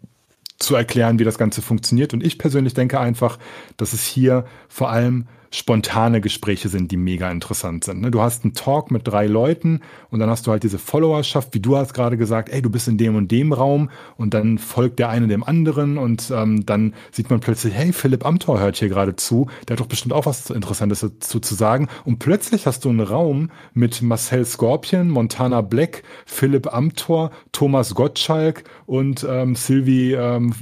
zu 0.58 0.74
erklären, 0.76 1.18
wie 1.18 1.24
das 1.24 1.38
Ganze 1.38 1.62
funktioniert. 1.62 2.12
Und 2.12 2.22
ich 2.22 2.38
persönlich 2.38 2.74
denke 2.74 3.00
einfach, 3.00 3.38
dass 3.78 3.94
es 3.94 4.04
hier 4.04 4.44
vor 4.68 4.90
allem 4.90 5.26
spontane 5.52 6.20
Gespräche 6.22 6.68
sind, 6.68 6.90
die 6.90 6.96
mega 6.96 7.30
interessant 7.30 7.84
sind. 7.84 8.00
ne? 8.00 8.10
Du 8.10 8.22
hast 8.22 8.42
einen 8.42 8.54
Talk 8.54 8.90
mit 8.90 9.06
drei 9.06 9.26
Leuten 9.26 9.80
und 10.10 10.18
dann 10.18 10.30
hast 10.30 10.46
du 10.46 10.50
halt 10.50 10.62
diese 10.62 10.78
Followerschaft, 10.78 11.54
wie 11.54 11.60
du 11.60 11.76
hast 11.76 11.92
gerade 11.92 12.16
gesagt, 12.16 12.48
ey, 12.48 12.62
du 12.62 12.70
bist 12.70 12.88
in 12.88 12.96
dem 12.96 13.16
und 13.16 13.30
dem 13.30 13.52
Raum 13.52 13.90
und 14.16 14.32
dann 14.32 14.56
folgt 14.58 14.98
der 14.98 15.10
eine 15.10 15.28
dem 15.28 15.44
anderen 15.44 15.98
und 15.98 16.32
ähm, 16.34 16.64
dann 16.64 16.94
sieht 17.10 17.30
man 17.30 17.40
plötzlich, 17.40 17.74
hey, 17.74 17.92
Philipp 17.92 18.24
Amthor 18.24 18.60
hört 18.60 18.76
hier 18.76 18.88
gerade 18.88 19.14
zu, 19.14 19.48
der 19.68 19.74
hat 19.74 19.80
doch 19.80 19.86
bestimmt 19.86 20.14
auch 20.14 20.24
was 20.24 20.48
Interessantes 20.48 21.00
dazu 21.00 21.38
zu 21.38 21.54
sagen 21.54 21.88
und 22.06 22.18
plötzlich 22.18 22.66
hast 22.66 22.86
du 22.86 22.88
einen 22.88 23.00
Raum 23.00 23.50
mit 23.74 24.00
Marcel 24.00 24.46
Scorpion, 24.46 25.10
Montana 25.10 25.60
Black, 25.60 26.02
Philipp 26.24 26.72
Amthor, 26.72 27.30
Thomas 27.52 27.94
Gottschalk 27.94 28.64
und 28.86 29.26
ähm, 29.28 29.54
Sylvie, 29.54 30.12
ähm, 30.12 30.54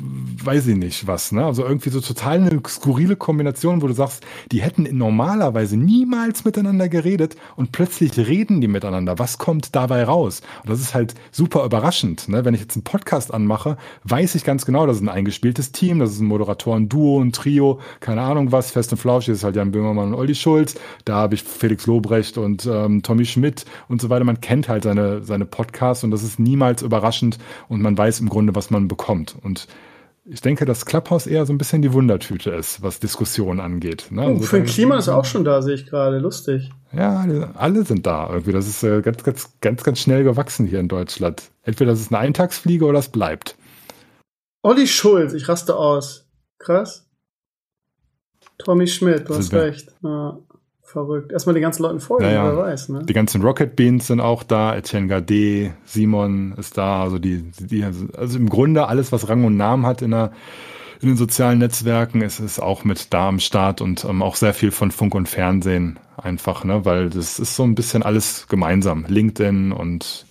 weiß 0.42 0.66
ich 0.66 0.76
nicht 0.76 1.06
was, 1.06 1.32
ne? 1.32 1.44
Also 1.44 1.64
irgendwie 1.64 1.90
so 1.90 2.00
total 2.00 2.38
eine 2.38 2.60
skurrile 2.66 3.16
Kombination, 3.16 3.82
wo 3.82 3.86
du 3.86 3.92
sagst, 3.92 4.24
die 4.50 4.62
hätten 4.62 4.79
normalerweise 4.84 5.76
niemals 5.76 6.44
miteinander 6.44 6.88
geredet 6.88 7.36
und 7.56 7.72
plötzlich 7.72 8.16
reden 8.16 8.60
die 8.60 8.68
miteinander. 8.68 9.18
Was 9.18 9.38
kommt 9.38 9.74
dabei 9.74 10.04
raus? 10.04 10.42
Und 10.62 10.70
das 10.70 10.80
ist 10.80 10.94
halt 10.94 11.14
super 11.30 11.64
überraschend. 11.64 12.28
Ne? 12.28 12.44
Wenn 12.44 12.54
ich 12.54 12.60
jetzt 12.60 12.76
einen 12.76 12.84
Podcast 12.84 13.32
anmache, 13.32 13.76
weiß 14.04 14.34
ich 14.34 14.44
ganz 14.44 14.66
genau, 14.66 14.86
das 14.86 14.96
ist 14.96 15.02
ein 15.02 15.08
eingespieltes 15.08 15.72
Team, 15.72 15.98
das 15.98 16.12
ist 16.12 16.20
ein 16.20 16.26
Moderatoren-Duo, 16.26 17.20
ein 17.20 17.32
Trio, 17.32 17.80
keine 18.00 18.22
Ahnung 18.22 18.52
was. 18.52 18.70
Fest 18.70 18.92
und 18.92 18.98
Flauschig 18.98 19.34
ist 19.34 19.44
halt 19.44 19.56
Jan 19.56 19.72
Böhmermann 19.72 20.08
und 20.08 20.14
Olli 20.14 20.34
Schulz. 20.34 20.74
Da 21.04 21.14
habe 21.14 21.34
ich 21.34 21.42
Felix 21.42 21.86
Lobrecht 21.86 22.38
und 22.38 22.66
ähm, 22.66 23.02
Tommy 23.02 23.24
Schmidt 23.24 23.64
und 23.88 24.00
so 24.00 24.10
weiter. 24.10 24.24
Man 24.24 24.40
kennt 24.40 24.68
halt 24.68 24.84
seine, 24.84 25.22
seine 25.22 25.44
Podcasts 25.44 26.04
und 26.04 26.10
das 26.10 26.22
ist 26.22 26.38
niemals 26.38 26.82
überraschend 26.82 27.38
und 27.68 27.82
man 27.82 27.96
weiß 27.96 28.20
im 28.20 28.28
Grunde, 28.28 28.54
was 28.54 28.70
man 28.70 28.88
bekommt. 28.88 29.36
Und 29.42 29.66
ich 30.24 30.40
denke, 30.40 30.64
dass 30.66 30.84
Clubhouse 30.86 31.26
eher 31.26 31.46
so 31.46 31.52
ein 31.52 31.58
bisschen 31.58 31.82
die 31.82 31.92
Wundertüte 31.92 32.50
ist, 32.50 32.82
was 32.82 33.00
Diskussionen 33.00 33.58
angeht. 33.60 34.08
Ne? 34.10 34.22
Also 34.22 34.42
für 34.42 34.58
ein 34.58 34.66
Klima 34.66 34.98
ist 34.98 35.06
er 35.08 35.16
auch 35.16 35.24
schon 35.24 35.44
da, 35.44 35.62
sehe 35.62 35.74
ich 35.74 35.86
gerade. 35.86 36.18
Lustig. 36.18 36.70
ja, 36.92 37.20
alle- 37.54 37.84
sind 37.84 38.06
da 38.06 38.28
irgendwie. 38.30 38.52
Das 38.52 38.68
ist 38.68 38.82
äh, 38.82 39.00
ganz, 39.02 39.22
ganz, 39.24 39.50
ganz, 39.60 39.82
ganz 39.82 39.98
schnell 39.98 40.22
gewachsen 40.24 40.66
hier 40.66 40.80
in 40.80 40.88
Deutschland. 40.88 41.50
Entweder 41.62 41.92
das 41.92 42.00
ist 42.00 42.08
eine 42.12 42.18
Eintagsfliege 42.18 42.84
oder 42.84 42.98
es 42.98 43.08
bleibt. 43.08 43.56
Olli 44.62 44.86
Schulz, 44.86 45.32
ich 45.32 45.48
raste 45.48 45.74
aus. 45.76 46.28
Krass. 46.58 47.06
Tommy 48.58 48.86
Schmidt, 48.86 49.28
du 49.28 49.34
hast 49.34 49.48
Sind 49.48 49.52
wir- 49.52 49.62
recht. 49.64 49.88
Ja, 50.02 50.38
verrückt. 50.90 51.32
Erstmal 51.32 51.54
den 51.54 51.62
ganzen 51.62 51.82
Leuten 51.82 52.00
folgen, 52.00 52.24
Ja, 52.24 52.32
ja. 52.32 52.44
wer 52.44 52.56
weiß, 52.56 52.88
ne? 52.90 53.02
Die 53.04 53.12
ganzen 53.12 53.42
Rocket 53.42 53.76
Beans 53.76 54.08
sind 54.08 54.20
auch 54.20 54.42
da. 54.42 54.74
Etienne 54.76 55.06
Gade, 55.08 55.72
Simon 55.84 56.54
ist 56.58 56.76
da. 56.76 57.02
Also 57.02 57.18
die, 57.18 57.50
die, 57.58 57.84
also 57.84 58.38
im 58.38 58.48
Grunde 58.48 58.86
alles, 58.86 59.12
was 59.12 59.28
Rang 59.28 59.44
und 59.44 59.56
Namen 59.56 59.86
hat 59.86 60.02
in 60.02 60.10
der 60.10 60.32
in 61.02 61.08
den 61.08 61.16
sozialen 61.16 61.58
Netzwerken 61.58 62.20
ist 62.20 62.40
es 62.40 62.60
auch 62.60 62.84
mit 62.84 63.14
da 63.14 63.28
am 63.28 63.40
Start 63.40 63.80
und 63.80 64.04
ähm, 64.04 64.22
auch 64.22 64.36
sehr 64.36 64.52
viel 64.52 64.70
von 64.70 64.90
Funk 64.90 65.14
und 65.14 65.30
Fernsehen 65.30 65.98
einfach, 66.18 66.62
ne, 66.64 66.84
weil 66.84 67.08
das 67.08 67.38
ist 67.38 67.56
so 67.56 67.62
ein 67.62 67.74
bisschen 67.74 68.02
alles 68.02 68.48
gemeinsam. 68.48 69.06
LinkedIn 69.08 69.72
und 69.72 70.26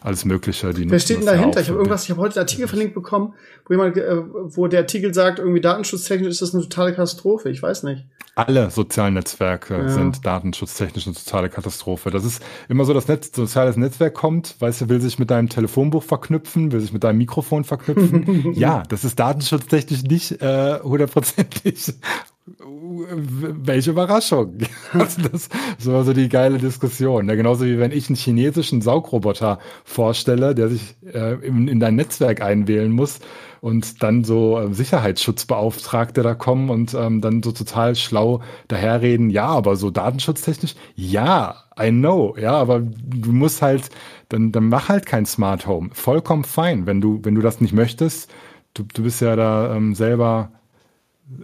alles 0.00 0.24
Mögliche. 0.24 0.72
Die 0.72 0.90
Wer 0.90 1.00
steht 1.00 1.18
denn 1.18 1.26
ja 1.26 1.32
dahinter? 1.32 1.58
auch 1.58 1.62
Ich 1.62 1.68
habe 1.68 1.78
irgendwas, 1.78 2.04
ich 2.04 2.10
habe 2.10 2.22
heute 2.22 2.36
einen 2.36 2.44
Artikel 2.44 2.66
verlinkt 2.66 2.94
bekommen, 2.94 3.34
wo 3.66 3.74
jemand, 3.74 3.96
äh, 3.98 4.22
wo 4.32 4.66
der 4.68 4.80
Artikel 4.80 5.12
sagt, 5.12 5.38
irgendwie 5.38 5.60
datenschutztechnisch 5.60 6.28
ist 6.28 6.42
das 6.42 6.54
eine 6.54 6.62
totale 6.62 6.92
Katastrophe. 6.92 7.50
Ich 7.50 7.62
weiß 7.62 7.82
nicht. 7.82 8.06
Alle 8.36 8.70
sozialen 8.70 9.14
Netzwerke 9.14 9.74
Ja. 9.78 9.88
sind 9.88 10.26
datenschutztechnisch 10.26 11.06
eine 11.06 11.16
totale 11.16 11.48
Katastrophe. 11.48 12.10
Das 12.10 12.22
ist 12.22 12.42
immer 12.68 12.84
so, 12.84 12.92
das 12.92 13.08
Netz, 13.08 13.34
soziales 13.34 13.78
Netzwerk 13.78 14.12
kommt, 14.12 14.56
weißt 14.60 14.82
du, 14.82 14.88
will 14.90 15.00
sich 15.00 15.18
mit 15.18 15.30
deinem 15.30 15.48
Telefonbuch 15.48 16.02
verknüpfen, 16.02 16.70
will 16.70 16.80
sich 16.80 16.92
mit 16.92 17.02
deinem 17.02 17.16
Mikrofon 17.16 17.64
verknüpfen. 17.64 18.52
ja, 18.54 18.82
das 18.90 19.04
ist 19.04 19.18
datenschutztechnisch 19.18 20.02
nicht 20.02 20.42
äh, 20.42 20.78
hundertprozentig. 20.82 21.94
Welche 22.78 23.90
Überraschung. 23.90 24.58
Also 24.92 25.22
das, 25.32 25.48
das 25.78 25.86
war 25.86 26.04
so 26.04 26.12
die 26.12 26.28
geile 26.28 26.58
Diskussion. 26.58 27.28
Ja, 27.30 27.36
genauso 27.36 27.64
wie 27.64 27.78
wenn 27.78 27.90
ich 27.90 28.08
einen 28.08 28.16
chinesischen 28.16 28.82
Saugroboter 28.82 29.58
vorstelle, 29.84 30.54
der 30.54 30.68
sich 30.68 30.94
äh, 31.12 31.34
in, 31.46 31.68
in 31.68 31.80
dein 31.80 31.96
Netzwerk 31.96 32.42
einwählen 32.42 32.92
muss 32.92 33.18
und 33.66 34.04
dann 34.04 34.22
so 34.22 34.60
äh, 34.60 34.72
Sicherheitsschutzbeauftragte 34.72 36.22
da 36.22 36.34
kommen 36.34 36.70
und 36.70 36.94
ähm, 36.94 37.20
dann 37.20 37.42
so 37.42 37.50
total 37.50 37.96
schlau 37.96 38.40
daherreden, 38.68 39.28
ja, 39.28 39.48
aber 39.48 39.74
so 39.74 39.90
datenschutztechnisch, 39.90 40.76
ja, 40.94 41.64
I 41.76 41.90
know, 41.90 42.36
ja, 42.38 42.52
aber 42.52 42.78
du 42.78 43.32
musst 43.32 43.62
halt, 43.62 43.90
dann, 44.28 44.52
dann 44.52 44.68
mach 44.68 44.88
halt 44.88 45.04
kein 45.04 45.26
Smart 45.26 45.66
Home. 45.66 45.90
Vollkommen 45.94 46.44
fein, 46.44 46.86
wenn 46.86 47.00
du, 47.00 47.18
wenn 47.24 47.34
du 47.34 47.40
das 47.40 47.60
nicht 47.60 47.72
möchtest. 47.72 48.30
Du, 48.72 48.84
du 48.84 49.02
bist 49.02 49.20
ja 49.20 49.34
da 49.34 49.74
ähm, 49.74 49.96
selber 49.96 50.52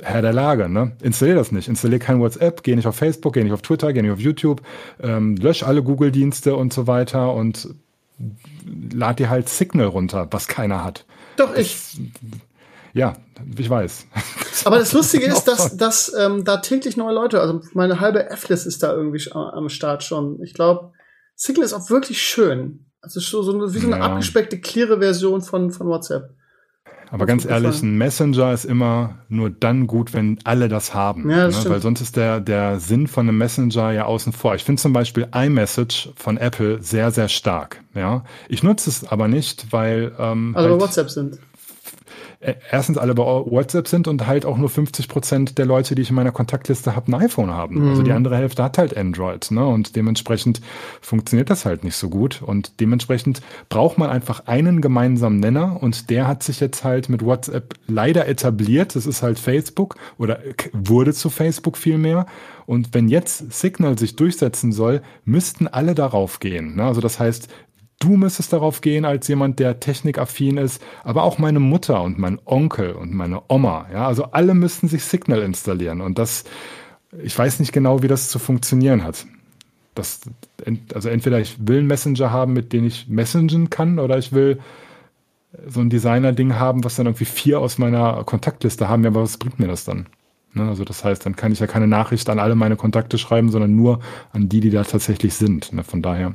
Herr 0.00 0.22
der 0.22 0.32
Lage, 0.32 0.68
ne? 0.68 0.92
Installier 1.02 1.34
das 1.34 1.50
nicht. 1.50 1.66
Installier 1.66 1.98
kein 1.98 2.20
WhatsApp, 2.20 2.62
geh 2.62 2.76
nicht 2.76 2.86
auf 2.86 2.94
Facebook, 2.94 3.32
geh 3.32 3.42
nicht 3.42 3.52
auf 3.52 3.62
Twitter, 3.62 3.92
geh 3.92 4.00
nicht 4.00 4.12
auf 4.12 4.20
YouTube, 4.20 4.62
ähm, 5.02 5.34
lösch 5.34 5.64
alle 5.64 5.82
Google-Dienste 5.82 6.54
und 6.54 6.72
so 6.72 6.86
weiter 6.86 7.34
und 7.34 7.68
lad 8.92 9.18
dir 9.18 9.28
halt 9.28 9.48
Signal 9.48 9.88
runter, 9.88 10.28
was 10.30 10.46
keiner 10.46 10.84
hat. 10.84 11.04
Doch, 11.36 11.54
ich. 11.56 11.98
Ja, 12.94 13.16
ich 13.56 13.70
weiß. 13.70 14.06
Aber 14.64 14.78
das 14.78 14.92
Lustige 14.92 15.24
ist, 15.26 15.44
Genau. 15.46 15.56
dass, 15.56 15.76
dass 15.76 16.14
ähm, 16.18 16.44
da 16.44 16.58
täglich 16.58 16.96
neue 16.96 17.14
Leute, 17.14 17.40
also 17.40 17.62
meine 17.72 18.00
halbe 18.00 18.28
F-List 18.30 18.66
ist 18.66 18.82
da 18.82 18.92
irgendwie 18.92 19.22
am 19.32 19.68
Start 19.68 20.02
schon. 20.04 20.40
Ich 20.42 20.54
glaube, 20.54 20.92
Signal 21.34 21.64
ist 21.64 21.72
auch 21.72 21.88
wirklich 21.90 22.20
schön. 22.22 22.86
Also 23.00 23.18
so, 23.18 23.42
so 23.42 23.52
eine, 23.54 23.72
wie 23.74 23.78
so 23.78 23.86
eine 23.86 23.96
Ja. 23.98 24.02
abgespeckte, 24.02 24.60
cleare 24.60 24.98
Version 25.00 25.40
von, 25.40 25.70
von 25.72 25.88
WhatsApp. 25.88 26.30
Aber 27.12 27.26
ganz 27.26 27.44
ehrlich, 27.44 27.72
gefallen. 27.72 27.94
ein 27.94 27.98
Messenger 27.98 28.52
ist 28.54 28.64
immer 28.64 29.16
nur 29.28 29.50
dann 29.50 29.86
gut, 29.86 30.14
wenn 30.14 30.38
alle 30.44 30.68
das 30.68 30.94
haben. 30.94 31.28
Ja, 31.28 31.44
das 31.44 31.64
ne? 31.64 31.70
Weil 31.70 31.82
sonst 31.82 32.00
ist 32.00 32.16
der, 32.16 32.40
der 32.40 32.80
Sinn 32.80 33.06
von 33.06 33.28
einem 33.28 33.36
Messenger 33.36 33.92
ja 33.92 34.06
außen 34.06 34.32
vor. 34.32 34.54
Ich 34.54 34.64
finde 34.64 34.80
zum 34.80 34.94
Beispiel 34.94 35.28
iMessage 35.34 36.08
von 36.16 36.38
Apple 36.38 36.82
sehr, 36.82 37.10
sehr 37.10 37.28
stark. 37.28 37.82
Ja, 37.94 38.24
Ich 38.48 38.62
nutze 38.62 38.88
es 38.88 39.06
aber 39.06 39.28
nicht, 39.28 39.66
weil 39.72 40.12
ähm, 40.18 40.52
Also 40.56 40.70
halt, 40.70 40.80
WhatsApp 40.80 41.10
sind. 41.10 41.38
Äh, 42.42 42.54
erstens 42.70 42.98
alle 42.98 43.14
bei 43.14 43.22
WhatsApp 43.24 43.88
sind 43.88 44.08
und 44.08 44.26
halt 44.26 44.44
auch 44.44 44.58
nur 44.58 44.68
50 44.68 45.08
Prozent 45.08 45.58
der 45.58 45.66
Leute, 45.66 45.94
die 45.94 46.02
ich 46.02 46.10
in 46.10 46.16
meiner 46.16 46.32
Kontaktliste 46.32 46.94
habe, 46.96 47.10
ein 47.10 47.14
iPhone 47.22 47.50
haben. 47.50 47.88
Also 47.88 48.02
Mhm. 48.02 48.04
die 48.04 48.12
andere 48.12 48.36
Hälfte 48.36 48.62
hat 48.62 48.78
halt 48.78 48.96
Android, 48.96 49.50
ne? 49.50 49.64
Und 49.66 49.96
dementsprechend 49.96 50.60
funktioniert 51.00 51.50
das 51.50 51.64
halt 51.64 51.84
nicht 51.84 51.96
so 51.96 52.08
gut. 52.08 52.42
Und 52.42 52.80
dementsprechend 52.80 53.40
braucht 53.68 53.96
man 53.98 54.10
einfach 54.10 54.46
einen 54.46 54.80
gemeinsamen 54.80 55.40
Nenner 55.40 55.82
und 55.82 56.10
der 56.10 56.26
hat 56.26 56.42
sich 56.42 56.60
jetzt 56.60 56.84
halt 56.84 57.08
mit 57.08 57.24
WhatsApp 57.24 57.74
leider 57.86 58.26
etabliert. 58.28 58.94
Das 58.96 59.06
ist 59.06 59.22
halt 59.22 59.38
Facebook 59.38 59.96
oder 60.18 60.38
wurde 60.72 61.12
zu 61.14 61.30
Facebook 61.30 61.76
vielmehr. 61.78 62.26
Und 62.66 62.94
wenn 62.94 63.08
jetzt 63.08 63.52
Signal 63.52 63.98
sich 63.98 64.16
durchsetzen 64.16 64.72
soll, 64.72 65.02
müssten 65.24 65.66
alle 65.68 65.94
darauf 65.94 66.38
gehen. 66.40 66.76
Ne? 66.76 66.84
Also 66.84 67.00
das 67.00 67.18
heißt, 67.18 67.48
Du 67.98 68.16
müsstest 68.16 68.52
darauf 68.52 68.80
gehen 68.80 69.04
als 69.04 69.28
jemand, 69.28 69.60
der 69.60 69.78
technikaffin 69.78 70.56
ist, 70.56 70.82
aber 71.04 71.22
auch 71.22 71.38
meine 71.38 71.60
Mutter 71.60 72.02
und 72.02 72.18
mein 72.18 72.40
Onkel 72.44 72.92
und 72.92 73.12
meine 73.14 73.42
Oma. 73.48 73.86
Ja, 73.92 74.06
also 74.06 74.24
alle 74.24 74.54
müssten 74.54 74.88
sich 74.88 75.04
Signal 75.04 75.42
installieren 75.42 76.00
und 76.00 76.18
das, 76.18 76.44
ich 77.22 77.38
weiß 77.38 77.60
nicht 77.60 77.72
genau, 77.72 78.02
wie 78.02 78.08
das 78.08 78.28
zu 78.28 78.38
funktionieren 78.38 79.04
hat. 79.04 79.26
Das, 79.94 80.20
also 80.94 81.08
entweder 81.10 81.38
ich 81.38 81.56
will 81.66 81.78
einen 81.78 81.86
Messenger 81.86 82.30
haben, 82.32 82.54
mit 82.54 82.72
dem 82.72 82.86
ich 82.86 83.08
messengen 83.08 83.70
kann, 83.70 83.98
oder 83.98 84.18
ich 84.18 84.32
will 84.32 84.58
so 85.66 85.80
ein 85.80 85.90
Designer-Ding 85.90 86.54
haben, 86.54 86.84
was 86.84 86.96
dann 86.96 87.06
irgendwie 87.06 87.26
vier 87.26 87.60
aus 87.60 87.78
meiner 87.78 88.24
Kontaktliste 88.24 88.88
haben. 88.88 89.04
Ja, 89.04 89.10
aber 89.10 89.22
was 89.22 89.36
bringt 89.36 89.58
mir 89.58 89.68
das 89.68 89.84
dann? 89.84 90.06
Ne, 90.54 90.68
also 90.68 90.84
das 90.84 91.04
heißt, 91.04 91.24
dann 91.24 91.36
kann 91.36 91.52
ich 91.52 91.60
ja 91.60 91.66
keine 91.66 91.86
Nachricht 91.86 92.28
an 92.28 92.38
alle 92.38 92.54
meine 92.54 92.76
Kontakte 92.76 93.18
schreiben, 93.18 93.50
sondern 93.50 93.74
nur 93.74 94.00
an 94.32 94.48
die, 94.48 94.60
die 94.60 94.70
da 94.70 94.82
tatsächlich 94.84 95.34
sind. 95.34 95.72
Ne, 95.72 95.84
von 95.84 96.02
daher 96.02 96.34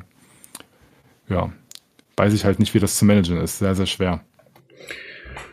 ja, 1.28 1.52
weiß 2.16 2.32
ich 2.32 2.44
halt 2.44 2.58
nicht, 2.58 2.74
wie 2.74 2.80
das 2.80 2.96
zu 2.96 3.04
managen 3.04 3.40
ist. 3.40 3.58
Sehr, 3.58 3.74
sehr 3.74 3.86
schwer. 3.86 4.24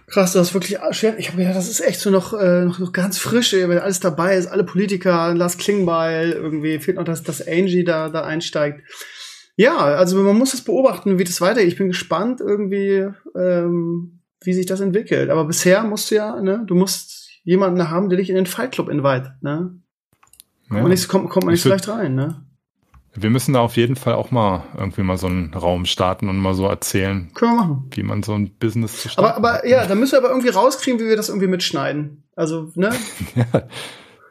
Krass, 0.07 0.33
das 0.33 0.49
ist 0.49 0.53
wirklich 0.53 0.77
schwer. 0.91 1.17
Ich 1.17 1.29
habe 1.29 1.39
gedacht, 1.39 1.55
das 1.55 1.67
ist 1.67 1.81
echt 1.81 1.99
so 1.99 2.11
noch, 2.11 2.33
äh, 2.33 2.65
noch, 2.65 2.79
noch 2.79 2.91
ganz 2.91 3.17
frisch, 3.17 3.53
wenn 3.53 3.79
alles 3.79 3.99
dabei 3.99 4.37
ist, 4.37 4.47
alle 4.47 4.63
Politiker, 4.63 5.33
Lars 5.33 5.57
Klingbeil, 5.57 6.31
irgendwie 6.31 6.79
fehlt 6.79 6.97
noch, 6.97 7.03
dass, 7.03 7.23
dass 7.23 7.45
Angie 7.45 7.83
da, 7.83 8.09
da 8.09 8.23
einsteigt. 8.23 8.81
Ja, 9.57 9.77
also 9.77 10.21
man 10.21 10.37
muss 10.37 10.51
das 10.51 10.61
beobachten, 10.61 11.17
wie 11.17 11.23
das 11.23 11.41
weitergeht. 11.41 11.71
Ich 11.71 11.77
bin 11.77 11.87
gespannt 11.87 12.39
irgendwie, 12.41 13.07
ähm, 13.35 14.19
wie 14.41 14.53
sich 14.53 14.65
das 14.65 14.81
entwickelt. 14.81 15.29
Aber 15.29 15.45
bisher 15.45 15.83
musst 15.83 16.11
du 16.11 16.15
ja, 16.15 16.39
ne, 16.39 16.63
du 16.67 16.75
musst 16.75 17.29
jemanden 17.43 17.89
haben, 17.89 18.09
der 18.09 18.17
dich 18.17 18.29
in 18.29 18.35
den 18.35 18.45
Fight 18.45 18.73
Club 18.73 18.89
invite, 18.89 19.35
ne? 19.41 19.75
Ja. 20.71 20.83
Und 20.83 20.89
nicht, 20.89 21.07
kommt, 21.07 21.29
kommt 21.29 21.45
man 21.45 21.53
nicht 21.53 21.61
so 21.61 21.69
leicht 21.69 21.87
rein, 21.87 22.15
ne? 22.15 22.43
Wir 23.17 23.29
müssen 23.29 23.53
da 23.53 23.61
auf 23.61 23.77
jeden 23.77 23.95
Fall 23.95 24.13
auch 24.13 24.31
mal 24.31 24.63
irgendwie 24.77 25.01
mal 25.01 25.17
so 25.17 25.27
einen 25.27 25.53
Raum 25.53 25.85
starten 25.85 26.27
und 26.27 26.37
mal 26.37 26.53
so 26.53 26.67
erzählen, 26.67 27.31
wie 27.91 28.03
man 28.03 28.23
so 28.23 28.33
ein 28.33 28.51
Business 28.59 29.01
zu 29.01 29.09
starten. 29.09 29.37
Aber, 29.37 29.55
aber 29.57 29.67
ja, 29.67 29.85
da 29.85 29.95
müssen 29.95 30.13
wir 30.13 30.19
aber 30.19 30.29
irgendwie 30.29 30.49
rauskriegen, 30.49 30.99
wie 30.99 31.05
wir 31.05 31.15
das 31.15 31.29
irgendwie 31.29 31.47
mitschneiden. 31.47 32.23
Also, 32.35 32.71
ne? 32.75 32.91
ja. 33.35 33.45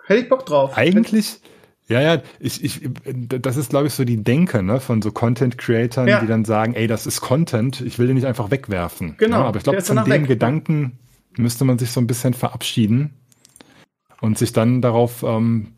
Hätte 0.07 0.21
ich 0.21 0.29
Bock 0.29 0.45
drauf. 0.45 0.77
Eigentlich, 0.77 1.41
ja, 1.87 2.01
ja, 2.01 2.23
ich, 2.41 2.65
ich, 2.65 2.89
das 3.05 3.57
ist, 3.57 3.71
glaube 3.71 3.89
ich, 3.89 3.95
so 3.95 4.05
die 4.05 4.23
Denke 4.23 4.63
ne, 4.63 4.81
von 4.81 5.03
so 5.03 5.13
Content-Creatern, 5.13 6.09
ja. 6.09 6.21
die 6.21 6.27
dann 6.27 6.45
sagen, 6.45 6.75
ey, 6.75 6.87
das 6.87 7.07
ist 7.07 7.21
Content, 7.21 7.83
ich 7.83 7.99
will 7.99 8.07
den 8.07 8.17
nicht 8.17 8.27
einfach 8.27 8.51
wegwerfen. 8.51 9.17
Genau. 9.19 9.41
Ja, 9.41 9.45
aber 9.45 9.59
ich 9.59 9.65
glaube, 9.65 9.83
von 9.83 9.97
dem 9.97 10.07
weg. 10.07 10.27
Gedanken 10.27 10.99
müsste 11.37 11.65
man 11.65 11.79
sich 11.79 11.91
so 11.91 12.01
ein 12.01 12.07
bisschen 12.07 12.33
verabschieden 12.33 13.15
und 14.21 14.39
sich 14.39 14.53
dann 14.55 14.81
darauf 14.81 15.23
ähm, 15.23 15.74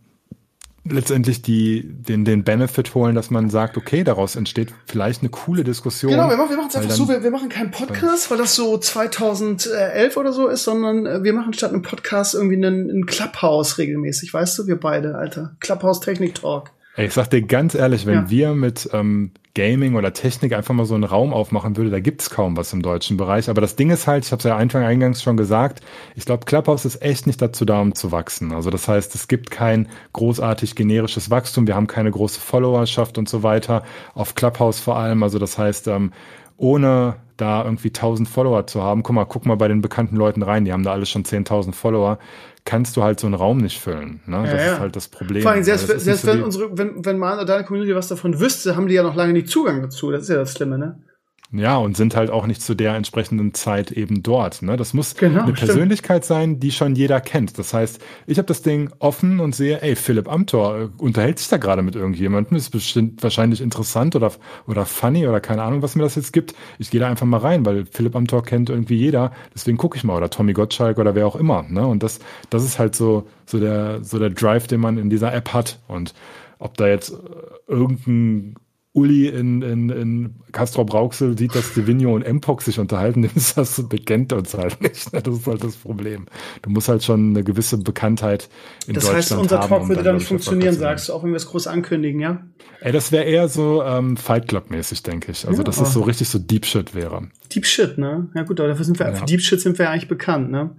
letztendlich 0.91 1.43
die, 1.43 1.83
den, 1.87 2.25
den 2.25 2.45
Benefit 2.45 2.95
holen, 2.95 3.15
dass 3.15 3.31
man 3.31 3.51
sagt, 3.51 3.77
okay, 3.77 4.05
daraus 4.05 4.37
entsteht 4.37 4.73
vielleicht 4.87 5.23
eine 5.23 5.31
coole 5.31 5.65
Diskussion. 5.65 6.13
Genau, 6.13 6.29
wir 6.29 6.37
machen 6.37 6.51
wir 6.51 6.57
machen 6.57 6.69
es 6.69 6.77
einfach 6.77 6.91
so, 6.91 7.09
wir, 7.09 7.23
wir 7.23 7.31
machen 7.31 7.49
keinen 7.49 7.71
Podcast, 7.71 8.31
weil 8.31 8.39
das 8.39 8.55
so 8.55 8.79
2011 8.79 10.17
oder 10.17 10.33
so 10.33 10.49
ist, 10.49 10.65
sondern 10.65 11.07
äh, 11.07 11.23
wir 11.23 11.33
machen 11.33 11.53
statt 11.53 11.73
einem 11.73 11.83
Podcast 11.83 12.35
irgendwie 12.35 12.57
einen, 12.57 12.91
einen 12.91 13.07
Clubhouse 13.07 13.79
regelmäßig, 13.79 14.33
weißt 14.33 14.59
du, 14.59 14.67
wir 14.67 14.79
beide, 14.79 15.17
Alter. 15.17 15.57
Clubhouse 15.61 16.01
Technik 16.01 16.35
Talk. 16.35 16.71
Ey, 16.97 17.07
ich 17.07 17.13
sag 17.13 17.29
dir 17.29 17.43
ganz 17.43 17.75
ehrlich, 17.75 18.07
wenn 18.07 18.15
ja. 18.15 18.31
wir 18.31 18.55
mit 18.55 18.89
ähm, 18.95 19.31
Gaming 19.55 19.97
oder 19.97 20.15
Technik 20.15 20.55
einfach 20.55 20.73
mal 20.73 20.87
so 20.87 20.95
einen 20.95 21.05
Raum 21.05 21.35
aufmachen 21.35 21.77
würde, 21.77 21.91
da 21.91 22.01
gibt's 22.01 22.31
kaum 22.31 22.57
was 22.57 22.73
im 22.73 22.81
deutschen 22.81 23.19
Bereich. 23.19 23.51
Aber 23.51 23.61
das 23.61 23.77
Ding 23.77 23.91
ist 23.91 24.07
halt, 24.07 24.25
ich 24.25 24.33
habe 24.33 24.39
es 24.39 24.45
ja 24.45 24.57
Anfang 24.57 24.83
eingangs 24.83 25.23
schon 25.23 25.37
gesagt, 25.37 25.83
ich 26.15 26.25
glaube, 26.25 26.47
Clubhouse 26.47 26.87
ist 26.87 27.03
echt 27.03 27.27
nicht 27.27 27.43
dazu 27.43 27.67
da, 27.67 27.83
um 27.83 27.95
zu 27.95 28.13
wachsen. 28.13 28.51
Also 28.53 28.71
das 28.71 28.89
heißt, 28.89 29.15
es 29.15 29.29
gibt 29.29 29.51
kein 29.51 29.89
großartig 30.15 30.75
generisches 30.75 31.31
Wachstum, 31.31 31.67
wir 31.67 31.75
haben 31.75 31.87
keine 31.87 32.11
große 32.11 32.41
Followerschaft 32.41 33.19
und 33.19 33.29
so 33.29 33.43
weiter, 33.43 33.83
auf 34.15 34.35
Clubhouse 34.35 34.81
vor 34.81 34.97
allem. 34.97 35.23
Also 35.23 35.39
das 35.39 35.59
heißt, 35.59 35.89
ähm, 35.89 36.13
ohne 36.57 37.17
da 37.37 37.63
irgendwie 37.63 37.89
1000 37.89 38.27
Follower 38.27 38.67
zu 38.67 38.83
haben, 38.83 39.03
guck 39.03 39.15
mal, 39.15 39.27
guck 39.27 39.45
mal 39.45 39.57
bei 39.57 39.69
den 39.69 39.83
bekannten 39.83 40.17
Leuten 40.17 40.43
rein, 40.43 40.65
die 40.65 40.73
haben 40.73 40.83
da 40.83 40.93
alle 40.93 41.05
schon 41.05 41.25
10.000 41.25 41.75
Follower 41.75 42.19
kannst 42.67 42.97
du 42.97 43.03
halt 43.03 43.19
so 43.19 43.27
einen 43.27 43.35
Raum 43.35 43.59
nicht 43.59 43.81
füllen. 43.81 44.21
Ne? 44.27 44.37
Ja, 44.37 44.43
das 44.43 44.53
ja. 44.53 44.73
ist 44.75 44.81
halt 44.81 44.97
das 44.97 45.09
Problem. 45.09 45.43
Vor 45.43 45.53
allem, 45.53 45.63
selbst, 45.63 45.91
also 45.91 46.05
selbst 46.05 46.23
so 46.23 46.29
wenn 46.29 46.43
unsere, 46.43 46.77
wenn, 46.77 47.05
wenn 47.05 47.17
man 47.17 47.39
oder 47.39 47.47
deine 47.47 47.65
Community 47.65 47.95
was 47.95 48.09
davon 48.09 48.39
wüsste, 48.39 48.77
haben 48.77 48.89
die 48.89 48.95
ja 48.95 49.03
noch 49.03 49.15
lange 49.15 49.33
nicht 49.33 49.49
Zugang 49.49 49.81
dazu. 49.81 50.11
Das 50.11 50.25
ist 50.25 50.29
ja 50.29 50.37
das 50.37 50.53
Schlimme, 50.53 50.77
ne? 50.77 51.01
Ja, 51.53 51.77
und 51.77 51.97
sind 51.97 52.17
halt 52.17 52.31
auch 52.31 52.47
nicht 52.47 52.61
zu 52.61 52.75
der 52.75 52.95
entsprechenden 52.97 53.55
Zeit 53.55 53.93
eben 53.93 54.23
dort. 54.23 54.63
Ne? 54.63 54.77
Das 54.77 54.95
muss 54.95 55.15
genau, 55.15 55.45
eine 55.45 55.57
stimmt. 55.57 55.59
Persönlichkeit 55.59 56.25
sein, 56.25 56.59
die 56.59 56.73
schon 56.73 56.97
jeder 56.97 57.21
kennt. 57.21 57.57
Das 57.59 57.73
heißt, 57.73 58.01
ich 58.27 58.39
habe 58.39 58.47
das 58.47 58.63
Ding 58.63 58.91
offen 58.99 59.39
und 59.39 59.55
sehe, 59.55 59.81
ey, 59.81 59.95
Philipp 59.95 60.29
Amthor 60.29 60.79
äh, 60.79 60.89
unterhält 60.99 61.39
sich 61.39 61.49
da 61.49 61.57
gerade 61.57 61.83
mit 61.83 61.95
irgendjemandem, 61.95 62.57
ist 62.57 62.71
bestimmt 62.71 63.23
wahrscheinlich 63.23 63.61
interessant 63.61 64.17
oder, 64.17 64.33
oder 64.67 64.85
funny 64.87 65.27
oder 65.29 65.41
keine 65.41 65.63
Ahnung, 65.63 65.83
was 65.83 65.95
mir 65.95 66.03
das 66.03 66.17
jetzt 66.17 66.33
gibt. 66.33 66.55
Ich 66.79 66.91
gehe 66.91 67.01
da 67.01 67.09
einfach 67.09 67.27
mal 67.27 67.39
rein, 67.39 67.65
weil 67.65 67.87
Philipp 67.87 68.17
Amthor 68.17 68.43
kennt 68.43 68.69
irgendwie 68.69 68.97
jeder. 68.97 69.31
Deswegen 69.55 69.77
gucke 69.77 69.97
ich 69.97 70.03
mal. 70.03 70.17
Oder 70.17 70.31
Tommy 70.31 70.53
Gottschalk 70.53 70.99
oder 70.99 71.15
wer 71.15 71.29
auch 71.29 71.37
immer. 71.37 71.63
Ne? 71.69 71.87
Und 71.87 72.03
das, 72.03 72.19
das 72.51 72.65
ist 72.65 72.81
halt 72.81 72.97
so, 72.97 73.29
so, 73.45 73.61
der, 73.61 74.03
so 74.03 74.19
der 74.19 74.31
Drive, 74.31 74.67
den 74.67 74.81
man 74.81 74.99
in 74.99 75.11
dieser 75.11 75.33
App 75.33 75.53
hat. 75.53 75.79
Und 75.87 76.13
ob 76.59 76.77
da 76.77 76.89
jetzt 76.89 77.13
äh, 77.13 77.17
irgendein 77.69 78.57
Uli 78.97 79.29
in, 79.29 79.61
in, 79.61 79.91
in 79.91 80.35
Castro 80.53 80.85
Brauxel 80.85 81.37
sieht, 81.37 81.55
dass 81.55 81.75
Divigno 81.75 82.15
und 82.15 82.27
Mpox 82.27 82.65
sich 82.65 82.81
unterhalten, 82.81 83.23
dann 83.29 83.33
ist 83.35 83.59
das 83.59 83.87
bekennt 83.89 84.33
uns 84.33 84.55
halt 84.55 84.81
nicht. 84.81 85.13
Das 85.13 85.37
ist 85.37 85.47
halt 85.47 85.63
das 85.63 85.77
Problem. 85.77 86.27
Du 86.63 86.71
musst 86.71 86.89
halt 86.89 87.05
schon 87.05 87.31
eine 87.31 87.45
gewisse 87.45 87.77
Bekanntheit 87.77 88.49
in 88.87 88.95
das 88.95 89.05
Deutschland 89.05 89.15
haben. 89.15 89.49
Das 89.49 89.53
heißt, 89.53 89.63
unser 89.63 89.69
Talk 89.69 89.89
würde 89.89 90.03
dann 90.03 90.17
nicht 90.17 90.29
funktionieren, 90.29 90.75
sagst 90.75 91.09
du, 91.11 91.13
auch 91.13 91.23
wenn 91.23 91.31
wir 91.31 91.37
es 91.37 91.47
groß 91.47 91.67
ankündigen, 91.67 92.21
ja? 92.21 92.43
Ey, 92.81 92.93
das 92.93 93.13
wäre 93.13 93.25
eher 93.25 93.49
so 93.49 93.83
ähm, 93.83 94.17
Fight 94.17 94.49
Club-mäßig, 94.49 95.03
denke 95.03 95.33
ich. 95.33 95.47
Also, 95.47 95.61
ja, 95.61 95.65
dass 95.65 95.81
es 95.81 95.93
so 95.93 96.03
richtig 96.03 96.29
so 96.29 96.39
Deep 96.39 96.65
Shit 96.65 96.95
wäre. 96.95 97.29
Deep 97.55 97.67
Shit, 97.67 97.99
ne? 97.99 98.29
Ja 98.35 98.43
gut, 98.43 98.61
aber 98.61 98.69
dafür 98.71 98.85
sind 98.85 98.99
wir, 98.99 99.07
ja. 99.07 99.15
für 99.15 99.25
Deep 99.25 99.41
Shit 99.41 99.61
sind 99.61 99.79
wir 99.79 99.91
eigentlich 99.91 100.09
bekannt, 100.09 100.51
ne? 100.51 100.71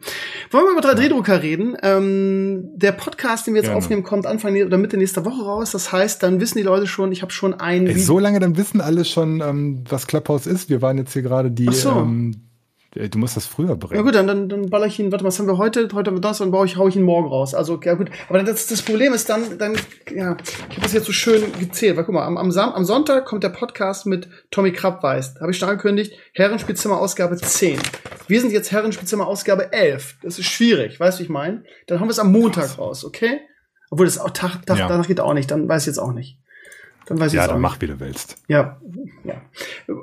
Wollen 0.51 0.65
wir 0.65 0.71
über 0.71 0.87
3D-Drucker 0.87 1.41
reden? 1.41 1.75
Ähm, 1.81 2.69
der 2.75 2.91
Podcast, 2.91 3.47
den 3.47 3.53
wir 3.53 3.61
jetzt 3.61 3.67
Gerne. 3.67 3.77
aufnehmen, 3.77 4.03
kommt 4.03 4.25
Anfang 4.25 4.55
oder 4.63 4.77
Mitte 4.77 4.97
nächster 4.97 5.25
Woche 5.25 5.43
raus. 5.43 5.71
Das 5.71 5.91
heißt, 5.91 6.21
dann 6.23 6.39
wissen 6.39 6.57
die 6.57 6.63
Leute 6.63 6.87
schon, 6.87 7.11
ich 7.11 7.21
habe 7.21 7.31
schon 7.31 7.53
ein 7.53 7.87
Ey, 7.87 7.93
so 8.07 8.19
lange, 8.19 8.39
dann 8.39 8.57
wissen 8.57 8.81
alle 8.81 9.05
schon, 9.05 9.41
ähm, 9.41 9.83
was 9.89 10.07
Clubhouse 10.07 10.47
ist. 10.47 10.69
Wir 10.69 10.81
waren 10.81 10.97
jetzt 10.97 11.13
hier 11.13 11.21
gerade 11.21 11.51
die 11.51 11.71
so. 11.71 11.91
ähm, 11.91 12.47
Du 13.11 13.19
musst 13.19 13.37
das 13.37 13.45
früher 13.45 13.75
bringen. 13.75 13.97
Ja 13.97 14.01
gut, 14.01 14.15
dann, 14.15 14.27
dann, 14.27 14.49
dann 14.49 14.69
baller 14.69 14.87
ich 14.87 14.97
ihn, 14.97 15.11
warte, 15.11 15.23
was 15.23 15.37
haben 15.37 15.47
wir 15.47 15.57
heute? 15.57 15.87
Heute 15.93 16.09
haben 16.09 16.17
wir 16.17 16.21
das, 16.21 16.39
dann 16.39 16.51
baue 16.51 16.65
ich, 16.65 16.77
hau 16.77 16.87
ich 16.87 16.95
ihn 16.95 17.03
morgen 17.03 17.27
raus. 17.27 17.53
Also, 17.53 17.79
ja 17.83 17.93
gut. 17.93 18.09
Aber 18.29 18.41
das, 18.41 18.67
das 18.67 18.81
Problem 18.81 19.13
ist 19.13 19.29
dann, 19.29 19.57
dann, 19.57 19.75
ja, 20.09 20.35
ich 20.69 20.75
habe 20.75 20.81
das 20.81 20.93
jetzt 20.93 21.05
so 21.05 21.11
schön 21.11 21.43
gezählt. 21.59 21.97
Weil 21.97 22.05
guck 22.05 22.15
mal, 22.15 22.25
am, 22.25 22.37
am, 22.37 22.51
Sam 22.51 22.73
am 22.73 22.85
Sonntag 22.85 23.25
kommt 23.25 23.43
der 23.43 23.49
Podcast 23.49 24.05
mit 24.05 24.27
Tommy 24.51 24.71
Krabweist. 24.71 25.39
Habe 25.41 25.51
ich 25.51 25.57
schon 25.57 25.69
angekündigt. 25.69 26.13
Herrenspielzimmer 26.33 26.97
Ausgabe 26.97 27.35
10. 27.35 27.77
Wir 28.27 28.41
sind 28.41 28.51
jetzt 28.51 28.71
Herrenspielzimmer 28.71 29.27
Ausgabe 29.27 29.73
11. 29.73 30.17
Das 30.23 30.39
ist 30.39 30.47
schwierig, 30.47 30.99
weißt 30.99 31.19
du, 31.19 31.21
wie 31.21 31.25
ich 31.25 31.29
meine? 31.29 31.63
Dann 31.87 31.99
haben 31.99 32.07
wir 32.07 32.11
es 32.11 32.19
am 32.19 32.31
Montag 32.31 32.77
raus, 32.79 33.05
okay? 33.05 33.41
Obwohl 33.89 34.05
das 34.05 34.17
auch 34.17 34.31
Tag, 34.31 34.65
Tag 34.65 34.77
ja. 34.77 34.87
danach 34.87 35.07
geht 35.07 35.19
auch 35.19 35.33
nicht, 35.33 35.51
dann 35.51 35.69
weiß 35.69 35.83
ich 35.83 35.87
jetzt 35.87 35.99
auch 35.99 36.13
nicht. 36.13 36.39
Dann 37.07 37.19
weiß 37.19 37.31
ich 37.31 37.37
ja, 37.37 37.47
dann 37.47 37.61
mach, 37.61 37.79
wie 37.81 37.87
du 37.87 37.99
willst. 37.99 38.37
Ja, 38.47 38.79
ja. 39.23 39.41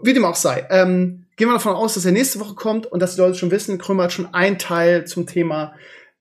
Wie 0.03 0.15
dem 0.15 0.25
auch 0.25 0.35
sei. 0.35 0.67
Ähm, 0.71 1.27
gehen 1.37 1.49
wir 1.49 1.55
davon 1.55 1.75
aus, 1.75 1.95
dass 1.95 2.05
er 2.05 2.13
nächste 2.13 2.41
Woche 2.41 2.55
kommt 2.55 2.87
und 2.87 3.01
dass 3.01 3.15
die 3.15 3.21
Leute 3.21 3.39
schon 3.39 3.51
wissen, 3.51 3.79
Krömer 3.79 4.05
hat 4.05 4.13
schon 4.13 4.33
einen 4.33 4.59
Teil 4.59 5.07
zum 5.07 5.27
Thema 5.27 5.75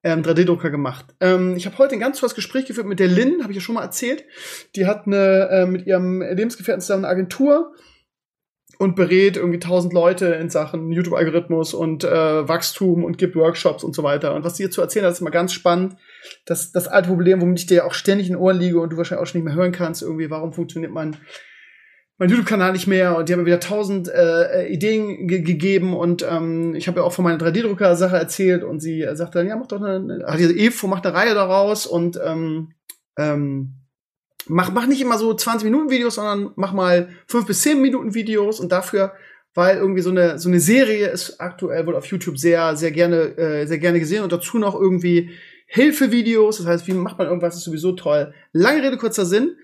ähm, 0.04 0.22
3D-Drucker 0.22 0.70
gemacht. 0.70 1.06
Ähm, 1.22 1.56
ich 1.56 1.66
habe 1.66 1.78
heute 1.78 1.94
ein 1.94 2.02
ganz 2.02 2.20
tolles 2.20 2.36
Gespräch 2.36 2.66
geführt 2.66 2.86
mit 2.86 3.00
der 3.00 3.08
Lynn, 3.08 3.42
habe 3.42 3.54
ich 3.54 3.58
ja 3.58 3.62
schon 3.62 3.76
mal 3.76 3.84
erzählt. 3.84 4.26
Die 4.76 4.86
hat 4.86 5.08
eine, 5.08 5.50
äh, 5.50 5.66
mit 5.66 5.88
ihrem 5.88 6.22
Lebensgefährten 6.22 6.82
zusammen 6.82 7.06
eine 7.06 7.14
Agentur 7.14 7.74
und 8.84 8.96
berät 8.96 9.38
irgendwie 9.38 9.60
tausend 9.60 9.94
Leute 9.94 10.28
in 10.28 10.50
Sachen 10.50 10.92
YouTube-Algorithmus 10.92 11.74
und 11.74 12.04
äh, 12.04 12.48
Wachstum 12.48 13.04
und 13.04 13.18
gibt 13.18 13.36
Workshops 13.36 13.84
und 13.84 13.96
so 13.96 14.04
weiter. 14.04 14.36
Und 14.36 14.44
was 14.44 14.58
sie 14.58 14.64
hier 14.64 14.72
zu 14.72 14.82
erzählen 14.82 15.06
hat, 15.06 15.14
ist 15.14 15.22
mal 15.22 15.30
ganz 15.30 15.54
spannend. 15.54 15.96
Das, 16.46 16.72
das 16.72 16.88
alte 16.88 17.10
Problem, 17.10 17.42
womit 17.42 17.60
ich 17.60 17.66
dir 17.66 17.86
auch 17.86 17.94
ständig 17.94 18.28
in 18.28 18.34
den 18.34 18.42
Ohren 18.42 18.60
liege 18.60 18.80
und 18.80 18.92
du 18.92 18.98
wahrscheinlich 18.98 19.24
auch 19.24 19.28
schon 19.28 19.40
nicht 19.40 19.46
mehr 19.46 19.56
hören 19.56 19.72
kannst, 19.72 20.02
irgendwie, 20.02 20.30
warum 20.30 20.54
funktioniert 20.54 20.92
mein 20.92 21.18
mein 22.20 22.30
YouTube-Kanal 22.30 22.74
nicht 22.74 22.86
mehr 22.86 23.18
und 23.18 23.28
die 23.28 23.34
haben 23.34 23.40
mir 23.40 23.48
wieder 23.48 23.60
tausend 23.60 24.08
äh, 24.08 24.68
Ideen 24.68 25.28
ge 25.28 25.42
gegeben 25.42 25.96
und 25.96 26.24
ähm, 26.30 26.76
ich 26.76 26.88
habe 26.88 27.00
ja 27.00 27.06
auch 27.06 27.12
von 27.12 27.24
meiner 27.24 27.40
3D-Drucker-Sache 27.40 28.16
erzählt 28.16 28.64
und 28.64 28.80
sie 28.80 29.02
äh, 29.02 29.16
sagte 29.16 29.40
dann, 29.40 29.48
ja, 29.48 29.56
mach 29.56 29.66
doch 29.66 29.82
eine, 29.82 30.24
hat 30.26 30.40
diese 30.40 30.54
Evo 30.54 30.86
macht 30.86 31.08
eine 31.08 31.16
Reihe 31.16 31.34
daraus 31.34 31.88
und 31.88 32.20
ähm, 32.24 32.74
ähm, 33.18 33.83
mach, 34.48 34.72
mach 34.72 34.88
nicht 34.88 35.02
immer 35.02 35.18
so 35.18 35.34
20 35.34 35.66
Minuten 35.66 35.90
Videos, 35.90 36.16
sondern 36.16 36.52
mach 36.56 36.74
mal 36.74 37.10
fünf 37.28 37.46
bis 37.46 37.62
zehn 37.62 37.82
Minuten 37.82 38.14
Videos 38.14 38.60
und 38.60 38.72
dafür, 38.72 39.14
weil 39.54 39.78
irgendwie 39.78 40.02
so 40.02 40.10
eine 40.10 40.40
so 40.40 40.50
eine 40.50 40.60
Serie 40.60 41.08
ist 41.08 41.40
aktuell 41.40 41.86
wohl 41.86 41.96
auf 41.96 42.06
YouTube 42.06 42.38
sehr 42.38 42.76
sehr 42.76 42.92
gerne 42.92 43.38
äh, 43.38 43.66
sehr 43.66 43.80
gerne 43.80 44.00
gesehen 44.00 44.24
und 44.24 44.32
dazu 44.32 44.58
noch 44.58 44.80
irgendwie 44.80 45.32
Hilfevideos, 45.74 46.58
das 46.58 46.68
heißt, 46.68 46.88
wie 46.88 46.94
macht 46.94 47.18
man 47.18 47.28
irgendwas, 47.28 47.56
ist 47.56 47.64
sowieso 47.64 47.94
toll. 47.94 48.32
Lange 48.52 48.84
Rede 48.84 48.98
kurzer 48.98 49.26
Sinn. 49.26 49.56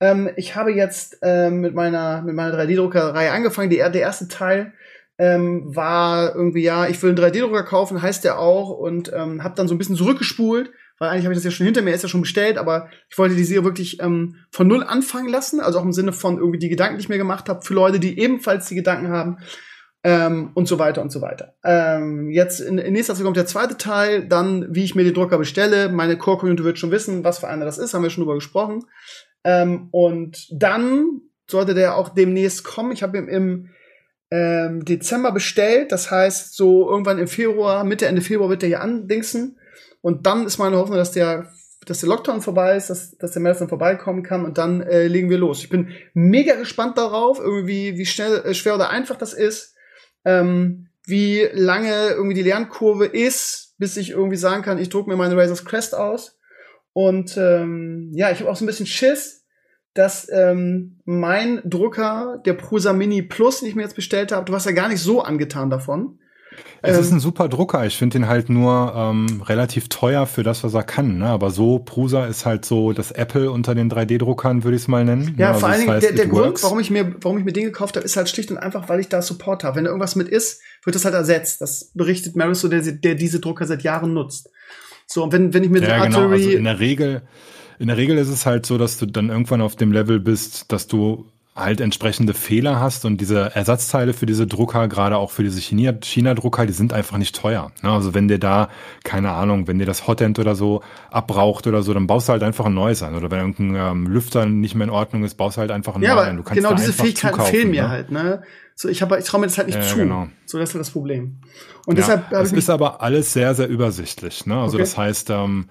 Ähm, 0.00 0.30
ich 0.36 0.56
habe 0.56 0.72
jetzt 0.72 1.18
ähm, 1.20 1.60
mit 1.60 1.74
meiner, 1.74 2.22
mit 2.22 2.34
meiner 2.34 2.56
3D-Druckerei 2.56 3.30
angefangen. 3.30 3.68
Die, 3.68 3.76
der 3.76 3.94
erste 3.94 4.28
Teil 4.28 4.72
ähm, 5.18 5.76
war 5.76 6.34
irgendwie, 6.34 6.62
ja, 6.62 6.88
ich 6.88 7.02
will 7.02 7.10
einen 7.10 7.18
3D-Drucker 7.18 7.64
kaufen, 7.64 8.00
heißt 8.00 8.24
der 8.24 8.38
auch, 8.38 8.70
und 8.70 9.12
ähm, 9.14 9.44
habe 9.44 9.54
dann 9.54 9.68
so 9.68 9.74
ein 9.74 9.78
bisschen 9.78 9.96
zurückgespult, 9.96 10.72
weil 11.00 11.08
eigentlich 11.08 11.24
habe 11.24 11.32
ich 11.32 11.38
das 11.38 11.44
ja 11.44 11.50
schon 11.50 11.64
hinter 11.64 11.80
mir, 11.80 11.94
ist 11.94 12.02
ja 12.02 12.08
schon 12.08 12.20
bestellt, 12.20 12.58
aber 12.58 12.90
ich 13.08 13.16
wollte 13.16 13.34
die 13.34 13.44
Serie 13.44 13.64
wirklich 13.64 14.00
ähm, 14.00 14.36
von 14.50 14.68
null 14.68 14.84
anfangen 14.84 15.30
lassen, 15.30 15.58
also 15.58 15.78
auch 15.78 15.84
im 15.84 15.94
Sinne 15.94 16.12
von 16.12 16.36
irgendwie 16.36 16.58
die 16.58 16.68
Gedanken, 16.68 16.98
die 16.98 17.02
ich 17.02 17.08
mir 17.08 17.16
gemacht 17.16 17.48
habe, 17.48 17.62
für 17.62 17.72
Leute, 17.72 17.98
die 17.98 18.20
ebenfalls 18.20 18.68
die 18.68 18.74
Gedanken 18.74 19.08
haben. 19.08 19.38
Ähm, 20.02 20.52
und 20.54 20.66
so 20.66 20.78
weiter 20.78 21.02
und 21.02 21.12
so 21.12 21.20
weiter. 21.20 21.52
Ähm, 21.62 22.30
jetzt 22.30 22.60
in, 22.60 22.78
in 22.78 22.94
nächster 22.94 23.14
Zeit 23.14 23.24
kommt 23.24 23.36
der 23.36 23.44
zweite 23.44 23.76
Teil, 23.76 24.26
dann 24.26 24.74
wie 24.74 24.82
ich 24.82 24.94
mir 24.94 25.04
den 25.04 25.12
Drucker 25.12 25.36
bestelle. 25.36 25.90
Meine 25.90 26.16
Core-Community 26.16 26.64
wird 26.64 26.78
schon 26.78 26.90
wissen, 26.90 27.22
was 27.22 27.40
für 27.40 27.48
einer 27.48 27.66
das 27.66 27.76
ist, 27.76 27.92
haben 27.92 28.02
wir 28.02 28.08
schon 28.08 28.22
drüber 28.22 28.36
gesprochen. 28.36 28.86
Ähm, 29.44 29.88
und 29.90 30.48
dann 30.50 31.20
sollte 31.50 31.74
der 31.74 31.96
auch 31.96 32.08
demnächst 32.08 32.64
kommen. 32.64 32.92
Ich 32.92 33.02
habe 33.02 33.18
ihn 33.18 33.28
im 33.28 33.68
ähm, 34.30 34.86
Dezember 34.86 35.32
bestellt. 35.32 35.92
Das 35.92 36.10
heißt, 36.10 36.56
so 36.56 36.88
irgendwann 36.88 37.18
im 37.18 37.28
Februar, 37.28 37.84
Mitte, 37.84 38.06
Ende 38.06 38.22
Februar 38.22 38.48
wird 38.48 38.62
der 38.62 38.68
hier 38.68 38.80
andingsen. 38.80 39.59
Und 40.00 40.26
dann 40.26 40.46
ist 40.46 40.58
meine 40.58 40.76
Hoffnung, 40.76 40.98
dass 40.98 41.12
der, 41.12 41.52
dass 41.86 42.00
der 42.00 42.08
Lockdown 42.08 42.40
vorbei 42.40 42.76
ist, 42.76 42.90
dass, 42.90 43.16
dass 43.18 43.32
der 43.32 43.42
dann 43.42 43.68
vorbeikommen 43.68 44.22
kann 44.22 44.44
und 44.44 44.58
dann 44.58 44.80
äh, 44.80 45.06
legen 45.06 45.30
wir 45.30 45.38
los. 45.38 45.62
Ich 45.62 45.68
bin 45.68 45.88
mega 46.14 46.54
gespannt 46.54 46.98
darauf, 46.98 47.38
irgendwie, 47.38 47.96
wie 47.96 48.06
schnell, 48.06 48.42
äh, 48.44 48.54
schwer 48.54 48.74
oder 48.74 48.90
einfach 48.90 49.16
das 49.16 49.32
ist. 49.32 49.74
Ähm, 50.24 50.88
wie 51.06 51.48
lange 51.52 52.10
irgendwie 52.10 52.34
die 52.34 52.42
Lernkurve 52.42 53.06
ist, 53.06 53.74
bis 53.78 53.96
ich 53.96 54.10
irgendwie 54.10 54.36
sagen 54.36 54.62
kann, 54.62 54.78
ich 54.78 54.90
drucke 54.90 55.08
mir 55.08 55.16
meine 55.16 55.36
Razor's 55.36 55.64
Crest 55.64 55.94
aus. 55.94 56.38
Und 56.92 57.36
ähm, 57.36 58.10
ja, 58.12 58.30
ich 58.30 58.40
habe 58.40 58.50
auch 58.50 58.56
so 58.56 58.64
ein 58.64 58.66
bisschen 58.66 58.86
Schiss, 58.86 59.44
dass 59.94 60.28
ähm, 60.30 61.00
mein 61.04 61.60
Drucker, 61.64 62.40
der 62.44 62.54
Prusa 62.54 62.92
Mini 62.92 63.22
Plus, 63.22 63.60
den 63.60 63.68
ich 63.68 63.74
mir 63.74 63.82
jetzt 63.82 63.96
bestellt 63.96 64.32
habe, 64.32 64.44
du 64.44 64.52
warst 64.52 64.66
ja 64.66 64.72
gar 64.72 64.88
nicht 64.88 65.02
so 65.02 65.22
angetan 65.22 65.70
davon. 65.70 66.18
Es 66.82 66.96
ähm, 66.96 67.02
ist 67.02 67.12
ein 67.12 67.20
super 67.20 67.48
Drucker. 67.48 67.86
Ich 67.86 67.96
finde 67.96 68.18
ihn 68.18 68.26
halt 68.26 68.48
nur 68.48 68.92
ähm, 68.96 69.42
relativ 69.42 69.88
teuer 69.88 70.26
für 70.26 70.42
das, 70.42 70.64
was 70.64 70.74
er 70.74 70.82
kann. 70.82 71.18
Ne? 71.18 71.26
Aber 71.26 71.50
so, 71.50 71.78
Prusa 71.78 72.26
ist 72.26 72.46
halt 72.46 72.64
so 72.64 72.92
das 72.92 73.12
Apple 73.12 73.50
unter 73.50 73.74
den 73.74 73.90
3D-Druckern, 73.90 74.64
würde 74.64 74.76
ich 74.76 74.82
es 74.82 74.88
mal 74.88 75.04
nennen. 75.04 75.34
Ja, 75.38 75.48
also 75.48 75.60
vor 75.60 75.68
allen 75.68 75.80
Dingen, 75.80 76.00
der, 76.00 76.12
der 76.12 76.26
Grund, 76.26 76.62
warum 76.62 76.80
ich, 76.80 76.90
mir, 76.90 77.14
warum 77.20 77.38
ich 77.38 77.44
mir 77.44 77.52
den 77.52 77.64
gekauft 77.64 77.96
habe, 77.96 78.04
ist 78.04 78.16
halt 78.16 78.28
schlicht 78.28 78.50
und 78.50 78.58
einfach, 78.58 78.88
weil 78.88 79.00
ich 79.00 79.08
da 79.08 79.22
Support 79.22 79.64
habe. 79.64 79.76
Wenn 79.76 79.84
da 79.84 79.90
irgendwas 79.90 80.16
mit 80.16 80.28
ist, 80.28 80.60
wird 80.84 80.96
das 80.96 81.04
halt 81.04 81.14
ersetzt. 81.14 81.60
Das 81.60 81.90
berichtet 81.94 82.36
Mariso, 82.36 82.68
der, 82.68 82.80
der 82.80 83.14
diese 83.14 83.40
Drucker 83.40 83.66
seit 83.66 83.82
Jahren 83.82 84.14
nutzt. 84.14 84.50
So, 85.06 85.24
und 85.24 85.32
wenn, 85.32 85.52
wenn 85.52 85.64
ich 85.64 85.70
mir 85.70 85.82
ja, 85.82 86.04
genau. 86.04 86.28
Also 86.28 86.50
in 86.50 86.64
der 86.64 86.80
Regel, 86.80 87.22
in 87.78 87.88
der 87.88 87.96
Regel 87.96 88.16
ist 88.16 88.28
es 88.28 88.46
halt 88.46 88.64
so, 88.64 88.78
dass 88.78 88.96
du 88.96 89.06
dann 89.06 89.28
irgendwann 89.28 89.60
auf 89.60 89.76
dem 89.76 89.92
Level 89.92 90.20
bist, 90.20 90.70
dass 90.72 90.86
du 90.86 91.26
halt 91.60 91.80
entsprechende 91.80 92.34
Fehler 92.34 92.80
hast 92.80 93.04
und 93.04 93.20
diese 93.20 93.54
Ersatzteile 93.54 94.12
für 94.12 94.26
diese 94.26 94.46
Drucker, 94.46 94.88
gerade 94.88 95.16
auch 95.16 95.30
für 95.30 95.42
diese 95.42 95.60
China-Drucker, 95.60 96.66
die 96.66 96.72
sind 96.72 96.92
einfach 96.92 97.18
nicht 97.18 97.36
teuer. 97.36 97.70
Ne? 97.82 97.90
Also 97.90 98.14
wenn 98.14 98.28
dir 98.28 98.38
da, 98.38 98.68
keine 99.04 99.30
Ahnung, 99.32 99.68
wenn 99.68 99.78
dir 99.78 99.86
das 99.86 100.06
Hotend 100.06 100.38
oder 100.38 100.54
so 100.54 100.82
abbraucht 101.10 101.66
oder 101.66 101.82
so, 101.82 101.94
dann 101.94 102.06
baust 102.06 102.28
du 102.28 102.32
halt 102.32 102.42
einfach 102.42 102.66
ein 102.66 102.74
neues 102.74 103.02
an. 103.02 103.14
Oder 103.14 103.30
wenn 103.30 103.38
irgendein 103.38 103.76
ähm, 103.76 104.06
Lüfter 104.06 104.46
nicht 104.46 104.74
mehr 104.74 104.86
in 104.86 104.92
Ordnung 104.92 105.24
ist, 105.24 105.34
baust 105.34 105.56
du 105.56 105.60
halt 105.60 105.70
einfach 105.70 105.94
ein 105.94 106.02
ja, 106.02 106.14
neues 106.14 106.28
an. 106.28 106.36
Du 106.38 106.42
kannst 106.42 106.62
genau 106.62 106.74
diese 106.74 106.92
Fähigkeiten 106.92 107.34
zukaufen, 107.34 107.54
fehlen 107.54 107.70
mir 107.70 107.82
ne? 107.82 107.88
halt. 107.88 108.10
Ne? 108.10 108.42
So, 108.74 108.88
ich, 108.88 109.02
hab, 109.02 109.16
ich 109.18 109.24
traue 109.26 109.40
mir 109.40 109.46
das 109.46 109.58
halt 109.58 109.66
nicht 109.66 109.78
ja, 109.78 109.84
zu. 109.84 109.96
Genau. 109.96 110.28
So, 110.46 110.58
das 110.58 110.70
ist 110.70 110.74
halt 110.74 110.80
das 110.80 110.90
Problem. 110.90 111.36
Und 111.86 111.98
ja, 111.98 112.06
deshalb 112.06 112.32
Es 112.32 112.52
ist 112.52 112.70
aber 112.70 113.02
alles 113.02 113.32
sehr, 113.32 113.54
sehr 113.54 113.68
übersichtlich. 113.68 114.46
Ne? 114.46 114.56
Also 114.56 114.76
okay. 114.76 114.84
das 114.84 114.96
heißt, 114.96 115.30
ähm, 115.30 115.66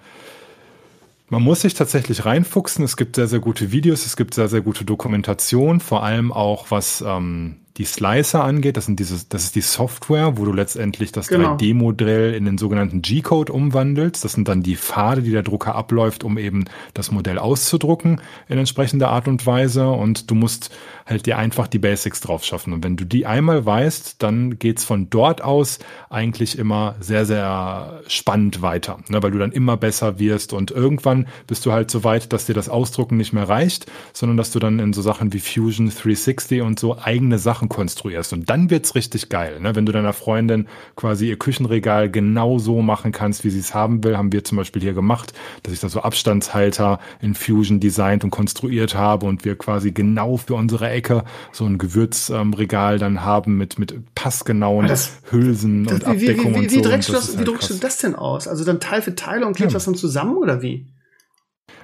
man 1.30 1.42
muss 1.42 1.62
sich 1.62 1.74
tatsächlich 1.74 2.24
reinfuchsen. 2.24 2.84
Es 2.84 2.96
gibt 2.96 3.16
sehr, 3.16 3.28
sehr 3.28 3.38
gute 3.38 3.72
Videos, 3.72 4.04
es 4.04 4.16
gibt 4.16 4.34
sehr, 4.34 4.48
sehr 4.48 4.60
gute 4.60 4.84
Dokumentation, 4.84 5.80
vor 5.80 6.02
allem 6.02 6.32
auch 6.32 6.70
was 6.70 7.02
ähm, 7.06 7.60
die 7.80 7.86
Slicer 7.86 8.44
angeht. 8.44 8.76
Das, 8.76 8.84
sind 8.84 9.00
diese, 9.00 9.24
das 9.30 9.44
ist 9.44 9.54
die 9.54 9.62
Software, 9.62 10.36
wo 10.36 10.44
du 10.44 10.52
letztendlich 10.52 11.12
das 11.12 11.28
genau. 11.28 11.56
3D-Modell 11.56 12.34
in 12.34 12.44
den 12.44 12.58
sogenannten 12.58 13.00
G-Code 13.00 13.50
umwandelst. 13.50 14.22
Das 14.22 14.32
sind 14.32 14.48
dann 14.48 14.62
die 14.62 14.76
Pfade, 14.76 15.22
die 15.22 15.30
der 15.30 15.42
Drucker 15.42 15.74
abläuft, 15.74 16.22
um 16.22 16.36
eben 16.36 16.66
das 16.92 17.10
Modell 17.10 17.38
auszudrucken 17.38 18.20
in 18.50 18.58
entsprechender 18.58 19.08
Art 19.08 19.28
und 19.28 19.46
Weise. 19.46 19.88
Und 19.88 20.30
du 20.30 20.34
musst 20.34 20.70
halt 21.06 21.24
dir 21.24 21.38
einfach 21.38 21.68
die 21.68 21.78
Basics 21.78 22.20
drauf 22.20 22.44
schaffen. 22.44 22.74
Und 22.74 22.84
wenn 22.84 22.98
du 22.98 23.06
die 23.06 23.24
einmal 23.24 23.64
weißt, 23.64 24.22
dann 24.22 24.58
geht's 24.58 24.84
von 24.84 25.08
dort 25.08 25.40
aus 25.40 25.78
eigentlich 26.10 26.58
immer 26.58 26.96
sehr, 27.00 27.24
sehr 27.24 28.02
spannend 28.08 28.60
weiter, 28.60 28.98
ne? 29.08 29.22
weil 29.22 29.30
du 29.30 29.38
dann 29.38 29.52
immer 29.52 29.78
besser 29.78 30.18
wirst 30.18 30.52
und 30.52 30.70
irgendwann 30.70 31.26
bist 31.46 31.64
du 31.64 31.72
halt 31.72 31.90
so 31.90 32.04
weit, 32.04 32.34
dass 32.34 32.44
dir 32.44 32.54
das 32.54 32.68
Ausdrucken 32.68 33.16
nicht 33.16 33.32
mehr 33.32 33.48
reicht, 33.48 33.90
sondern 34.12 34.36
dass 34.36 34.50
du 34.50 34.58
dann 34.58 34.78
in 34.78 34.92
so 34.92 35.00
Sachen 35.00 35.32
wie 35.32 35.40
Fusion 35.40 35.88
360 35.88 36.60
und 36.60 36.78
so 36.78 36.98
eigene 36.98 37.38
Sachen 37.38 37.69
konstruierst. 37.70 38.34
Und 38.34 38.50
dann 38.50 38.68
wird's 38.68 38.94
richtig 38.94 39.30
geil, 39.30 39.60
ne? 39.60 39.74
wenn 39.74 39.86
du 39.86 39.92
deiner 39.92 40.12
Freundin 40.12 40.66
quasi 40.96 41.28
ihr 41.28 41.38
Küchenregal 41.38 42.10
genau 42.10 42.58
so 42.58 42.82
machen 42.82 43.12
kannst, 43.12 43.44
wie 43.44 43.50
sie 43.50 43.60
es 43.60 43.74
haben 43.74 44.04
will, 44.04 44.18
haben 44.18 44.32
wir 44.32 44.44
zum 44.44 44.58
Beispiel 44.58 44.82
hier 44.82 44.92
gemacht, 44.92 45.32
dass 45.62 45.72
ich 45.72 45.80
da 45.80 45.88
so 45.88 46.02
Abstandshalter 46.02 47.00
in 47.22 47.34
Fusion 47.34 47.80
designt 47.80 48.24
und 48.24 48.30
konstruiert 48.30 48.94
habe 48.94 49.24
und 49.24 49.46
wir 49.46 49.56
quasi 49.56 49.92
genau 49.92 50.36
für 50.36 50.54
unsere 50.54 50.90
Ecke 50.90 51.24
so 51.52 51.64
ein 51.64 51.78
Gewürzregal 51.78 52.94
ähm, 52.94 53.00
dann 53.00 53.24
haben 53.24 53.56
mit, 53.56 53.78
mit 53.78 54.14
passgenauen 54.14 54.86
das, 54.86 55.22
Hülsen 55.30 55.84
das, 55.84 55.94
und 55.94 56.00
wie, 56.02 56.06
Abdeckung 56.06 56.54
wie, 56.54 56.56
wie, 56.56 56.58
und 56.58 56.70
so. 56.70 56.76
Wie, 56.76 56.82
du, 56.82 56.88
das, 56.88 57.28
halt 57.28 57.38
wie 57.38 57.44
druckst 57.44 57.70
du 57.70 57.74
das 57.74 57.98
denn 57.98 58.14
aus? 58.14 58.48
Also 58.48 58.64
dann 58.64 58.80
Teil 58.80 59.00
für 59.00 59.14
Teil 59.14 59.42
und 59.44 59.54
klebst 59.54 59.72
ja. 59.72 59.76
das 59.76 59.84
dann 59.86 59.94
zusammen 59.94 60.36
oder 60.36 60.60
wie? 60.60 60.86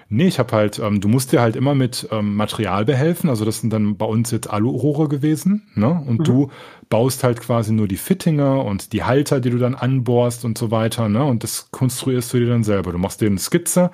Nee, 0.08 0.28
ich 0.28 0.38
habe 0.38 0.54
halt, 0.54 0.78
ähm, 0.78 1.00
du 1.00 1.08
musst 1.08 1.32
dir 1.32 1.40
halt 1.40 1.56
immer 1.56 1.74
mit 1.74 2.08
ähm, 2.12 2.36
Material 2.36 2.84
behelfen. 2.84 3.28
Also 3.28 3.44
das 3.44 3.60
sind 3.60 3.72
dann 3.72 3.96
bei 3.96 4.06
uns 4.06 4.30
jetzt 4.30 4.48
Alurohre 4.48 5.08
gewesen. 5.08 5.66
Ne? 5.74 5.88
Und 5.88 6.20
mhm. 6.20 6.24
du 6.24 6.50
baust 6.88 7.24
halt 7.24 7.40
quasi 7.40 7.72
nur 7.72 7.88
die 7.88 7.96
Fittinger 7.96 8.64
und 8.64 8.92
die 8.92 9.02
Halter, 9.02 9.40
die 9.40 9.50
du 9.50 9.58
dann 9.58 9.74
anbohrst 9.74 10.44
und 10.44 10.56
so 10.56 10.70
weiter. 10.70 11.08
Ne? 11.08 11.24
Und 11.24 11.42
das 11.42 11.68
konstruierst 11.72 12.32
du 12.32 12.38
dir 12.38 12.48
dann 12.48 12.62
selber. 12.62 12.92
Du 12.92 12.98
machst 12.98 13.20
dir 13.20 13.26
eine 13.26 13.38
Skizze 13.38 13.90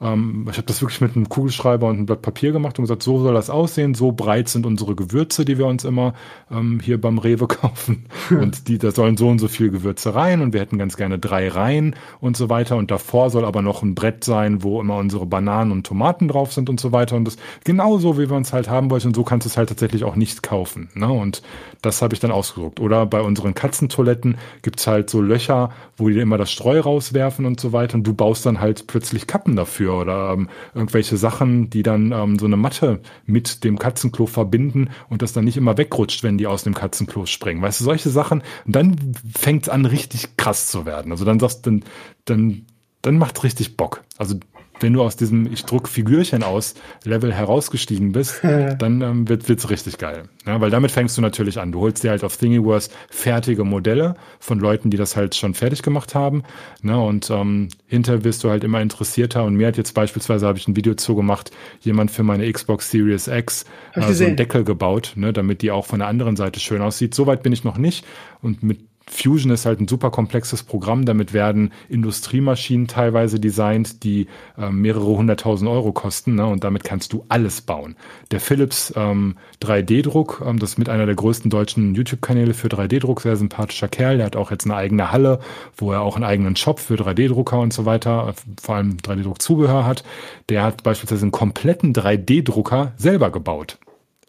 ähm, 0.00 0.46
ich 0.50 0.58
habe 0.58 0.66
das 0.66 0.82
wirklich 0.82 1.00
mit 1.00 1.16
einem 1.16 1.28
Kugelschreiber 1.28 1.86
und 1.86 1.96
einem 1.96 2.06
Blatt 2.06 2.20
Papier 2.20 2.52
gemacht 2.52 2.78
und 2.78 2.84
gesagt, 2.84 3.02
so 3.02 3.18
soll 3.22 3.32
das 3.32 3.48
aussehen, 3.48 3.94
so 3.94 4.12
breit 4.12 4.48
sind 4.48 4.66
unsere 4.66 4.94
Gewürze, 4.94 5.44
die 5.44 5.56
wir 5.56 5.66
uns 5.66 5.84
immer 5.84 6.14
ähm, 6.50 6.80
hier 6.82 7.00
beim 7.00 7.18
Rewe 7.18 7.46
kaufen. 7.48 8.06
und 8.30 8.68
die, 8.68 8.78
da 8.78 8.90
sollen 8.90 9.16
so 9.16 9.28
und 9.28 9.38
so 9.38 9.48
viel 9.48 9.70
Gewürze 9.70 10.14
rein 10.14 10.42
und 10.42 10.52
wir 10.52 10.60
hätten 10.60 10.78
ganz 10.78 10.96
gerne 10.96 11.18
drei 11.18 11.48
Reihen 11.48 11.96
und 12.20 12.36
so 12.36 12.50
weiter. 12.50 12.76
Und 12.76 12.90
davor 12.90 13.30
soll 13.30 13.44
aber 13.44 13.62
noch 13.62 13.82
ein 13.82 13.94
Brett 13.94 14.24
sein, 14.24 14.62
wo 14.62 14.80
immer 14.80 14.96
unsere 14.96 15.24
Bananen 15.24 15.72
und 15.72 15.86
Tomaten 15.86 16.28
drauf 16.28 16.52
sind 16.52 16.68
und 16.68 16.78
so 16.78 16.92
weiter. 16.92 17.16
Und 17.16 17.24
das 17.24 17.36
genauso, 17.64 18.18
wie 18.18 18.28
wir 18.28 18.36
uns 18.36 18.52
halt 18.52 18.68
haben 18.68 18.90
wollten. 18.90 19.08
Und 19.08 19.16
so 19.16 19.24
kannst 19.24 19.46
du 19.46 19.48
es 19.48 19.56
halt 19.56 19.70
tatsächlich 19.70 20.04
auch 20.04 20.16
nicht 20.16 20.42
kaufen. 20.42 20.90
Ne? 20.94 21.08
Und 21.08 21.42
das 21.80 22.02
habe 22.02 22.14
ich 22.14 22.20
dann 22.20 22.32
ausgedruckt. 22.32 22.80
Oder 22.80 23.06
bei 23.06 23.22
unseren 23.22 23.54
Katzentoiletten 23.54 24.36
gibt's 24.60 24.86
halt 24.86 25.08
so 25.08 25.22
Löcher, 25.22 25.70
wo 25.96 26.08
die 26.08 26.18
immer 26.18 26.36
das 26.36 26.50
Streu 26.50 26.80
rauswerfen 26.80 27.46
und 27.46 27.60
so 27.60 27.72
weiter. 27.72 27.94
Und 27.94 28.04
du 28.04 28.12
baust 28.12 28.44
dann 28.44 28.60
halt 28.60 28.86
plötzlich 28.86 29.26
Kappen 29.26 29.56
dafür 29.56 29.85
dafür 29.86 30.00
oder 30.00 30.32
ähm, 30.32 30.48
irgendwelche 30.74 31.16
Sachen, 31.16 31.70
die 31.70 31.82
dann 31.82 32.12
ähm, 32.12 32.38
so 32.38 32.46
eine 32.46 32.56
Matte 32.56 33.00
mit 33.24 33.64
dem 33.64 33.78
Katzenklo 33.78 34.26
verbinden 34.26 34.90
und 35.08 35.22
das 35.22 35.32
dann 35.32 35.44
nicht 35.44 35.56
immer 35.56 35.78
wegrutscht, 35.78 36.22
wenn 36.22 36.38
die 36.38 36.46
aus 36.46 36.64
dem 36.64 36.74
Katzenklo 36.74 37.26
springen. 37.26 37.62
Weißt 37.62 37.80
du, 37.80 37.84
solche 37.84 38.10
Sachen. 38.10 38.42
Und 38.66 38.76
dann 38.76 38.96
fängt 39.36 39.64
es 39.64 39.68
an, 39.68 39.86
richtig 39.86 40.36
krass 40.36 40.68
zu 40.68 40.86
werden. 40.86 41.12
Also 41.12 41.24
dann 41.24 41.40
sagst 41.40 41.66
dann, 41.66 41.84
dann, 42.24 42.66
dann 43.02 43.18
macht 43.18 43.42
richtig 43.44 43.76
Bock. 43.76 44.02
Also 44.18 44.36
wenn 44.80 44.92
du 44.92 45.02
aus 45.02 45.16
diesem 45.16 45.50
ich 45.52 45.64
druck 45.64 45.88
Figürchen 45.88 46.42
aus 46.42 46.74
Level 47.04 47.32
herausgestiegen 47.32 48.12
bist, 48.12 48.42
dann 48.42 49.00
ähm, 49.00 49.28
wird 49.28 49.48
wird's 49.48 49.70
richtig 49.70 49.98
geil. 49.98 50.24
Ja, 50.46 50.60
weil 50.60 50.70
damit 50.70 50.90
fängst 50.90 51.16
du 51.16 51.22
natürlich 51.22 51.58
an. 51.58 51.72
Du 51.72 51.80
holst 51.80 52.04
dir 52.04 52.10
halt 52.10 52.24
auf 52.24 52.36
Thingiverse 52.36 52.90
fertige 53.10 53.64
Modelle 53.64 54.16
von 54.38 54.58
Leuten, 54.58 54.90
die 54.90 54.96
das 54.96 55.16
halt 55.16 55.34
schon 55.34 55.54
fertig 55.54 55.82
gemacht 55.82 56.14
haben. 56.14 56.42
Ne, 56.82 56.98
und 56.98 57.30
ähm, 57.30 57.68
hinter 57.86 58.24
wirst 58.24 58.44
du 58.44 58.50
halt 58.50 58.64
immer 58.64 58.80
interessierter. 58.80 59.44
Und 59.44 59.56
mir 59.56 59.68
hat 59.68 59.76
jetzt 59.76 59.94
beispielsweise 59.94 60.46
habe 60.46 60.58
ich 60.58 60.68
ein 60.68 60.76
Video 60.76 60.94
zugemacht, 60.94 61.50
jemand 61.80 62.10
für 62.10 62.22
meine 62.22 62.50
Xbox 62.50 62.90
Series 62.90 63.28
X 63.28 63.64
äh, 63.94 64.12
so 64.12 64.24
einen 64.24 64.36
Deckel 64.36 64.64
gebaut, 64.64 65.12
ne, 65.16 65.32
damit 65.32 65.62
die 65.62 65.70
auch 65.70 65.86
von 65.86 65.98
der 65.98 66.08
anderen 66.08 66.36
Seite 66.36 66.60
schön 66.60 66.82
aussieht. 66.82 67.14
Soweit 67.14 67.42
bin 67.42 67.52
ich 67.52 67.64
noch 67.64 67.78
nicht. 67.78 68.04
Und 68.42 68.62
mit 68.62 68.80
Fusion 69.08 69.52
ist 69.52 69.66
halt 69.66 69.80
ein 69.80 69.86
super 69.86 70.10
komplexes 70.10 70.64
Programm. 70.64 71.04
Damit 71.04 71.32
werden 71.32 71.72
Industriemaschinen 71.88 72.88
teilweise 72.88 73.38
designt, 73.38 74.02
die 74.02 74.26
äh, 74.58 74.70
mehrere 74.70 75.06
hunderttausend 75.06 75.70
Euro 75.70 75.92
kosten. 75.92 76.34
Ne? 76.34 76.46
Und 76.46 76.64
damit 76.64 76.82
kannst 76.82 77.12
du 77.12 77.24
alles 77.28 77.60
bauen. 77.60 77.94
Der 78.32 78.40
Philips 78.40 78.92
ähm, 78.96 79.36
3D-Druck, 79.62 80.42
ähm, 80.44 80.58
das 80.58 80.70
ist 80.70 80.78
mit 80.78 80.88
einer 80.88 81.06
der 81.06 81.14
größten 81.14 81.50
deutschen 81.50 81.94
YouTube-Kanäle 81.94 82.52
für 82.52 82.68
3D-Druck, 82.68 83.20
sehr 83.20 83.36
sympathischer 83.36 83.88
Kerl. 83.88 84.16
Der 84.16 84.26
hat 84.26 84.36
auch 84.36 84.50
jetzt 84.50 84.64
eine 84.64 84.74
eigene 84.74 85.12
Halle, 85.12 85.38
wo 85.76 85.92
er 85.92 86.00
auch 86.00 86.16
einen 86.16 86.24
eigenen 86.24 86.56
Shop 86.56 86.80
für 86.80 86.94
3D-Drucker 86.94 87.60
und 87.60 87.72
so 87.72 87.84
weiter, 87.84 88.28
äh, 88.30 88.32
vor 88.60 88.74
allem 88.74 88.96
3D-Druck-Zubehör 88.96 89.86
hat. 89.86 90.02
Der 90.48 90.64
hat 90.64 90.82
beispielsweise 90.82 91.22
einen 91.22 91.32
kompletten 91.32 91.92
3D-Drucker 91.92 92.92
selber 92.96 93.30
gebaut 93.30 93.78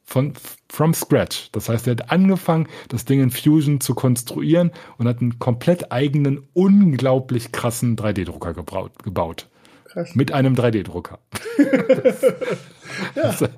von 0.07 0.33
from 0.69 0.93
scratch. 0.93 1.49
Das 1.51 1.69
heißt, 1.69 1.85
er 1.87 1.91
hat 1.91 2.11
angefangen, 2.11 2.67
das 2.87 3.05
Ding 3.05 3.21
in 3.21 3.29
Fusion 3.29 3.81
zu 3.81 3.93
konstruieren 3.93 4.71
und 4.97 5.07
hat 5.07 5.21
einen 5.21 5.37
komplett 5.37 5.91
eigenen, 5.91 6.47
unglaublich 6.53 7.51
krassen 7.51 7.97
3D-Drucker 7.97 8.53
gebaut. 9.03 9.49
Krass. 9.85 10.15
Mit 10.15 10.31
einem 10.31 10.55
3D-Drucker. 10.55 11.19
ja. 13.15 13.23
Das, 13.23 13.41
ist, 13.41 13.51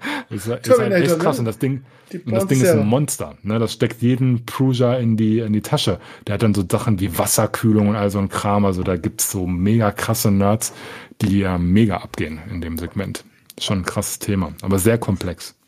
ist, 0.48 0.48
ist 0.48 0.80
halt 0.80 0.94
echt 0.94 1.20
krass. 1.20 1.38
Ne? 1.38 1.40
Und 1.40 1.46
das 1.46 1.60
Ding, 1.60 1.84
und 2.26 2.32
das 2.32 2.48
Ding 2.48 2.62
ist 2.62 2.70
ein 2.70 2.88
Monster. 2.88 3.38
Ne? 3.44 3.60
Das 3.60 3.74
steckt 3.74 4.02
jeden 4.02 4.46
Prusa 4.46 4.96
in 4.96 5.18
die, 5.18 5.40
in 5.40 5.54
die 5.54 5.62
Tasche. 5.62 6.00
Der 6.26 6.34
hat 6.34 6.44
dann 6.44 6.56
so 6.56 6.64
Sachen 6.70 7.00
wie 7.00 7.16
Wasserkühlung 7.18 7.90
und 7.90 7.96
all 7.96 8.10
so 8.10 8.18
ein 8.20 8.30
Kram. 8.30 8.66
Also 8.66 8.82
da 8.82 8.98
gibt's 8.98 9.32
so 9.32 9.46
mega 9.46 9.92
krasse 9.92 10.32
Nerds, 10.32 10.74
die 11.22 11.40
ja 11.40 11.60
mega 11.60 11.98
abgehen 11.98 12.40
in 12.50 12.62
dem 12.62 12.80
Segment. 12.80 13.24
Schon 13.60 13.80
ein 13.80 13.86
krasses 13.86 14.18
Thema, 14.18 14.54
aber 14.62 14.80
sehr 14.80 14.98
komplex. 14.98 15.59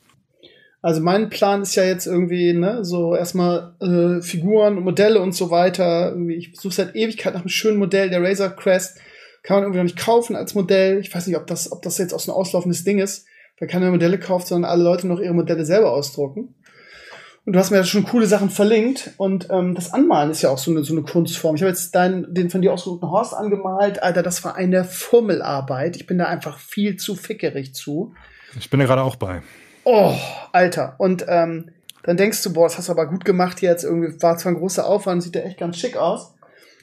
Also 0.82 1.00
mein 1.00 1.30
Plan 1.30 1.62
ist 1.62 1.76
ja 1.76 1.84
jetzt 1.84 2.08
irgendwie, 2.08 2.54
ne, 2.54 2.84
so 2.84 3.16
erstmal 3.16 3.76
äh, 3.80 4.22
Figuren 4.22 4.82
Modelle 4.82 5.22
und 5.22 5.34
so 5.34 5.52
weiter. 5.52 6.10
Irgendwie, 6.10 6.36
ich 6.36 6.60
suche 6.60 6.74
seit 6.74 6.96
Ewigkeit 6.96 7.34
nach 7.34 7.42
einem 7.42 7.50
schönen 7.50 7.78
Modell. 7.78 8.10
Der 8.10 8.24
Razor 8.24 8.50
Crest 8.50 8.98
kann 9.44 9.58
man 9.58 9.64
irgendwie 9.64 9.78
noch 9.78 9.84
nicht 9.84 10.00
kaufen 10.00 10.36
als 10.36 10.56
Modell. 10.56 11.00
Ich 11.00 11.14
weiß 11.14 11.28
nicht, 11.28 11.38
ob 11.38 11.46
das, 11.46 11.72
ob 11.72 11.84
das 11.84 12.00
jetzt 12.00 12.14
auch 12.14 12.20
so 12.20 12.32
ein 12.32 12.36
auslaufendes 12.36 12.84
Ding 12.84 12.98
ist, 12.98 13.26
weil 13.60 13.68
keiner 13.68 13.92
Modelle 13.92 14.20
kauft, 14.20 14.48
sondern 14.48 14.72
alle 14.72 14.84
Leute 14.84 15.08
noch 15.08 15.20
ihre 15.20 15.36
Modelle 15.36 15.66
selber 15.66 15.92
ausdrucken. 15.92 16.56
Und 17.46 17.54
du 17.54 17.60
hast 17.60 17.72
mir 17.72 17.78
ja 17.78 17.84
schon 17.84 18.06
coole 18.06 18.26
Sachen 18.26 18.50
verlinkt. 18.50 19.12
Und 19.18 19.50
ähm, 19.52 19.76
das 19.76 19.94
Anmalen 19.94 20.32
ist 20.32 20.42
ja 20.42 20.50
auch 20.50 20.60
so 20.60 20.72
eine, 20.72 20.84
so 20.84 20.94
eine 20.94 21.04
Kunstform. 21.04 21.56
Ich 21.56 21.62
habe 21.62 21.70
jetzt 21.70 21.94
deinen, 21.94 22.34
den 22.34 22.50
von 22.50 22.62
dir 22.62 22.74
ausgedruckten 22.74 23.10
Horst 23.10 23.34
angemalt. 23.36 24.02
Alter, 24.02 24.24
das 24.24 24.44
war 24.44 24.56
eine 24.56 24.84
Fummelarbeit. 24.84 25.96
Ich 25.96 26.08
bin 26.08 26.18
da 26.18 26.26
einfach 26.26 26.60
viel 26.60 26.98
zu 26.98 27.16
fickerig 27.16 27.74
zu. 27.76 28.14
Ich 28.60 28.70
bin 28.70 28.80
da 28.80 28.86
gerade 28.88 29.04
auch 29.04 29.16
bei. 29.16 29.42
Oh, 29.84 30.16
Alter. 30.52 30.96
Und 30.98 31.26
ähm, 31.28 31.72
dann 32.04 32.18
denkst 32.18 32.44
du, 32.44 32.54
boah, 32.54 32.68
das 32.68 32.78
hast 32.78 32.90
du 32.90 32.94
aber 32.94 33.08
gut 33.08 33.26
gemacht 33.26 33.62
jetzt, 33.62 33.84
irgendwie 33.84 34.22
war 34.22 34.38
zwar 34.38 34.52
ein 34.52 34.58
großer 34.58 34.86
Aufwand, 34.86 35.24
sieht 35.24 35.36
ja 35.36 35.42
echt 35.42 35.60
ganz 35.60 35.78
schick 35.78 35.98
aus. 35.98 36.34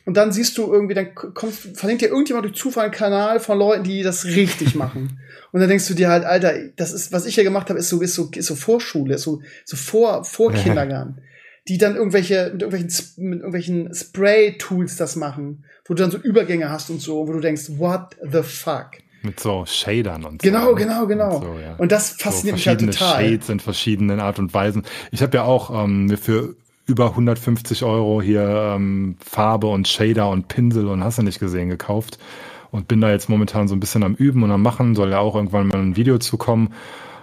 Und 0.08 0.16
dann 0.16 0.32
siehst 0.32 0.56
du 0.56 0.72
irgendwie, 0.72 0.94
dann 0.94 1.14
kommt, 1.14 1.52
verlinkt 1.52 2.00
dir 2.00 2.08
irgendjemand 2.08 2.46
durch 2.46 2.56
Zufall 2.56 2.84
einen 2.84 2.94
Kanal 2.94 3.40
von 3.40 3.58
Leuten, 3.58 3.84
die 3.84 4.02
das 4.02 4.24
richtig 4.24 4.74
machen. 4.74 5.20
Und 5.52 5.60
dann 5.60 5.68
denkst 5.68 5.86
du 5.86 5.94
dir 5.94 6.08
halt, 6.08 6.24
Alter, 6.24 6.54
das 6.76 6.92
ist, 6.92 7.12
was 7.12 7.26
ich 7.26 7.34
hier 7.34 7.44
gemacht 7.44 7.68
habe, 7.68 7.78
ist 7.78 7.90
so, 7.90 8.00
ist 8.00 8.14
so, 8.14 8.30
ist 8.34 8.46
so 8.46 8.54
Vorschule, 8.54 9.16
ist 9.16 9.22
so, 9.22 9.42
so 9.66 9.76
vor, 9.76 10.24
vor 10.24 10.52
Kindergarten. 10.54 11.20
Die 11.68 11.76
dann 11.76 11.94
irgendwelche, 11.94 12.50
mit 12.52 12.62
irgendwelchen, 12.62 13.28
mit 13.28 13.38
irgendwelchen 13.40 13.94
Spray-Tools 13.94 14.96
das 14.96 15.16
machen, 15.16 15.64
wo 15.84 15.92
du 15.92 16.02
dann 16.02 16.10
so 16.10 16.16
Übergänge 16.16 16.70
hast 16.70 16.88
und 16.88 17.02
so, 17.02 17.28
wo 17.28 17.32
du 17.32 17.40
denkst, 17.40 17.64
what 17.76 18.16
the 18.22 18.42
fuck? 18.42 18.92
Mit 19.28 19.40
so 19.40 19.64
Shadern 19.66 20.24
und 20.24 20.42
Genau, 20.42 20.70
so. 20.70 20.74
genau, 20.74 21.06
genau. 21.06 21.36
Und, 21.36 21.42
so, 21.42 21.58
ja. 21.60 21.74
Und 21.78 21.92
das 21.92 22.10
fasziniert 22.10 22.56
mich 22.56 22.64
so 22.64 22.70
halt 22.70 22.80
verschiedene 22.80 22.92
total. 22.92 23.24
Shades 23.24 23.48
in 23.48 23.60
verschiedenen 23.60 24.20
Art 24.20 24.38
und 24.38 24.52
Weisen. 24.54 24.82
Ich 25.10 25.22
habe 25.22 25.36
ja 25.36 25.44
auch 25.44 25.84
ähm, 25.84 26.06
mir 26.06 26.18
für 26.18 26.54
über 26.86 27.10
150 27.10 27.84
Euro 27.84 28.22
hier 28.22 28.74
ähm, 28.76 29.16
Farbe 29.24 29.66
und 29.66 29.86
Shader 29.86 30.30
und 30.30 30.48
Pinsel 30.48 30.88
und 30.88 31.04
hast 31.04 31.18
du 31.18 31.22
nicht 31.22 31.38
gesehen 31.38 31.68
gekauft 31.68 32.18
und 32.70 32.88
bin 32.88 33.00
da 33.00 33.10
jetzt 33.10 33.28
momentan 33.28 33.68
so 33.68 33.74
ein 33.76 33.80
bisschen 33.80 34.02
am 34.02 34.14
Üben 34.14 34.42
und 34.42 34.50
am 34.50 34.62
Machen. 34.62 34.94
Soll 34.94 35.10
ja 35.10 35.18
auch 35.18 35.34
irgendwann 35.34 35.68
mal 35.68 35.78
ein 35.78 35.96
Video 35.96 36.18
zukommen. 36.18 36.72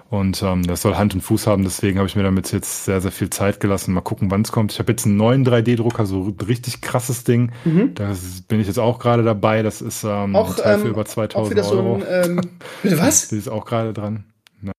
Und 0.10 0.44
ähm, 0.44 0.65
das 0.68 0.84
soll 0.84 0.95
Hand 0.95 1.15
und 1.15 1.22
Fuß 1.22 1.48
haben, 1.48 1.64
deswegen 1.64 1.98
habe 1.98 2.07
ich 2.07 2.15
mir 2.15 2.22
damit 2.23 2.52
jetzt 2.52 2.86
sehr, 2.86 3.02
sehr 3.02 3.11
viel 3.11 3.32
Zeit 3.32 3.60
gelassen. 3.60 3.94
Mal 3.94 4.02
gucken, 4.02 4.30
wann 4.30 4.44
es 4.44 4.52
kommt. 4.52 4.72
Ich 4.72 4.80
habe 4.80 4.91
jetzt 4.91 5.06
einen 5.06 5.18
neuen 5.18 5.45
3D-Drucker, 5.45 6.06
so 6.06 6.36
richtig 6.48 6.82
krasses 6.82 7.23
Ding. 7.23 7.52
Da 7.95 8.14
bin 8.48 8.60
ich 8.60 8.68
jetzt 8.68 8.77
auch 8.77 8.99
gerade 8.99 9.23
dabei. 9.23 9.64
Das 9.64 9.82
ist 9.82 10.03
ähm, 10.03 10.30
Mhm. 10.30 10.36
Auch, 10.36 10.49
ein 10.52 10.64
Teil 10.64 10.77
für 10.80 10.86
ähm, 10.86 10.91
über 10.91 11.02
auch 11.02 11.06
2000 11.07 11.52
wieder 11.52 11.64
so 11.64 11.76
Euro. 11.76 11.95
ein, 11.95 12.03
ähm, 12.07 12.41
bitte 12.84 12.99
was? 12.99 13.30
Die 13.30 13.38
ist 13.38 13.49
auch 13.49 13.65
gerade 13.65 13.94
dran. 13.94 14.26
Ja. 14.61 14.72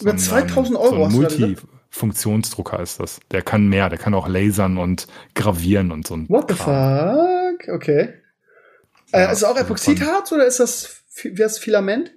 Über 0.00 0.12
ein, 0.12 0.18
2000 0.18 0.70
ähm, 0.70 0.76
Euro 0.76 0.90
So 0.90 0.96
ein 0.96 1.04
hast 1.06 1.14
du 1.14 1.20
gerade 1.20 1.34
gesagt? 1.34 1.62
Multifunktionsdrucker 1.92 2.80
ist 2.80 3.00
das. 3.00 3.20
Der 3.32 3.42
kann 3.42 3.66
mehr, 3.68 3.88
der 3.88 3.98
kann 3.98 4.14
auch 4.14 4.28
lasern 4.28 4.78
und 4.78 5.08
gravieren 5.34 5.90
und 5.90 6.06
so 6.06 6.14
ein 6.14 6.28
What 6.28 6.50
the 6.50 6.54
Kram. 6.56 7.16
fuck? 7.58 7.74
Okay. 7.74 8.14
Äh, 9.12 9.22
Ja, 9.22 9.32
ist 9.32 9.38
es 9.38 9.44
auch 9.44 9.56
Epoxidharz 9.56 10.30
oder 10.32 10.46
ist 10.46 10.60
das, 10.60 11.02
heißt 11.24 11.38
das, 11.38 11.58
Filament? 11.58 12.12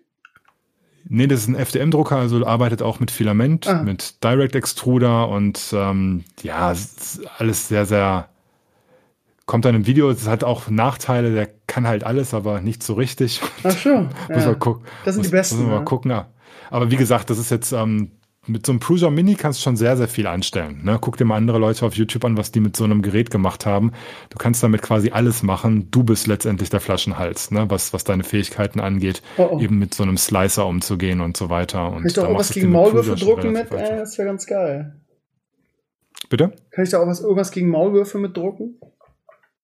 Nee, 1.08 1.28
das 1.28 1.42
ist 1.42 1.48
ein 1.48 1.56
FDM-Drucker, 1.56 2.16
also 2.18 2.46
arbeitet 2.46 2.82
auch 2.82 3.00
mit 3.00 3.12
Filament, 3.12 3.68
Ah. 3.68 3.84
mit 3.84 4.24
Direct 4.24 4.56
Extruder 4.56 5.28
und 5.30 5.60
ähm, 5.74 6.24
ja, 6.44 6.74
alles 7.38 7.68
sehr, 7.68 7.86
sehr 7.86 8.28
kommt 9.46 9.66
dann 9.66 9.76
im 9.76 9.86
Video, 9.86 10.10
es 10.10 10.28
hat 10.28 10.44
auch 10.46 10.70
Nachteile, 10.70 11.34
der 11.34 11.50
kann 11.68 11.86
halt 11.88 12.04
alles, 12.06 12.34
aber 12.34 12.62
nicht 12.62 12.84
so 12.84 12.94
richtig. 12.94 13.42
Ach 13.64 13.72
so. 13.72 13.90
Muss 14.30 14.44
Ja. 14.44 14.46
man 14.52 14.60
gucken. 14.60 14.86
Das 15.04 15.16
sind 15.16 15.22
muss, 15.24 15.28
die 15.28 15.32
besten, 15.36 15.56
Muss 15.58 15.64
man 15.66 15.74
ja. 15.74 15.80
mal 15.80 15.86
gucken. 15.86 16.12
ja. 16.12 16.28
Aber 16.70 16.90
wie 16.92 16.96
gesagt, 16.96 17.30
das 17.30 17.38
ist 17.38 17.52
jetzt 17.52 17.74
ähm, 17.74 18.12
mit 18.48 18.66
so 18.66 18.72
einem 18.72 18.80
Prusa 18.80 19.12
Mini 19.12 19.36
kannst 19.36 19.60
du 19.60 19.64
schon 19.64 19.78
sehr, 19.78 19.96
sehr 19.98 20.08
viel 20.08 20.26
anstellen. 20.26 20.82
Ne? 20.84 20.98
Guck 21.00 21.18
dir 21.18 21.26
mal 21.26 21.38
andere 21.38 21.60
Leute 21.60 21.86
auf 21.86 21.94
YouTube 21.94 22.26
an, 22.26 22.38
was 22.38 22.52
die 22.52 22.60
mit 22.60 22.76
so 22.76 22.84
einem 22.84 23.04
Gerät 23.04 23.30
gemacht 23.30 23.68
haben. 23.68 23.92
Du 24.32 24.38
kannst 24.38 24.64
damit 24.64 24.82
quasi 24.82 25.12
alles 25.12 25.44
machen. 25.44 25.90
Du 25.92 26.04
bist 26.04 26.26
letztendlich 26.26 26.72
der 26.72 26.80
Flaschenhals, 26.80 27.52
ne? 27.52 27.70
was, 27.70 27.94
was 27.94 28.04
deine 28.04 28.24
Fähigkeiten 28.24 28.80
angeht, 28.80 29.22
Oh, 29.38 29.50
oh. 29.52 29.60
eben 29.60 29.78
mit 29.78 29.94
so 29.94 30.02
einem 30.04 30.18
Slicer 30.18 30.66
umzugehen 30.66 31.22
und 31.22 31.38
so 31.38 31.50
weiter. 31.50 31.88
Und 31.88 31.98
Kann 31.98 32.08
ich 32.08 32.14
da 32.14 32.28
auch 32.28 32.38
was 32.38 32.52
gegen 32.52 32.72
Maulwürfe 32.72 33.16
drucken 33.16 33.52
mit? 33.54 33.72
Äh, 33.72 33.98
das 33.98 34.18
wäre 34.18 34.28
ganz 34.28 34.48
geil. 34.48 35.00
Bitte? 36.30 36.52
Kann 36.72 36.84
ich 36.84 36.90
da 36.90 37.00
auch 37.00 37.08
was, 37.08 37.22
irgendwas 37.22 37.52
gegen 37.52 37.70
Maulwürfe 37.70 38.18
mit 38.18 38.36
drucken? 38.36 38.80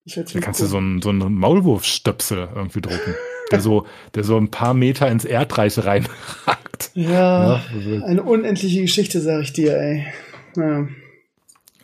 Da 0.06 0.40
kannst 0.40 0.62
du 0.62 0.66
so 0.68 0.78
einen, 0.78 1.02
so 1.02 1.10
einen 1.10 1.34
Maulwurfstöpsel 1.34 2.50
irgendwie 2.56 2.82
drucken, 2.82 3.16
der 3.52 3.60
so, 3.60 3.86
der 4.16 4.24
so 4.24 4.38
ein 4.38 4.52
paar 4.52 4.74
Meter 4.74 5.10
ins 5.10 5.26
Erdreich 5.26 5.74
reinragt. 6.78 6.92
Ja, 6.94 7.62
Ja, 7.96 8.06
eine 8.06 8.24
unendliche 8.24 8.82
Geschichte, 8.82 9.22
sag 9.22 9.42
ich 9.42 9.54
dir, 9.54 9.78
ey. 9.78 10.08
Ja. 10.56 10.88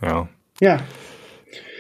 Ja. 0.02 0.30
Ja. 0.60 0.80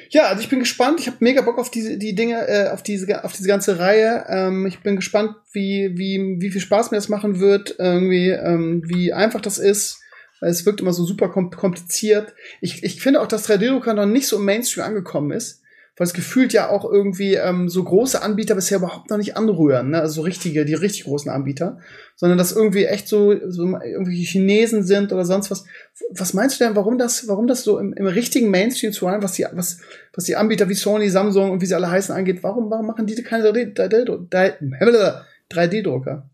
Ja, 0.10 0.26
also 0.26 0.44
ich 0.44 0.49
bin 0.49 0.60
gespannt. 0.60 0.99
Ich 0.99 1.07
habe 1.07 1.18
mega 1.22 1.41
Bock 1.41 1.57
auf 1.57 1.72
diese 1.72 1.98
die 1.98 2.14
Dinge, 2.14 2.48
äh, 2.48 2.69
auf 2.69 2.84
diese 2.84 3.23
auf 3.23 3.34
diese 3.34 3.48
ganze 3.48 3.80
Reihe. 3.80 4.26
Ähm, 4.30 4.68
ich 4.68 4.80
bin 4.81 4.95
gespannt, 4.95 5.35
wie 5.53 5.98
wie 5.98 6.38
wie 6.40 6.52
viel 6.52 6.61
Spaß 6.61 6.91
mir 6.91 6.98
das 6.98 7.10
machen 7.10 7.40
wird, 7.40 7.76
irgendwie 7.80 8.30
ähm, 8.30 8.84
wie 8.85 9.11
einfach 9.11 9.41
das 9.41 9.57
ist. 9.57 9.99
Es 10.40 10.65
wirkt 10.68 10.81
immer 10.81 10.94
so 10.94 11.03
super 11.03 11.30
kom 11.30 11.49
kompliziert. 11.49 12.34
Ich, 12.61 12.84
ich 12.84 13.02
finde 13.02 13.22
auch, 13.22 13.27
dass 13.27 13.49
3D-Drucker 13.49 13.94
noch 13.94 14.06
nicht 14.06 14.27
so 14.27 14.38
im 14.38 14.45
Mainstream 14.45 14.85
angekommen 14.85 15.31
ist, 15.31 15.62
weil 15.95 16.07
es 16.07 16.14
gefühlt 16.14 16.53
ja 16.53 16.70
auch 16.70 16.90
irgendwie 16.90 17.36
ähm, 17.36 17.70
so 17.70 17.84
große 17.84 18.22
Anbieter 18.22 18.56
bisher 18.56 18.80
überhaupt 18.80 19.10
noch 19.10 19.18
nicht 19.18 19.38
anrühren, 19.38 19.91
ne? 19.91 20.02
also 20.02 20.15
so 20.15 20.22
richtige, 20.22 20.65
die 20.65 20.74
richtig 20.74 21.03
großen 21.03 21.30
Anbieter, 21.30 21.78
sondern 22.15 22.38
dass 22.38 22.52
irgendwie 22.52 22.86
echt 22.86 23.07
so, 23.07 23.34
so 23.49 23.64
irgendwelche 23.64 24.24
Chinesen 24.24 24.84
sind 24.84 25.14
oder 25.14 25.26
sonst 25.26 25.52
was. 25.52 25.65
Was 26.10 26.34
meinst 26.34 26.60
du 26.60 26.64
denn, 26.64 26.76
warum 26.76 26.98
das, 26.98 27.28
warum 27.28 27.45
das 27.45 27.64
so 27.64 27.78
im, 27.78 27.94
im 27.94 28.07
richtigen 28.07 28.49
Mainstream 28.49 28.91
zu 28.91 29.06
rein, 29.06 29.22
was 29.22 29.34
die, 29.34 29.45
was, 29.52 29.82
was 30.14 30.24
die 30.24 30.36
Anbieter 30.36 30.68
wie 30.68 30.74
Sony, 30.74 31.10
Samsung 31.10 31.52
und 31.52 31.61
wie 31.61 31.68
sie 31.68 31.76
alle 31.76 31.91
heißen 31.91 32.15
angeht, 32.15 32.41
warum, 32.41 32.72
warum 32.72 32.88
machen 32.88 33.06
die 33.06 33.22
keine 33.22 33.49
3D-Drucker? 33.49 35.26
3D-Drucker. 35.52 36.30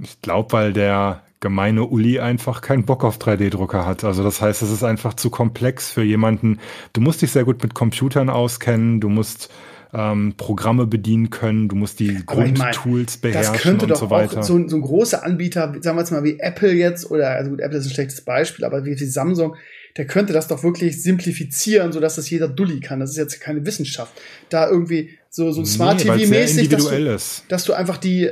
Ich 0.00 0.20
glaube, 0.22 0.52
weil 0.52 0.72
der 0.72 1.22
gemeine 1.42 1.84
Uli 1.84 2.18
einfach 2.20 2.62
keinen 2.62 2.84
Bock 2.86 3.04
auf 3.04 3.18
3D-Drucker 3.18 3.84
hat. 3.84 4.04
Also 4.04 4.22
das 4.22 4.40
heißt, 4.40 4.62
es 4.62 4.70
ist 4.70 4.82
einfach 4.82 5.12
zu 5.12 5.28
komplex 5.28 5.90
für 5.90 6.02
jemanden. 6.02 6.58
Du 6.94 7.02
musst 7.02 7.20
dich 7.20 7.30
sehr 7.32 7.44
gut 7.44 7.62
mit 7.62 7.74
Computern 7.74 8.30
auskennen, 8.30 9.00
du 9.00 9.10
musst 9.10 9.50
ähm, 9.94 10.32
Programme 10.38 10.86
bedienen 10.86 11.28
können, 11.28 11.68
du 11.68 11.76
musst 11.76 12.00
die 12.00 12.22
Grundtools 12.24 13.18
beherrschen 13.18 13.52
Das 13.52 13.62
könnte 13.62 13.84
und 13.84 13.90
doch 13.90 13.96
so 14.00 14.08
weiter. 14.08 14.40
auch 14.40 14.42
so, 14.42 14.56
ein- 14.56 14.70
so 14.70 14.76
ein 14.76 14.80
großer 14.82 15.22
Anbieter, 15.22 15.74
sagen 15.82 15.98
wir 15.98 16.00
jetzt 16.00 16.10
mal 16.12 16.24
wie 16.24 16.38
Apple 16.40 16.72
jetzt, 16.72 17.10
oder 17.10 17.28
also 17.32 17.50
gut, 17.50 17.60
Apple 17.60 17.76
ist 17.76 17.84
ein 17.86 17.90
schlechtes 17.92 18.22
Beispiel, 18.22 18.64
aber 18.64 18.86
wie, 18.86 18.98
wie 18.98 19.04
Samsung, 19.04 19.54
der 19.98 20.06
könnte 20.06 20.32
das 20.32 20.48
doch 20.48 20.62
wirklich 20.64 21.02
simplifizieren, 21.02 21.92
sodass 21.92 22.16
das 22.16 22.30
jeder 22.30 22.48
Dulli 22.48 22.80
kann. 22.80 23.00
Das 23.00 23.10
ist 23.10 23.18
jetzt 23.18 23.40
keine 23.42 23.66
Wissenschaft. 23.66 24.14
Da 24.48 24.66
irgendwie 24.66 25.10
so, 25.28 25.52
so 25.52 25.62
Smart 25.66 26.02
Nee, 26.02 26.10
TV-mäßig, 26.10 26.70
dass 26.70 26.88
du, 26.88 26.94
ist. 26.94 27.44
dass 27.48 27.64
du 27.64 27.74
einfach 27.74 27.98
die 27.98 28.30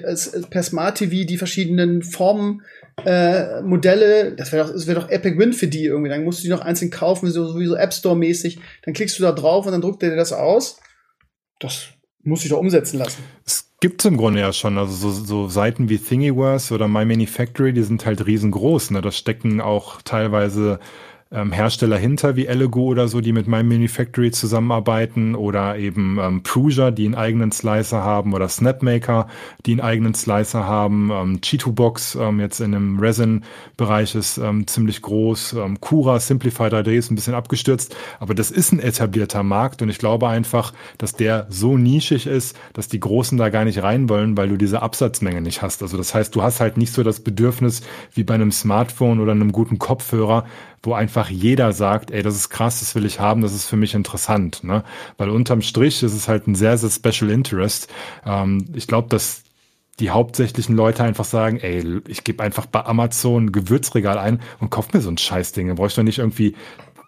per 0.48 0.62
Smart 0.62 0.96
TV 0.96 1.26
die 1.26 1.36
verschiedenen 1.36 2.02
Formen 2.02 2.62
äh, 3.06 3.62
Modelle, 3.62 4.32
das 4.32 4.52
wäre 4.52 4.66
doch, 4.66 4.72
das 4.72 4.86
wäre 4.86 5.00
doch 5.00 5.08
Epic 5.08 5.38
Win 5.38 5.52
für 5.52 5.68
die 5.68 5.84
irgendwie. 5.84 6.10
Dann 6.10 6.24
musst 6.24 6.40
du 6.40 6.44
die 6.44 6.50
noch 6.50 6.60
einzeln 6.60 6.90
kaufen, 6.90 7.30
so, 7.30 7.58
wie 7.58 7.66
so 7.66 7.76
App 7.76 7.92
Store 7.92 8.16
mäßig. 8.16 8.58
Dann 8.84 8.94
klickst 8.94 9.18
du 9.18 9.22
da 9.22 9.32
drauf 9.32 9.66
und 9.66 9.72
dann 9.72 9.80
druckt 9.80 10.02
er 10.02 10.10
dir 10.10 10.16
das 10.16 10.32
aus. 10.32 10.80
Das 11.58 11.88
muss 12.22 12.44
ich 12.44 12.50
doch 12.50 12.58
umsetzen 12.58 12.98
lassen. 12.98 13.22
Es 13.44 13.70
gibt's 13.80 14.04
im 14.04 14.16
Grunde 14.16 14.40
ja 14.40 14.52
schon, 14.52 14.78
also 14.78 14.92
so, 14.92 15.24
so 15.24 15.48
Seiten 15.48 15.88
wie 15.88 15.98
Thingiverse 15.98 16.74
oder 16.74 16.88
My 16.88 17.04
Manufactory, 17.04 17.72
die 17.72 17.82
sind 17.82 18.04
halt 18.04 18.26
riesengroß. 18.26 18.90
Ne? 18.90 19.00
Da 19.00 19.10
stecken 19.10 19.60
auch 19.60 20.02
teilweise 20.02 20.80
ähm, 21.32 21.52
Hersteller 21.52 21.96
hinter, 21.96 22.34
wie 22.34 22.46
Elegoo 22.46 22.86
oder 22.86 23.06
so, 23.06 23.20
die 23.20 23.32
mit 23.32 23.46
My 23.46 23.62
Manufactory 23.62 24.32
zusammenarbeiten 24.32 25.36
oder 25.36 25.76
eben 25.76 26.18
ähm, 26.20 26.42
Prusa, 26.42 26.90
die 26.90 27.04
einen 27.04 27.14
eigenen 27.14 27.52
Slicer 27.52 28.02
haben 28.02 28.34
oder 28.34 28.48
Snapmaker, 28.48 29.28
die 29.64 29.72
einen 29.72 29.80
eigenen 29.80 30.14
Slicer 30.14 30.66
haben. 30.66 31.10
Ähm, 31.12 31.40
Cheeto-Box 31.40 32.16
ähm, 32.20 32.40
jetzt 32.40 32.60
in 32.60 32.72
dem 32.72 32.98
Resin-Bereich 32.98 34.16
ist 34.16 34.38
ähm, 34.38 34.66
ziemlich 34.66 35.02
groß. 35.02 35.52
Ähm, 35.52 35.80
Cura, 35.80 36.18
Simplify 36.18 36.64
3D 36.64 36.90
ist 36.90 37.12
ein 37.12 37.14
bisschen 37.14 37.34
abgestürzt, 37.34 37.94
aber 38.18 38.34
das 38.34 38.50
ist 38.50 38.72
ein 38.72 38.80
etablierter 38.80 39.44
Markt 39.44 39.82
und 39.82 39.88
ich 39.88 39.98
glaube 39.98 40.28
einfach, 40.28 40.72
dass 40.98 41.12
der 41.12 41.46
so 41.48 41.76
nischig 41.76 42.26
ist, 42.26 42.58
dass 42.72 42.88
die 42.88 42.98
Großen 43.00 43.38
da 43.38 43.50
gar 43.50 43.64
nicht 43.64 43.84
rein 43.84 44.08
wollen, 44.08 44.36
weil 44.36 44.48
du 44.48 44.56
diese 44.56 44.82
Absatzmenge 44.82 45.40
nicht 45.40 45.62
hast. 45.62 45.80
Also 45.82 45.96
das 45.96 46.12
heißt, 46.12 46.34
du 46.34 46.42
hast 46.42 46.58
halt 46.58 46.76
nicht 46.76 46.92
so 46.92 47.04
das 47.04 47.20
Bedürfnis 47.20 47.82
wie 48.14 48.24
bei 48.24 48.34
einem 48.34 48.50
Smartphone 48.50 49.20
oder 49.20 49.30
einem 49.30 49.52
guten 49.52 49.78
Kopfhörer, 49.78 50.44
wo 50.82 50.94
einfach 50.94 51.28
jeder 51.28 51.72
sagt, 51.72 52.10
ey, 52.10 52.22
das 52.22 52.36
ist 52.36 52.48
krass, 52.48 52.80
das 52.80 52.94
will 52.94 53.04
ich 53.04 53.20
haben, 53.20 53.42
das 53.42 53.52
ist 53.52 53.66
für 53.66 53.76
mich 53.76 53.94
interessant. 53.94 54.64
Ne? 54.64 54.82
Weil 55.18 55.28
unterm 55.28 55.62
Strich 55.62 56.02
ist 56.02 56.14
es 56.14 56.28
halt 56.28 56.46
ein 56.46 56.54
sehr, 56.54 56.78
sehr 56.78 56.90
Special 56.90 57.30
Interest. 57.30 57.88
Ähm, 58.24 58.66
ich 58.74 58.86
glaube, 58.86 59.08
dass 59.08 59.42
die 60.00 60.10
hauptsächlichen 60.10 60.74
Leute 60.74 61.04
einfach 61.04 61.26
sagen, 61.26 61.58
ey, 61.58 62.00
ich 62.08 62.24
gebe 62.24 62.42
einfach 62.42 62.64
bei 62.64 62.84
Amazon 62.84 63.46
ein 63.46 63.52
Gewürzregal 63.52 64.18
ein 64.18 64.40
und 64.58 64.70
kauf 64.70 64.92
mir 64.92 65.00
so 65.00 65.10
ein 65.10 65.18
Scheißding. 65.18 65.68
Da 65.68 65.74
brauche 65.74 65.88
ich 65.88 65.94
doch 65.94 66.02
nicht 66.02 66.18
irgendwie 66.18 66.54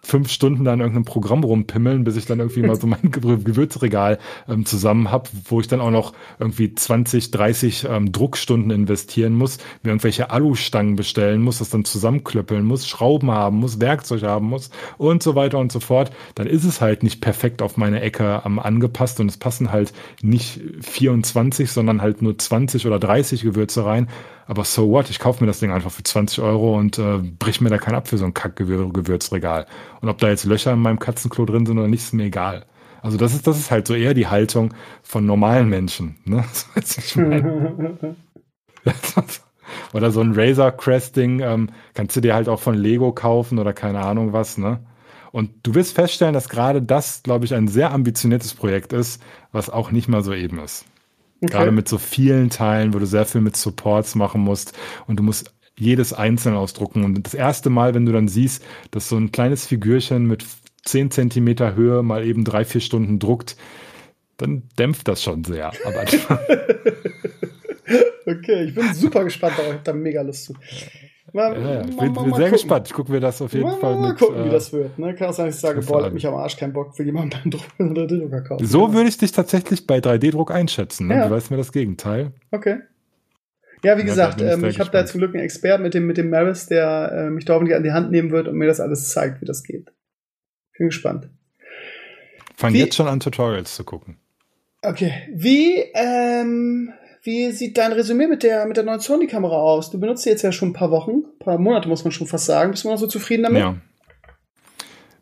fünf 0.05 0.29
Stunden 0.29 0.65
da 0.65 0.73
in 0.73 0.81
irgendeinem 0.81 1.05
Programm 1.05 1.43
rumpimmeln, 1.43 2.03
bis 2.03 2.17
ich 2.17 2.25
dann 2.25 2.39
irgendwie 2.39 2.61
mal 2.61 2.75
so 2.75 2.87
mein 2.87 2.99
Ge- 3.09 3.37
Gewürzregal 3.43 4.19
ähm, 4.49 4.65
zusammen 4.65 5.11
habe, 5.11 5.29
wo 5.45 5.61
ich 5.61 5.67
dann 5.67 5.79
auch 5.79 5.91
noch 5.91 6.13
irgendwie 6.39 6.75
20, 6.75 7.31
30 7.31 7.87
ähm, 7.89 8.11
Druckstunden 8.11 8.69
investieren 8.71 9.33
muss, 9.33 9.59
mir 9.81 9.91
irgendwelche 9.91 10.29
Alustangen 10.29 10.95
bestellen 10.97 11.41
muss, 11.41 11.59
das 11.59 11.69
dann 11.69 11.85
zusammenklöppeln 11.85 12.65
muss, 12.65 12.85
Schrauben 12.87 13.31
haben 13.31 13.57
muss, 13.57 13.79
Werkzeug 13.79 14.23
haben 14.23 14.47
muss 14.47 14.69
und 14.97 15.23
so 15.23 15.35
weiter 15.35 15.57
und 15.59 15.71
so 15.71 15.79
fort, 15.79 16.11
dann 16.35 16.47
ist 16.47 16.65
es 16.65 16.81
halt 16.81 17.01
nicht 17.03 17.21
perfekt 17.21 17.61
auf 17.61 17.77
meine 17.77 18.01
Ecke 18.01 18.41
ähm, 18.45 18.59
angepasst 18.59 19.19
und 19.21 19.29
es 19.29 19.37
passen 19.37 19.71
halt 19.71 19.93
nicht 20.21 20.59
24, 20.81 21.71
sondern 21.71 22.01
halt 22.01 22.21
nur 22.21 22.37
20 22.37 22.85
oder 22.87 22.99
30 22.99 23.41
Gewürze 23.43 23.85
rein. 23.85 24.09
Aber 24.45 24.63
so 24.65 24.89
what? 24.89 25.09
Ich 25.09 25.19
kaufe 25.19 25.43
mir 25.43 25.47
das 25.47 25.59
Ding 25.59 25.71
einfach 25.71 25.91
für 25.91 26.03
20 26.03 26.39
Euro 26.41 26.77
und 26.77 26.97
äh, 26.99 27.19
brich 27.19 27.61
mir 27.61 27.69
da 27.69 27.77
keinen 27.77 27.95
ab 27.95 28.07
für 28.07 28.17
so 28.17 28.25
ein 28.25 28.33
Kack-Gewürzregal. 28.33 29.65
Und 30.01 30.09
ob 30.09 30.17
da 30.17 30.29
jetzt 30.29 30.45
Löcher 30.45 30.73
in 30.73 30.79
meinem 30.79 30.99
Katzenklo 30.99 31.45
drin 31.45 31.65
sind 31.65 31.77
oder 31.77 31.87
nicht, 31.87 32.03
ist 32.03 32.13
mir 32.13 32.25
egal. 32.25 32.65
Also 33.01 33.17
das 33.17 33.33
ist, 33.33 33.47
das 33.47 33.57
ist 33.57 33.71
halt 33.71 33.87
so 33.87 33.95
eher 33.95 34.13
die 34.13 34.27
Haltung 34.27 34.73
von 35.01 35.25
normalen 35.25 35.69
Menschen. 35.69 36.15
Ne? 36.25 36.43
Oder 39.93 40.11
so 40.11 40.21
ein 40.21 40.33
Razer 40.35 40.71
Crest 40.71 41.15
Ding, 41.15 41.39
ähm, 41.39 41.69
kannst 41.93 42.15
du 42.15 42.21
dir 42.21 42.35
halt 42.35 42.49
auch 42.49 42.59
von 42.59 42.75
Lego 42.75 43.11
kaufen 43.11 43.59
oder 43.59 43.73
keine 43.73 43.99
Ahnung 43.99 44.33
was, 44.33 44.57
ne? 44.57 44.79
Und 45.31 45.51
du 45.63 45.73
wirst 45.73 45.95
feststellen, 45.95 46.33
dass 46.33 46.47
gerade 46.47 46.81
das, 46.81 47.23
glaube 47.23 47.45
ich, 47.45 47.55
ein 47.55 47.67
sehr 47.67 47.91
ambitioniertes 47.91 48.53
Projekt 48.53 48.93
ist, 48.93 49.21
was 49.51 49.71
auch 49.71 49.89
nicht 49.89 50.07
mal 50.07 50.23
so 50.23 50.31
eben 50.31 50.59
ist. 50.59 50.85
Okay. 51.43 51.51
Gerade 51.51 51.71
mit 51.71 51.89
so 51.89 51.97
vielen 51.97 52.49
Teilen, 52.49 52.93
wo 52.93 52.99
du 52.99 53.05
sehr 53.05 53.25
viel 53.25 53.41
mit 53.41 53.57
Supports 53.57 54.15
machen 54.15 54.41
musst 54.41 54.73
und 55.07 55.17
du 55.17 55.23
musst 55.23 55.53
jedes 55.77 56.13
einzeln 56.13 56.55
ausdrucken. 56.55 57.03
Und 57.03 57.25
das 57.25 57.33
erste 57.33 57.69
Mal, 57.69 57.93
wenn 57.93 58.05
du 58.05 58.13
dann 58.13 58.29
siehst, 58.29 58.63
dass 58.91 59.09
so 59.09 59.17
ein 59.17 59.31
kleines 59.31 59.65
Figürchen 59.65 60.25
mit 60.25 60.45
10 60.85 61.11
Zentimeter 61.11 61.75
Höhe 61.75 62.01
mal 62.01 62.25
eben 62.25 62.45
drei, 62.45 62.63
vier 62.63 62.81
Stunden 62.81 63.19
druckt, 63.19 63.57
dann 64.37 64.63
dämpft 64.79 65.07
das 65.07 65.21
schon 65.21 65.43
sehr. 65.43 65.71
okay, 68.25 68.63
ich 68.63 68.75
bin 68.75 68.93
super 68.93 69.25
gespannt, 69.25 69.55
aber 69.57 69.67
ich 69.67 69.73
habe 69.73 69.83
da 69.83 69.93
mega 69.93 70.21
Lust 70.21 70.45
zu. 70.45 70.53
Mal, 71.33 71.59
ja, 71.59 71.73
ja. 71.73 71.81
Ich 71.81 71.97
bin, 71.97 72.13
bin 72.13 72.33
sehr 72.35 72.51
gespannt. 72.51 72.87
Ich 72.87 72.93
gucke 72.93 73.11
mir 73.11 73.19
das 73.19 73.41
auf 73.41 73.53
jeden 73.53 73.65
mal, 73.65 73.79
Fall 73.79 73.95
mal 73.95 74.09
mit. 74.09 74.21
Mal 74.21 74.27
gucken, 74.27 74.43
äh, 74.43 74.45
wie 74.45 74.49
das 74.51 74.71
wird. 74.71 74.99
Ne? 74.99 75.15
Kann 75.15 75.29
auch 75.29 75.33
sein, 75.33 75.47
dass 75.47 75.55
ich 75.55 75.61
sage, 75.61 75.81
boah, 75.81 76.07
mich 76.11 76.27
am 76.27 76.35
Arsch 76.35 76.57
keinen 76.57 76.73
Bock 76.73 76.95
für 76.95 77.03
jemanden 77.03 77.31
beim 77.31 77.49
Drucken 77.49 77.91
oder 77.91 78.05
Drucker 78.05 78.41
kaufen. 78.41 78.65
So 78.65 78.93
würde 78.93 79.09
ich 79.09 79.17
dich 79.17 79.31
tatsächlich 79.31 79.87
bei 79.87 79.97
3D-Druck 79.97 80.51
einschätzen. 80.51 81.07
Ne? 81.07 81.15
Ja. 81.15 81.27
Du 81.27 81.33
weißt 81.33 81.49
mir 81.49 81.57
das 81.57 81.71
Gegenteil. 81.71 82.33
Okay. 82.51 82.81
Ja, 83.83 83.97
wie 83.97 84.03
gesagt, 84.03 84.41
ähm, 84.41 84.63
ich 84.63 84.79
habe 84.79 84.91
da 84.91 85.05
zum 85.05 85.19
Glück 85.19 85.33
einen 85.33 85.43
Experten 85.43 85.83
mit 85.83 85.95
dem, 85.95 86.05
mit 86.05 86.17
dem 86.17 86.29
Maris, 86.29 86.67
der 86.67 87.11
äh, 87.11 87.29
mich 87.31 87.45
da 87.45 87.55
hoffentlich 87.55 87.75
an 87.75 87.83
die 87.83 87.91
Hand 87.91 88.11
nehmen 88.11 88.31
wird 88.31 88.47
und 88.47 88.55
mir 88.55 88.67
das 88.67 88.79
alles 88.79 89.09
zeigt, 89.09 89.41
wie 89.41 89.45
das 89.45 89.63
geht. 89.63 89.91
Bin 90.77 90.87
gespannt. 90.87 91.29
Fang 92.55 92.73
wie, 92.73 92.79
jetzt 92.79 92.95
schon 92.95 93.07
an, 93.07 93.19
Tutorials 93.19 93.75
zu 93.75 93.83
gucken. 93.83 94.17
Okay. 94.83 95.13
Wie, 95.33 95.79
ähm, 95.95 96.93
wie 97.23 97.51
sieht 97.51 97.77
dein 97.77 97.93
Resümee 97.93 98.27
mit 98.27 98.43
der, 98.43 98.65
mit 98.65 98.75
der 98.75 98.83
neuen 98.83 98.99
Sony-Kamera 98.99 99.55
aus? 99.55 99.89
Du 99.89 99.99
benutzt 99.99 100.23
sie 100.23 100.29
jetzt 100.29 100.41
ja 100.41 100.51
schon 100.51 100.69
ein 100.69 100.73
paar 100.73 100.91
Wochen, 100.91 101.11
ein 101.11 101.39
paar 101.39 101.57
Monate 101.57 101.87
muss 101.87 102.03
man 102.03 102.11
schon 102.11 102.27
fast 102.27 102.45
sagen. 102.45 102.71
Bist 102.71 102.83
du 102.83 102.89
noch 102.89 102.97
so 102.97 103.07
zufrieden 103.07 103.43
damit? 103.43 103.61
Ja. 103.61 103.77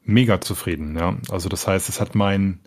Mega 0.03 0.41
zufrieden, 0.41 0.97
ja. 0.97 1.15
Also 1.29 1.47
das 1.47 1.67
heißt, 1.67 1.89
es 1.89 2.01
hat 2.01 2.15
mein 2.15 2.59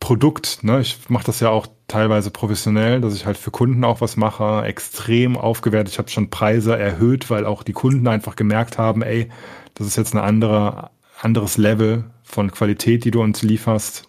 Produkt, 0.00 0.64
ne? 0.64 0.80
Ich 0.80 0.98
mache 1.08 1.26
das 1.26 1.40
ja 1.40 1.50
auch 1.50 1.66
teilweise 1.88 2.30
professionell, 2.30 3.02
dass 3.02 3.14
ich 3.14 3.26
halt 3.26 3.36
für 3.36 3.50
Kunden 3.50 3.84
auch 3.84 4.00
was 4.00 4.16
mache, 4.16 4.62
extrem 4.64 5.36
aufgewertet. 5.36 5.92
Ich 5.92 5.98
habe 5.98 6.08
schon 6.08 6.30
Preise 6.30 6.76
erhöht, 6.76 7.28
weil 7.28 7.44
auch 7.44 7.62
die 7.62 7.72
Kunden 7.72 8.08
einfach 8.08 8.34
gemerkt 8.34 8.78
haben, 8.78 9.02
ey, 9.02 9.28
das 9.74 9.86
ist 9.86 9.96
jetzt 9.96 10.14
ein 10.14 10.20
andere, 10.20 10.90
anderes 11.20 11.58
Level 11.58 12.04
von 12.22 12.50
Qualität, 12.50 13.04
die 13.04 13.10
du 13.10 13.20
uns 13.20 13.42
lieferst. 13.42 14.08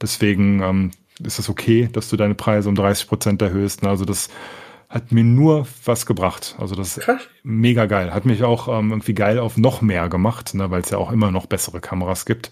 Deswegen 0.00 0.62
ähm, 0.62 0.90
ist 1.22 1.38
es 1.38 1.48
okay, 1.48 1.88
dass 1.92 2.08
du 2.08 2.16
deine 2.16 2.34
Preise 2.34 2.68
um 2.68 2.74
30 2.74 3.08
Prozent 3.08 3.42
erhöhst. 3.42 3.82
Ne? 3.82 3.88
Also 3.88 4.04
das 4.04 4.28
hat 4.88 5.12
mir 5.12 5.24
nur 5.24 5.66
was 5.84 6.06
gebracht. 6.06 6.56
Also 6.58 6.74
das 6.74 6.98
ist 6.98 7.08
mega 7.42 7.86
geil. 7.86 8.12
Hat 8.12 8.24
mich 8.26 8.42
auch 8.42 8.68
ähm, 8.68 8.90
irgendwie 8.90 9.14
geil 9.14 9.38
auf 9.38 9.56
noch 9.56 9.82
mehr 9.82 10.08
gemacht, 10.08 10.54
ne? 10.54 10.70
weil 10.70 10.82
es 10.82 10.90
ja 10.90 10.98
auch 10.98 11.12
immer 11.12 11.30
noch 11.30 11.46
bessere 11.46 11.80
Kameras 11.80 12.26
gibt. 12.26 12.50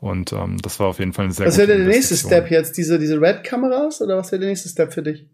Und 0.00 0.32
ähm, 0.32 0.58
das 0.62 0.78
war 0.78 0.86
auf 0.86 1.00
jeden 1.00 1.12
Fall 1.12 1.26
eine 1.26 1.34
sehr 1.34 1.46
Was 1.46 1.58
wäre 1.58 1.66
der 1.68 1.78
nächste 1.80 2.16
Step 2.16 2.50
jetzt? 2.50 2.76
Diese, 2.76 2.98
diese 2.98 3.20
Red-Kameras 3.20 4.00
oder 4.00 4.16
was 4.16 4.30
wäre 4.30 4.40
der 4.40 4.48
nächste 4.50 4.68
Step 4.68 4.92
für 4.92 5.02
dich? 5.02 5.26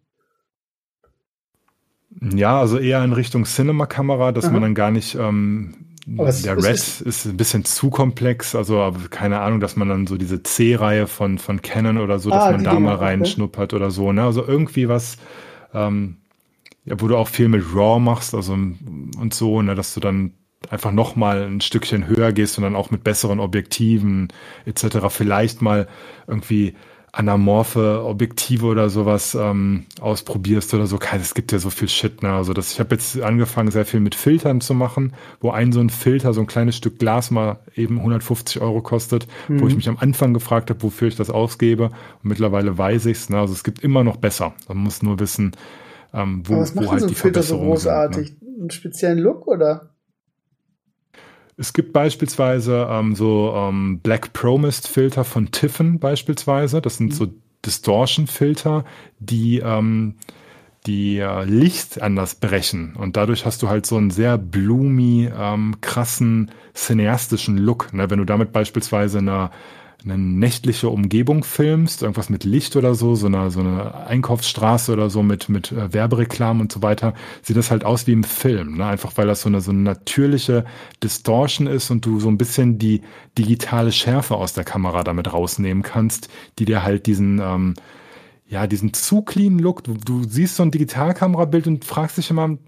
Ja, 2.21 2.61
also 2.61 2.79
eher 2.79 3.05
in 3.05 3.13
Richtung 3.13 3.45
Cinema-Kamera, 3.45 4.33
dass 4.33 4.47
Aha. 4.47 4.53
man 4.53 4.63
dann 4.63 4.75
gar 4.75 4.91
nicht 4.91 5.15
ähm, 5.17 5.84
der 6.07 6.57
Red 6.57 6.75
ist, 6.75 7.01
ist, 7.01 7.25
ein 7.25 7.37
bisschen 7.37 7.65
zu 7.65 7.91
komplex, 7.91 8.55
also 8.55 8.93
keine 9.11 9.41
Ahnung, 9.41 9.61
dass 9.61 9.77
man 9.77 9.89
dann 9.89 10.07
so 10.07 10.17
diese 10.17 10.43
C-Reihe 10.43 11.07
von, 11.07 11.39
von 11.39 11.63
Canon 11.63 11.99
oder 11.99 12.19
so, 12.19 12.31
dass 12.31 12.45
ah, 12.45 12.51
man 12.53 12.65
da 12.65 12.79
mal 12.79 12.97
reinschnuppert 12.97 13.73
okay. 13.73 13.83
oder 13.83 13.91
so, 13.91 14.13
ne? 14.13 14.23
Also 14.25 14.47
irgendwie 14.47 14.89
was, 14.89 15.17
ähm, 15.73 16.19
ja, 16.85 17.01
wo 17.01 17.09
du 17.09 17.17
auch 17.17 17.29
viel 17.29 17.49
mit 17.49 17.65
RAW 17.75 18.01
machst, 18.01 18.35
also 18.35 18.53
und 18.53 19.33
so, 19.33 19.63
ne, 19.63 19.75
dass 19.75 19.95
du 19.95 20.01
dann 20.01 20.35
einfach 20.71 20.93
noch 20.93 21.17
mal 21.17 21.43
ein 21.43 21.61
Stückchen 21.61 22.07
höher 22.07 22.33
gehst 22.33 22.59
und 22.59 22.65
dann 22.65 22.77
auch 22.77 22.91
mit 22.91 23.05
besseren 23.05 23.41
Objektiven 23.41 24.29
etc. 24.67 25.09
vielleicht 25.09 25.63
mal 25.63 25.89
irgendwie 26.27 26.75
anamorphe 27.15 28.03
Objektive 28.05 28.67
oder 28.67 28.91
sowas 28.91 29.37
ähm, 29.41 29.87
ausprobierst 30.01 30.75
oder 30.75 30.87
so. 30.87 30.99
Es 31.15 31.35
gibt 31.35 31.53
ja 31.53 31.59
so 31.59 31.71
viel 31.71 31.89
Shit. 31.89 32.23
Ne? 32.23 32.33
Also 32.33 32.53
das, 32.53 32.73
ich 32.73 32.81
habe 32.81 32.95
jetzt 32.95 33.21
angefangen, 33.21 33.71
sehr 33.71 33.85
viel 33.85 34.01
mit 34.01 34.17
Filtern 34.17 34.61
zu 34.61 34.75
machen, 34.75 35.13
wo 35.41 35.51
ein 35.51 35.71
so 35.71 35.81
ein 35.81 35.91
Filter, 35.91 36.35
so 36.35 36.41
ein 36.41 36.49
kleines 36.49 36.77
Stück 36.77 36.99
Glas 36.99 37.31
mal 37.31 37.61
eben 37.77 37.99
150 37.99 38.61
Euro 38.61 38.83
kostet, 38.83 39.29
mhm. 39.49 39.61
wo 39.61 39.69
ich 39.69 39.77
mich 39.77 39.89
am 39.89 39.97
Anfang 39.97 40.35
gefragt 40.35 40.71
habe, 40.71 40.83
wofür 40.83 41.07
ich 41.09 41.17
das 41.17 41.31
ausgebe. 41.31 41.85
Und 41.85 41.95
mittlerweile 42.23 42.77
weiß 42.77 43.07
ich's. 43.07 43.31
Ne? 43.31 43.39
Also 43.39 43.53
es 43.53 43.63
gibt 43.63 43.85
immer 43.85 44.03
noch 44.03 44.17
besser. 44.17 44.53
Man 44.67 44.79
muss 44.79 45.03
nur 45.03 45.21
wissen, 45.21 45.53
ähm, 46.13 46.43
wo, 46.47 46.59
was 46.59 46.75
wo 46.75 46.91
halt 46.91 47.03
so 47.03 47.07
die 47.07 47.15
Filter 47.15 47.43
so 47.43 47.59
großartig? 47.59 48.29
Sind, 48.29 48.43
ne? 48.43 48.61
Einen 48.61 48.71
speziellen 48.71 49.19
Look 49.19 49.47
oder? 49.47 49.94
Es 51.57 51.73
gibt 51.73 51.93
beispielsweise 51.93 52.89
ähm, 52.91 53.15
so 53.15 53.53
ähm, 53.57 54.01
Black 54.01 54.33
Promised 54.33 54.89
Filter 54.89 55.25
von 55.25 55.51
Tiffen 55.51 55.99
beispielsweise. 55.99 56.81
Das 56.81 56.97
sind 56.97 57.13
mhm. 57.13 57.17
so 57.17 57.27
Distortion-Filter, 57.65 58.85
die 59.21 59.59
ähm, 59.59 60.17
die 60.87 61.19
äh, 61.19 61.45
Licht 61.45 62.03
anders 62.03 62.35
brechen. 62.35 62.95
Und 62.97 63.17
dadurch 63.17 63.47
hast 63.47 63.63
du 63.63 63.69
halt 63.69 63.87
so 63.87 63.97
einen 63.97 64.11
sehr 64.11 64.37
bloomy, 64.37 65.31
ähm, 65.35 65.77
krassen, 65.81 66.51
cineastischen 66.75 67.57
Look. 67.57 67.93
Ne? 67.95 68.11
Wenn 68.11 68.19
du 68.19 68.25
damit 68.25 68.53
beispielsweise 68.53 69.19
eine 69.19 69.51
eine 70.05 70.19
nächtliche 70.19 70.91
Umgebung 70.91 71.45
filmst, 71.45 72.03
irgendwas 72.03 72.29
mit 72.29 72.45
Licht 72.45 72.77
oder 72.77 72.95
so, 72.95 73.15
so 73.15 73.27
eine, 73.27 73.51
so 73.51 73.61
eine 73.61 74.07
Einkaufsstraße 74.07 74.93
oder 74.93 75.09
so 75.09 75.23
mit, 75.23 75.49
mit 75.49 75.73
äh, 75.73 75.93
Werbereklamen 75.93 76.61
und 76.61 76.71
so 76.71 76.83
weiter, 76.83 77.15
sieht 77.43 77.57
das 77.57 77.71
halt 77.71 77.85
aus 77.85 78.07
wie 78.07 78.13
im 78.13 78.25
Film. 78.25 78.77
Ne? 78.77 78.87
Einfach 78.87 79.13
weil 79.17 79.27
das 79.27 79.41
so 79.41 79.49
eine, 79.49 79.63
so 79.63 79.71
eine 79.71 79.81
natürliche 79.81 80.67
Distortion 81.03 81.67
ist 81.67 81.91
und 81.91 82.05
du 82.05 82.21
so 82.21 82.29
ein 82.29 82.37
bisschen 82.37 82.79
die 82.79 83.01
digitale 83.39 83.93
Schärfe 83.93 84.35
aus 84.35 84.53
der 84.53 84.65
Kamera 84.65 85.05
damit 85.05 85.33
rausnehmen 85.33 85.83
kannst, 85.83 86.29
die 86.59 86.67
dir 86.67 86.83
halt 86.83 87.07
diesen, 87.07 87.41
ähm, 87.41 87.75
ja, 88.47 88.67
diesen 88.67 88.93
zu 88.93 89.23
clean 89.23 89.59
Look, 89.59 89.85
du, 89.85 89.95
du 89.95 90.25
siehst 90.25 90.57
so 90.57 90.63
ein 90.63 90.71
Digitalkamerabild 90.71 91.67
und 91.67 91.85
fragst 91.85 92.19
dich 92.19 92.31
immer, 92.31 92.59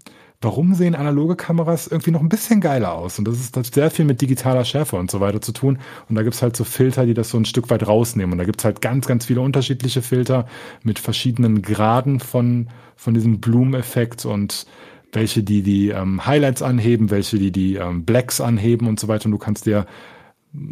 warum 0.41 0.75
sehen 0.75 0.95
analoge 0.95 1.35
Kameras 1.35 1.87
irgendwie 1.87 2.11
noch 2.11 2.21
ein 2.21 2.29
bisschen 2.29 2.61
geiler 2.61 2.93
aus? 2.93 3.17
Und 3.17 3.27
das 3.27 3.39
ist 3.39 3.57
das 3.57 3.67
sehr 3.67 3.89
viel 3.89 4.05
mit 4.05 4.21
digitaler 4.21 4.65
Schärfe 4.65 4.95
und 4.95 5.09
so 5.09 5.19
weiter 5.19 5.41
zu 5.41 5.51
tun. 5.51 5.79
Und 6.09 6.15
da 6.15 6.23
gibt's 6.23 6.41
halt 6.41 6.55
so 6.55 6.63
Filter, 6.63 7.05
die 7.05 7.13
das 7.13 7.29
so 7.29 7.37
ein 7.37 7.45
Stück 7.45 7.69
weit 7.69 7.87
rausnehmen. 7.87 8.33
Und 8.33 8.37
da 8.37 8.43
gibt's 8.43 8.63
halt 8.63 8.81
ganz, 8.81 9.07
ganz 9.07 9.25
viele 9.25 9.41
unterschiedliche 9.41 10.01
Filter 10.01 10.45
mit 10.83 10.99
verschiedenen 10.99 11.61
Graden 11.61 12.19
von, 12.19 12.69
von 12.95 13.13
diesem 13.13 13.39
Bloom-Effekt 13.39 14.25
und 14.25 14.67
welche 15.11 15.41
die 15.41 15.63
die 15.63 15.89
ähm, 15.89 16.25
Highlights 16.25 16.61
anheben, 16.61 17.09
welche 17.09 17.39
die 17.39 17.51
die 17.51 17.75
ähm, 17.75 18.03
Blacks 18.05 18.41
anheben 18.41 18.87
und 18.87 18.99
so 18.99 19.07
weiter. 19.07 19.25
Und 19.25 19.31
du 19.31 19.37
kannst 19.37 19.65
dir 19.65 19.87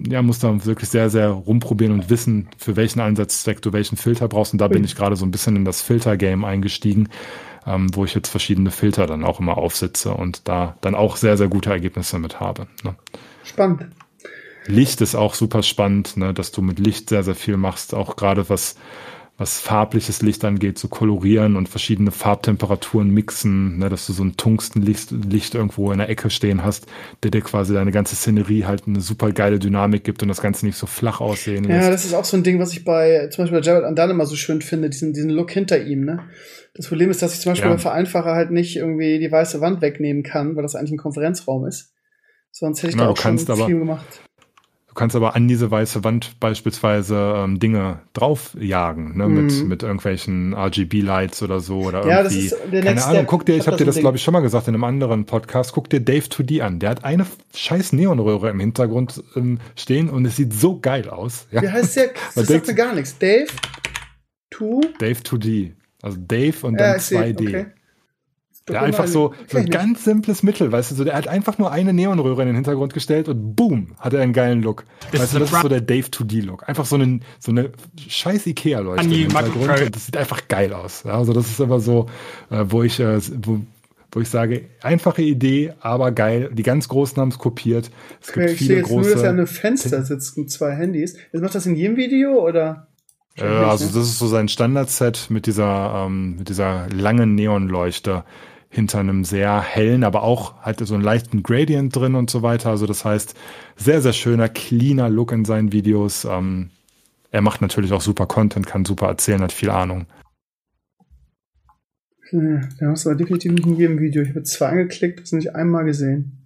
ja, 0.09 0.21
musst 0.21 0.43
da 0.43 0.65
wirklich 0.65 0.89
sehr, 0.89 1.09
sehr 1.09 1.29
rumprobieren 1.29 1.93
und 1.93 2.09
wissen, 2.09 2.47
für 2.57 2.75
welchen 2.75 3.01
Einsatzzweck 3.01 3.61
du 3.61 3.73
welchen 3.73 3.97
Filter 3.97 4.27
brauchst. 4.27 4.53
Und 4.53 4.59
da 4.59 4.67
bin 4.67 4.83
ich 4.83 4.95
gerade 4.95 5.15
so 5.15 5.25
ein 5.25 5.31
bisschen 5.31 5.55
in 5.55 5.65
das 5.65 5.81
Filter-Game 5.81 6.43
eingestiegen, 6.43 7.09
ähm, 7.65 7.93
wo 7.95 8.05
ich 8.05 8.13
jetzt 8.13 8.29
verschiedene 8.29 8.71
Filter 8.71 9.07
dann 9.07 9.23
auch 9.23 9.39
immer 9.39 9.57
aufsitze 9.57 10.13
und 10.13 10.47
da 10.47 10.77
dann 10.81 10.95
auch 10.95 11.17
sehr, 11.17 11.37
sehr 11.37 11.47
gute 11.47 11.69
Ergebnisse 11.69 12.19
mit 12.19 12.39
habe. 12.39 12.67
Ne? 12.83 12.95
Spannend. 13.43 13.87
Licht 14.67 15.01
ist 15.01 15.15
auch 15.15 15.35
super 15.35 15.61
spannend, 15.63 16.17
ne, 16.17 16.33
dass 16.33 16.51
du 16.51 16.61
mit 16.61 16.79
Licht 16.79 17.09
sehr, 17.09 17.23
sehr 17.23 17.35
viel 17.35 17.57
machst, 17.57 17.93
auch 17.93 18.15
gerade 18.15 18.49
was 18.49 18.75
was 19.37 19.59
farbliches 19.59 20.21
Licht 20.21 20.45
angeht, 20.45 20.77
zu 20.77 20.87
kolorieren 20.87 21.57
und 21.57 21.67
verschiedene 21.67 22.11
Farbtemperaturen 22.11 23.09
mixen, 23.09 23.79
ne, 23.79 23.89
dass 23.89 24.07
du 24.07 24.13
so 24.13 24.23
ein 24.23 24.37
Tungstenlicht 24.37 25.11
Licht 25.11 25.55
irgendwo 25.55 25.91
in 25.91 25.97
der 25.97 26.07
Ecke 26.07 26.29
stehen 26.29 26.63
hast, 26.63 26.87
der 27.21 27.31
dir 27.31 27.41
quasi 27.41 27.73
deine 27.73 27.91
ganze 27.91 28.15
Szenerie 28.15 28.63
halt 28.63 28.83
eine 28.87 29.01
super 29.01 29.33
geile 29.33 29.59
Dynamik 29.59 30.05
gibt 30.05 30.21
und 30.21 30.29
das 30.29 30.41
Ganze 30.41 30.65
nicht 30.65 30.77
so 30.77 30.87
flach 30.87 31.19
aussehen 31.19 31.65
lässt. 31.65 31.83
Ja, 31.83 31.89
das 31.89 32.05
ist 32.05 32.13
auch 32.13 32.23
so 32.23 32.37
ein 32.37 32.43
Ding, 32.43 32.59
was 32.59 32.71
ich 32.71 32.85
bei 32.85 33.27
zum 33.27 33.43
Beispiel 33.43 33.59
bei 33.59 33.65
Jared 33.65 33.83
Andan 33.83 34.09
immer 34.09 34.25
so 34.25 34.37
schön 34.37 34.61
finde, 34.61 34.89
diesen, 34.89 35.11
diesen 35.11 35.31
Look 35.31 35.51
hinter 35.51 35.83
ihm. 35.83 36.05
Ne? 36.05 36.21
Das 36.73 36.87
Problem 36.87 37.09
ist, 37.09 37.21
dass 37.21 37.33
ich 37.33 37.41
zum 37.41 37.51
Beispiel 37.51 37.67
ja. 37.67 37.73
beim 37.73 37.81
Vereinfacher 37.81 38.35
halt 38.35 38.51
nicht 38.51 38.77
irgendwie 38.77 39.19
die 39.19 39.31
weiße 39.31 39.59
Wand 39.59 39.81
wegnehmen 39.81 40.23
kann, 40.23 40.55
weil 40.55 40.63
das 40.63 40.75
eigentlich 40.75 40.93
ein 40.93 40.97
Konferenzraum 40.97 41.65
ist. 41.65 41.93
Sonst 42.51 42.83
hätte 42.83 42.91
ich 42.91 42.95
Na, 42.95 43.03
da 43.03 43.09
auch 43.09 43.17
schon 43.17 43.37
viel 43.37 43.79
gemacht. 43.79 44.21
Du 44.95 44.99
kannst 44.99 45.13
aber 45.17 45.35
an 45.35 45.49
diese 45.49 45.69
weiße 45.69 46.05
Wand 46.05 46.39
beispielsweise 46.39 47.33
ähm, 47.35 47.59
Dinge 47.59 47.99
draufjagen, 48.13 49.17
ne, 49.17 49.27
mhm. 49.27 49.45
mit, 49.45 49.67
mit 49.67 49.83
irgendwelchen 49.83 50.53
RGB-Lights 50.53 51.43
oder 51.43 51.59
so 51.59 51.81
oder 51.81 52.07
ja, 52.07 52.21
irgendwie. 52.21 52.49
Das 52.49 52.59
ist 52.61 52.71
der 52.71 52.81
keine 52.81 53.03
Ahnung, 53.03 53.25
guck 53.27 53.45
dir, 53.45 53.57
ich 53.57 53.67
habe 53.67 53.75
dir 53.75 53.83
das, 53.83 53.99
glaube 53.99 54.15
ich, 54.15 54.23
schon 54.23 54.31
mal 54.31 54.39
gesagt 54.39 54.69
in 54.69 54.73
einem 54.73 54.85
anderen 54.85 55.25
Podcast, 55.25 55.73
guck 55.73 55.89
dir 55.89 55.99
Dave 55.99 56.25
2D 56.25 56.61
an. 56.61 56.79
Der 56.79 56.91
hat 56.91 57.03
eine 57.03 57.25
scheiß 57.53 57.91
Neonröhre 57.91 58.49
im 58.49 58.61
Hintergrund 58.61 59.21
ähm, 59.35 59.59
stehen 59.75 60.09
und 60.09 60.23
es 60.23 60.37
sieht 60.37 60.53
so 60.53 60.79
geil 60.79 61.09
aus. 61.09 61.47
Ja. 61.51 61.61
Wie 61.61 61.69
heißt 61.69 61.97
der? 61.97 62.11
Das 62.33 62.47
sagt 62.47 62.67
mir 62.67 62.75
gar 62.75 62.95
nichts. 62.95 63.17
Dave 63.17 63.47
2? 64.53 64.79
Dave 64.99 65.19
2D. 65.19 65.73
Also 66.03 66.17
Dave 66.25 66.55
und 66.65 66.79
dann 66.79 66.91
ja, 66.91 66.95
2D. 66.95 67.47
Okay. 67.49 67.65
Der 68.67 68.81
einfach 68.81 69.05
so, 69.05 69.33
so 69.47 69.59
ein 69.59 69.67
ganz 69.67 70.03
simples 70.03 70.41
Mittel, 70.41 70.71
weißt 70.71 70.89
du, 70.91 70.95
so, 70.95 71.03
der 71.03 71.15
hat 71.15 71.27
einfach 71.27 71.59
nur 71.59 71.71
eine 71.71 71.93
Neonröhre 71.93 72.41
in 72.41 72.47
den 72.47 72.55
Hintergrund 72.55 72.95
gestellt 72.95 73.29
und 73.29 73.55
boom, 73.55 73.95
hat 73.99 74.13
er 74.13 74.21
einen 74.21 74.33
geilen 74.33 74.63
Look. 74.63 74.85
Ist 75.11 75.21
weißt 75.21 75.35
du, 75.35 75.39
das 75.39 75.51
ist 75.51 75.61
so 75.61 75.69
der 75.69 75.81
Dave 75.81 76.07
2D-Look. 76.07 76.67
Einfach 76.67 76.85
so, 76.85 76.95
einen, 76.95 77.21
so 77.39 77.51
eine 77.51 77.69
scheiß 78.07 78.47
Ikea-Leuchte 78.47 79.05
im 79.05 79.11
Hintergrund 79.11 79.81
und 79.81 79.95
das 79.95 80.07
sieht 80.07 80.17
einfach 80.17 80.47
geil 80.47 80.73
aus. 80.73 81.03
Ja, 81.05 81.15
also 81.17 81.31
das 81.31 81.47
ist 81.47 81.59
immer 81.59 81.79
so, 81.79 82.07
äh, 82.49 82.65
wo 82.67 82.81
ich, 82.81 82.99
äh, 82.99 83.19
wo, 83.43 83.59
wo 84.11 84.19
ich 84.21 84.29
sage, 84.29 84.65
einfache 84.81 85.21
Idee, 85.21 85.73
aber 85.81 86.11
geil. 86.11 86.49
Die 86.51 86.63
ganz 86.63 86.87
Großen 86.87 87.17
haben 87.21 87.29
es 87.29 87.37
kopiert. 87.37 87.91
Es 88.19 88.29
Okay, 88.29 88.39
gibt 88.47 88.51
ich 88.53 88.59
sehe 88.59 88.67
viele 88.67 88.79
jetzt 88.79 88.89
nur, 88.89 89.01
große. 89.01 89.13
dass 89.13 89.21
er 89.23 89.29
an 89.29 89.37
einem 89.37 89.47
Fenster 89.47 90.03
sitzt 90.03 90.37
mit 90.39 90.49
zwei 90.49 90.71
Handys. 90.71 91.15
Jetzt 91.31 91.41
macht 91.43 91.53
das 91.53 91.67
in 91.67 91.75
jedem 91.75 91.97
Video 91.97 92.43
oder? 92.43 92.87
Äh, 93.37 93.43
also 93.43 93.85
das 93.85 94.07
ist 94.07 94.17
so 94.17 94.25
sein 94.27 94.47
Standardset 94.47 95.27
mit 95.29 95.45
dieser, 95.45 96.05
ähm, 96.07 96.37
mit 96.37 96.49
dieser 96.49 96.87
langen 96.89 97.35
Neonleuchte 97.35 98.23
hinter 98.75 98.99
einem 98.99 99.23
sehr 99.23 99.61
hellen, 99.61 100.03
aber 100.03 100.23
auch 100.23 100.61
halt 100.61 100.85
so 100.85 100.93
einen 100.93 101.03
leichten 101.03 101.43
Gradient 101.43 101.95
drin 101.95 102.15
und 102.15 102.29
so 102.29 102.41
weiter. 102.41 102.69
Also 102.69 102.85
das 102.85 103.05
heißt, 103.05 103.33
sehr, 103.77 104.01
sehr 104.01 104.13
schöner, 104.13 104.49
cleaner 104.49 105.09
Look 105.09 105.31
in 105.31 105.45
seinen 105.45 105.71
Videos. 105.71 106.25
Ähm, 106.25 106.71
er 107.31 107.41
macht 107.41 107.61
natürlich 107.61 107.93
auch 107.93 108.01
super 108.01 108.25
Content, 108.25 108.67
kann 108.67 108.85
super 108.85 109.07
erzählen, 109.07 109.41
hat 109.41 109.53
viel 109.53 109.69
Ahnung. 109.69 110.07
Hm, 112.29 112.67
Da 112.79 112.87
hast 112.87 113.07
aber 113.07 113.15
definitiv 113.15 113.53
nicht 113.53 113.65
in 113.65 113.75
jedem 113.77 113.99
Video. 113.99 114.21
Ich 114.23 114.29
habe 114.29 114.43
zwei 114.43 114.67
angeklickt, 114.67 115.21
das 115.21 115.31
nicht 115.31 115.55
einmal 115.55 115.85
gesehen. 115.85 116.45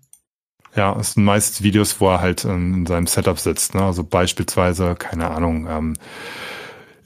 Ja, 0.76 0.96
es 1.00 1.14
sind 1.14 1.24
meist 1.24 1.64
Videos, 1.64 2.00
wo 2.00 2.10
er 2.10 2.22
halt 2.22 2.46
ähm, 2.46 2.76
in 2.76 2.86
seinem 2.86 3.08
Setup 3.08 3.40
sitzt. 3.40 3.74
Ne? 3.74 3.82
Also 3.82 4.04
beispielsweise, 4.04 4.96
keine 4.96 5.32
Ahnung, 5.32 5.68
ähm, 5.68 5.94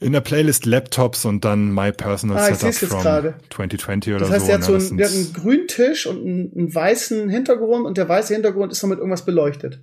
in 0.00 0.12
der 0.12 0.20
Playlist 0.20 0.66
Laptops 0.66 1.24
und 1.24 1.44
dann 1.44 1.72
My 1.74 1.92
Personal 1.92 2.38
Ah, 2.38 2.54
Setup 2.54 2.74
from 2.90 3.02
gerade. 3.02 3.34
2020 3.50 4.12
oder 4.14 4.20
Das 4.20 4.30
heißt, 4.30 4.40
so. 4.42 4.46
der 4.46 4.54
hat 4.54 4.68
ne? 4.68 4.80
so 4.80 4.86
einen, 4.88 4.96
der 4.98 5.06
hat 5.08 5.14
einen 5.14 5.32
grünen 5.32 5.68
Tisch 5.68 6.06
und 6.06 6.18
einen, 6.18 6.52
einen 6.56 6.74
weißen 6.74 7.28
Hintergrund 7.28 7.86
und 7.86 7.96
der 7.96 8.08
weiße 8.08 8.34
Hintergrund 8.34 8.72
ist 8.72 8.82
noch 8.82 8.90
mit 8.90 8.98
irgendwas 8.98 9.24
beleuchtet. 9.24 9.80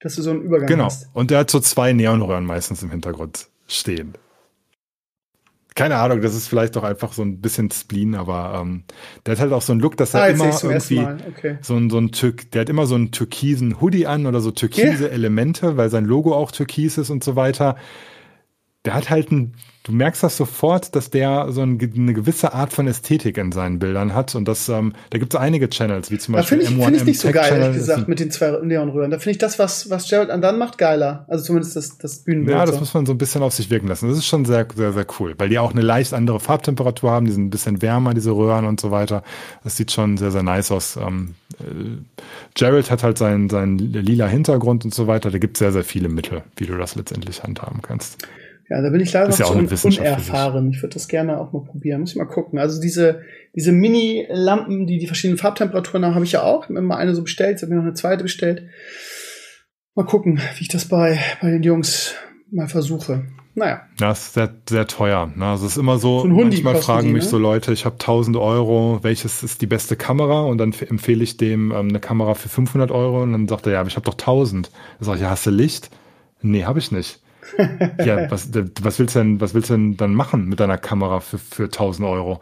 Dass 0.00 0.14
du 0.14 0.22
so 0.22 0.30
einen 0.30 0.42
Übergang 0.42 0.68
Genau. 0.68 0.84
hast. 0.84 1.08
Und 1.12 1.30
der 1.30 1.38
hat 1.40 1.50
so 1.50 1.58
zwei 1.60 1.92
Neonröhren 1.92 2.44
meistens 2.44 2.82
im 2.82 2.90
Hintergrund 2.90 3.48
stehen. 3.66 4.14
Keine 5.74 5.96
Ahnung, 5.96 6.20
das 6.22 6.34
ist 6.34 6.48
vielleicht 6.48 6.74
doch 6.74 6.82
einfach 6.82 7.12
so 7.12 7.22
ein 7.22 7.40
bisschen 7.40 7.70
Spleen, 7.70 8.16
aber 8.16 8.58
ähm, 8.60 8.82
der 9.24 9.32
hat 9.32 9.40
halt 9.40 9.52
auch 9.52 9.62
so 9.62 9.72
einen 9.72 9.80
Look, 9.80 9.96
dass 9.96 10.12
er 10.12 10.22
Ah, 10.22 10.26
immer 10.26 10.46
irgendwie. 10.62 10.98
Okay. 11.28 11.58
so 11.62 11.76
ein, 11.76 11.88
so 11.88 11.98
ein 11.98 12.10
Türk, 12.10 12.50
der 12.50 12.62
hat 12.62 12.68
immer 12.68 12.86
so 12.86 12.96
einen 12.96 13.12
türkisen 13.12 13.80
Hoodie 13.80 14.06
an 14.08 14.26
oder 14.26 14.40
so 14.40 14.50
türkise 14.50 15.08
Elemente, 15.08 15.76
weil 15.76 15.88
sein 15.88 16.04
Logo 16.04 16.34
auch 16.34 16.50
türkis 16.50 16.98
ist 16.98 17.10
und 17.10 17.22
so 17.22 17.36
weiter. 17.36 17.76
Der 18.84 18.94
hat 18.94 19.10
halt 19.10 19.32
ein, 19.32 19.54
du 19.82 19.92
merkst 19.92 20.22
das 20.22 20.36
sofort, 20.36 20.94
dass 20.94 21.10
der 21.10 21.50
so 21.50 21.62
ein, 21.62 21.78
eine 21.80 22.14
gewisse 22.14 22.54
Art 22.54 22.72
von 22.72 22.86
Ästhetik 22.86 23.36
in 23.36 23.50
seinen 23.50 23.80
Bildern 23.80 24.14
hat 24.14 24.34
und 24.36 24.46
das, 24.46 24.68
ähm, 24.68 24.92
da 25.10 25.18
gibt 25.18 25.34
es 25.34 25.40
einige 25.40 25.68
Channels, 25.68 26.10
wie 26.12 26.18
zum 26.18 26.34
Da 26.34 26.40
Beispiel 26.40 26.60
finde 26.60 26.72
ich, 26.72 26.78
M1M 26.78 26.84
find 26.84 26.96
ich 26.96 27.04
nicht 27.04 27.20
so 27.20 27.28
Tech 27.28 27.34
geil, 27.34 27.48
Channel. 27.48 27.62
ehrlich 27.64 27.78
gesagt, 27.78 28.08
mit 28.08 28.20
den 28.20 28.30
zwei 28.30 28.52
Neonröhren. 28.62 29.10
Da 29.10 29.18
finde 29.18 29.32
ich 29.32 29.38
das, 29.38 29.58
was, 29.58 29.90
was 29.90 30.08
Gerald 30.08 30.30
Andan 30.30 30.58
macht, 30.58 30.78
geiler. 30.78 31.24
Also 31.28 31.44
zumindest 31.44 31.74
das, 31.74 31.98
das 31.98 32.18
Bühnenbild. 32.18 32.56
Ja, 32.56 32.64
das 32.64 32.76
so. 32.76 32.80
muss 32.80 32.94
man 32.94 33.04
so 33.04 33.12
ein 33.12 33.18
bisschen 33.18 33.42
auf 33.42 33.52
sich 33.52 33.68
wirken 33.68 33.88
lassen. 33.88 34.08
Das 34.08 34.16
ist 34.16 34.26
schon 34.26 34.44
sehr, 34.44 34.66
sehr, 34.74 34.92
sehr 34.92 35.06
cool, 35.18 35.34
weil 35.38 35.48
die 35.48 35.58
auch 35.58 35.72
eine 35.72 35.82
leicht 35.82 36.14
andere 36.14 36.38
Farbtemperatur 36.38 37.10
haben, 37.10 37.26
die 37.26 37.32
sind 37.32 37.46
ein 37.46 37.50
bisschen 37.50 37.82
wärmer, 37.82 38.14
diese 38.14 38.30
Röhren 38.30 38.64
und 38.64 38.78
so 38.78 38.92
weiter. 38.92 39.24
Das 39.64 39.76
sieht 39.76 39.90
schon 39.90 40.16
sehr, 40.18 40.30
sehr 40.30 40.44
nice 40.44 40.70
aus. 40.70 40.96
Ähm, 40.96 41.34
äh, 41.58 41.64
Gerald 42.54 42.90
hat 42.90 43.02
halt 43.02 43.18
seinen, 43.18 43.50
seinen 43.50 43.78
lila 43.78 44.28
Hintergrund 44.28 44.84
und 44.84 44.94
so 44.94 45.08
weiter. 45.08 45.30
Da 45.30 45.38
gibt 45.38 45.56
es 45.56 45.58
sehr, 45.58 45.72
sehr 45.72 45.84
viele 45.84 46.08
Mittel, 46.08 46.42
wie 46.56 46.66
du 46.66 46.76
das 46.76 46.94
letztendlich 46.94 47.42
handhaben 47.42 47.82
kannst. 47.82 48.18
Ja, 48.70 48.82
da 48.82 48.90
bin 48.90 49.00
ich 49.00 49.12
leider 49.12 49.28
noch 49.28 49.38
ja 49.38 49.46
so 49.46 49.54
un 49.54 49.66
unerfahren. 49.66 50.70
Ich 50.70 50.82
würde 50.82 50.94
das 50.94 51.08
gerne 51.08 51.38
auch 51.38 51.52
mal 51.52 51.64
probieren. 51.64 52.02
Muss 52.02 52.10
ich 52.10 52.16
mal 52.16 52.26
gucken. 52.26 52.58
Also 52.58 52.80
diese, 52.80 53.22
diese 53.54 53.72
Mini-Lampen, 53.72 54.86
die 54.86 54.98
die 54.98 55.06
verschiedenen 55.06 55.38
Farbtemperaturen 55.38 56.04
haben, 56.04 56.14
habe 56.14 56.24
ich 56.24 56.32
ja 56.32 56.42
auch. 56.42 56.64
Ich 56.64 56.68
habe 56.68 56.74
mir 56.74 56.82
mal 56.82 56.96
eine 56.96 57.14
so 57.14 57.22
bestellt, 57.22 57.52
jetzt 57.52 57.62
habe 57.62 57.72
ich 57.72 57.76
noch 57.76 57.84
eine 57.84 57.94
zweite 57.94 58.22
bestellt. 58.22 58.64
Mal 59.94 60.04
gucken, 60.04 60.40
wie 60.56 60.62
ich 60.62 60.68
das 60.68 60.84
bei, 60.84 61.18
bei 61.40 61.50
den 61.50 61.62
Jungs 61.62 62.14
mal 62.50 62.68
versuche. 62.68 63.24
Naja, 63.54 63.80
Ja, 63.98 64.12
ist 64.12 64.34
sehr, 64.34 64.54
sehr 64.68 64.86
teuer. 64.86 65.32
Ne? 65.34 65.46
Also 65.46 65.66
es 65.66 65.72
ist 65.72 65.78
immer 65.78 65.98
so, 65.98 66.20
So 66.20 66.28
manchmal 66.28 66.76
fragen 66.76 67.08
die, 67.08 67.14
mich 67.14 67.24
ne? 67.24 67.30
so 67.30 67.38
Leute, 67.38 67.72
ich 67.72 67.84
habe 67.84 67.96
1000 67.96 68.36
Euro, 68.36 69.00
welches 69.02 69.42
ist 69.42 69.62
die 69.62 69.66
beste 69.66 69.96
Kamera? 69.96 70.42
Und 70.42 70.58
dann 70.58 70.72
empfehle 70.72 71.24
ich 71.24 71.38
dem 71.38 71.72
ähm, 71.72 71.88
eine 71.88 72.00
Kamera 72.00 72.34
für 72.34 72.48
500 72.48 72.90
Euro 72.92 73.22
und 73.22 73.32
dann 73.32 73.48
sagt 73.48 73.66
er, 73.66 73.72
ja, 73.72 73.80
aber 73.80 73.88
ich 73.88 73.96
habe 73.96 74.04
doch 74.04 74.14
1000. 74.14 74.70
Dann 74.98 75.04
sage 75.04 75.16
ich, 75.16 75.22
ja, 75.22 75.30
hast 75.30 75.46
du 75.46 75.50
Licht? 75.50 75.90
Nee, 76.40 76.64
habe 76.64 76.78
ich 76.78 76.92
nicht. 76.92 77.20
ja, 78.04 78.30
was, 78.30 78.50
was 78.82 78.98
willst 78.98 79.14
du 79.14 79.20
denn, 79.20 79.40
was 79.40 79.54
willst 79.54 79.70
du 79.70 79.74
denn 79.74 79.96
dann 79.96 80.14
machen 80.14 80.46
mit 80.46 80.60
deiner 80.60 80.78
Kamera 80.78 81.20
für, 81.20 81.38
für 81.38 81.64
1000 81.64 82.08
Euro? 82.08 82.40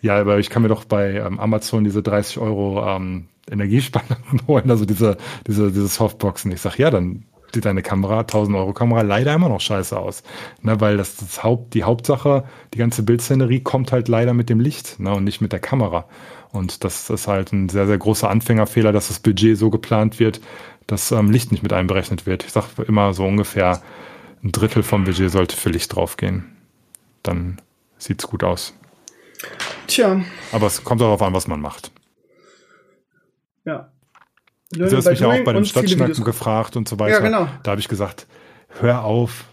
Ja, 0.00 0.18
aber 0.20 0.38
ich 0.38 0.50
kann 0.50 0.62
mir 0.62 0.68
doch 0.68 0.84
bei 0.84 1.14
ähm, 1.14 1.40
Amazon 1.40 1.84
diese 1.84 2.02
30 2.02 2.38
Euro 2.38 2.86
ähm, 2.86 3.26
Energiesparlampen 3.50 4.40
holen, 4.46 4.70
also 4.70 4.84
diese, 4.84 5.16
diese, 5.46 5.72
diese 5.72 5.88
Softboxen. 5.88 6.52
Ich 6.52 6.60
sag, 6.60 6.78
ja, 6.78 6.90
dann 6.90 7.24
sieht 7.54 7.64
deine 7.64 7.82
Kamera, 7.82 8.20
1000 8.20 8.56
Euro 8.56 8.72
Kamera, 8.72 9.02
leider 9.02 9.34
immer 9.34 9.48
noch 9.48 9.60
scheiße 9.60 9.98
aus. 9.98 10.22
Ne, 10.62 10.80
weil 10.80 10.96
das, 10.96 11.16
das 11.16 11.42
Haupt, 11.42 11.74
die 11.74 11.84
Hauptsache, 11.84 12.44
die 12.74 12.78
ganze 12.78 13.02
Bildszenerie 13.02 13.60
kommt 13.60 13.92
halt 13.92 14.08
leider 14.08 14.34
mit 14.34 14.50
dem 14.50 14.60
Licht 14.60 15.00
ne, 15.00 15.14
und 15.14 15.24
nicht 15.24 15.40
mit 15.40 15.52
der 15.52 15.60
Kamera. 15.60 16.04
Und 16.52 16.84
das 16.84 17.10
ist 17.10 17.28
halt 17.28 17.52
ein 17.52 17.68
sehr, 17.68 17.86
sehr 17.86 17.98
großer 17.98 18.30
Anfängerfehler, 18.30 18.92
dass 18.92 19.08
das 19.08 19.20
Budget 19.20 19.56
so 19.56 19.70
geplant 19.70 20.18
wird, 20.18 20.40
dass 20.86 21.12
ähm, 21.12 21.30
Licht 21.30 21.52
nicht 21.52 21.62
mit 21.62 21.72
einberechnet 21.72 22.26
wird. 22.26 22.44
Ich 22.44 22.52
sage 22.52 22.82
immer 22.86 23.12
so 23.12 23.24
ungefähr 23.24 23.82
ein 24.42 24.52
Drittel 24.52 24.82
vom 24.82 25.04
Budget 25.04 25.30
sollte 25.30 25.56
für 25.56 25.70
Licht 25.70 25.94
draufgehen. 25.94 26.56
Dann 27.22 27.60
sieht's 27.98 28.26
gut 28.26 28.44
aus. 28.44 28.74
tja, 29.86 30.20
Aber 30.52 30.66
es 30.66 30.84
kommt 30.84 31.00
darauf 31.00 31.22
an, 31.22 31.32
was 31.34 31.46
man 31.48 31.60
macht. 31.60 31.90
ja. 33.64 33.90
Du 34.70 34.84
hast 34.94 35.06
mich 35.08 35.20
ja 35.20 35.28
auch 35.28 35.44
bei 35.44 35.54
dem 35.54 35.64
viele 35.64 35.86
Stadtschnacken 35.88 36.24
gefragt 36.24 36.76
und 36.76 36.86
so 36.88 36.98
weiter. 36.98 37.14
Ja, 37.14 37.20
genau. 37.20 37.48
Da 37.62 37.70
habe 37.70 37.80
ich 37.80 37.88
gesagt, 37.88 38.26
hör 38.80 39.02
auf, 39.02 39.44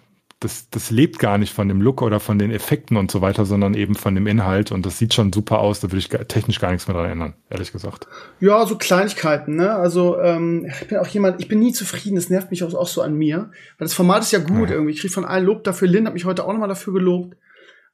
das, 0.41 0.69
das 0.69 0.91
lebt 0.91 1.17
gar 1.19 1.37
nicht 1.37 1.53
von 1.53 1.67
dem 1.69 1.81
Look 1.81 2.01
oder 2.01 2.19
von 2.19 2.37
den 2.37 2.51
Effekten 2.51 2.97
und 2.97 3.09
so 3.09 3.21
weiter, 3.21 3.45
sondern 3.45 3.73
eben 3.73 3.95
von 3.95 4.13
dem 4.15 4.27
Inhalt. 4.27 4.71
Und 4.71 4.85
das 4.85 4.99
sieht 4.99 5.13
schon 5.13 5.31
super 5.31 5.59
aus, 5.59 5.79
da 5.79 5.87
würde 5.89 5.97
ich 5.99 6.09
technisch 6.09 6.59
gar 6.59 6.71
nichts 6.71 6.87
mehr 6.87 6.95
dran 6.97 7.09
ändern, 7.09 7.33
ehrlich 7.49 7.71
gesagt. 7.71 8.07
Ja, 8.41 8.65
so 8.65 8.77
Kleinigkeiten, 8.77 9.55
ne? 9.55 9.71
Also 9.73 10.19
ähm, 10.19 10.67
ich 10.81 10.87
bin 10.87 10.97
auch 10.97 11.07
jemand, 11.07 11.39
ich 11.41 11.47
bin 11.47 11.59
nie 11.59 11.71
zufrieden, 11.71 12.15
das 12.15 12.29
nervt 12.29 12.51
mich 12.51 12.63
auch, 12.63 12.73
auch 12.73 12.87
so 12.87 13.01
an 13.01 13.15
mir. 13.15 13.49
Weil 13.77 13.85
das 13.85 13.93
Format 13.93 14.23
ist 14.23 14.33
ja 14.33 14.39
gut 14.39 14.69
Ja. 14.69 14.75
irgendwie. 14.75 14.91
Ich 14.93 14.99
kriege 14.99 15.13
von 15.13 15.25
allen 15.25 15.45
Lob 15.45 15.63
dafür. 15.63 15.87
Lynn 15.87 16.05
hat 16.05 16.13
mich 16.13 16.25
heute 16.25 16.43
auch 16.43 16.51
nochmal 16.51 16.69
dafür 16.69 16.93
gelobt. 16.93 17.37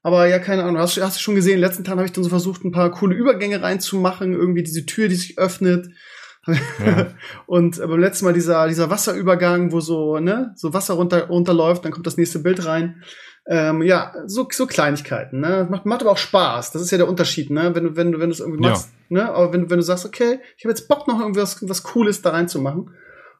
Aber 0.03 0.27
ja, 0.27 0.39
keine 0.39 0.63
Ahnung. 0.63 0.81
Hast, 0.81 0.97
du- 0.97 1.03
hast 1.03 1.17
du 1.17 1.21
schon 1.21 1.35
gesehen, 1.35 1.53
in 1.53 1.57
den 1.61 1.67
letzten 1.67 1.83
Tagen 1.83 1.99
habe 1.99 2.07
ich 2.07 2.11
dann 2.11 2.23
so 2.23 2.31
versucht, 2.31 2.65
ein 2.65 2.71
paar 2.71 2.89
coole 2.89 3.13
Übergänge 3.15 3.61
reinzumachen, 3.61 4.33
irgendwie 4.33 4.63
diese 4.63 4.87
Tür, 4.87 5.07
die 5.09 5.15
sich 5.15 5.37
öffnet. 5.37 5.89
Ja. 6.47 7.07
Und 7.45 7.79
äh, 7.79 7.85
beim 7.87 7.99
letzten 7.99 8.25
Mal 8.25 8.33
dieser, 8.33 8.67
dieser 8.67 8.89
Wasserübergang, 8.89 9.71
wo 9.71 9.79
so, 9.79 10.19
ne, 10.19 10.53
so 10.55 10.73
Wasser 10.73 10.95
runter, 10.95 11.27
runterläuft, 11.27 11.85
dann 11.85 11.91
kommt 11.91 12.07
das 12.07 12.17
nächste 12.17 12.39
Bild 12.39 12.65
rein. 12.65 13.03
Ähm, 13.47 13.81
ja, 13.81 14.13
so, 14.27 14.47
so 14.51 14.67
Kleinigkeiten, 14.67 15.39
ne? 15.39 15.67
Macht, 15.69 15.85
macht 15.87 16.01
aber 16.01 16.11
auch 16.11 16.17
Spaß. 16.17 16.71
Das 16.71 16.81
ist 16.81 16.91
ja 16.91 16.97
der 16.99 17.07
Unterschied, 17.09 17.49
ne? 17.49 17.73
Wenn 17.73 17.83
du, 17.85 17.95
wenn 17.95 18.11
du, 18.11 18.19
wenn 18.19 18.29
du 18.29 18.33
es 18.33 18.39
irgendwie 18.39 18.63
Ja. 18.63 18.69
machst, 18.69 18.89
ne? 19.09 19.29
Aber 19.33 19.51
wenn, 19.51 19.61
du- 19.63 19.69
wenn 19.71 19.77
du 19.77 19.83
sagst, 19.83 20.05
okay, 20.05 20.39
ich 20.57 20.63
habe 20.63 20.69
jetzt 20.71 20.87
Bock 20.87 21.07
noch 21.07 21.19
irgendwas 21.19 21.57
was 21.67 21.81
Cooles 21.83 22.21
da 22.21 22.29
reinzumachen. 22.31 22.91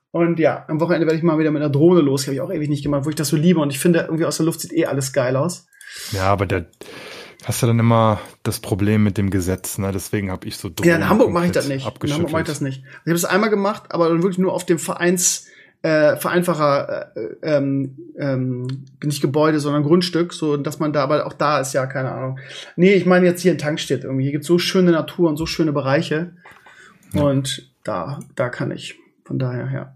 Und 0.10 0.40
ja, 0.40 0.66
am 0.68 0.80
Wochenende 0.82 1.06
werde 1.06 1.18
ich 1.18 1.24
mal 1.24 1.38
wieder 1.38 1.52
mit 1.52 1.62
einer 1.62 1.72
Drohne 1.72 2.02
los. 2.02 2.24
Habe 2.26 2.34
ich 2.34 2.42
auch 2.42 2.52
ewig 2.52 2.68
nicht 2.70 2.84
gemacht, 2.84 3.06
wo 3.06 3.10
ich 3.10 3.16
das 3.16 3.30
so 3.30 3.38
liebe. 3.38 3.60
Und 3.60 3.70
ich 3.70 3.80
finde, 3.80 4.00
irgendwie 4.02 4.26
aus 4.26 4.38
der 4.38 4.46
Luft 4.48 4.60
sieht 4.62 4.74
eh 4.74 4.88
alles 4.88 5.14
geil 5.14 5.36
aus. 5.36 5.68
Ja, 6.12 6.24
aber 6.26 6.46
der 6.48 6.66
hast 7.46 7.62
du 7.62 7.68
dann 7.68 7.80
immer 7.80 8.20
das 8.44 8.60
Problem 8.60 9.04
mit 9.04 9.18
dem 9.18 9.30
Gesetz, 9.30 9.78
ne? 9.78 9.92
Deswegen 9.92 10.32
habe 10.32 10.48
ich 10.48 10.58
so 10.58 10.68
Ja, 10.68 10.74
in 10.74 11.02
Drohnen 11.02 11.10
Hamburg 11.10 11.32
mache 11.32 11.46
ich 11.48 11.52
das 11.52 11.68
nicht. 11.68 11.86
In 12.04 12.14
Hamburg 12.14 12.32
mache 12.32 12.42
ich 12.42 12.48
das 12.48 12.62
nicht. 12.62 12.84
Ich 12.84 13.08
habe 13.08 13.14
es 13.14 13.26
einmal 13.26 13.50
gemacht, 13.50 13.84
aber 13.90 14.10
dann 14.10 14.22
wirklich 14.22 14.38
nur 14.38 14.54
auf 14.54 14.66
dem 14.66 14.80
Vereins 14.80 15.48
äh, 15.82 16.16
vereinfacher 16.16 17.16
äh, 17.16 17.36
ähm, 17.42 17.98
ähm, 18.18 18.86
nicht 19.04 19.22
Gebäude, 19.22 19.60
sondern 19.60 19.84
Grundstück, 19.84 20.34
so 20.34 20.56
dass 20.58 20.80
man 20.80 20.94
da, 20.94 21.02
aber 21.04 21.26
auch 21.26 21.34
da 21.34 21.60
ist 21.60 21.74
ja 21.74 21.88
keine 21.88 22.12
Ahnung. 22.12 22.40
Nee, 22.76 22.94
ich 22.94 23.06
meine 23.06 23.26
jetzt 23.26 23.42
hier 23.42 23.52
in 23.52 23.58
Tankstedt 23.58 24.04
irgendwie. 24.04 24.24
Hier 24.24 24.32
gibt's 24.34 24.48
so 24.48 24.60
schöne 24.60 24.92
Natur 24.92 25.30
und 25.30 25.38
so 25.38 25.48
schöne 25.48 25.74
Bereiche. 25.74 26.34
Und 27.14 27.72
da, 27.84 28.20
da 28.36 28.50
kann 28.50 28.72
ich. 28.72 28.96
Von 29.26 29.40
daher, 29.40 29.72
ja. 29.74 29.96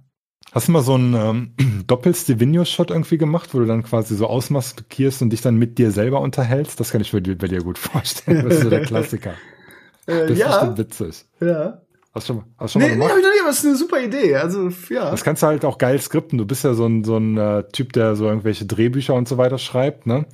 Hast 0.56 0.69
du 0.69 0.72
mal 0.72 0.82
so 0.82 0.94
einen 0.95 1.14
ähm, 1.60 1.84
Doppel-Stevino-Shot 1.88 2.90
irgendwie 2.90 3.18
gemacht, 3.18 3.49
wo 3.53 3.60
du 3.60 3.65
dann 3.65 3.84
quasi 3.84 4.15
so 4.15 4.27
ausmaskierst 4.27 5.22
und 5.22 5.30
dich 5.32 5.41
dann 5.41 5.56
mit 5.57 5.77
dir 5.77 5.91
selber 5.91 6.22
unterhältst? 6.22 6.80
Das 6.80 6.91
kann 6.91 7.02
ich 7.02 7.11
mir 7.14 7.22
dir- 7.22 7.38
bei 7.38 7.48
dir 7.48 7.61
gut 7.61 7.77
vorstellen. 7.77 8.45
Das 8.48 8.56
ist 8.57 8.64
so 8.64 8.69
der 8.69 8.82
Klassiker. 8.86 9.32
Äh, 10.07 10.22
Das 10.22 10.32
ist 10.32 10.38
ja, 10.40 10.48
bestimmt 10.48 10.77
witzig. 10.77 11.26
ja. 11.41 11.82
Hast 12.14 12.30
du 12.30 12.34
schon, 12.34 12.38
mal- 12.38 12.45
hast 12.60 12.76
du 12.76 12.80
schon 12.80 12.88
Nee, 12.90 12.95
mal 12.95 12.95
nee, 12.95 12.95
gemacht? 12.95 13.11
hab 13.11 13.18
ich 13.19 13.23
noch 13.26 13.32
nie, 13.34 13.40
aber 13.41 13.49
es 13.49 13.57
ist 13.60 13.65
eine 13.65 13.76
super 13.76 14.02
Idee. 14.02 14.36
Also, 14.38 14.69
ja. 14.90 15.11
Das 15.11 15.26
kannst 15.26 15.44
du 15.44 15.48
halt 15.48 15.65
auch 15.65 15.77
geil 15.77 15.99
skripten. 15.99 16.38
Du 16.38 16.45
bist 16.45 16.64
ja 16.64 16.73
so 16.73 16.86
ein, 16.86 17.03
so 17.03 17.18
ein 17.18 17.38
äh, 17.38 17.64
Typ, 17.73 17.91
der 17.91 18.15
so 18.15 18.26
irgendwelche 18.26 18.65
Drehbücher 18.65 19.14
und 19.14 19.27
so 19.27 19.38
weiter 19.38 19.57
schreibt, 19.57 20.07
ne? 20.07 20.26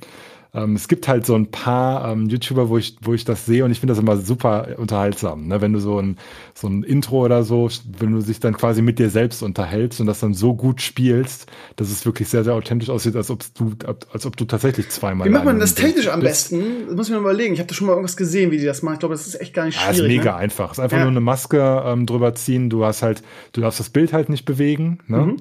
Ähm, 0.54 0.76
es 0.76 0.86
gibt 0.86 1.08
halt 1.08 1.24
so 1.24 1.34
ein 1.34 1.50
paar 1.50 2.12
ähm, 2.12 2.26
YouTuber, 2.28 2.68
wo 2.68 2.76
ich, 2.76 2.96
wo 3.00 3.14
ich 3.14 3.24
das 3.24 3.46
sehe 3.46 3.64
und 3.64 3.70
ich 3.70 3.80
finde 3.80 3.92
das 3.94 4.02
immer 4.02 4.18
super 4.18 4.68
unterhaltsam. 4.76 5.46
Ne? 5.46 5.62
Wenn 5.62 5.72
du 5.72 5.78
so 5.80 5.98
ein, 5.98 6.18
so 6.54 6.68
ein 6.68 6.82
Intro 6.82 7.24
oder 7.24 7.42
so, 7.42 7.70
wenn 7.98 8.12
du 8.12 8.20
dich 8.20 8.38
dann 8.38 8.54
quasi 8.54 8.82
mit 8.82 8.98
dir 8.98 9.08
selbst 9.08 9.42
unterhältst 9.42 10.00
und 10.02 10.06
das 10.06 10.20
dann 10.20 10.34
so 10.34 10.54
gut 10.54 10.82
spielst, 10.82 11.46
dass 11.76 11.90
es 11.90 12.04
wirklich 12.04 12.28
sehr, 12.28 12.44
sehr 12.44 12.52
authentisch 12.52 12.90
aussieht, 12.90 13.16
als 13.16 13.30
ob 13.30 13.42
du, 13.54 13.72
als 14.12 14.26
ob 14.26 14.36
du 14.36 14.44
tatsächlich 14.44 14.90
zweimal. 14.90 15.26
Wie 15.26 15.32
macht 15.32 15.46
man 15.46 15.58
das 15.58 15.74
technisch 15.74 16.08
am 16.08 16.20
bist. 16.20 16.50
besten? 16.50 16.62
Das 16.88 16.96
muss 16.96 17.08
ich 17.08 17.14
mir 17.14 17.20
überlegen. 17.20 17.54
Ich 17.54 17.58
habe 17.60 17.68
da 17.68 17.74
schon 17.74 17.86
mal 17.86 17.94
irgendwas 17.94 18.18
gesehen, 18.18 18.50
wie 18.50 18.58
die 18.58 18.66
das 18.66 18.82
machen. 18.82 18.94
Ich 18.94 19.00
glaube, 19.00 19.14
das 19.14 19.26
ist 19.26 19.40
echt 19.40 19.54
gar 19.54 19.64
nicht 19.64 19.80
Ja, 19.82 19.88
ist 19.90 19.96
schwierig. 19.96 20.18
mega 20.18 20.32
ne? 20.32 20.36
einfach. 20.36 20.72
Ist 20.72 20.80
einfach 20.80 20.98
Ja. 20.98 21.04
nur 21.04 21.12
eine 21.12 21.20
Maske 21.20 21.82
ähm, 21.86 22.04
drüber 22.04 22.34
ziehen. 22.34 22.68
Du 22.68 22.84
hast 22.84 23.00
halt, 23.02 23.22
du 23.54 23.62
darfst 23.62 23.80
das 23.80 23.88
Bild 23.88 24.12
halt 24.12 24.28
nicht 24.28 24.44
bewegen. 24.44 24.98
Ne? 25.06 25.16
Mhm. 25.18 25.36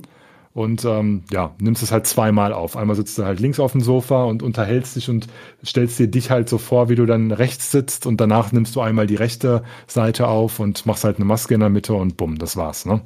Und 0.54 0.84
ähm, 0.86 1.24
ja, 1.32 1.56
nimmst 1.60 1.84
es 1.84 1.92
halt 1.92 2.08
zweimal 2.08 2.54
auf. 2.54 2.76
Einmal 2.76 2.96
sitzt 2.96 3.18
du 3.18 3.24
halt 3.24 3.40
links 3.40 3.60
auf 3.60 3.72
dem 3.72 3.82
Sofa 3.82 4.26
und 4.26 4.44
unterhältst 4.44 4.96
dich 4.96 5.10
und 5.10 5.28
stellst 5.66 6.00
dir 6.00 6.08
dich 6.08 6.30
halt 6.30 6.50
so 6.50 6.58
vor, 6.58 6.90
wie 6.90 6.96
du 6.96 7.06
dann 7.06 7.32
rechts 7.32 7.72
sitzt 7.72 8.06
und 8.06 8.20
danach 8.20 8.52
nimmst 8.52 8.76
du 8.76 8.82
einmal 8.82 9.08
die 9.08 9.16
rechte 9.16 9.64
Seite 9.88 10.28
auf 10.28 10.60
und 10.60 10.86
machst 10.86 11.04
halt 11.04 11.18
eine 11.18 11.26
Maske 11.26 11.54
in 11.54 11.62
der 11.62 11.70
Mitte 11.70 11.94
und 11.94 12.18
bumm, 12.18 12.38
das 12.38 12.58
war's, 12.58 12.86
ne? 12.86 13.02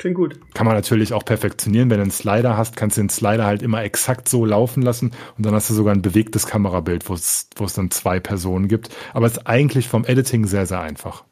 Klingt 0.00 0.16
gut. 0.16 0.40
Kann 0.54 0.64
man 0.64 0.74
natürlich 0.74 1.12
auch 1.12 1.26
perfektionieren. 1.26 1.90
Wenn 1.90 1.98
du 1.98 2.04
einen 2.04 2.10
Slider 2.10 2.56
hast, 2.56 2.74
kannst 2.74 2.96
du 2.96 3.02
den 3.02 3.10
Slider 3.10 3.44
halt 3.44 3.60
immer 3.60 3.82
exakt 3.82 4.30
so 4.30 4.46
laufen 4.46 4.82
lassen 4.82 5.10
und 5.36 5.44
dann 5.44 5.52
hast 5.52 5.68
du 5.68 5.74
sogar 5.74 5.94
ein 5.94 6.00
bewegtes 6.00 6.46
Kamerabild, 6.46 7.10
wo 7.10 7.12
es, 7.12 7.50
wo 7.56 7.66
es 7.66 7.74
dann 7.74 7.90
zwei 7.90 8.18
Personen 8.18 8.66
gibt. 8.66 8.88
Aber 9.12 9.26
es 9.26 9.32
ist 9.32 9.46
eigentlich 9.46 9.88
vom 9.88 10.06
Editing 10.06 10.46
sehr, 10.46 10.64
sehr 10.64 10.80
einfach. 10.80 11.24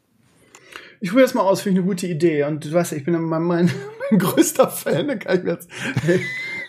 Ich 1.01 1.09
probiere 1.09 1.25
das 1.25 1.33
mal 1.33 1.41
aus, 1.41 1.61
finde 1.61 1.79
ich 1.79 1.83
eine 1.83 1.89
gute 1.89 2.07
Idee. 2.07 2.43
Und 2.43 2.65
du 2.65 2.71
weißt 2.73 2.91
ja, 2.91 2.97
ich 2.97 3.05
bin 3.05 3.19
mein, 3.21 3.43
mein, 3.43 3.71
mein 4.11 4.19
größter 4.19 4.69
Fan, 4.69 5.07
da 5.07 5.15
kann 5.15 5.37
ich 5.37 5.43
mir 5.43 5.51
jetzt 5.51 5.69
hey, 6.01 6.21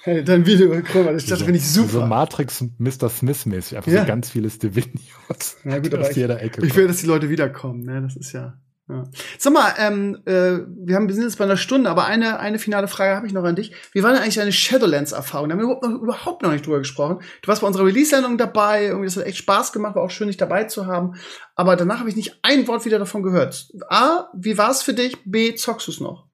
hey, 0.02 0.24
dein 0.24 0.46
Video 0.46 0.68
gucken, 0.82 1.06
das, 1.06 1.26
das 1.26 1.42
finde 1.42 1.58
ich 1.58 1.68
super. 1.68 1.88
So 1.88 2.06
Matrix 2.06 2.64
Mr. 2.78 3.08
Smith 3.08 3.46
mäßig, 3.46 3.76
einfach 3.76 3.90
Ja. 3.90 4.02
so 4.02 4.06
ganz 4.06 4.30
viele 4.30 4.50
Stevenios 4.50 5.56
Ja, 5.64 5.78
gut, 5.78 5.94
aus 5.94 6.14
jeder 6.14 6.40
Ecke 6.42 6.64
Ich 6.64 6.74
will, 6.76 6.86
dass 6.86 6.98
die 6.98 7.06
Leute 7.06 7.28
wiederkommen, 7.28 7.82
ne? 7.82 8.02
Das 8.02 8.16
ist 8.16 8.32
ja. 8.32 8.54
Ja. 8.90 9.04
Sag 9.38 9.52
mal, 9.52 9.72
ähm, 9.78 10.18
äh, 10.24 10.58
wir 10.66 10.96
haben 10.96 11.08
wir 11.08 11.14
sind 11.14 11.24
jetzt 11.24 11.38
bei 11.38 11.44
einer 11.44 11.56
Stunde, 11.56 11.88
aber 11.88 12.06
eine, 12.06 12.40
eine 12.40 12.58
finale 12.58 12.88
Frage 12.88 13.14
habe 13.16 13.26
ich 13.26 13.32
noch 13.32 13.44
an 13.44 13.56
dich. 13.56 13.72
Wie 13.92 14.02
war 14.02 14.12
denn 14.12 14.20
eigentlich 14.20 14.34
deine 14.34 14.52
Shadowlands-Erfahrung? 14.52 15.48
Da 15.48 15.54
haben 15.54 15.60
wir 15.60 15.64
überhaupt 15.64 15.84
noch, 15.84 16.00
überhaupt 16.00 16.42
noch 16.42 16.52
nicht 16.52 16.66
drüber 16.66 16.78
gesprochen. 16.78 17.20
Du 17.42 17.48
warst 17.48 17.60
bei 17.60 17.66
unserer 17.66 17.86
Release-Sendung 17.86 18.38
dabei, 18.38 18.86
irgendwie, 18.86 19.06
das 19.06 19.16
hat 19.16 19.26
echt 19.26 19.38
Spaß 19.38 19.72
gemacht, 19.72 19.94
war 19.94 20.02
auch 20.02 20.10
schön, 20.10 20.26
dich 20.26 20.36
dabei 20.36 20.64
zu 20.64 20.86
haben. 20.86 21.14
Aber 21.54 21.76
danach 21.76 22.00
habe 22.00 22.08
ich 22.08 22.16
nicht 22.16 22.38
ein 22.42 22.66
Wort 22.68 22.84
wieder 22.84 22.98
davon 22.98 23.22
gehört. 23.22 23.68
A, 23.88 24.28
wie 24.34 24.58
war 24.58 24.70
es 24.70 24.82
für 24.82 24.94
dich? 24.94 25.16
B, 25.24 25.54
zockst 25.54 25.86
du 25.86 25.92
es 25.92 26.00
noch? 26.00 26.30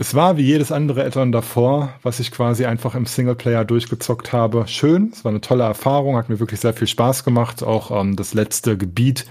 Es 0.00 0.14
war 0.14 0.36
wie 0.36 0.42
jedes 0.42 0.70
andere 0.70 1.04
Add-on 1.04 1.32
davor, 1.32 1.92
was 2.04 2.20
ich 2.20 2.30
quasi 2.30 2.66
einfach 2.66 2.94
im 2.94 3.04
Singleplayer 3.04 3.64
durchgezockt 3.64 4.32
habe. 4.32 4.68
Schön, 4.68 5.10
es 5.12 5.24
war 5.24 5.30
eine 5.30 5.40
tolle 5.40 5.64
Erfahrung, 5.64 6.16
hat 6.16 6.28
mir 6.28 6.38
wirklich 6.38 6.60
sehr 6.60 6.72
viel 6.72 6.86
Spaß 6.86 7.24
gemacht. 7.24 7.64
Auch 7.64 7.90
ähm, 7.90 8.14
das 8.14 8.32
letzte 8.32 8.78
Gebiet, 8.78 9.26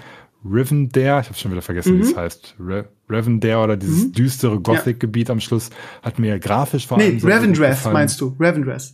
Rivendare, 0.51 1.21
ich 1.21 1.27
habe 1.27 1.37
schon 1.37 1.51
wieder 1.51 1.61
vergessen, 1.61 1.93
wie 1.93 1.97
Mhm. 1.97 2.09
es 2.09 2.15
heißt. 2.17 2.55
Re 2.59 2.85
Revendare 3.09 3.63
oder 3.63 3.77
dieses 3.77 4.05
Mhm. 4.07 4.11
düstere 4.13 4.59
Gothic-Gebiet 4.59 5.29
am 5.29 5.39
Schluss 5.39 5.69
hat 6.03 6.19
mir 6.19 6.39
grafisch 6.39 6.87
vor 6.87 6.97
Nee, 6.97 7.05
allem 7.05 7.19
gut 7.21 7.29
Revendreth 7.29 7.69
gefallen. 7.71 7.93
meinst 7.93 8.19
du? 8.21 8.35
Revendreth. 8.39 8.93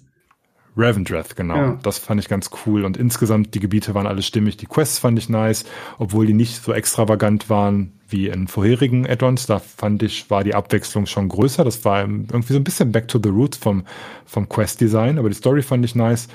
Revendreth, 0.76 1.36
genau. 1.36 1.56
Ja. 1.56 1.80
Das 1.84 2.00
fand 2.00 2.20
ich 2.20 2.28
ganz 2.28 2.50
cool. 2.66 2.84
Und 2.84 2.98
insgesamt, 2.98 3.54
die 3.54 3.60
Gebiete 3.60 3.94
waren 3.94 4.08
alle 4.08 4.24
stimmig. 4.24 4.58
Die 4.58 4.66
Quests 4.66 4.98
fand 4.98 5.20
ich 5.20 5.30
nice, 5.30 5.66
obwohl 6.00 6.26
die 6.26 6.34
nicht 6.34 6.64
so 6.64 6.74
extravagant 6.74 7.50
waren 7.50 7.92
wie 8.10 8.28
in 8.28 8.48
vorherigen 8.48 9.08
Add-ons. 9.08 9.46
Da 9.46 9.60
fand 9.60 10.02
ich, 10.02 10.30
war 10.32 10.44
die 10.44 10.56
Abwechslung 10.56 11.06
schon 11.06 11.30
größer. 11.30 11.64
Das 11.64 11.86
war 11.86 12.02
irgendwie 12.02 12.54
so 12.54 12.60
ein 12.60 12.64
bisschen 12.64 12.92
back 12.92 13.08
to 13.08 13.20
the 13.22 13.30
roots 13.30 13.58
vom, 13.58 13.84
vom 14.26 14.50
Quest-Design. 14.50 15.20
Aber 15.20 15.30
die 15.30 15.36
Story 15.36 15.62
fand 15.62 15.86
ich 15.86 15.94
nice. 15.94 16.28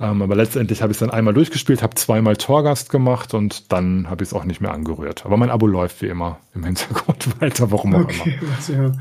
Ähm, 0.00 0.22
aber 0.22 0.36
letztendlich 0.36 0.80
habe 0.80 0.92
ich 0.92 0.96
es 0.96 1.00
dann 1.00 1.10
einmal 1.10 1.34
durchgespielt, 1.34 1.82
habe 1.82 1.94
zweimal 1.96 2.36
Torgast 2.36 2.90
gemacht 2.90 3.34
und 3.34 3.72
dann 3.72 4.08
habe 4.08 4.22
ich 4.22 4.30
es 4.30 4.34
auch 4.34 4.44
nicht 4.44 4.60
mehr 4.60 4.72
angerührt. 4.72 5.26
Aber 5.26 5.36
mein 5.36 5.50
Abo 5.50 5.66
läuft 5.66 6.02
wie 6.02 6.06
immer 6.06 6.38
im 6.54 6.64
Hintergrund 6.64 7.28
weiter, 7.40 7.70
warum 7.70 7.94
auch 7.94 8.08
immer. 8.08 8.20
Okay, 8.20 8.38
was, 8.56 8.68
ja. 8.68 8.92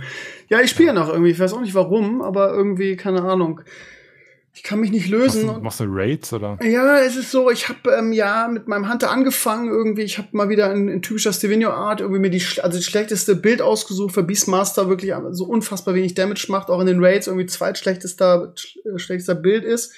ja, 0.49 0.61
ich 0.61 0.72
spiele 0.72 0.88
ja 0.88 0.94
noch 0.94 1.10
irgendwie. 1.10 1.32
Ich 1.32 1.40
weiß 1.40 1.53
auch 1.53 1.61
nicht 1.61 1.76
warum, 1.76 2.22
aber 2.22 2.52
irgendwie, 2.52 2.95
keine 2.95 3.22
Ahnung. 3.22 3.61
Ich 4.57 4.64
kann 4.64 4.80
mich 4.80 4.90
nicht 4.90 5.11
Machst 5.11 5.36
lösen. 5.36 5.48
du, 5.48 5.60
machst 5.60 5.80
du 5.82 5.84
Raids 5.88 6.34
oder? 6.34 6.57
Ja, 6.64 6.98
es 6.98 7.15
ist 7.15 7.30
so, 7.30 7.52
ich 7.52 7.69
habe 7.69 7.91
ähm, 7.95 8.11
ja 8.11 8.48
mit 8.48 8.68
meinem 8.68 8.91
Hunter 8.91 9.11
angefangen 9.11 9.69
irgendwie. 9.69 10.02
Ich 10.02 10.18
habe 10.18 10.30
mal 10.32 10.49
wieder 10.49 10.74
in, 10.74 10.88
in 10.88 11.03
typischer 11.03 11.32
Stevenio 11.32 11.69
Art 11.69 12.02
irgendwie 12.02 12.19
mir 12.19 12.32
die 12.32 12.41
also 12.64 12.80
das 12.80 12.84
schlechteste 12.84 13.36
Bild 13.36 13.61
ausgesucht 13.61 14.15
für 14.15 14.24
Beastmaster 14.24 14.90
wirklich 14.90 15.14
so 15.30 15.45
unfassbar 15.45 15.94
wenig 15.94 16.15
Damage 16.15 16.48
macht, 16.49 16.69
auch 16.69 16.82
in 16.82 16.88
den 16.88 17.06
Raids 17.06 17.28
irgendwie 17.28 17.45
zweitschlechtester 17.45 18.53
sch 18.56 18.78
äh, 18.78 18.98
schlechtester 18.98 19.36
Bild 19.36 19.64
ist. 19.64 19.94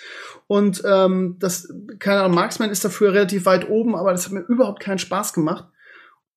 Und 0.49 0.81
ähm, 0.83 1.35
das 1.37 1.71
keine 1.99 2.21
Ahnung, 2.21 2.33
Marksman 2.33 2.71
ist 2.71 2.83
dafür 2.83 3.13
relativ 3.13 3.45
weit 3.45 3.69
oben, 3.69 3.95
aber 3.95 4.11
das 4.11 4.25
hat 4.25 4.33
mir 4.33 4.39
überhaupt 4.39 4.79
keinen 4.79 4.97
Spaß 4.97 5.33
gemacht. 5.33 5.65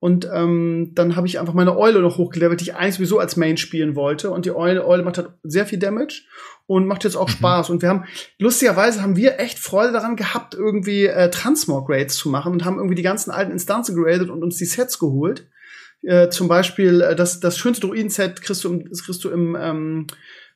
Und 0.01 0.29
ähm, 0.31 0.91
dann 0.95 1.17
habe 1.17 1.27
ich 1.27 1.41
einfach 1.41 1.55
meine 1.55 1.79
Eule 1.79 2.03
noch 2.03 2.19
hochgelevelt, 2.19 2.61
die 2.61 2.65
ich 2.65 2.75
eigentlich 2.75 2.97
sowieso 2.97 3.19
als 3.19 3.39
Main 3.39 3.57
spielen 3.57 3.97
wollte. 3.97 4.31
Und 4.31 4.45
die 4.45 4.55
Eule, 4.55 4.87
Eule 4.87 5.03
macht 5.03 5.17
halt 5.17 5.31
sehr 5.45 5.65
viel 5.65 5.79
Damage 5.79 6.25
und 6.67 6.87
macht 6.87 7.05
jetzt 7.05 7.17
auch 7.17 7.31
Spaß. 7.31 7.71
Und 7.71 7.81
wir 7.81 7.89
haben, 7.89 8.05
lustigerweise 8.39 9.01
haben 9.01 9.17
wir 9.17 9.41
echt 9.41 9.59
Freude 9.59 9.95
daran 9.95 10.17
gehabt, 10.17 10.53
irgendwie 10.53 11.07
äh, 11.07 11.31
Transmog-Raids 11.31 12.15
zu 12.15 12.29
machen 12.29 12.53
und 12.53 12.67
haben 12.67 12.77
irgendwie 12.77 12.97
die 12.97 13.03
ganzen 13.03 13.31
alten 13.31 13.53
Instanzen 13.53 13.97
geradet 13.97 14.29
und 14.29 14.43
uns 14.43 14.59
die 14.59 14.67
Sets 14.67 14.99
geholt. 14.99 15.49
Äh, 16.03 16.29
zum 16.29 16.49
Beispiel 16.49 17.01
äh, 17.01 17.17
das, 17.17 17.41
das 17.41 17.57
schönste 17.57 17.87
Druiden-Set 17.87 18.43
kriegst 18.43 18.65
du, 18.65 18.75
im, 18.75 18.91
das 18.91 19.05
kriegst 19.05 19.25
du 19.25 19.31
im, 19.31 19.57
ähm, 19.59 20.07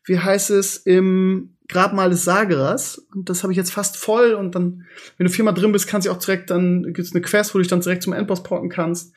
wie 0.05 0.19
heißt 0.19 0.51
es, 0.51 0.77
im 0.77 1.56
Grabmal 1.69 2.11
des 2.11 2.25
Sagerers. 2.25 3.07
Und 3.15 3.29
das 3.29 3.43
habe 3.43 3.53
ich 3.53 3.57
jetzt 3.57 3.73
fast 3.73 3.97
voll. 3.97 4.35
Und 4.35 4.55
dann, 4.55 4.85
wenn 5.17 5.27
du 5.27 5.33
viermal 5.33 5.55
drin 5.55 5.73
bist, 5.73 5.87
kannst 5.87 6.07
du 6.07 6.13
auch 6.13 6.19
direkt, 6.19 6.51
dann 6.51 6.93
gibt's 6.93 7.13
eine 7.13 7.23
Quest, 7.23 7.55
wo 7.55 7.59
du 7.59 7.63
dich 7.63 7.71
dann 7.71 7.81
direkt 7.81 8.03
zum 8.03 8.13
Endboss 8.13 8.43
porten 8.43 8.69
kannst. 8.69 9.13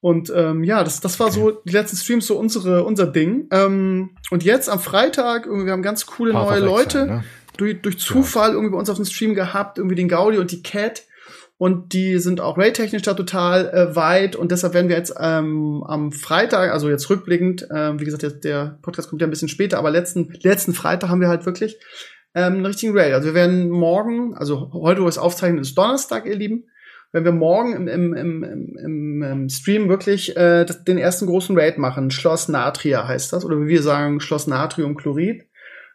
Und 0.00 0.32
ähm, 0.34 0.62
ja, 0.62 0.84
das, 0.84 1.00
das 1.00 1.18
war 1.18 1.32
so 1.32 1.50
die 1.50 1.72
letzten 1.72 1.96
Streams 1.96 2.26
so 2.26 2.38
unsere, 2.38 2.84
unser 2.84 3.06
Ding. 3.06 3.48
Ähm, 3.50 4.10
und 4.30 4.44
jetzt 4.44 4.68
am 4.68 4.78
Freitag, 4.78 5.46
irgendwie, 5.46 5.66
wir 5.66 5.72
haben 5.72 5.82
ganz 5.82 6.06
coole 6.06 6.32
Path 6.32 6.48
neue 6.48 6.60
Leute 6.60 6.98
Exile, 6.98 7.16
ne? 7.16 7.24
durch, 7.56 7.82
durch 7.82 7.98
Zufall 7.98 8.52
irgendwie 8.52 8.70
bei 8.70 8.78
uns 8.78 8.90
auf 8.90 8.96
dem 8.96 9.04
Stream 9.04 9.34
gehabt, 9.34 9.78
irgendwie 9.78 9.96
den 9.96 10.08
Gaudi 10.08 10.38
und 10.38 10.52
die 10.52 10.62
Cat. 10.62 11.02
Und 11.58 11.94
die 11.94 12.18
sind 12.18 12.40
auch 12.40 12.58
raid-technisch 12.58 13.02
da 13.02 13.14
total 13.14 13.68
äh, 13.70 13.96
weit. 13.96 14.36
Und 14.36 14.52
deshalb 14.52 14.74
werden 14.74 14.88
wir 14.88 14.96
jetzt 14.96 15.14
ähm, 15.18 15.82
am 15.86 16.12
Freitag, 16.12 16.70
also 16.70 16.90
jetzt 16.90 17.08
rückblickend, 17.08 17.66
ähm, 17.74 17.98
wie 17.98 18.04
gesagt, 18.04 18.22
der, 18.22 18.30
der 18.30 18.78
Podcast 18.82 19.08
kommt 19.08 19.22
ja 19.22 19.26
ein 19.26 19.30
bisschen 19.30 19.48
später, 19.48 19.78
aber 19.78 19.90
letzten, 19.90 20.34
letzten 20.42 20.74
Freitag 20.74 21.08
haben 21.08 21.22
wir 21.22 21.28
halt 21.28 21.46
wirklich 21.46 21.78
ähm, 22.34 22.54
einen 22.54 22.66
richtigen 22.66 22.96
Raid. 22.96 23.14
Also 23.14 23.28
wir 23.28 23.34
werden 23.34 23.70
morgen, 23.70 24.34
also 24.34 24.70
heute, 24.74 25.00
wo 25.00 25.06
wir 25.06 25.08
es 25.08 25.16
aufzeichnen, 25.16 25.62
ist 25.62 25.78
Donnerstag, 25.78 26.26
ihr 26.26 26.36
Lieben, 26.36 26.64
wenn 27.12 27.24
wir 27.24 27.32
morgen 27.32 27.74
im, 27.74 27.88
im, 27.88 28.12
im, 28.12 28.76
im, 28.76 29.22
im, 29.22 29.48
Stream 29.48 29.88
wirklich 29.88 30.36
äh, 30.36 30.66
den 30.86 30.98
ersten 30.98 31.24
großen 31.24 31.58
Raid 31.58 31.78
machen. 31.78 32.10
Schloss 32.10 32.48
Natria 32.48 33.08
heißt 33.08 33.32
das. 33.32 33.46
Oder 33.46 33.58
wie 33.62 33.68
wir 33.68 33.82
sagen, 33.82 34.20
Schloss 34.20 34.46
Natriumchlorid. 34.46 35.44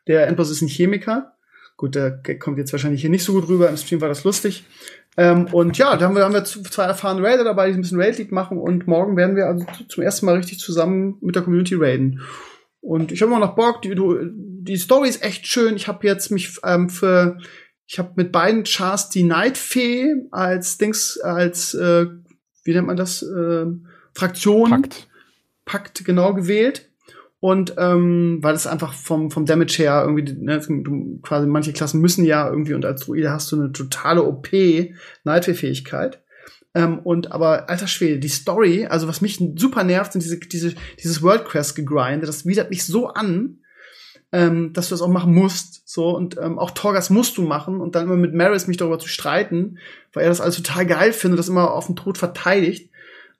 Der 0.07 0.25
Endboss 0.25 0.49
ist 0.49 0.63
ein 0.63 0.67
Chemiker. 0.67 1.33
Gut, 1.77 1.93
der 1.93 2.21
kommt 2.39 2.57
jetzt 2.57 2.71
wahrscheinlich 2.71 3.01
hier 3.01 3.09
nicht 3.11 3.23
so 3.23 3.33
gut 3.33 3.47
rüber. 3.47 3.69
Im 3.69 3.77
Stream 3.77 4.01
war 4.01 4.09
das 4.09 4.23
lustig. 4.23 4.63
Ähm, 5.17 5.47
und 5.51 5.77
ja, 5.77 5.97
da 5.97 6.05
haben 6.05 6.15
wir, 6.15 6.23
haben 6.23 6.33
wir 6.33 6.43
zwei 6.45 6.83
erfahrene 6.85 7.25
Raider 7.25 7.43
dabei, 7.43 7.69
die 7.69 7.75
ein 7.77 7.81
bisschen 7.81 8.01
Raid-Lead 8.01 8.31
machen. 8.31 8.57
Und 8.57 8.87
morgen 8.87 9.17
werden 9.17 9.35
wir 9.35 9.47
also 9.47 9.65
zu- 9.77 9.87
zum 9.87 10.03
ersten 10.03 10.25
Mal 10.25 10.37
richtig 10.37 10.59
zusammen 10.59 11.17
mit 11.21 11.35
der 11.35 11.43
Community 11.43 11.75
raiden. 11.75 12.21
Und 12.79 13.11
ich 13.11 13.21
habe 13.21 13.31
immer 13.31 13.39
noch 13.45 13.55
Bock. 13.55 13.81
Die, 13.81 13.93
die 13.95 14.77
Story 14.77 15.09
ist 15.09 15.23
echt 15.23 15.45
schön. 15.47 15.75
Ich 15.75 15.87
habe 15.87 16.07
jetzt 16.07 16.31
mich 16.31 16.57
ähm, 16.63 16.89
für 16.89 17.37
ich 17.87 17.99
habe 17.99 18.13
mit 18.15 18.31
beiden 18.31 18.63
Chars 18.63 19.09
die 19.09 19.23
Nightfee 19.23 20.13
als 20.31 20.77
Dings, 20.77 21.19
als, 21.19 21.73
äh, 21.73 22.05
wie 22.63 22.73
nennt 22.73 22.87
man 22.87 22.95
das, 22.95 23.21
äh, 23.21 23.65
Fraktion, 24.13 24.69
Pakt. 24.69 25.09
Pakt 25.65 26.05
genau 26.05 26.33
gewählt. 26.33 26.89
Und 27.41 27.73
ähm, 27.79 28.37
weil 28.41 28.53
es 28.53 28.67
einfach 28.67 28.93
vom, 28.93 29.31
vom 29.31 29.47
Damage 29.47 29.79
her 29.79 30.03
irgendwie, 30.05 30.31
ne, 30.31 30.59
du, 30.59 31.19
quasi 31.23 31.47
manche 31.47 31.73
Klassen 31.73 31.99
müssen 31.99 32.23
ja 32.23 32.47
irgendwie, 32.47 32.75
und 32.75 32.85
als 32.85 33.01
Druide 33.01 33.31
hast 33.31 33.51
du 33.51 33.59
eine 33.59 33.71
totale 33.71 34.23
OP 34.23 34.49
Nightfee-Fähigkeit. 35.23 36.21
Ähm, 36.75 36.99
und 36.99 37.31
aber, 37.31 37.67
alter 37.67 37.87
Schwede, 37.87 38.19
die 38.19 38.29
Story, 38.29 38.85
also 38.85 39.07
was 39.07 39.21
mich 39.21 39.43
super 39.55 39.83
nervt, 39.83 40.13
sind 40.13 40.23
diese, 40.23 40.37
diese, 40.37 40.75
dieses 41.01 41.23
World 41.23 41.45
Quest 41.45 41.75
gegrindet, 41.75 42.29
das 42.29 42.45
widert 42.45 42.69
mich 42.69 42.85
so 42.85 43.07
an, 43.07 43.57
ähm, 44.31 44.71
dass 44.73 44.89
du 44.89 44.93
das 44.93 45.01
auch 45.01 45.09
machen 45.09 45.33
musst. 45.33 45.89
So, 45.89 46.15
und 46.15 46.37
ähm, 46.37 46.59
auch 46.59 46.69
Torgas 46.69 47.09
musst 47.09 47.37
du 47.37 47.41
machen 47.41 47.81
und 47.81 47.95
dann 47.95 48.03
immer 48.03 48.17
mit 48.17 48.35
Maris 48.35 48.67
mich 48.67 48.77
darüber 48.77 48.99
zu 48.99 49.07
streiten, 49.07 49.79
weil 50.13 50.23
er 50.23 50.29
das 50.29 50.41
alles 50.41 50.57
total 50.57 50.85
geil 50.85 51.11
findet, 51.11 51.39
das 51.39 51.49
immer 51.49 51.73
auf 51.73 51.87
den 51.87 51.95
Tod 51.95 52.19
verteidigt. 52.19 52.90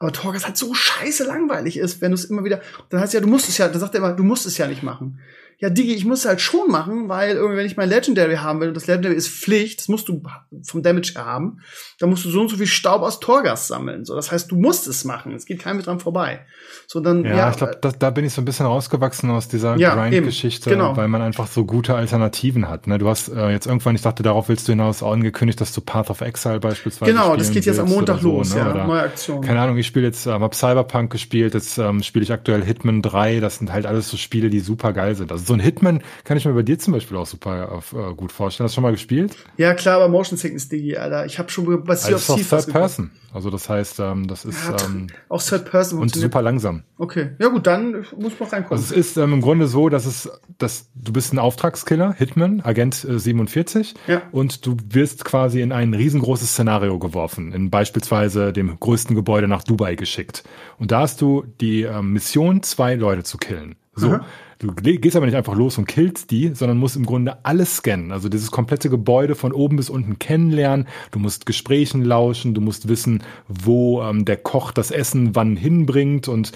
Aber 0.02 0.11
Torgas 0.11 0.45
halt 0.45 0.57
so 0.57 0.73
scheiße 0.73 1.26
langweilig 1.26 1.78
ist, 1.78 2.02
wenn 2.02 2.10
du 2.10 2.15
es 2.15 2.26
immer 2.26 2.44
wieder. 2.44 2.60
Dann 2.90 2.99
heißt 3.02 3.14
ja, 3.14 3.19
du 3.19 3.28
musst 3.28 3.48
es 3.48 3.60
ja, 3.60 3.68
dann 3.68 3.80
sagt 3.80 3.94
er 3.94 3.99
immer, 3.99 4.14
du 4.14 4.23
musst 4.23 4.48
es 4.48 4.57
ja 4.57 4.65
nicht 4.68 4.82
machen. 4.82 5.19
Ja, 5.62 5.70
Digi, 5.70 5.94
ich 5.94 6.06
muss 6.06 6.22
es 6.22 6.26
halt 6.26 6.42
schon 6.42 6.72
machen, 6.72 7.08
weil 7.08 7.36
irgendwie, 7.36 7.58
wenn 7.58 7.68
ich 7.68 7.78
mein 7.78 7.88
Legendary 7.88 8.38
haben 8.38 8.60
will, 8.60 8.70
und 8.70 8.74
das 8.74 8.88
Legendary 8.88 9.14
ist 9.14 9.30
Pflicht, 9.30 9.80
das 9.80 9.90
musst 9.90 10.08
du 10.08 10.24
vom 10.64 10.82
Damage 10.82 11.14
haben, 11.16 11.60
dann 12.00 12.10
musst 12.10 12.26
du 12.26 12.32
so 12.32 12.42
und 12.42 12.50
so 12.50 12.58
viel 12.58 12.66
Staub 12.66 13.04
aus 13.04 13.20
Torgas 13.20 13.68
sammeln. 13.68 14.04
So, 14.04 14.16
das 14.16 14.32
heißt, 14.32 14.50
du 14.52 14.56
musst 14.56 14.88
es 14.88 15.06
machen. 15.06 15.36
Es 15.36 15.46
geht 15.46 15.60
keinem 15.60 15.78
mit 15.78 15.86
dran 15.86 16.00
vorbei. 16.00 16.48
So, 16.88 17.00
dann, 17.00 17.24
Ja, 17.24 17.36
ja, 17.36 17.52
ich 17.52 17.58
glaube, 17.58 17.78
da, 17.80 17.92
da 17.92 18.10
bin 18.10 18.26
ich 18.26 18.34
so 18.34 18.42
ein 18.42 18.46
bisschen 18.46 18.66
rausgewachsen 18.66 19.30
aus 19.30 19.50
dieser 19.50 19.78
Ja, 19.78 19.94
Grind-Geschichte, 19.94 20.72
genau. 20.72 20.98
weil 20.98 21.08
man 21.08 21.22
einfach 21.22 21.46
so 21.46 21.64
gute 21.64 21.94
Alternativen 21.94 22.68
hat. 22.68 22.88
Ne? 22.88 22.98
Du 22.98 23.08
hast 23.08 23.30
äh, 23.30 23.52
jetzt 23.52 23.68
irgendwann, 23.68 23.94
ich 23.94 24.02
dachte, 24.02 24.24
darauf 24.24 24.50
willst 24.50 24.68
du 24.68 24.72
hinaus, 24.72 25.04
angekündigt, 25.04 25.62
dass 25.62 25.74
du 25.74 25.82
Path 25.82 26.10
of 26.10 26.22
Exile 26.22 26.60
beispielsweise 26.60 27.12
genau, 27.12 27.36
das 27.36 27.52
geht 27.52 27.66
jetzt 27.66 27.80
am 27.80 27.90
Montag 27.90 28.22
so, 28.22 28.30
los, 28.30 28.56
ne? 28.56 28.62
ja, 28.62 28.72
Oder, 28.72 28.88
neue 28.88 29.02
Aktion. 29.02 29.42
keine 29.42 29.62
Ahnung, 29.62 29.78
ich 29.78 29.86
spiele 29.86 30.08
jetzt, 30.08 30.26
ähm, 30.26 30.42
hab 30.42 30.56
Cyberpunk 30.56 31.12
gespielt, 31.12 31.54
jetzt 31.54 31.78
ähm, 31.78 32.02
spiele 32.02 32.24
ich 32.24 32.32
aktuell 32.32 32.64
Hitman 32.64 33.04
3, 33.04 33.40
das 33.40 33.58
sind 33.58 33.72
halt 33.72 33.86
alles 33.86 34.10
so 34.10 34.18
Spiele, 34.18 34.50
die 34.50 34.60
super 34.60 34.92
geil 34.92 35.14
sind. 35.14 35.32
Also 35.32 35.51
so 35.52 35.56
ein 35.57 35.60
Hitman 35.60 36.02
kann 36.23 36.38
ich 36.38 36.45
mir 36.45 36.53
bei 36.53 36.64
dir 36.64 36.80
zum 36.80 36.94
Beispiel 36.94 37.18
auch 37.18 37.26
super 37.28 37.72
auf, 37.73 37.91
äh, 37.94 38.14
gut 38.15 38.32
vorstellen. 38.32 38.65
Hast 38.65 38.73
du 38.73 38.76
schon 38.76 38.84
mal 38.84 38.91
gespielt? 38.91 39.36
Ja, 39.57 39.73
klar, 39.73 39.98
aber 39.98 40.07
Motion 40.07 40.38
Sickness, 40.38 40.69
Digi, 40.69 40.95
Alter. 40.95 41.26
Ich 41.26 41.38
habe 41.40 41.49
schon 41.49 41.65
bei 41.84 41.95
Sea 41.95 42.15
Also 42.15 42.34
of 42.34 42.40
das 42.40 42.41
ist 42.48 42.53
auch 42.53 42.60
Third 42.61 42.73
Person. 42.73 43.11
Also 43.34 43.49
das 43.49 43.69
heißt, 43.69 43.99
ähm, 43.99 44.28
das 44.28 44.44
ist 44.45 44.57
Ja, 44.68 44.76
ähm, 44.86 45.07
Auch 45.30 45.41
Third 45.41 45.69
Person 45.69 45.99
und 45.99 46.14
super 46.14 46.41
langsam. 46.41 46.84
Okay. 46.98 47.32
Ja 47.40 47.48
gut, 47.48 47.65
dann 47.68 48.06
muss 48.18 48.40
man 48.40 48.49
reinkommen. 48.49 48.82
Also 48.82 48.94
es 48.94 49.07
ist 49.07 49.18
ähm, 49.18 49.34
im 49.34 49.41
Grunde 49.41 49.68
so, 49.68 49.90
dass 49.90 50.06
es, 50.06 50.30
dass 50.57 50.90
du 50.95 51.14
bist 51.14 51.34
ein 51.34 51.40
Auftragskiller, 51.40 52.14
Hitman, 52.14 52.61
Agent 52.61 53.06
äh, 53.06 53.19
47, 53.19 53.94
Ja. 54.07 54.22
und 54.32 54.65
du 54.65 54.78
wirst 54.90 55.23
quasi 55.26 55.61
in 55.61 55.72
ein 55.72 55.94
riesengroßes 55.94 56.49
Szenario 56.52 56.99
geworfen, 56.99 57.53
in 57.53 57.69
beispielsweise 57.69 58.52
dem 58.53 58.78
größten 58.80 59.15
Gebäude 59.15 59.48
nach 59.48 59.64
Dubai 59.64 59.95
geschickt. 59.95 60.44
Und 60.78 60.91
da 60.91 61.02
hast 61.02 61.22
du 61.22 61.45
die 61.61 61.84
ähm, 61.84 62.14
Mission, 62.14 62.64
zwei 62.64 62.95
Leute 62.95 63.23
zu 63.23 63.38
killen. 63.38 63.76
So. 63.95 64.10
Aha. 64.11 64.26
Du 64.62 64.72
gehst 64.76 65.16
aber 65.16 65.26
nicht 65.26 65.36
einfach 65.36 65.56
los 65.56 65.78
und 65.80 65.88
killst 65.88 66.30
die, 66.30 66.52
sondern 66.54 66.78
musst 66.78 66.96
im 66.96 67.06
Grunde 67.06 67.44
alles 67.46 67.78
scannen. 67.78 68.12
Also 68.12 68.30
dieses 68.30 68.52
komplette 68.52 68.90
Gebäude 68.92 69.34
von 69.34 69.54
oben 69.54 69.76
bis 69.76 69.90
unten 69.90 70.20
kennenlernen. 70.20 70.88
Du 71.10 71.18
musst 71.18 71.48
Gesprächen 71.48 72.04
lauschen, 72.06 72.54
du 72.54 72.62
musst 72.62 72.88
wissen, 72.88 73.24
wo 73.48 74.04
ähm, 74.04 74.24
der 74.24 74.38
Koch 74.38 74.72
das 74.72 74.92
Essen 74.92 75.36
wann 75.36 75.56
hinbringt 75.56 76.28
und 76.28 76.52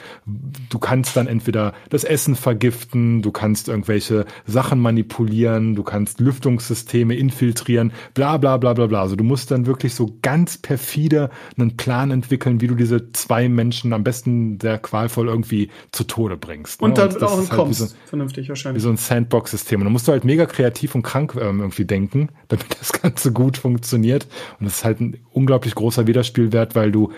du 0.69 0.77
kannst 0.77 1.17
dann 1.17 1.25
entweder 1.25 1.73
das 1.89 2.03
Essen 2.03 2.35
vergiften, 2.35 3.23
du 3.23 3.31
kannst 3.31 3.69
irgendwelche 3.69 4.25
Sachen 4.45 4.79
manipulieren, 4.79 5.73
du 5.75 5.81
kannst 5.83 6.19
Lüftungssysteme 6.19 7.15
infiltrieren, 7.15 7.91
bla 8.13 8.37
bla 8.37 8.57
bla 8.57 8.73
bla 8.73 8.85
bla. 8.85 9.01
Also 9.01 9.15
du 9.15 9.23
musst 9.23 9.49
dann 9.49 9.65
wirklich 9.65 9.95
so 9.95 10.15
ganz 10.21 10.57
perfide 10.57 11.31
einen 11.57 11.75
Plan 11.75 12.11
entwickeln, 12.11 12.61
wie 12.61 12.67
du 12.67 12.75
diese 12.75 13.11
zwei 13.13 13.49
Menschen 13.49 13.93
am 13.93 14.03
besten 14.03 14.59
sehr 14.61 14.77
qualvoll 14.77 15.27
irgendwie 15.27 15.69
zu 15.91 16.03
Tode 16.03 16.37
bringst. 16.37 16.81
ne? 16.81 16.85
und 16.87 16.97
dann 16.99 17.09
das 17.09 17.23
auch 17.23 17.39
ist 17.41 17.49
halt 17.51 17.59
entkommst. 17.59 17.79
so- 17.79 17.94
Vernünftig 18.05 18.45
wie 18.45 18.49
wahrscheinlich. 18.49 18.83
so 18.83 18.89
ein 18.89 18.97
Sandbox-System. 18.97 19.81
Und 19.81 19.85
da 19.85 19.91
musst 19.91 20.07
du 20.07 20.11
halt 20.11 20.23
mega 20.23 20.45
kreativ 20.45 20.95
und 20.95 21.03
krank 21.03 21.35
ähm, 21.35 21.59
irgendwie 21.59 21.85
denken, 21.85 22.29
damit 22.47 22.65
das 22.79 22.93
Ganze 22.93 23.31
gut 23.31 23.57
funktioniert. 23.57 24.27
Und 24.59 24.65
das 24.65 24.77
ist 24.77 24.85
halt 24.85 25.01
ein 25.01 25.17
unglaublich 25.31 25.75
großer 25.75 26.07
Wiederspielwert, 26.07 26.75
weil 26.75 26.91
du 26.91 27.11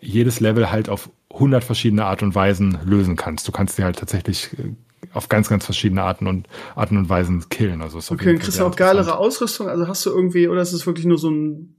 jedes 0.00 0.40
Level 0.40 0.70
halt 0.70 0.88
auf 0.88 1.10
100 1.32 1.64
verschiedene 1.64 2.04
Art 2.04 2.22
und 2.22 2.34
Weisen 2.34 2.78
lösen 2.84 3.16
kannst. 3.16 3.46
Du 3.48 3.52
kannst 3.52 3.78
die 3.78 3.84
halt 3.84 3.98
tatsächlich 3.98 4.50
äh, 4.58 4.74
auf 5.12 5.28
ganz, 5.28 5.48
ganz 5.48 5.64
verschiedene 5.64 6.02
Arten 6.02 6.26
und 6.26 6.48
Arten 6.74 6.96
und 6.96 7.08
Weisen 7.08 7.48
killen. 7.48 7.82
Also 7.82 7.98
Okay, 7.98 8.24
dann 8.26 8.38
kriegst 8.38 8.58
du 8.58 8.64
auch 8.64 8.76
geilere. 8.76 9.16
Ausrüstung. 9.16 9.68
Also 9.68 9.88
hast 9.88 10.04
du 10.04 10.10
irgendwie, 10.10 10.48
oder 10.48 10.62
ist 10.62 10.72
es 10.72 10.86
wirklich 10.86 11.06
nur 11.06 11.18
so 11.18 11.30
ein, 11.30 11.76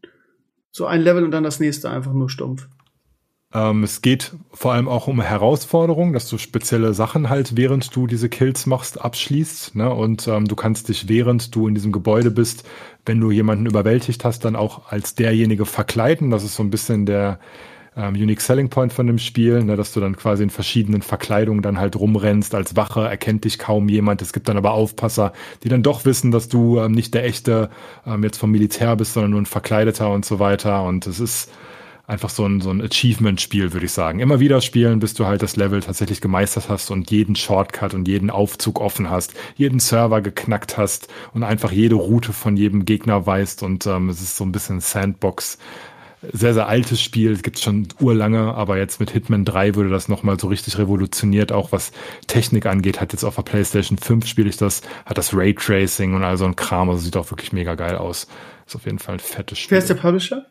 so 0.72 0.86
ein 0.86 1.02
Level 1.02 1.24
und 1.24 1.32
dann 1.32 1.44
das 1.44 1.60
nächste 1.60 1.90
einfach 1.90 2.14
nur 2.14 2.30
stumpf? 2.30 2.68
Ähm, 3.52 3.84
es 3.84 4.02
geht 4.02 4.34
vor 4.54 4.74
allem 4.74 4.88
auch 4.88 5.08
um 5.08 5.22
Herausforderungen, 5.22 6.14
dass 6.14 6.30
du 6.30 6.38
spezielle 6.38 6.94
Sachen 6.94 7.30
halt, 7.30 7.58
während 7.58 7.96
du 7.96 8.06
diese 8.06 8.30
Kills 8.30 8.68
machst, 8.68 9.02
abschließt. 9.02 9.76
Ne? 9.76 9.90
Und 9.90 10.28
ähm, 10.28 10.48
du 10.48 10.56
kannst 10.56 10.90
dich, 10.90 11.10
während 11.10 11.56
du 11.56 11.68
in 11.68 11.74
diesem 11.74 11.92
Gebäude 11.92 12.30
bist, 12.30 12.64
wenn 13.06 13.20
du 13.20 13.32
jemanden 13.32 13.66
überwältigt 13.66 14.24
hast, 14.24 14.46
dann 14.46 14.56
auch 14.56 14.92
als 14.92 15.16
derjenige 15.16 15.66
verkleiden. 15.66 16.30
Das 16.30 16.44
ist 16.44 16.56
so 16.56 16.64
ein 16.64 16.70
bisschen 16.70 17.08
der 17.08 17.40
ähm, 17.98 18.14
Unique 18.14 18.42
Selling 18.42 18.70
Point 18.70 18.94
von 18.94 19.08
dem 19.08 19.18
Spiel, 19.18 19.64
ne? 19.64 19.76
dass 19.76 19.94
du 19.94 20.00
dann 20.00 20.16
quasi 20.16 20.44
in 20.44 20.52
verschiedenen 20.52 21.02
Verkleidungen 21.02 21.64
dann 21.64 21.80
halt 21.80 21.96
rumrennst. 21.96 22.54
Als 22.54 22.76
Wache 22.76 23.02
erkennt 23.02 23.46
dich 23.46 23.58
kaum 23.58 23.90
jemand. 23.90 24.22
Es 24.22 24.32
gibt 24.32 24.48
dann 24.48 24.58
aber 24.58 24.74
Aufpasser, 24.74 25.34
die 25.64 25.70
dann 25.70 25.82
doch 25.82 26.06
wissen, 26.06 26.30
dass 26.30 26.50
du 26.50 26.80
ähm, 26.80 26.92
nicht 26.92 27.16
der 27.16 27.26
echte 27.26 27.72
ähm, 28.06 28.24
jetzt 28.24 28.38
vom 28.38 28.52
Militär 28.52 28.96
bist, 28.96 29.14
sondern 29.14 29.32
nur 29.32 29.42
ein 29.42 29.48
Verkleideter 29.48 30.12
und 30.12 30.24
so 30.24 30.38
weiter. 30.38 30.84
Und 30.84 31.08
es 31.08 31.20
ist 31.20 31.50
einfach 32.10 32.30
so 32.30 32.46
ein, 32.46 32.60
so 32.60 32.72
ein 32.72 32.82
Achievement-Spiel, 32.82 33.72
würde 33.72 33.86
ich 33.86 33.92
sagen. 33.92 34.20
Immer 34.20 34.40
wieder 34.40 34.62
spielen, 34.62 35.00
bis 35.00 35.14
du 35.14 35.26
halt 35.26 35.44
das 35.44 35.56
Level 35.56 35.80
tatsächlich 35.82 36.22
gemeistert 36.22 36.68
hast 36.68 36.90
und 36.90 37.12
jeden 37.12 37.36
Shortcut 37.36 37.94
und 37.94 38.08
jeden 38.08 38.32
Aufzug 38.32 38.82
offen 38.82 39.10
hast, 39.10 39.34
jeden 39.56 39.80
Server 39.80 40.22
geknackt 40.22 40.78
hast 40.78 41.08
und 41.34 41.44
einfach 41.44 41.72
jede 41.72 41.96
Route 41.96 42.34
von 42.34 42.58
jedem 42.58 42.86
Gegner 42.86 43.26
weißt 43.26 43.62
und 43.62 43.86
ähm, 43.86 44.10
es 44.10 44.22
ist 44.22 44.38
so 44.38 44.44
ein 44.44 44.52
bisschen 44.52 44.80
Sandbox. 44.80 45.60
Sehr, 46.34 46.54
sehr 46.54 46.68
altes 46.68 47.00
Spiel, 47.02 47.38
gibt 47.38 47.60
schon 47.60 47.88
urlange, 48.02 48.54
aber 48.54 48.78
jetzt 48.78 49.00
mit 49.00 49.12
Hitman 49.12 49.46
3 49.46 49.76
würde 49.76 49.90
das 49.90 50.10
nochmal 50.10 50.38
so 50.38 50.48
richtig 50.48 50.78
revolutioniert, 50.78 51.54
auch 51.54 51.72
was 51.72 51.94
Technik 52.28 52.66
angeht. 52.66 53.00
Hat 53.00 53.14
jetzt 53.14 53.24
auf 53.24 53.36
der 53.36 53.44
PlayStation 53.44 53.98
5 53.98 54.26
spiele 54.26 54.50
ich 54.50 54.58
das, 54.58 54.82
hat 55.06 55.18
das 55.18 55.34
Raytracing 55.34 56.16
und 56.16 56.24
all 56.24 56.36
so 56.36 56.46
ein 56.46 56.58
Kram, 56.58 56.90
also 56.90 57.02
sieht 57.02 57.16
auch 57.16 57.32
wirklich 57.32 57.54
mega 57.54 57.76
geil 57.76 57.96
aus. 57.96 58.28
Ist 58.68 58.76
auf 58.76 58.86
jeden 58.86 59.00
Fall 59.00 59.16
ein 59.16 59.20
fettes 59.20 59.60
Spiel. 59.60 59.72
Wer 59.72 59.78
ist 59.78 59.90
der 59.90 59.96
Publisher? 59.96 60.46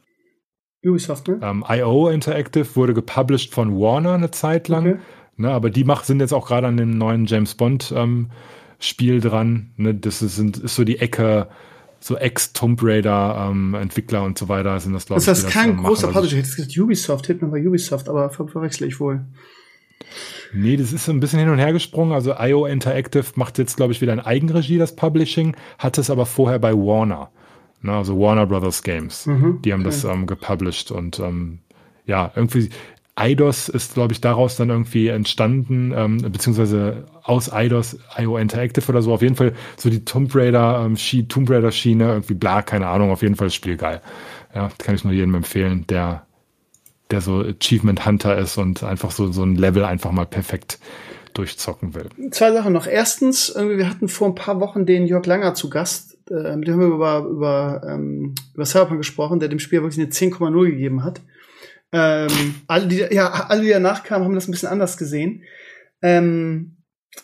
Ubisoft, 0.85 1.29
ne? 1.29 1.41
Ähm, 1.43 1.65
IO 1.69 2.09
Interactive 2.09 2.77
wurde 2.77 2.95
gepublished 2.95 3.53
von 3.53 3.79
Warner 3.79 4.13
eine 4.15 4.31
Zeit 4.31 4.69
lang. 4.69 4.87
Okay. 4.87 4.99
Ne, 5.37 5.51
aber 5.51 5.71
die 5.71 5.85
mach, 5.85 6.03
sind 6.05 6.21
jetzt 6.21 6.33
auch 6.33 6.49
gerade 6.49 6.67
an 6.67 6.77
dem 6.77 6.99
neuen 6.99 7.27
James 7.27 7.55
Bond 7.55 7.93
ähm, 7.97 8.31
Spiel 8.81 9.21
dran. 9.21 9.71
Ne, 9.77 9.95
das 9.95 10.21
ist, 10.23 10.37
sind, 10.37 10.59
ist 10.59 10.75
so 10.75 10.85
die 10.85 10.99
Ecke, 10.99 11.49
so 12.01 12.17
Ex-Tomb 12.17 12.81
Raider 12.83 13.49
ähm, 13.51 13.75
Entwickler 13.75 14.25
und 14.25 14.37
so 14.39 14.49
weiter 14.49 14.79
sind 14.81 14.93
das, 14.95 15.07
glaube 15.07 15.23
Das 15.23 15.27
ich. 15.27 15.45
heißt 15.45 15.49
die 15.49 15.59
kein 15.59 15.71
ähm, 15.71 15.77
großer. 15.85 16.09
Also, 16.09 16.19
Publisher. 16.21 16.39
Ich 16.39 16.45
hätte 16.45 16.57
gesagt 16.57 16.79
Ubisoft, 16.79 17.27
Hitman 17.27 17.51
bei 17.51 17.65
Ubisoft, 17.67 18.09
aber 18.09 18.31
ver 18.31 18.49
verwechsel 18.49 18.89
ich 18.89 18.99
wohl. 18.99 19.25
Nee, 20.53 20.77
das 20.77 20.93
ist 20.93 21.05
so 21.05 21.13
ein 21.13 21.21
bisschen 21.21 21.41
hin 21.41 21.49
und 21.51 21.59
her 21.59 21.73
gesprungen. 21.73 22.13
Also 22.13 22.35
IO 22.39 22.67
Interactive 22.67 23.25
macht 23.35 23.59
jetzt, 23.59 23.77
glaube 23.77 23.93
ich, 23.93 24.01
wieder 24.01 24.13
in 24.13 24.21
Eigenregie 24.21 24.79
das 24.79 24.97
Publishing, 24.97 25.57
hat 25.79 25.99
es 25.99 26.09
aber 26.11 26.25
vorher 26.27 26.59
bei 26.59 26.73
Warner. 26.73 27.31
Ne, 27.81 27.93
also 27.93 28.19
Warner 28.19 28.47
Brothers 28.47 28.83
Games. 28.83 29.27
Mhm, 29.27 29.63
Die 29.63 29.73
haben 29.73 29.85
das 29.85 30.05
ähm, 30.05 30.27
gepublished 30.27 30.91
und 30.91 31.21
ähm, 31.21 31.61
ja, 32.07 32.33
irgendwie 32.35 32.71
eidos 33.15 33.69
ist, 33.69 33.95
glaube 33.95 34.13
ich, 34.13 34.21
daraus 34.21 34.57
dann 34.57 34.71
irgendwie 34.71 35.09
entstanden, 35.09 35.93
ähm, 35.95 36.19
beziehungsweise 36.31 37.07
aus 37.23 37.53
eidos, 37.53 37.99
IO 38.17 38.37
Interactive 38.39 38.89
oder 38.89 39.03
so. 39.03 39.13
Auf 39.13 39.23
jeden 39.23 39.35
Fall 39.37 39.53
so 39.77 39.91
die 39.91 40.05
Tomb 40.05 40.35
Raider, 40.35 40.83
ähm, 40.85 40.97
Schi 40.97 41.27
Tomb 41.27 41.51
Raider 41.51 41.73
Schiene, 41.73 42.09
irgendwie 42.09 42.35
bla, 42.35 42.63
keine 42.63 42.87
Ahnung, 42.89 43.11
auf 43.11 43.23
jeden 43.23 43.35
Fall 43.35 43.49
das 43.49 43.55
Spiel 43.55 43.77
geil. 43.77 44.01
Ja, 44.55 44.71
kann 44.79 44.95
ich 44.95 45.05
nur 45.05 45.13
jedem 45.13 45.35
empfehlen, 45.35 45.85
der 45.89 46.25
der 47.11 47.21
so 47.23 47.41
Achievement 47.41 48.05
Hunter 48.05 48.37
ist 48.37 48.59
und 48.59 48.83
einfach 48.83 49.11
so, 49.11 49.33
so 49.33 49.43
ein 49.43 49.57
Level 49.57 49.85
einfach 49.85 50.13
mal 50.13 50.27
perfekt 50.27 50.79
durchzocken 51.33 51.95
will. 51.95 52.09
Zwei 52.33 52.53
Sachen 52.53 52.73
noch. 52.73 52.87
Erstens, 52.87 53.49
irgendwie, 53.49 53.79
wir 53.79 53.89
hatten 53.89 54.09
vor 54.09 54.29
ein 54.29 54.35
paar 54.35 54.61
Wochen 54.61 54.85
den 54.85 55.07
Jörg 55.07 55.25
Langer 55.25 55.55
zu 55.55 55.71
Gast. 55.71 56.18
Äh, 56.31 56.57
mit 56.57 56.69
dem 56.69 56.75
haben 56.75 56.81
wir 56.81 56.95
über, 56.95 57.19
über, 57.29 57.83
ähm, 57.89 58.35
über 58.55 58.65
Cyberpunk 58.67 59.01
gesprochen, 59.01 59.41
der 59.41 59.49
dem 59.49 59.59
Spiel 59.59 59.83
wirklich 59.83 59.99
eine 60.01 60.11
10,0 60.13 60.67
gegeben 60.71 61.05
hat. 61.05 61.21
Ähm, 61.93 62.29
alle, 62.67 62.87
die, 62.87 62.97
ja, 63.11 63.29
alle, 63.49 63.63
die 63.63 63.71
danach 63.71 64.05
kamen, 64.05 64.25
haben 64.25 64.35
das 64.35 64.47
ein 64.49 64.53
bisschen 64.53 64.69
anders 64.69 64.97
gesehen. 64.99 65.43
Ähm, 66.03 66.75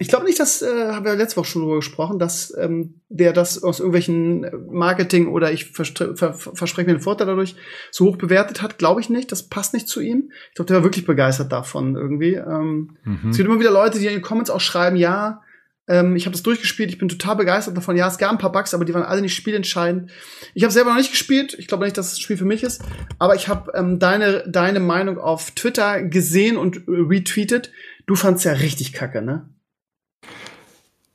ich 0.01 0.09
glaube 0.09 0.25
nicht, 0.25 0.41
dass, 0.41 0.61
äh, 0.63 0.89
haben 0.91 1.05
wir 1.05 1.15
letzte 1.15 1.37
Woche 1.37 1.47
schon 1.51 1.63
drüber 1.63 1.77
gesprochen, 1.77 2.19
dass 2.19 2.53
ähm, 2.59 3.01
der 3.11 3.33
das 3.33 3.63
aus 3.63 3.79
irgendwelchen 3.79 4.45
Marketing 4.73 5.29
oder 5.29 5.53
ich 5.53 5.67
verstre- 5.67 6.17
ver 6.17 6.33
verspreche 6.35 6.89
mir 6.89 6.97
den 6.97 7.03
Vorteil 7.03 7.29
dadurch 7.29 7.55
so 7.93 8.07
hoch 8.07 8.17
bewertet 8.17 8.61
hat. 8.63 8.79
Glaube 8.79 9.01
ich 9.01 9.09
nicht. 9.11 9.31
Das 9.31 9.45
passt 9.49 9.73
nicht 9.75 9.87
zu 9.87 10.01
ihm. 10.01 10.33
Ich 10.49 10.55
glaube, 10.57 10.67
der 10.69 10.79
war 10.79 10.85
wirklich 10.85 11.05
begeistert 11.07 11.53
davon 11.53 11.95
irgendwie. 11.95 12.35
Ähm, 12.35 12.97
Mhm. 13.05 13.31
es 13.31 13.37
gibt 13.37 13.49
immer 13.49 13.61
wieder 13.61 13.71
Leute, 13.71 14.01
die 14.01 14.07
in 14.07 14.15
den 14.15 14.23
Comments 14.23 14.51
auch 14.51 14.61
schreiben, 14.61 14.97
ja, 14.97 15.43
ähm, 15.87 16.17
ich 16.17 16.25
habe 16.27 16.33
das 16.33 16.43
durchgespielt, 16.43 16.91
ich 16.91 16.99
bin 16.99 17.09
total 17.09 17.37
begeistert 17.37 17.77
davon. 17.77 17.97
Ja, 17.97 18.09
es 18.09 18.19
gab 18.19 18.31
ein 18.31 18.39
paar 18.39 18.53
Bugs, 18.53 18.73
aber 18.73 18.85
die 18.85 18.95
waren 18.95 19.03
alle 19.03 19.21
nicht 19.21 19.35
spielentscheidend. 19.35 20.11
Ich 20.55 20.63
habe 20.63 20.73
selber 20.73 20.91
noch 20.91 20.97
nicht 20.97 21.11
gespielt. 21.11 21.55
Ich 21.59 21.67
glaube 21.67 21.85
nicht, 21.85 21.99
dass 21.99 22.11
das 22.11 22.21
Spiel 22.21 22.37
für 22.37 22.45
mich 22.45 22.63
ist. 22.63 22.83
Aber 23.19 23.35
ich 23.35 23.49
habe 23.49 23.73
ähm, 23.75 23.99
deine, 23.99 24.45
deine 24.49 24.81
Meinung 24.81 25.19
auf 25.19 25.51
Twitter 25.51 26.03
gesehen 26.03 26.57
und 26.57 26.83
retweetet. 26.89 27.71
Du 28.07 28.15
fandst 28.15 28.45
ja 28.45 28.53
richtig 28.53 28.93
kacke, 28.93 29.23
ne? 29.23 29.49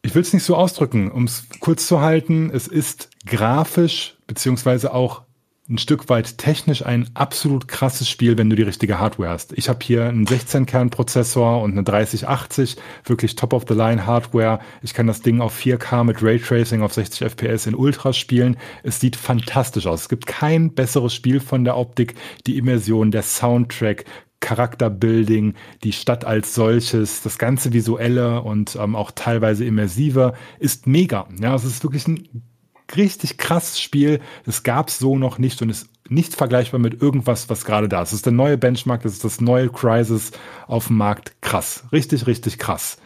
Ich 0.01 0.15
will 0.15 0.21
es 0.21 0.33
nicht 0.33 0.43
so 0.43 0.55
ausdrücken, 0.55 1.11
um 1.11 1.25
es 1.25 1.45
kurz 1.59 1.85
zu 1.85 2.01
halten. 2.01 2.51
Es 2.53 2.67
ist 2.67 3.09
grafisch 3.25 4.17
beziehungsweise 4.27 4.93
auch 4.93 5.23
ein 5.69 5.77
Stück 5.77 6.09
weit 6.09 6.37
technisch 6.39 6.83
ein 6.83 7.09
absolut 7.13 7.67
krasses 7.67 8.09
Spiel, 8.09 8.37
wenn 8.37 8.49
du 8.49 8.55
die 8.55 8.63
richtige 8.63 8.99
Hardware 8.99 9.29
hast. 9.29 9.53
Ich 9.55 9.69
habe 9.69 9.79
hier 9.83 10.05
einen 10.05 10.25
16-Kern-Prozessor 10.25 11.61
und 11.61 11.73
eine 11.73 11.83
3080, 11.83 12.77
wirklich 13.05 13.35
Top-of-the-Line-Hardware. 13.35 14.59
Ich 14.81 14.95
kann 14.95 15.05
das 15.05 15.21
Ding 15.21 15.41
auf 15.41 15.55
4K 15.57 16.03
mit 16.03 16.23
Raytracing 16.23 16.81
auf 16.81 16.93
60 16.93 17.29
FPS 17.29 17.67
in 17.67 17.75
Ultra 17.75 18.13
spielen. 18.13 18.57
Es 18.81 18.99
sieht 18.99 19.15
fantastisch 19.15 19.85
aus. 19.85 20.01
Es 20.01 20.09
gibt 20.09 20.25
kein 20.25 20.73
besseres 20.73 21.13
Spiel 21.13 21.39
von 21.39 21.63
der 21.63 21.77
Optik, 21.77 22.15
die 22.47 22.57
Immersion, 22.57 23.11
der 23.11 23.21
Soundtrack, 23.21 24.05
Charakterbuilding, 24.39 25.53
die 25.83 25.91
Stadt 25.91 26.25
als 26.25 26.55
solches, 26.55 27.21
das 27.21 27.37
ganze 27.37 27.73
visuelle 27.73 28.41
und 28.41 28.75
ähm, 28.75 28.95
auch 28.95 29.11
teilweise 29.11 29.65
immersive 29.65 30.33
ist 30.59 30.87
mega. 30.87 31.27
Ja, 31.39 31.53
es 31.53 31.65
ist 31.65 31.83
wirklich 31.83 32.07
ein 32.07 32.48
richtig 32.95 33.37
krasses 33.37 33.79
Spiel. 33.79 34.19
Das 34.45 34.63
gab's 34.63 34.99
so 34.99 35.17
noch 35.17 35.37
nicht 35.37 35.61
und 35.61 35.69
ist 35.69 35.89
nicht 36.09 36.35
vergleichbar 36.35 36.79
mit 36.79 37.01
irgendwas, 37.01 37.49
was 37.49 37.65
gerade 37.65 37.87
da 37.87 38.01
ist. 38.01 38.09
Das 38.09 38.17
ist 38.17 38.25
der 38.25 38.33
neue 38.33 38.57
Benchmark, 38.57 39.03
das 39.03 39.13
ist 39.13 39.23
das 39.23 39.41
neue 39.41 39.69
Crisis 39.69 40.31
auf 40.67 40.87
dem 40.87 40.97
Markt. 40.97 41.33
Krass. 41.41 41.83
Richtig, 41.91 42.25
richtig 42.27 42.57
krass. 42.57 42.97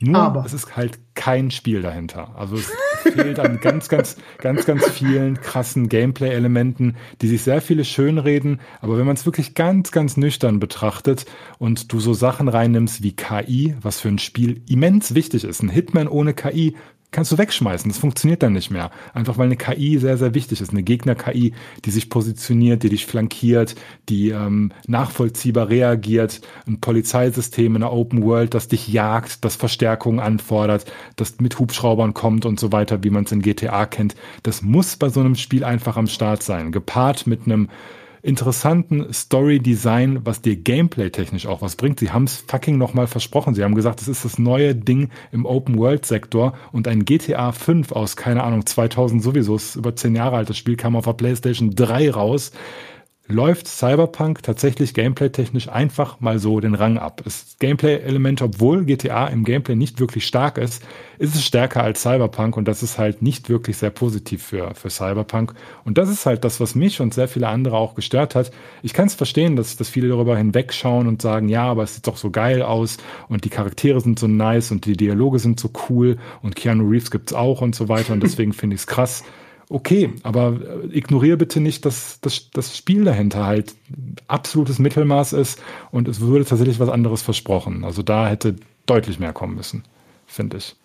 Nur, 0.00 0.16
Aber- 0.20 0.44
es 0.46 0.52
ist 0.52 0.76
halt 0.76 0.98
kein 1.16 1.50
Spiel 1.50 1.82
dahinter. 1.82 2.32
Also 2.36 2.54
es 2.54 2.70
fehlt 3.02 3.40
an 3.40 3.58
ganz, 3.60 3.88
ganz, 3.88 4.16
ganz, 4.38 4.64
ganz 4.64 4.88
vielen 4.90 5.40
krassen 5.40 5.88
Gameplay-Elementen, 5.88 6.96
die 7.20 7.26
sich 7.26 7.42
sehr 7.42 7.60
viele 7.60 7.84
schönreden. 7.84 8.60
Aber 8.80 8.96
wenn 8.96 9.06
man 9.06 9.16
es 9.16 9.26
wirklich 9.26 9.54
ganz, 9.54 9.90
ganz 9.90 10.16
nüchtern 10.16 10.60
betrachtet 10.60 11.26
und 11.58 11.92
du 11.92 11.98
so 11.98 12.14
Sachen 12.14 12.46
reinnimmst 12.46 13.02
wie 13.02 13.16
KI, 13.16 13.74
was 13.80 13.98
für 14.00 14.08
ein 14.08 14.20
Spiel 14.20 14.62
immens 14.68 15.14
wichtig 15.16 15.42
ist, 15.42 15.62
ein 15.62 15.68
Hitman 15.68 16.06
ohne 16.06 16.32
KI 16.32 16.76
kannst 17.10 17.32
du 17.32 17.38
wegschmeißen. 17.38 17.90
Das 17.90 17.98
funktioniert 17.98 18.42
dann 18.42 18.52
nicht 18.52 18.70
mehr. 18.70 18.90
Einfach 19.14 19.38
weil 19.38 19.46
eine 19.46 19.56
KI 19.56 19.98
sehr, 19.98 20.18
sehr 20.18 20.34
wichtig 20.34 20.60
ist. 20.60 20.70
Eine 20.70 20.82
Gegner-KI, 20.82 21.54
die 21.84 21.90
sich 21.90 22.10
positioniert, 22.10 22.82
die 22.82 22.90
dich 22.90 23.06
flankiert, 23.06 23.74
die 24.08 24.30
ähm, 24.30 24.72
nachvollziehbar 24.86 25.68
reagiert. 25.68 26.40
Ein 26.66 26.80
Polizeisystem 26.80 27.76
in 27.76 27.82
einer 27.82 27.92
Open 27.92 28.22
World, 28.22 28.54
das 28.54 28.68
dich 28.68 28.88
jagt, 28.88 29.44
das 29.44 29.56
Verstärkungen 29.56 30.20
anfordert, 30.20 30.84
das 31.16 31.40
mit 31.40 31.58
Hubschraubern 31.58 32.14
kommt 32.14 32.44
und 32.44 32.60
so 32.60 32.72
weiter, 32.72 33.02
wie 33.02 33.10
man 33.10 33.24
es 33.24 33.32
in 33.32 33.42
GTA 33.42 33.86
kennt. 33.86 34.14
Das 34.42 34.62
muss 34.62 34.96
bei 34.96 35.08
so 35.08 35.20
einem 35.20 35.34
Spiel 35.34 35.64
einfach 35.64 35.96
am 35.96 36.06
Start 36.06 36.42
sein. 36.42 36.72
Gepaart 36.72 37.26
mit 37.26 37.46
einem 37.46 37.68
interessanten 38.22 39.12
Story-Design, 39.12 40.20
was 40.24 40.42
dir 40.42 40.56
gameplay-technisch 40.56 41.46
auch 41.46 41.62
was 41.62 41.76
bringt. 41.76 42.00
Sie 42.00 42.10
haben 42.10 42.24
es 42.24 42.44
fucking 42.46 42.78
nochmal 42.78 43.06
versprochen. 43.06 43.54
Sie 43.54 43.64
haben 43.64 43.74
gesagt, 43.74 44.00
es 44.00 44.08
ist 44.08 44.24
das 44.24 44.38
neue 44.38 44.74
Ding 44.74 45.10
im 45.32 45.46
Open-World-Sektor 45.46 46.54
und 46.72 46.88
ein 46.88 47.04
GTA 47.04 47.52
5 47.52 47.92
aus, 47.92 48.16
keine 48.16 48.42
Ahnung, 48.42 48.66
2000 48.66 49.22
sowieso, 49.22 49.56
ist 49.56 49.76
über 49.76 49.94
zehn 49.96 50.14
Jahre 50.14 50.36
altes 50.36 50.56
Spiel, 50.56 50.76
kam 50.76 50.96
auf 50.96 51.04
der 51.04 51.12
PlayStation 51.12 51.74
3 51.74 52.10
raus 52.10 52.52
läuft 53.28 53.68
Cyberpunk 53.68 54.42
tatsächlich 54.42 54.94
gameplay-technisch 54.94 55.68
einfach 55.68 56.18
mal 56.20 56.38
so 56.38 56.60
den 56.60 56.74
Rang 56.74 56.96
ab. 56.96 57.20
Das 57.24 57.56
Gameplay-Element, 57.58 58.40
obwohl 58.40 58.86
GTA 58.86 59.26
im 59.26 59.44
Gameplay 59.44 59.76
nicht 59.76 60.00
wirklich 60.00 60.26
stark 60.26 60.56
ist, 60.56 60.82
ist 61.18 61.34
es 61.34 61.44
stärker 61.44 61.82
als 61.82 62.02
Cyberpunk 62.02 62.56
und 62.56 62.66
das 62.66 62.82
ist 62.82 62.98
halt 62.98 63.20
nicht 63.20 63.50
wirklich 63.50 63.76
sehr 63.76 63.90
positiv 63.90 64.42
für, 64.42 64.74
für 64.74 64.88
Cyberpunk. 64.88 65.52
Und 65.84 65.98
das 65.98 66.08
ist 66.08 66.24
halt 66.24 66.42
das, 66.42 66.58
was 66.58 66.74
mich 66.74 67.02
und 67.02 67.12
sehr 67.12 67.28
viele 67.28 67.48
andere 67.48 67.76
auch 67.76 67.94
gestört 67.94 68.34
hat. 68.34 68.50
Ich 68.82 68.94
kann 68.94 69.08
es 69.08 69.14
verstehen, 69.14 69.56
dass, 69.56 69.76
dass 69.76 69.90
viele 69.90 70.08
darüber 70.08 70.36
hinwegschauen 70.36 71.06
und 71.06 71.20
sagen, 71.20 71.50
ja, 71.50 71.64
aber 71.64 71.82
es 71.82 71.94
sieht 71.94 72.06
doch 72.06 72.16
so 72.16 72.30
geil 72.30 72.62
aus 72.62 72.96
und 73.28 73.44
die 73.44 73.50
Charaktere 73.50 74.00
sind 74.00 74.18
so 74.18 74.26
nice 74.26 74.70
und 74.70 74.86
die 74.86 74.96
Dialoge 74.96 75.38
sind 75.38 75.60
so 75.60 75.70
cool 75.90 76.16
und 76.40 76.56
Keanu 76.56 76.88
Reeves 76.88 77.10
gibt's 77.10 77.34
auch 77.34 77.60
und 77.60 77.74
so 77.74 77.90
weiter 77.90 78.14
und 78.14 78.22
deswegen 78.22 78.54
finde 78.54 78.74
ich 78.74 78.80
es 78.82 78.86
krass 78.86 79.22
okay, 79.70 80.12
aber 80.22 80.58
äh, 80.60 80.96
ignoriere 80.96 81.36
bitte 81.36 81.60
nicht, 81.60 81.84
dass, 81.84 82.20
dass 82.20 82.50
das 82.50 82.76
Spiel 82.76 83.04
dahinter 83.04 83.46
halt 83.46 83.74
absolutes 84.26 84.78
Mittelmaß 84.78 85.32
ist 85.32 85.60
und 85.90 86.08
es 86.08 86.20
würde 86.20 86.44
tatsächlich 86.44 86.80
was 86.80 86.88
anderes 86.88 87.22
versprochen. 87.22 87.84
Also 87.84 88.02
da 88.02 88.28
hätte 88.28 88.56
deutlich 88.86 89.18
mehr 89.18 89.32
kommen 89.32 89.54
müssen, 89.54 89.84
finde 90.26 90.58
ich. 90.58 90.76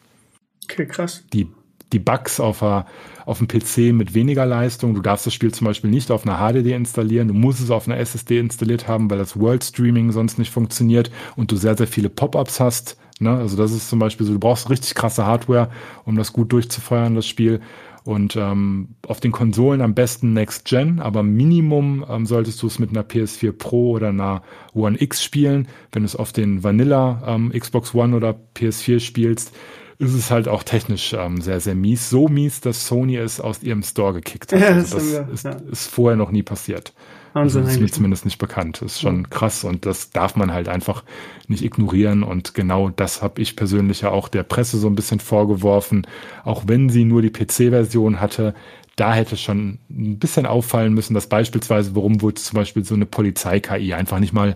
Okay, 0.65 0.85
krass. 0.85 1.23
Die, 1.33 1.47
die 1.91 1.99
Bugs 1.99 2.39
auf, 2.39 2.63
a, 2.63 2.85
auf 3.25 3.37
dem 3.37 3.47
PC 3.47 3.93
mit 3.93 4.13
weniger 4.13 4.45
Leistung. 4.45 4.93
Du 4.93 5.01
darfst 5.01 5.25
das 5.25 5.33
Spiel 5.33 5.53
zum 5.53 5.65
Beispiel 5.65 5.89
nicht 5.89 6.11
auf 6.11 6.25
einer 6.25 6.37
HDD 6.37 6.73
installieren. 6.73 7.27
Du 7.27 7.33
musst 7.33 7.61
es 7.61 7.71
auf 7.71 7.87
einer 7.87 7.97
SSD 7.97 8.39
installiert 8.39 8.87
haben, 8.87 9.09
weil 9.09 9.17
das 9.17 9.39
World 9.39 9.63
Streaming 9.63 10.11
sonst 10.11 10.37
nicht 10.39 10.51
funktioniert 10.51 11.11
und 11.35 11.51
du 11.51 11.55
sehr, 11.55 11.77
sehr 11.77 11.87
viele 11.87 12.09
Pop-ups 12.09 12.59
hast. 12.59 12.97
Ne? 13.19 13.31
Also 13.31 13.55
das 13.55 13.71
ist 13.71 13.89
zum 13.89 13.99
Beispiel 13.99 14.25
so, 14.25 14.33
du 14.33 14.39
brauchst 14.39 14.69
richtig 14.69 14.95
krasse 14.95 15.25
Hardware, 15.25 15.69
um 16.05 16.15
das 16.15 16.33
gut 16.33 16.51
durchzufeuern, 16.51 17.15
das 17.15 17.27
Spiel. 17.27 17.61
Und 18.03 18.35
ähm, 18.35 18.95
auf 19.07 19.21
den 19.21 19.31
Konsolen 19.31 19.81
am 19.81 19.93
besten 19.93 20.33
Next 20.33 20.65
Gen, 20.65 20.99
aber 20.99 21.23
Minimum 21.23 22.05
ähm, 22.09 22.25
solltest 22.25 22.61
du 22.61 22.67
es 22.67 22.77
mit 22.77 22.89
einer 22.89 23.03
PS4 23.03 23.53
Pro 23.53 23.91
oder 23.91 24.09
einer 24.09 24.43
One 24.73 25.01
X 25.01 25.23
spielen. 25.23 25.69
Wenn 25.91 26.03
du 26.03 26.07
es 26.07 26.15
auf 26.15 26.33
den 26.33 26.63
Vanilla 26.63 27.23
ähm, 27.25 27.51
Xbox 27.57 27.95
One 27.95 28.15
oder 28.15 28.35
PS4 28.55 28.99
spielst, 28.99 29.55
ist 29.99 30.13
es 30.13 30.31
halt 30.31 30.47
auch 30.47 30.63
technisch 30.63 31.13
ähm, 31.13 31.39
sehr, 31.39 31.61
sehr 31.61 31.75
mies. 31.75 32.09
So 32.09 32.27
mies, 32.27 32.59
dass 32.59 32.87
Sony 32.87 33.15
es 33.15 33.39
aus 33.39 33.63
ihrem 33.63 33.83
Store 33.83 34.13
gekickt 34.13 34.51
hat. 34.51 34.59
Ja, 34.59 34.67
also 34.67 34.97
das, 34.97 35.11
das 35.11 35.29
ist, 35.29 35.45
ja. 35.45 35.51
ist 35.71 35.87
vorher 35.87 36.17
noch 36.17 36.31
nie 36.31 36.43
passiert. 36.43 36.93
Also 37.33 37.61
das 37.61 37.73
ist 37.73 37.81
mir 37.81 37.89
zumindest 37.89 38.25
nicht 38.25 38.37
bekannt. 38.37 38.81
Das 38.81 38.93
ist 38.93 39.01
schon 39.01 39.29
krass 39.29 39.63
und 39.63 39.85
das 39.85 40.11
darf 40.11 40.35
man 40.35 40.53
halt 40.53 40.67
einfach 40.67 41.03
nicht 41.47 41.63
ignorieren. 41.63 42.23
Und 42.23 42.53
genau 42.53 42.89
das 42.89 43.21
habe 43.23 43.41
ich 43.41 43.55
persönlich 43.55 44.01
ja 44.01 44.11
auch 44.11 44.27
der 44.27 44.43
Presse 44.43 44.77
so 44.77 44.87
ein 44.87 44.95
bisschen 44.95 45.19
vorgeworfen. 45.19 46.05
Auch 46.43 46.63
wenn 46.67 46.89
sie 46.89 47.05
nur 47.05 47.21
die 47.21 47.31
PC-Version 47.31 48.21
hatte, 48.21 48.53
da 48.95 49.13
hätte 49.13 49.37
schon 49.37 49.79
ein 49.89 50.19
bisschen 50.19 50.45
auffallen 50.45 50.93
müssen, 50.93 51.15
dass 51.15 51.27
beispielsweise, 51.27 51.95
warum 51.95 52.21
wurde 52.21 52.35
zum 52.35 52.57
Beispiel 52.57 52.83
so 52.83 52.93
eine 52.93 53.07
Polizei-KI 53.07 53.95
einfach 53.95 54.19
nicht 54.19 54.33
mal 54.33 54.55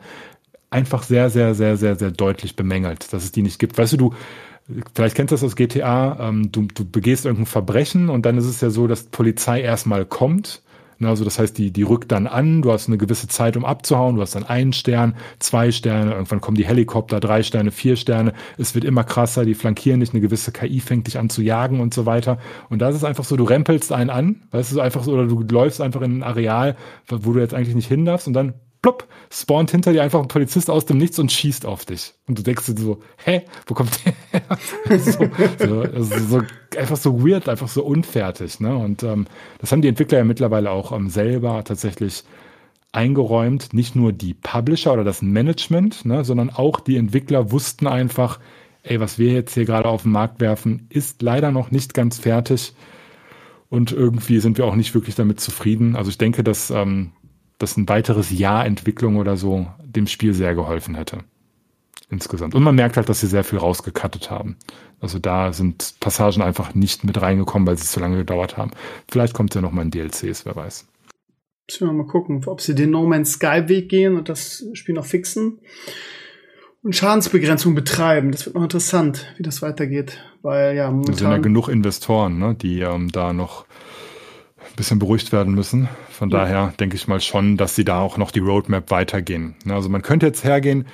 einfach 0.69 1.01
sehr, 1.01 1.31
sehr, 1.31 1.55
sehr, 1.55 1.77
sehr, 1.77 1.95
sehr 1.95 2.11
deutlich 2.11 2.55
bemängelt, 2.55 3.11
dass 3.11 3.23
es 3.23 3.31
die 3.31 3.41
nicht 3.41 3.57
gibt. 3.57 3.77
Weißt 3.77 3.93
du, 3.93 3.97
du, 3.97 4.13
Vielleicht 4.93 5.15
kennst 5.15 5.31
du 5.31 5.35
das 5.35 5.45
aus 5.45 5.55
GTA, 5.55 6.27
ähm, 6.27 6.51
du, 6.51 6.67
du 6.73 6.83
begehst 6.83 7.23
irgendein 7.23 7.45
Verbrechen 7.45 8.09
und 8.09 8.25
dann 8.25 8.37
ist 8.37 8.43
es 8.43 8.59
ja 8.59 8.69
so, 8.69 8.85
dass 8.85 9.03
Polizei 9.03 9.61
erstmal 9.61 10.05
kommt 10.05 10.61
also 11.01 11.23
das 11.23 11.37
heißt, 11.39 11.57
die, 11.57 11.71
die 11.71 11.83
rückt 11.83 12.11
dann 12.11 12.27
an, 12.27 12.61
du 12.61 12.71
hast 12.71 12.87
eine 12.87 12.97
gewisse 12.97 13.27
Zeit, 13.27 13.55
um 13.57 13.65
abzuhauen, 13.65 14.15
du 14.15 14.21
hast 14.21 14.35
dann 14.35 14.43
einen 14.43 14.73
Stern, 14.73 15.15
zwei 15.39 15.71
Sterne, 15.71 16.11
irgendwann 16.11 16.41
kommen 16.41 16.57
die 16.57 16.65
Helikopter, 16.65 17.19
drei 17.19 17.43
Sterne, 17.43 17.71
vier 17.71 17.95
Sterne, 17.95 18.33
es 18.57 18.73
wird 18.75 18.85
immer 18.85 19.03
krasser, 19.03 19.45
die 19.45 19.53
flankieren 19.53 19.99
dich, 19.99 20.11
eine 20.11 20.21
gewisse 20.21 20.51
KI 20.51 20.79
fängt 20.79 21.07
dich 21.07 21.17
an 21.17 21.29
zu 21.29 21.41
jagen 21.41 21.79
und 21.79 21.93
so 21.93 22.05
weiter. 22.05 22.39
Und 22.69 22.79
da 22.81 22.89
ist 22.89 23.03
einfach 23.03 23.23
so, 23.23 23.35
du 23.35 23.43
rempelst 23.43 23.91
einen 23.91 24.09
an, 24.09 24.43
weißt 24.51 24.73
du, 24.73 24.81
einfach 24.81 25.03
so, 25.03 25.13
oder 25.13 25.27
du 25.27 25.41
läufst 25.41 25.81
einfach 25.81 26.01
in 26.01 26.19
ein 26.19 26.23
Areal, 26.23 26.75
wo 27.07 27.33
du 27.33 27.39
jetzt 27.39 27.53
eigentlich 27.53 27.75
nicht 27.75 27.87
hin 27.87 28.05
darfst 28.05 28.27
und 28.27 28.33
dann 28.33 28.53
plopp, 28.81 29.07
spawnt 29.31 29.71
hinter 29.71 29.93
dir 29.93 30.03
einfach 30.03 30.21
ein 30.21 30.27
Polizist 30.27 30.69
aus 30.69 30.85
dem 30.85 30.97
Nichts 30.97 31.19
und 31.19 31.31
schießt 31.31 31.65
auf 31.65 31.85
dich. 31.85 32.13
Und 32.27 32.37
du 32.37 32.43
denkst 32.43 32.65
dir 32.65 32.79
so, 32.79 33.01
hä, 33.23 33.43
wo 33.65 33.73
kommt 33.73 33.99
der 34.05 34.13
her? 34.31 34.99
so, 34.99 35.29
so, 35.59 35.81
also 35.81 36.19
so, 36.19 36.41
einfach 36.77 36.97
so 36.97 37.25
weird, 37.25 37.49
einfach 37.49 37.67
so 37.67 37.83
unfertig. 37.83 38.59
Ne? 38.59 38.75
Und 38.75 39.03
ähm, 39.03 39.27
das 39.59 39.71
haben 39.71 39.81
die 39.81 39.87
Entwickler 39.87 40.19
ja 40.19 40.23
mittlerweile 40.23 40.71
auch 40.71 40.91
ähm, 40.91 41.09
selber 41.09 41.63
tatsächlich 41.63 42.23
eingeräumt. 42.91 43.73
Nicht 43.73 43.95
nur 43.95 44.13
die 44.13 44.33
Publisher 44.33 44.93
oder 44.93 45.03
das 45.03 45.21
Management, 45.21 46.05
ne, 46.05 46.23
sondern 46.23 46.49
auch 46.49 46.79
die 46.79 46.97
Entwickler 46.97 47.51
wussten 47.51 47.87
einfach, 47.87 48.39
ey, 48.83 48.99
was 48.99 49.19
wir 49.19 49.33
jetzt 49.33 49.53
hier 49.53 49.65
gerade 49.65 49.89
auf 49.89 50.03
den 50.03 50.11
Markt 50.11 50.39
werfen, 50.41 50.87
ist 50.89 51.21
leider 51.21 51.51
noch 51.51 51.71
nicht 51.71 51.93
ganz 51.93 52.19
fertig. 52.19 52.73
Und 53.69 53.91
irgendwie 53.91 54.39
sind 54.39 54.57
wir 54.57 54.65
auch 54.65 54.75
nicht 54.75 54.93
wirklich 54.93 55.15
damit 55.15 55.39
zufrieden. 55.39 55.95
Also 55.95 56.09
ich 56.09 56.17
denke, 56.17 56.43
dass 56.43 56.69
ähm, 56.71 57.11
dass 57.57 57.77
ein 57.77 57.89
weiteres 57.89 58.31
Jahr 58.31 58.65
Entwicklung 58.65 59.17
oder 59.17 59.37
so 59.37 59.67
dem 59.83 60.07
Spiel 60.07 60.33
sehr 60.33 60.55
geholfen 60.55 60.95
hätte. 60.95 61.19
Insgesamt. 62.09 62.55
Und 62.55 62.63
man 62.63 62.75
merkt 62.75 62.95
halt, 62.95 63.09
dass 63.09 63.19
sie 63.19 63.27
sehr 63.27 63.43
viel 63.43 63.59
rausgekattet 63.59 64.31
haben. 64.31 64.55
Also 65.01 65.19
da 65.19 65.51
sind 65.51 65.95
Passagen 65.99 66.41
einfach 66.41 66.73
nicht 66.73 67.03
mit 67.03 67.21
reingekommen, 67.21 67.67
weil 67.67 67.77
sie 67.77 67.85
zu 67.85 67.99
lange 67.99 68.17
gedauert 68.17 68.55
haben. 68.57 68.71
Vielleicht 69.09 69.33
kommt 69.33 69.53
ja 69.55 69.61
noch 69.61 69.71
mal 69.71 69.81
in 69.81 69.91
DLCs, 69.91 70.45
wer 70.45 70.55
weiß. 70.55 70.87
Müssen 71.69 71.87
wir 71.87 71.93
mal 71.93 72.07
gucken, 72.07 72.41
ob 72.45 72.61
sie 72.61 72.75
den 72.75 72.91
No 72.91 73.05
Man's 73.05 73.33
Sky 73.33 73.67
Weg 73.67 73.89
gehen 73.89 74.15
und 74.15 74.29
das 74.29 74.65
Spiel 74.73 74.95
noch 74.95 75.05
fixen 75.05 75.59
und 76.81 76.95
Schadensbegrenzung 76.95 77.75
betreiben. 77.75 78.31
Das 78.31 78.45
wird 78.45 78.55
noch 78.55 78.63
interessant, 78.63 79.33
wie 79.35 79.43
das 79.43 79.61
weitergeht, 79.61 80.23
weil 80.41 80.77
ja 80.77 80.89
momentan. 80.89 81.13
Es 81.13 81.19
sind 81.19 81.31
ja 81.31 81.37
genug 81.37 81.67
Investoren, 81.67 82.39
ne, 82.39 82.55
die 82.55 82.79
ähm, 82.79 83.11
da 83.11 83.33
noch 83.33 83.65
bisschen 84.77 84.99
beruhigt 84.99 85.33
werden 85.33 85.53
müssen. 85.53 85.89
Von 86.09 86.29
ja. 86.29 86.39
daher 86.39 86.73
denke 86.79 86.95
ich 86.95 87.09
mal 87.09 87.19
schon, 87.19 87.57
dass 87.57 87.75
sie 87.75 87.83
da 87.83 87.99
auch 87.99 88.17
noch 88.17 88.31
die 88.31 88.39
Roadmap 88.39 88.89
weitergehen. 88.89 89.55
Also 89.67 89.89
man 89.89 90.01
könnte 90.01 90.25
jetzt 90.25 90.45
hergehen, 90.45 90.85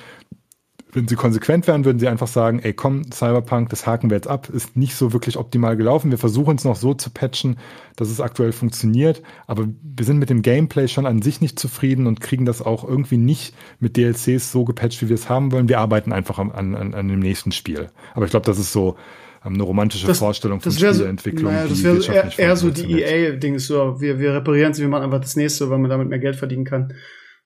wenn 0.94 1.08
sie 1.08 1.16
konsequent 1.16 1.66
wären, 1.66 1.84
würden 1.84 1.98
sie 1.98 2.08
einfach 2.08 2.28
sagen, 2.28 2.60
ey 2.60 2.72
komm, 2.72 3.10
Cyberpunk, 3.10 3.68
das 3.68 3.86
haken 3.86 4.10
wir 4.10 4.16
jetzt 4.16 4.28
ab, 4.28 4.48
ist 4.48 4.76
nicht 4.76 4.94
so 4.94 5.12
wirklich 5.12 5.36
optimal 5.36 5.76
gelaufen. 5.76 6.10
Wir 6.10 6.18
versuchen 6.18 6.56
es 6.56 6.64
noch 6.64 6.76
so 6.76 6.94
zu 6.94 7.10
patchen, 7.10 7.58
dass 7.96 8.10
es 8.10 8.20
aktuell 8.20 8.52
funktioniert, 8.52 9.22
aber 9.46 9.66
wir 9.82 10.06
sind 10.06 10.18
mit 10.18 10.30
dem 10.30 10.42
Gameplay 10.42 10.86
schon 10.88 11.06
an 11.06 11.20
sich 11.20 11.40
nicht 11.40 11.58
zufrieden 11.58 12.06
und 12.06 12.20
kriegen 12.20 12.44
das 12.44 12.62
auch 12.62 12.84
irgendwie 12.84 13.16
nicht 13.16 13.54
mit 13.80 13.96
DLCs 13.96 14.52
so 14.52 14.64
gepatcht, 14.64 15.02
wie 15.02 15.08
wir 15.08 15.14
es 15.14 15.28
haben 15.28 15.52
wollen. 15.52 15.68
Wir 15.68 15.80
arbeiten 15.80 16.12
einfach 16.12 16.38
an, 16.38 16.52
an, 16.52 16.94
an 16.94 17.08
dem 17.08 17.20
nächsten 17.20 17.50
Spiel. 17.50 17.90
Aber 18.14 18.24
ich 18.24 18.30
glaube, 18.30 18.46
das 18.46 18.58
ist 18.58 18.72
so 18.72 18.96
haben 19.44 19.54
eine 19.54 19.62
romantische 19.62 20.06
das, 20.06 20.18
Vorstellung 20.18 20.60
von 20.60 20.72
Spieleentwicklung. 20.72 21.52
Naja, 21.52 21.66
das 21.68 21.82
wäre 21.82 22.02
eher, 22.02 22.38
eher 22.38 22.56
so 22.56 22.70
die 22.70 23.02
EA-Ding, 23.02 23.58
so, 23.58 24.00
wir, 24.00 24.18
wir 24.18 24.34
reparieren 24.34 24.72
sie, 24.72 24.80
wir 24.80 24.88
machen 24.88 25.04
einfach 25.04 25.20
das 25.20 25.36
nächste, 25.36 25.68
weil 25.68 25.78
man 25.78 25.90
damit 25.90 26.08
mehr 26.08 26.18
Geld 26.18 26.36
verdienen 26.36 26.64
kann. 26.64 26.94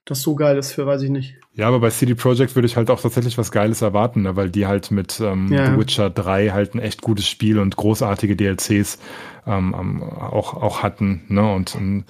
Das 0.05 0.21
so 0.21 0.33
geil 0.33 0.57
ist 0.57 0.71
für, 0.71 0.87
weiß 0.87 1.01
ich 1.03 1.09
nicht. 1.09 1.35
Ja, 1.53 1.67
aber 1.67 1.81
bei 1.81 1.89
CD 1.89 2.15
Projekt 2.15 2.55
würde 2.55 2.67
ich 2.67 2.77
halt 2.77 2.89
auch 2.89 3.01
tatsächlich 3.01 3.37
was 3.37 3.51
Geiles 3.51 3.81
erwarten, 3.81 4.21
ne? 4.23 4.35
weil 4.37 4.49
die 4.49 4.65
halt 4.65 4.91
mit 4.91 5.19
ähm, 5.19 5.51
ja. 5.51 5.71
The 5.71 5.77
Witcher 5.77 6.09
3 6.09 6.49
halt 6.49 6.73
ein 6.73 6.79
echt 6.79 7.01
gutes 7.01 7.27
Spiel 7.27 7.59
und 7.59 7.75
großartige 7.75 8.37
DLCs 8.37 8.97
ähm, 9.45 10.01
auch, 10.01 10.53
auch 10.53 10.81
hatten. 10.81 11.25
Ne? 11.27 11.53
Und 11.53 11.75
ähm, 11.75 12.05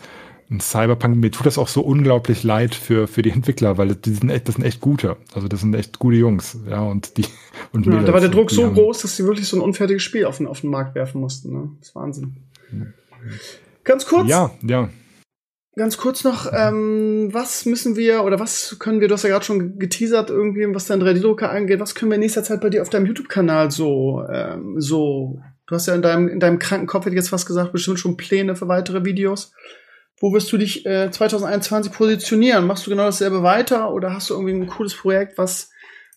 ein 0.50 0.60
Cyberpunk, 0.60 1.18
mir 1.18 1.32
tut 1.32 1.46
das 1.46 1.58
auch 1.58 1.68
so 1.68 1.82
unglaublich 1.82 2.44
leid 2.44 2.74
für, 2.74 3.08
für 3.08 3.22
die 3.22 3.30
Entwickler, 3.30 3.78
weil 3.78 3.96
die 3.96 4.14
sind 4.14 4.30
echt, 4.30 4.48
das 4.48 4.56
sind 4.56 4.64
echt 4.64 4.82
gute. 4.82 5.18
Also 5.34 5.48
das 5.48 5.60
sind 5.62 5.76
echt 5.76 6.00
gute 6.00 6.18
Jungs, 6.18 6.58
ja, 6.68 6.82
und 6.82 7.18
die, 7.18 7.26
und 7.72 7.86
ja, 7.86 8.02
Da 8.02 8.14
war 8.14 8.20
der 8.20 8.30
Druck 8.30 8.50
so 8.50 8.72
groß, 8.72 9.02
dass 9.02 9.16
sie 9.16 9.26
wirklich 9.26 9.48
so 9.48 9.58
ein 9.58 9.62
unfertiges 9.62 10.02
Spiel 10.02 10.26
auf 10.26 10.38
den, 10.38 10.48
auf 10.48 10.62
den 10.62 10.72
Markt 10.72 10.96
werfen 10.96 11.22
mussten, 11.22 11.54
ne? 11.54 11.70
Das 11.80 11.90
ist 11.90 11.96
Wahnsinn. 11.96 12.38
Ganz 13.84 14.06
kurz. 14.06 14.28
Ja, 14.28 14.52
ja. 14.64 14.90
Ganz 15.76 15.98
kurz 15.98 16.24
noch, 16.24 16.52
ähm, 16.52 17.30
was 17.32 17.66
müssen 17.66 17.96
wir 17.96 18.24
oder 18.24 18.40
was 18.40 18.78
können 18.80 19.00
wir, 19.00 19.08
du 19.08 19.14
hast 19.14 19.24
ja 19.24 19.30
gerade 19.30 19.46
schon 19.46 19.78
geteasert, 19.78 20.30
irgendwie, 20.30 20.66
was 20.74 20.88
dein 20.88 21.02
3D-Drucker 21.02 21.52
angeht, 21.52 21.80
was 21.80 21.96
können 21.96 22.12
wir 22.12 22.16
in 22.16 22.22
nächster 22.22 22.44
Zeit 22.44 22.60
bei 22.60 22.70
dir 22.70 22.82
auf 22.82 22.90
deinem 22.90 23.06
YouTube-Kanal 23.06 23.72
so, 23.72 24.24
ähm, 24.30 24.76
so 24.82 25.40
Du 25.70 25.76
hast 25.76 25.86
ja 25.86 25.94
in 25.94 26.02
deinem, 26.02 26.28
in 26.28 26.40
deinem 26.40 26.58
kranken 26.58 26.88
Kopf, 26.88 27.06
hätte 27.06 27.14
ich 27.14 27.20
jetzt 27.20 27.30
fast 27.30 27.46
gesagt, 27.46 27.72
bestimmt 27.72 28.00
schon 28.00 28.18
Pläne 28.18 28.56
für 28.56 28.68
weitere 28.68 29.06
Videos. 29.06 29.54
Wo 30.22 30.34
wirst 30.34 30.52
du 30.52 30.58
dich 30.58 30.86
äh, 30.86 31.10
2021 31.12 31.92
positionieren? 31.92 32.66
Machst 32.68 32.86
du 32.86 32.90
genau 32.92 33.04
dasselbe 33.06 33.42
weiter 33.44 33.94
oder 33.94 34.14
hast 34.14 34.30
du 34.30 34.34
irgendwie 34.34 34.54
ein 34.54 34.68
cooles 34.68 34.94
Projekt, 34.96 35.38
was, 35.38 35.70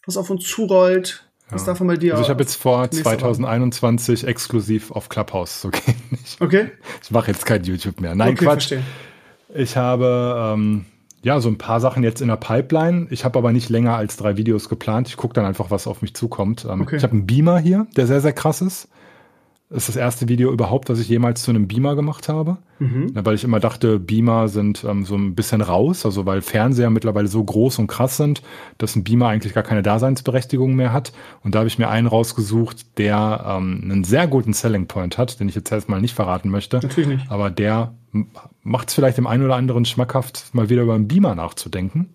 was 0.07 0.17
auf 0.17 0.29
uns 0.31 0.45
zurollt? 0.49 1.25
Was 1.51 1.63
Ja. 1.67 1.73
davon 1.73 1.87
bei 1.87 1.97
dir 1.97 2.13
Also 2.15 2.25
ich 2.25 2.31
habe 2.31 2.43
jetzt 2.43 2.57
vor, 2.57 2.81
nächste 2.83 3.03
2021 3.03 4.27
exklusiv 4.27 4.91
auf 4.91 5.09
Clubhouse 5.09 5.61
zu 5.61 5.71
gehen. 5.71 5.95
Ich, 6.25 6.41
Okay? 6.41 6.71
ich 7.03 7.11
mache 7.11 7.31
jetzt 7.31 7.47
kein 7.47 7.63
YouTube 7.65 8.01
mehr. 8.01 8.15
Nein, 8.15 8.33
okay, 8.35 8.45
Quatsch. 8.47 8.69
verstehe. 8.69 8.83
Ich 9.55 9.77
habe 9.77 10.53
ähm, 10.55 10.87
ja 11.23 11.39
so 11.41 11.49
ein 11.51 11.59
paar 11.59 11.81
Sachen 11.81 12.03
jetzt 12.03 12.23
in 12.23 12.29
der 12.29 12.37
Pipeline. 12.37 13.07
Ich 13.11 13.25
habe 13.25 13.39
aber 13.39 13.53
nicht 13.53 13.69
länger 13.69 13.97
als 13.97 14.17
drei 14.17 14.37
Videos 14.39 14.69
geplant. 14.71 15.09
Ich 15.09 15.17
gucke 15.19 15.35
dann 15.35 15.45
einfach, 15.45 15.71
was 15.71 15.87
auf 15.87 16.01
mich 16.03 16.15
zukommt. 16.15 16.65
Ähm, 16.69 16.81
Okay. 16.83 16.97
Ich 16.97 17.03
habe 17.03 17.13
einen 17.13 17.27
Beamer 17.27 17.59
hier, 17.59 17.87
der 17.97 18.07
sehr, 18.07 18.21
sehr 18.23 18.33
krass 18.33 18.63
ist. 18.63 18.89
Das 19.73 19.85
ist 19.85 19.89
das 19.89 19.97
erste 19.97 20.29
Video 20.29 20.53
überhaupt, 20.53 20.91
was 20.91 20.99
ich 20.99 21.09
jemals 21.09 21.43
zu 21.43 21.51
einem 21.51 21.67
Beamer 21.67 21.97
gemacht 21.97 22.29
habe. 22.29 22.59
Mhm. 22.79 23.13
Ja, 23.15 23.25
weil 23.25 23.35
ich 23.35 23.43
immer 23.43 23.59
dachte, 23.59 23.99
Beamer 23.99 24.49
sind 24.49 24.85
ähm, 24.85 25.07
so 25.07 25.15
ein 25.15 25.35
bisschen 25.35 25.63
raus, 25.63 26.05
also 26.05 26.27
weil 26.27 26.43
Fernseher 26.43 26.91
mittlerweile 26.91 27.27
so 27.27 27.43
groß 27.43 27.79
und 27.79 27.87
krass 27.87 28.19
sind, 28.19 28.43
dass 28.77 28.97
ein 28.97 29.05
Beamer 29.05 29.29
eigentlich 29.29 29.55
gar 29.55 29.63
keine 29.63 29.83
Daseinsberechtigung 29.83 30.75
mehr 30.75 30.93
hat. 30.93 31.15
Und 31.43 31.55
da 31.55 31.61
habe 31.61 31.69
ich 31.69 31.79
mir 31.79 31.89
einen 31.89 32.07
rausgesucht, 32.07 32.99
der 32.99 33.45
ähm, 33.49 33.81
einen 33.83 34.05
sehr 34.05 34.27
guten 34.27 34.53
Selling 34.53 34.89
Point 34.89 35.17
hat, 35.17 35.41
den 35.41 35.49
ich 35.49 35.55
jetzt 35.55 35.73
erstmal 35.73 36.03
nicht 36.03 36.15
verraten 36.15 36.51
möchte. 36.51 36.77
Natürlich 36.83 37.09
nicht. 37.09 37.31
Aber 37.31 37.51
der 37.51 37.95
macht 38.63 38.91
es 38.91 38.95
vielleicht 38.95 39.17
dem 39.17 39.27
einen 39.27 39.43
oder 39.43 39.57
anderen 39.57 39.87
schmackhaft, 39.87 40.51
mal 40.53 40.69
wieder 40.69 40.83
über 40.83 40.95
einen 40.95 41.09
Beamer 41.09 41.35
nachzudenken. 41.35 42.11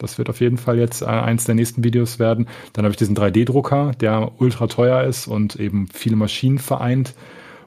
Das 0.00 0.18
wird 0.18 0.28
auf 0.28 0.40
jeden 0.40 0.56
Fall 0.58 0.78
jetzt 0.78 1.02
äh, 1.02 1.06
eins 1.06 1.44
der 1.44 1.54
nächsten 1.54 1.84
Videos 1.84 2.18
werden. 2.18 2.48
Dann 2.72 2.84
habe 2.84 2.90
ich 2.92 2.96
diesen 2.98 3.16
3D-Drucker, 3.16 3.92
der 4.00 4.32
ultra 4.38 4.66
teuer 4.66 5.04
ist 5.04 5.26
und 5.26 5.56
eben 5.56 5.86
viele 5.92 6.16
Maschinen 6.16 6.58
vereint. 6.58 7.14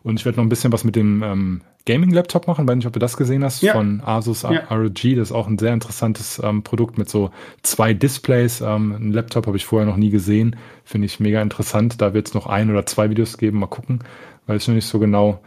Und 0.04 0.20
ich 0.20 0.26
werde 0.26 0.38
noch 0.38 0.46
ein 0.46 0.50
bisschen 0.50 0.74
was 0.74 0.84
mit 0.84 0.96
dem 0.98 1.24
ähm, 1.24 1.62
Gaming-Laptop 1.86 2.48
machen. 2.48 2.68
Weiß 2.68 2.76
nicht, 2.76 2.88
ob 2.88 2.94
du 2.94 3.00
das 3.00 3.16
gesehen 3.18 3.44
hast 3.44 3.62
Ja. 3.62 3.74
von 3.74 4.02
Asus 4.06 4.42
Ja. 4.44 4.50
ROG. 4.70 4.94
Das 5.16 5.30
ist 5.30 5.32
auch 5.32 5.48
ein 5.48 5.58
sehr 5.58 5.74
interessantes 5.74 6.42
ähm, 6.44 6.64
Produkt 6.64 6.98
mit 6.98 7.10
so 7.10 7.30
zwei 7.62 7.94
Displays. 7.94 8.62
Ähm, 8.62 8.92
ein 8.92 9.12
Laptop 9.14 9.48
habe 9.48 9.58
ich 9.58 9.66
vorher 9.66 9.88
noch 9.88 9.98
nie 9.98 10.10
gesehen. 10.10 10.56
Finde 10.84 11.06
ich 11.06 11.20
mega 11.20 11.42
interessant. 11.42 12.02
Da 12.02 12.14
wird 12.14 12.28
es 12.28 12.34
noch 12.34 12.48
ein 12.48 12.70
oder 12.70 12.86
zwei 12.86 13.10
Videos 13.10 13.38
geben. 13.38 13.60
Mal 13.60 13.68
gucken. 13.68 14.00
Weiß 14.48 14.68
noch 14.68 14.76
nicht 14.76 14.88
so 14.88 15.00
genau. 15.00 15.40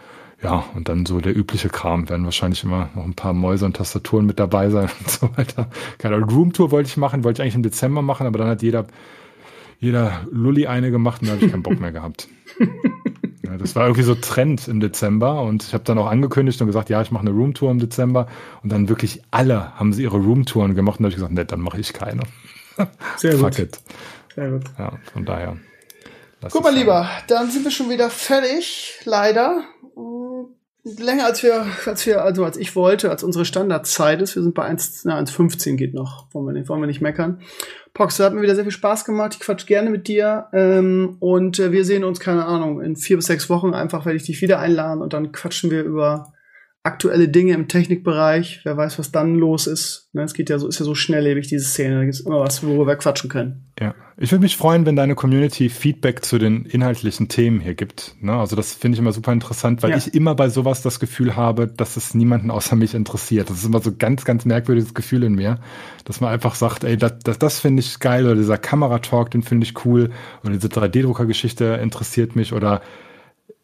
Ja, 0.43 0.65
und 0.75 0.89
dann 0.89 1.07
so 1.07 1.21
der 1.21 1.37
übliche 1.37 1.69
Kram. 1.69 2.09
Werden 2.09 2.25
wahrscheinlich 2.25 2.63
immer 2.63 2.91
noch 2.95 3.05
ein 3.05 3.15
paar 3.15 3.33
Mäuse 3.33 3.65
und 3.65 3.77
Tastaturen 3.77 4.27
mit 4.27 4.39
dabei 4.39 4.71
sein 4.71 4.91
und 5.01 5.11
so 5.11 5.31
weiter. 5.37 5.69
Keine 5.99 6.17
Ahnung. 6.17 6.31
Roomtour 6.31 6.71
wollte 6.71 6.89
ich 6.89 6.97
machen, 6.97 7.25
wollte 7.25 7.41
ich 7.41 7.43
eigentlich 7.43 7.55
im 7.55 7.63
Dezember 7.63 8.03
machen, 8.03 8.27
aber 8.27 8.39
dann 8.39 8.49
hat 8.49 8.63
jeder, 8.63 8.87
jeder 9.81 10.21
Lulli 10.31 10.67
eine 10.67 10.91
gemacht 10.91 11.23
und 11.23 11.29
da 11.29 11.35
habe 11.35 11.45
ich 11.45 11.51
keinen 11.51 11.63
Bock 11.63 11.81
mehr 11.81 11.93
gehabt. 11.93 12.29
Ja, 13.47 13.57
das 13.57 13.77
war 13.77 13.85
irgendwie 13.85 14.03
so 14.03 14.15
Trend 14.17 14.67
im 14.67 14.81
Dezember 14.81 15.43
und 15.43 15.63
ich 15.63 15.73
habe 15.73 15.85
dann 15.85 15.99
auch 15.99 16.09
angekündigt 16.09 16.61
und 16.61 16.67
gesagt, 16.67 16.91
ja, 16.91 17.01
ich 17.01 17.13
mache 17.13 17.23
eine 17.23 17.31
Roomtour 17.31 17.71
im 17.71 17.79
Dezember 17.79 18.27
und 18.63 18.73
dann 18.73 18.89
wirklich 18.89 19.23
alle 19.31 19.73
haben 19.79 19.93
sie 19.93 20.03
ihre 20.03 20.17
Roomtouren 20.17 20.75
gemacht 20.75 20.99
und 20.99 21.05
da 21.05 21.07
habe 21.07 21.11
ich 21.11 21.17
gesagt, 21.17 21.33
nee, 21.33 21.45
dann 21.45 21.61
mache 21.61 21.79
ich 21.79 21.93
keine. 21.93 22.23
Sehr 23.17 23.33
gut. 23.37 23.55
Fuck 23.55 23.59
it. 23.61 23.81
Sehr 24.35 24.51
gut. 24.51 24.65
Ja, 24.79 24.93
von 25.13 25.25
daher. 25.25 25.57
mein 26.65 26.75
sein. 26.75 26.83
Lieber, 26.83 27.09
dann 27.29 27.51
sind 27.51 27.65
wir 27.65 27.71
schon 27.71 27.89
wieder 27.89 28.11
fertig, 28.11 29.01
leider. 29.05 29.63
Länger 30.99 31.25
als 31.25 31.43
wir, 31.43 31.67
als 31.87 32.07
wir, 32.07 32.23
also 32.23 32.45
als 32.45 32.57
ich 32.57 32.77
wollte, 32.77 33.11
als 33.11 33.25
unsere 33.25 33.45
Standardzeit 33.45 34.23
ist. 34.23 34.37
Wir 34.37 34.43
sind 34.43 34.55
bei 34.55 34.63
1, 34.63 35.05
na, 35.05 35.19
1,15 35.19 35.75
geht 35.75 35.95
noch. 35.95 36.27
Wollen 36.33 36.47
wir 36.47 36.53
nicht, 36.53 36.69
wollen 36.69 36.81
wir 36.81 36.87
nicht 36.87 37.01
meckern. 37.01 37.41
Pox, 37.93 38.21
hat 38.21 38.35
mir 38.35 38.43
wieder 38.43 38.55
sehr 38.55 38.63
viel 38.63 38.71
Spaß 38.71 39.05
gemacht. 39.05 39.35
Ich 39.35 39.41
quatsch 39.41 39.67
gerne 39.67 39.91
mit 39.91 40.07
dir. 40.07 40.47
Ähm, 40.53 41.17
und 41.19 41.59
äh, 41.59 41.73
wir 41.73 41.85
sehen 41.85 42.05
uns, 42.05 42.21
keine 42.21 42.45
Ahnung, 42.45 42.81
in 42.81 42.95
vier 42.95 43.17
bis 43.17 43.27
sechs 43.27 43.51
Wochen 43.51 43.75
einfach, 43.75 44.07
werde 44.07 44.17
ich 44.17 44.23
dich 44.23 44.41
wieder 44.43 44.61
einladen 44.61 45.03
und 45.03 45.13
dann 45.13 45.33
quatschen 45.33 45.73
wir 45.73 45.83
über 45.83 46.33
aktuelle 46.87 47.29
Dinge 47.29 47.53
im 47.53 47.69
Technikbereich. 47.69 48.61
Wer 48.65 48.77
weiß, 48.77 48.99
was 48.99 49.13
dann 49.13 49.35
los 49.35 49.67
ist. 49.67 50.09
Ne, 50.13 50.23
es 50.23 50.33
geht 50.35 50.49
ja 50.49 50.59
so, 50.59 50.69
ist 50.69 50.79
ja 50.79 50.85
so 50.85 50.95
schnelllebig, 50.95 51.49
diese 51.49 51.65
Szene. 51.65 51.97
Da 51.97 52.03
gibt 52.03 52.15
es 52.15 52.21
immer 52.21 52.41
was, 52.41 52.63
worüber 52.63 52.87
wir 52.87 52.97
quatschen 52.97 53.29
können. 53.29 53.67
Ja, 53.79 53.95
ich 54.17 54.33
würde 54.33 54.43
mich 54.43 54.57
freuen, 54.57 54.87
wenn 54.87 54.97
deine 54.97 55.15
Community 55.15 55.69
Feedback 55.69 56.25
zu 56.25 56.39
den 56.39 56.65
inhaltlichen 56.65 57.29
Themen 57.29 57.61
hier 57.61 57.75
gibt. 57.75 58.15
Ne? 58.21 58.33
Also 58.33 58.57
das 58.57 58.73
finde 58.73 58.95
ich 58.95 59.01
immer 59.01 59.13
super 59.13 59.33
interessant, 59.33 59.83
weil 59.83 59.91
Ja. 59.91 59.97
ich 59.99 60.15
immer 60.15 60.35
bei 60.35 60.49
sowas 60.49 60.81
das 60.81 61.01
Gefühl 61.01 61.37
habe, 61.37 61.67
dass 61.67 61.97
es 61.99 62.15
niemanden 62.15 62.51
außer 62.51 62.77
mich 62.77 62.95
interessiert. 62.95 63.51
Das 63.51 63.59
ist 63.59 63.67
immer 63.67 63.81
so 63.81 63.91
ein 63.91 63.99
ganz, 63.99 64.25
ganz 64.25 64.47
merkwürdiges 64.47 64.95
Gefühl 64.95 65.25
in 65.25 65.35
mir, 65.35 65.59
dass 66.05 66.21
man 66.23 66.33
einfach 66.33 66.55
sagt, 66.55 66.85
ey, 66.85 66.97
das, 66.97 67.19
das, 67.25 67.39
das 67.39 67.61
finde 67.61 67.81
ich 67.81 67.99
geil 67.99 68.25
oder 68.25 68.37
dieser 68.37 68.57
Kameratalk, 68.59 69.31
den 69.33 69.43
finde 69.43 69.67
ich 69.67 69.85
cool 69.85 70.11
oder 70.45 70.53
diese 70.53 70.69
3D-Drucker-Geschichte 70.69 71.79
interessiert 71.83 72.37
mich 72.37 72.53
oder 72.55 72.81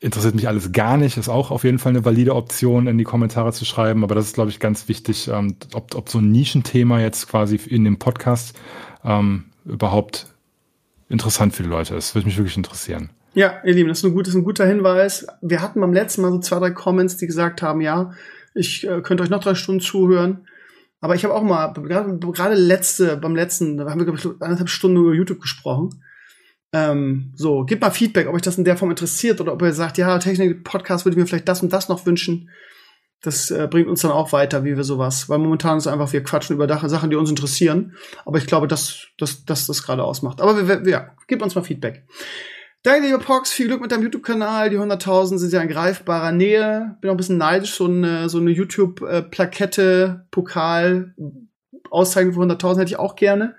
interessiert 0.02 0.34
mich 0.34 0.48
alles 0.48 0.72
gar 0.72 0.96
nicht, 0.96 1.16
ist 1.16 1.28
auch 1.28 1.50
auf 1.50 1.62
jeden 1.64 1.78
Fall 1.78 1.90
eine 1.90 2.04
valide 2.04 2.34
Option, 2.34 2.88
in 2.88 2.98
die 2.98 3.04
Kommentare 3.04 3.52
zu 3.52 3.64
schreiben. 3.64 4.02
Aber 4.02 4.14
das 4.14 4.26
ist, 4.26 4.34
glaube 4.34 4.50
ich, 4.50 4.58
ganz 4.58 4.88
wichtig, 4.88 5.28
ähm, 5.28 5.56
ob, 5.74 5.94
ob 5.94 6.08
so 6.08 6.18
ein 6.18 6.32
Nischenthema 6.32 7.00
jetzt 7.00 7.28
quasi 7.28 7.56
in 7.56 7.84
dem 7.84 7.98
Podcast 7.98 8.58
ähm, 9.04 9.44
überhaupt 9.64 10.26
interessant 11.08 11.54
für 11.54 11.62
die 11.62 11.68
Leute 11.68 11.94
ist. 11.94 12.14
Würde 12.14 12.26
mich 12.26 12.36
wirklich 12.36 12.56
interessieren. 12.56 13.10
Ja, 13.34 13.60
ihr 13.64 13.74
Lieben, 13.74 13.88
das 13.88 13.98
ist 13.98 14.04
ein, 14.04 14.12
gut, 14.12 14.26
das 14.26 14.34
ist 14.34 14.40
ein 14.40 14.44
guter 14.44 14.66
Hinweis. 14.66 15.26
Wir 15.40 15.62
hatten 15.62 15.80
beim 15.80 15.92
letzten 15.92 16.22
Mal 16.22 16.32
so 16.32 16.40
zwei, 16.40 16.58
drei 16.58 16.70
Comments, 16.72 17.16
die 17.16 17.26
gesagt 17.26 17.62
haben, 17.62 17.80
ja, 17.80 18.12
ich 18.54 18.86
äh, 18.86 19.00
könnte 19.02 19.22
euch 19.22 19.30
noch 19.30 19.42
drei 19.42 19.54
Stunden 19.54 19.80
zuhören. 19.80 20.46
Aber 21.00 21.14
ich 21.14 21.24
habe 21.24 21.34
auch 21.34 21.42
mal, 21.42 21.72
gerade 21.72 22.54
letzte, 22.54 23.16
beim 23.16 23.34
letzten, 23.34 23.76
da 23.76 23.88
haben 23.88 23.98
wir, 23.98 24.04
glaube 24.04 24.18
ich, 24.18 24.26
anderthalb 24.40 24.68
Stunden 24.68 24.98
über 24.98 25.14
YouTube 25.14 25.40
gesprochen. 25.40 26.02
Ähm, 26.72 27.32
so, 27.36 27.64
gebt 27.64 27.82
mal 27.82 27.90
Feedback, 27.90 28.28
ob 28.28 28.34
euch 28.34 28.42
das 28.42 28.58
in 28.58 28.64
der 28.64 28.76
Form 28.76 28.90
interessiert 28.90 29.40
oder 29.40 29.52
ob 29.52 29.60
ihr 29.62 29.74
sagt, 29.74 29.98
ja, 29.98 30.18
Technik-Podcast 30.18 31.04
würde 31.04 31.14
ich 31.14 31.20
mir 31.20 31.26
vielleicht 31.26 31.48
das 31.48 31.62
und 31.62 31.72
das 31.72 31.88
noch 31.88 32.06
wünschen. 32.06 32.48
Das 33.22 33.52
äh, 33.52 33.68
bringt 33.70 33.88
uns 33.88 34.00
dann 34.02 34.10
auch 34.10 34.32
weiter, 34.32 34.64
wie 34.64 34.76
wir 34.76 34.82
sowas. 34.82 35.28
Weil 35.28 35.38
momentan 35.38 35.78
ist 35.78 35.86
einfach, 35.86 36.12
wir 36.12 36.24
quatschen 36.24 36.56
über 36.56 36.66
Sachen, 36.88 37.10
die 37.10 37.16
uns 37.16 37.30
interessieren. 37.30 37.94
Aber 38.24 38.38
ich 38.38 38.46
glaube, 38.46 38.66
dass, 38.66 39.06
dass, 39.16 39.44
dass 39.44 39.66
das 39.66 39.84
gerade 39.84 40.02
ausmacht. 40.02 40.40
Aber 40.40 40.56
wir, 40.56 40.84
wir, 40.84 40.90
ja, 40.90 41.10
gebt 41.28 41.42
uns 41.42 41.54
mal 41.54 41.62
Feedback. 41.62 42.04
Danke, 42.82 43.06
lieber 43.06 43.20
Pox. 43.20 43.52
Viel 43.52 43.68
Glück 43.68 43.80
mit 43.80 43.92
deinem 43.92 44.02
YouTube-Kanal. 44.02 44.70
Die 44.70 44.78
100.000 44.78 45.38
sind 45.38 45.52
ja 45.52 45.60
in 45.60 45.68
greifbarer 45.68 46.32
Nähe. 46.32 46.96
Bin 47.00 47.10
auch 47.10 47.14
ein 47.14 47.16
bisschen 47.16 47.38
neidisch. 47.38 47.74
So 47.74 47.84
eine, 47.84 48.28
so 48.28 48.38
eine 48.38 48.50
YouTube-Plakette, 48.50 50.26
Pokal, 50.32 51.14
Auszeichnung 51.90 52.34
für 52.34 52.40
100.000 52.40 52.80
hätte 52.80 52.90
ich 52.90 52.98
auch 52.98 53.14
gerne. 53.14 53.54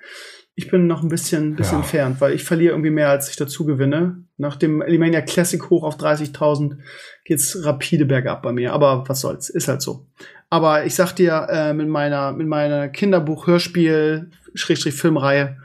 Ich 0.56 0.70
bin 0.70 0.86
noch 0.86 1.02
ein 1.02 1.10
bisschen, 1.10 1.56
bisschen 1.56 1.78
Ja. 1.78 1.80
entfernt, 1.80 2.22
weil 2.22 2.34
ich 2.34 2.44
verliere 2.44 2.74
irgendwie 2.74 2.92
mehr, 2.92 3.10
als 3.10 3.30
ich 3.30 3.36
dazu 3.36 3.66
gewinne. 3.66 4.24
Nach 4.38 4.56
dem 4.56 4.82
Elimania 4.84 5.22
Classic 5.22 5.68
hoch 5.70 5.84
auf 5.84 5.98
30.000 5.98 6.78
geht's 7.26 7.66
rapide 7.66 8.06
bergab 8.06 8.44
bei 8.44 8.52
mir. 8.54 8.72
Aber 8.74 9.04
was 9.08 9.22
soll's, 9.22 9.50
ist 9.50 9.68
halt 9.68 9.82
so. 9.82 10.06
Aber 10.52 10.86
ich 10.86 10.94
sag 10.94 11.14
dir, 11.14 11.48
äh, 11.50 11.74
mit 11.74 11.88
meiner, 11.88 12.32
mit 12.34 12.46
meiner 12.48 12.88
Kinderbuch-Hörspiel, 12.90 14.30
Schrägstrich 14.54 14.94
Filmreihe, 14.94 15.58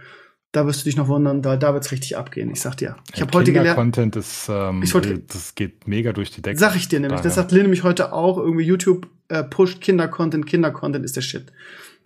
da 0.53 0.65
wirst 0.67 0.81
du 0.81 0.85
dich 0.85 0.97
noch 0.97 1.09
wundern, 1.09 1.43
da, 1.43 1.57
da 1.59 1.75
wird's 1.75 1.93
richtig 1.93 2.17
abgehen. 2.17 2.51
Ich 2.51 2.63
sag 2.63 2.77
dir. 2.79 2.97
Ich 3.15 3.21
habe 3.21 3.37
heute 3.37 3.53
gelernt, 3.53 3.77
Content 3.77 4.17
ist, 4.17 4.49
ähm, 4.51 4.83
Ich 4.83 4.95
wollte- 4.95 5.19
das 5.19 5.55
geht 5.55 5.87
mega 5.87 6.13
durch 6.15 6.31
die 6.31 6.41
Decke. 6.41 6.59
sag 6.59 6.75
ich 6.75 6.89
dir 6.89 7.01
nämlich, 7.01 7.21
das 7.21 7.35
Daher. 7.35 7.43
sagt 7.43 7.53
Lynn 7.53 7.63
nämlich 7.65 7.83
heute 7.85 8.15
auch, 8.15 8.39
irgendwie 8.39 8.65
YouTube 8.65 9.07
äh, 9.29 9.45
pusht 9.45 9.83
Kinder-Content, 9.83 10.47
Kinder-Content 10.47 11.05
ist 11.05 11.17
der 11.17 11.21
Shit. 11.21 11.53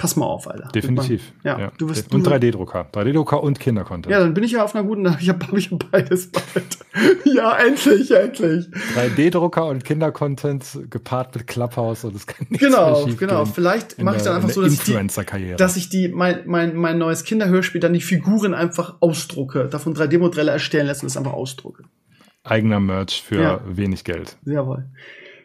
Pass 0.03 0.17
mal 0.17 0.27
auf, 0.27 0.51
Alter. 0.51 0.67
Definitiv. 0.75 1.33
Ja, 1.45 1.71
du 1.79 1.89
wirst- 1.89 2.13
und 2.13 2.27
du- 2.27 2.31
3D-Drucker. 2.31 2.89
3D-Drucker 2.93 3.41
und 3.41 3.61
Kindercontent. 3.61 4.11
Ja, 4.13 4.19
dann 4.19 4.35
bin 4.35 4.43
ich 4.43 4.51
ja 4.51 4.65
auf 4.65 4.75
einer 4.75 4.83
guten, 4.85 5.07
ich 5.21 5.29
habe 5.29 5.47
hab 5.47 5.57
ich 5.57 5.71
ja 5.71 5.79
beides 5.93 6.29
bald. 6.33 6.79
ja, 7.25 7.57
endlich, 7.57 8.11
endlich. 8.11 8.67
3D-Drucker 8.97 9.65
und 9.69 9.85
Kindercontent 9.85 10.91
gepaart 10.91 11.37
mit 11.37 11.47
Clubhouse 11.47 12.03
und 12.03 12.17
es 12.17 12.27
kann 12.27 12.49
nichts 12.51 12.67
Genau, 12.67 13.07
genau. 13.17 13.45
Vielleicht 13.45 14.03
mache 14.03 14.17
ich 14.17 14.23
dann 14.23 14.35
einfach 14.35 14.49
in 14.49 14.55
so, 14.57 14.63
dass 14.63 14.73
ich 14.73 14.81
die, 14.81 15.55
dass 15.57 15.77
ich 15.77 15.89
die, 15.89 16.09
mein, 16.09 16.41
mein, 16.47 16.75
mein 16.75 16.99
neues 16.99 17.23
Kinderhörspiel 17.23 17.81
dann 17.81 17.93
die 17.93 18.01
Figuren 18.01 18.55
einfach 18.55 18.97
ausdrucke, 18.99 19.69
davon 19.69 19.95
3D-Modelle 19.95 20.51
erstellen 20.51 20.89
lassen 20.89 21.03
und 21.07 21.11
das 21.13 21.17
einfach 21.17 21.35
ausdrucke. 21.35 21.85
Eigener 22.43 22.81
Merch 22.81 23.23
für 23.23 23.41
Ja. 23.41 23.61
wenig 23.65 24.03
Geld. 24.03 24.37
Jawohl. 24.45 24.87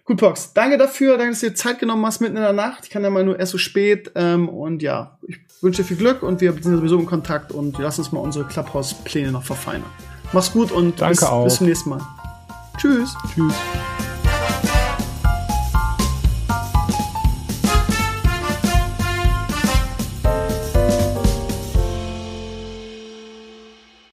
Gut, 0.08 0.22
Pox, 0.22 0.54
danke 0.54 0.78
dafür, 0.78 1.18
danke, 1.18 1.34
dass 1.34 1.42
du 1.42 1.50
dir 1.50 1.56
Zeit 1.56 1.80
genommen 1.80 2.06
hast 2.06 2.22
mitten 2.22 2.38
in 2.38 2.42
der 2.42 2.54
Nacht. 2.54 2.86
Ich 2.86 2.90
kann 2.90 3.04
ja 3.04 3.10
mal 3.10 3.26
nur 3.26 3.38
erst 3.38 3.52
so 3.52 3.58
spät. 3.58 4.10
Ähm, 4.16 4.48
und 4.48 4.82
ja, 4.82 5.18
ich 5.28 5.38
wünsche 5.62 5.82
dir 5.82 5.88
viel 5.90 5.98
Glück 5.98 6.24
und 6.24 6.40
wir 6.40 6.54
sind 6.54 6.78
sowieso 6.78 6.98
in 6.98 7.06
Kontakt 7.06 7.52
und 7.52 7.78
lass 7.78 8.00
uns 8.00 8.14
mal 8.14 8.22
unsere 8.22 8.46
Clubhouse-Pläne 8.46 9.34
noch 9.34 9.44
verfeinern. 9.44 9.90
Mach's 10.32 10.54
gut 10.54 10.72
und 10.72 10.96
bis, 10.96 11.20
bis 11.44 11.56
zum 11.58 11.68
nächsten 11.68 11.90
Mal. 11.90 12.02
Tschüss. 12.78 13.16
Tschüss. 13.34 13.54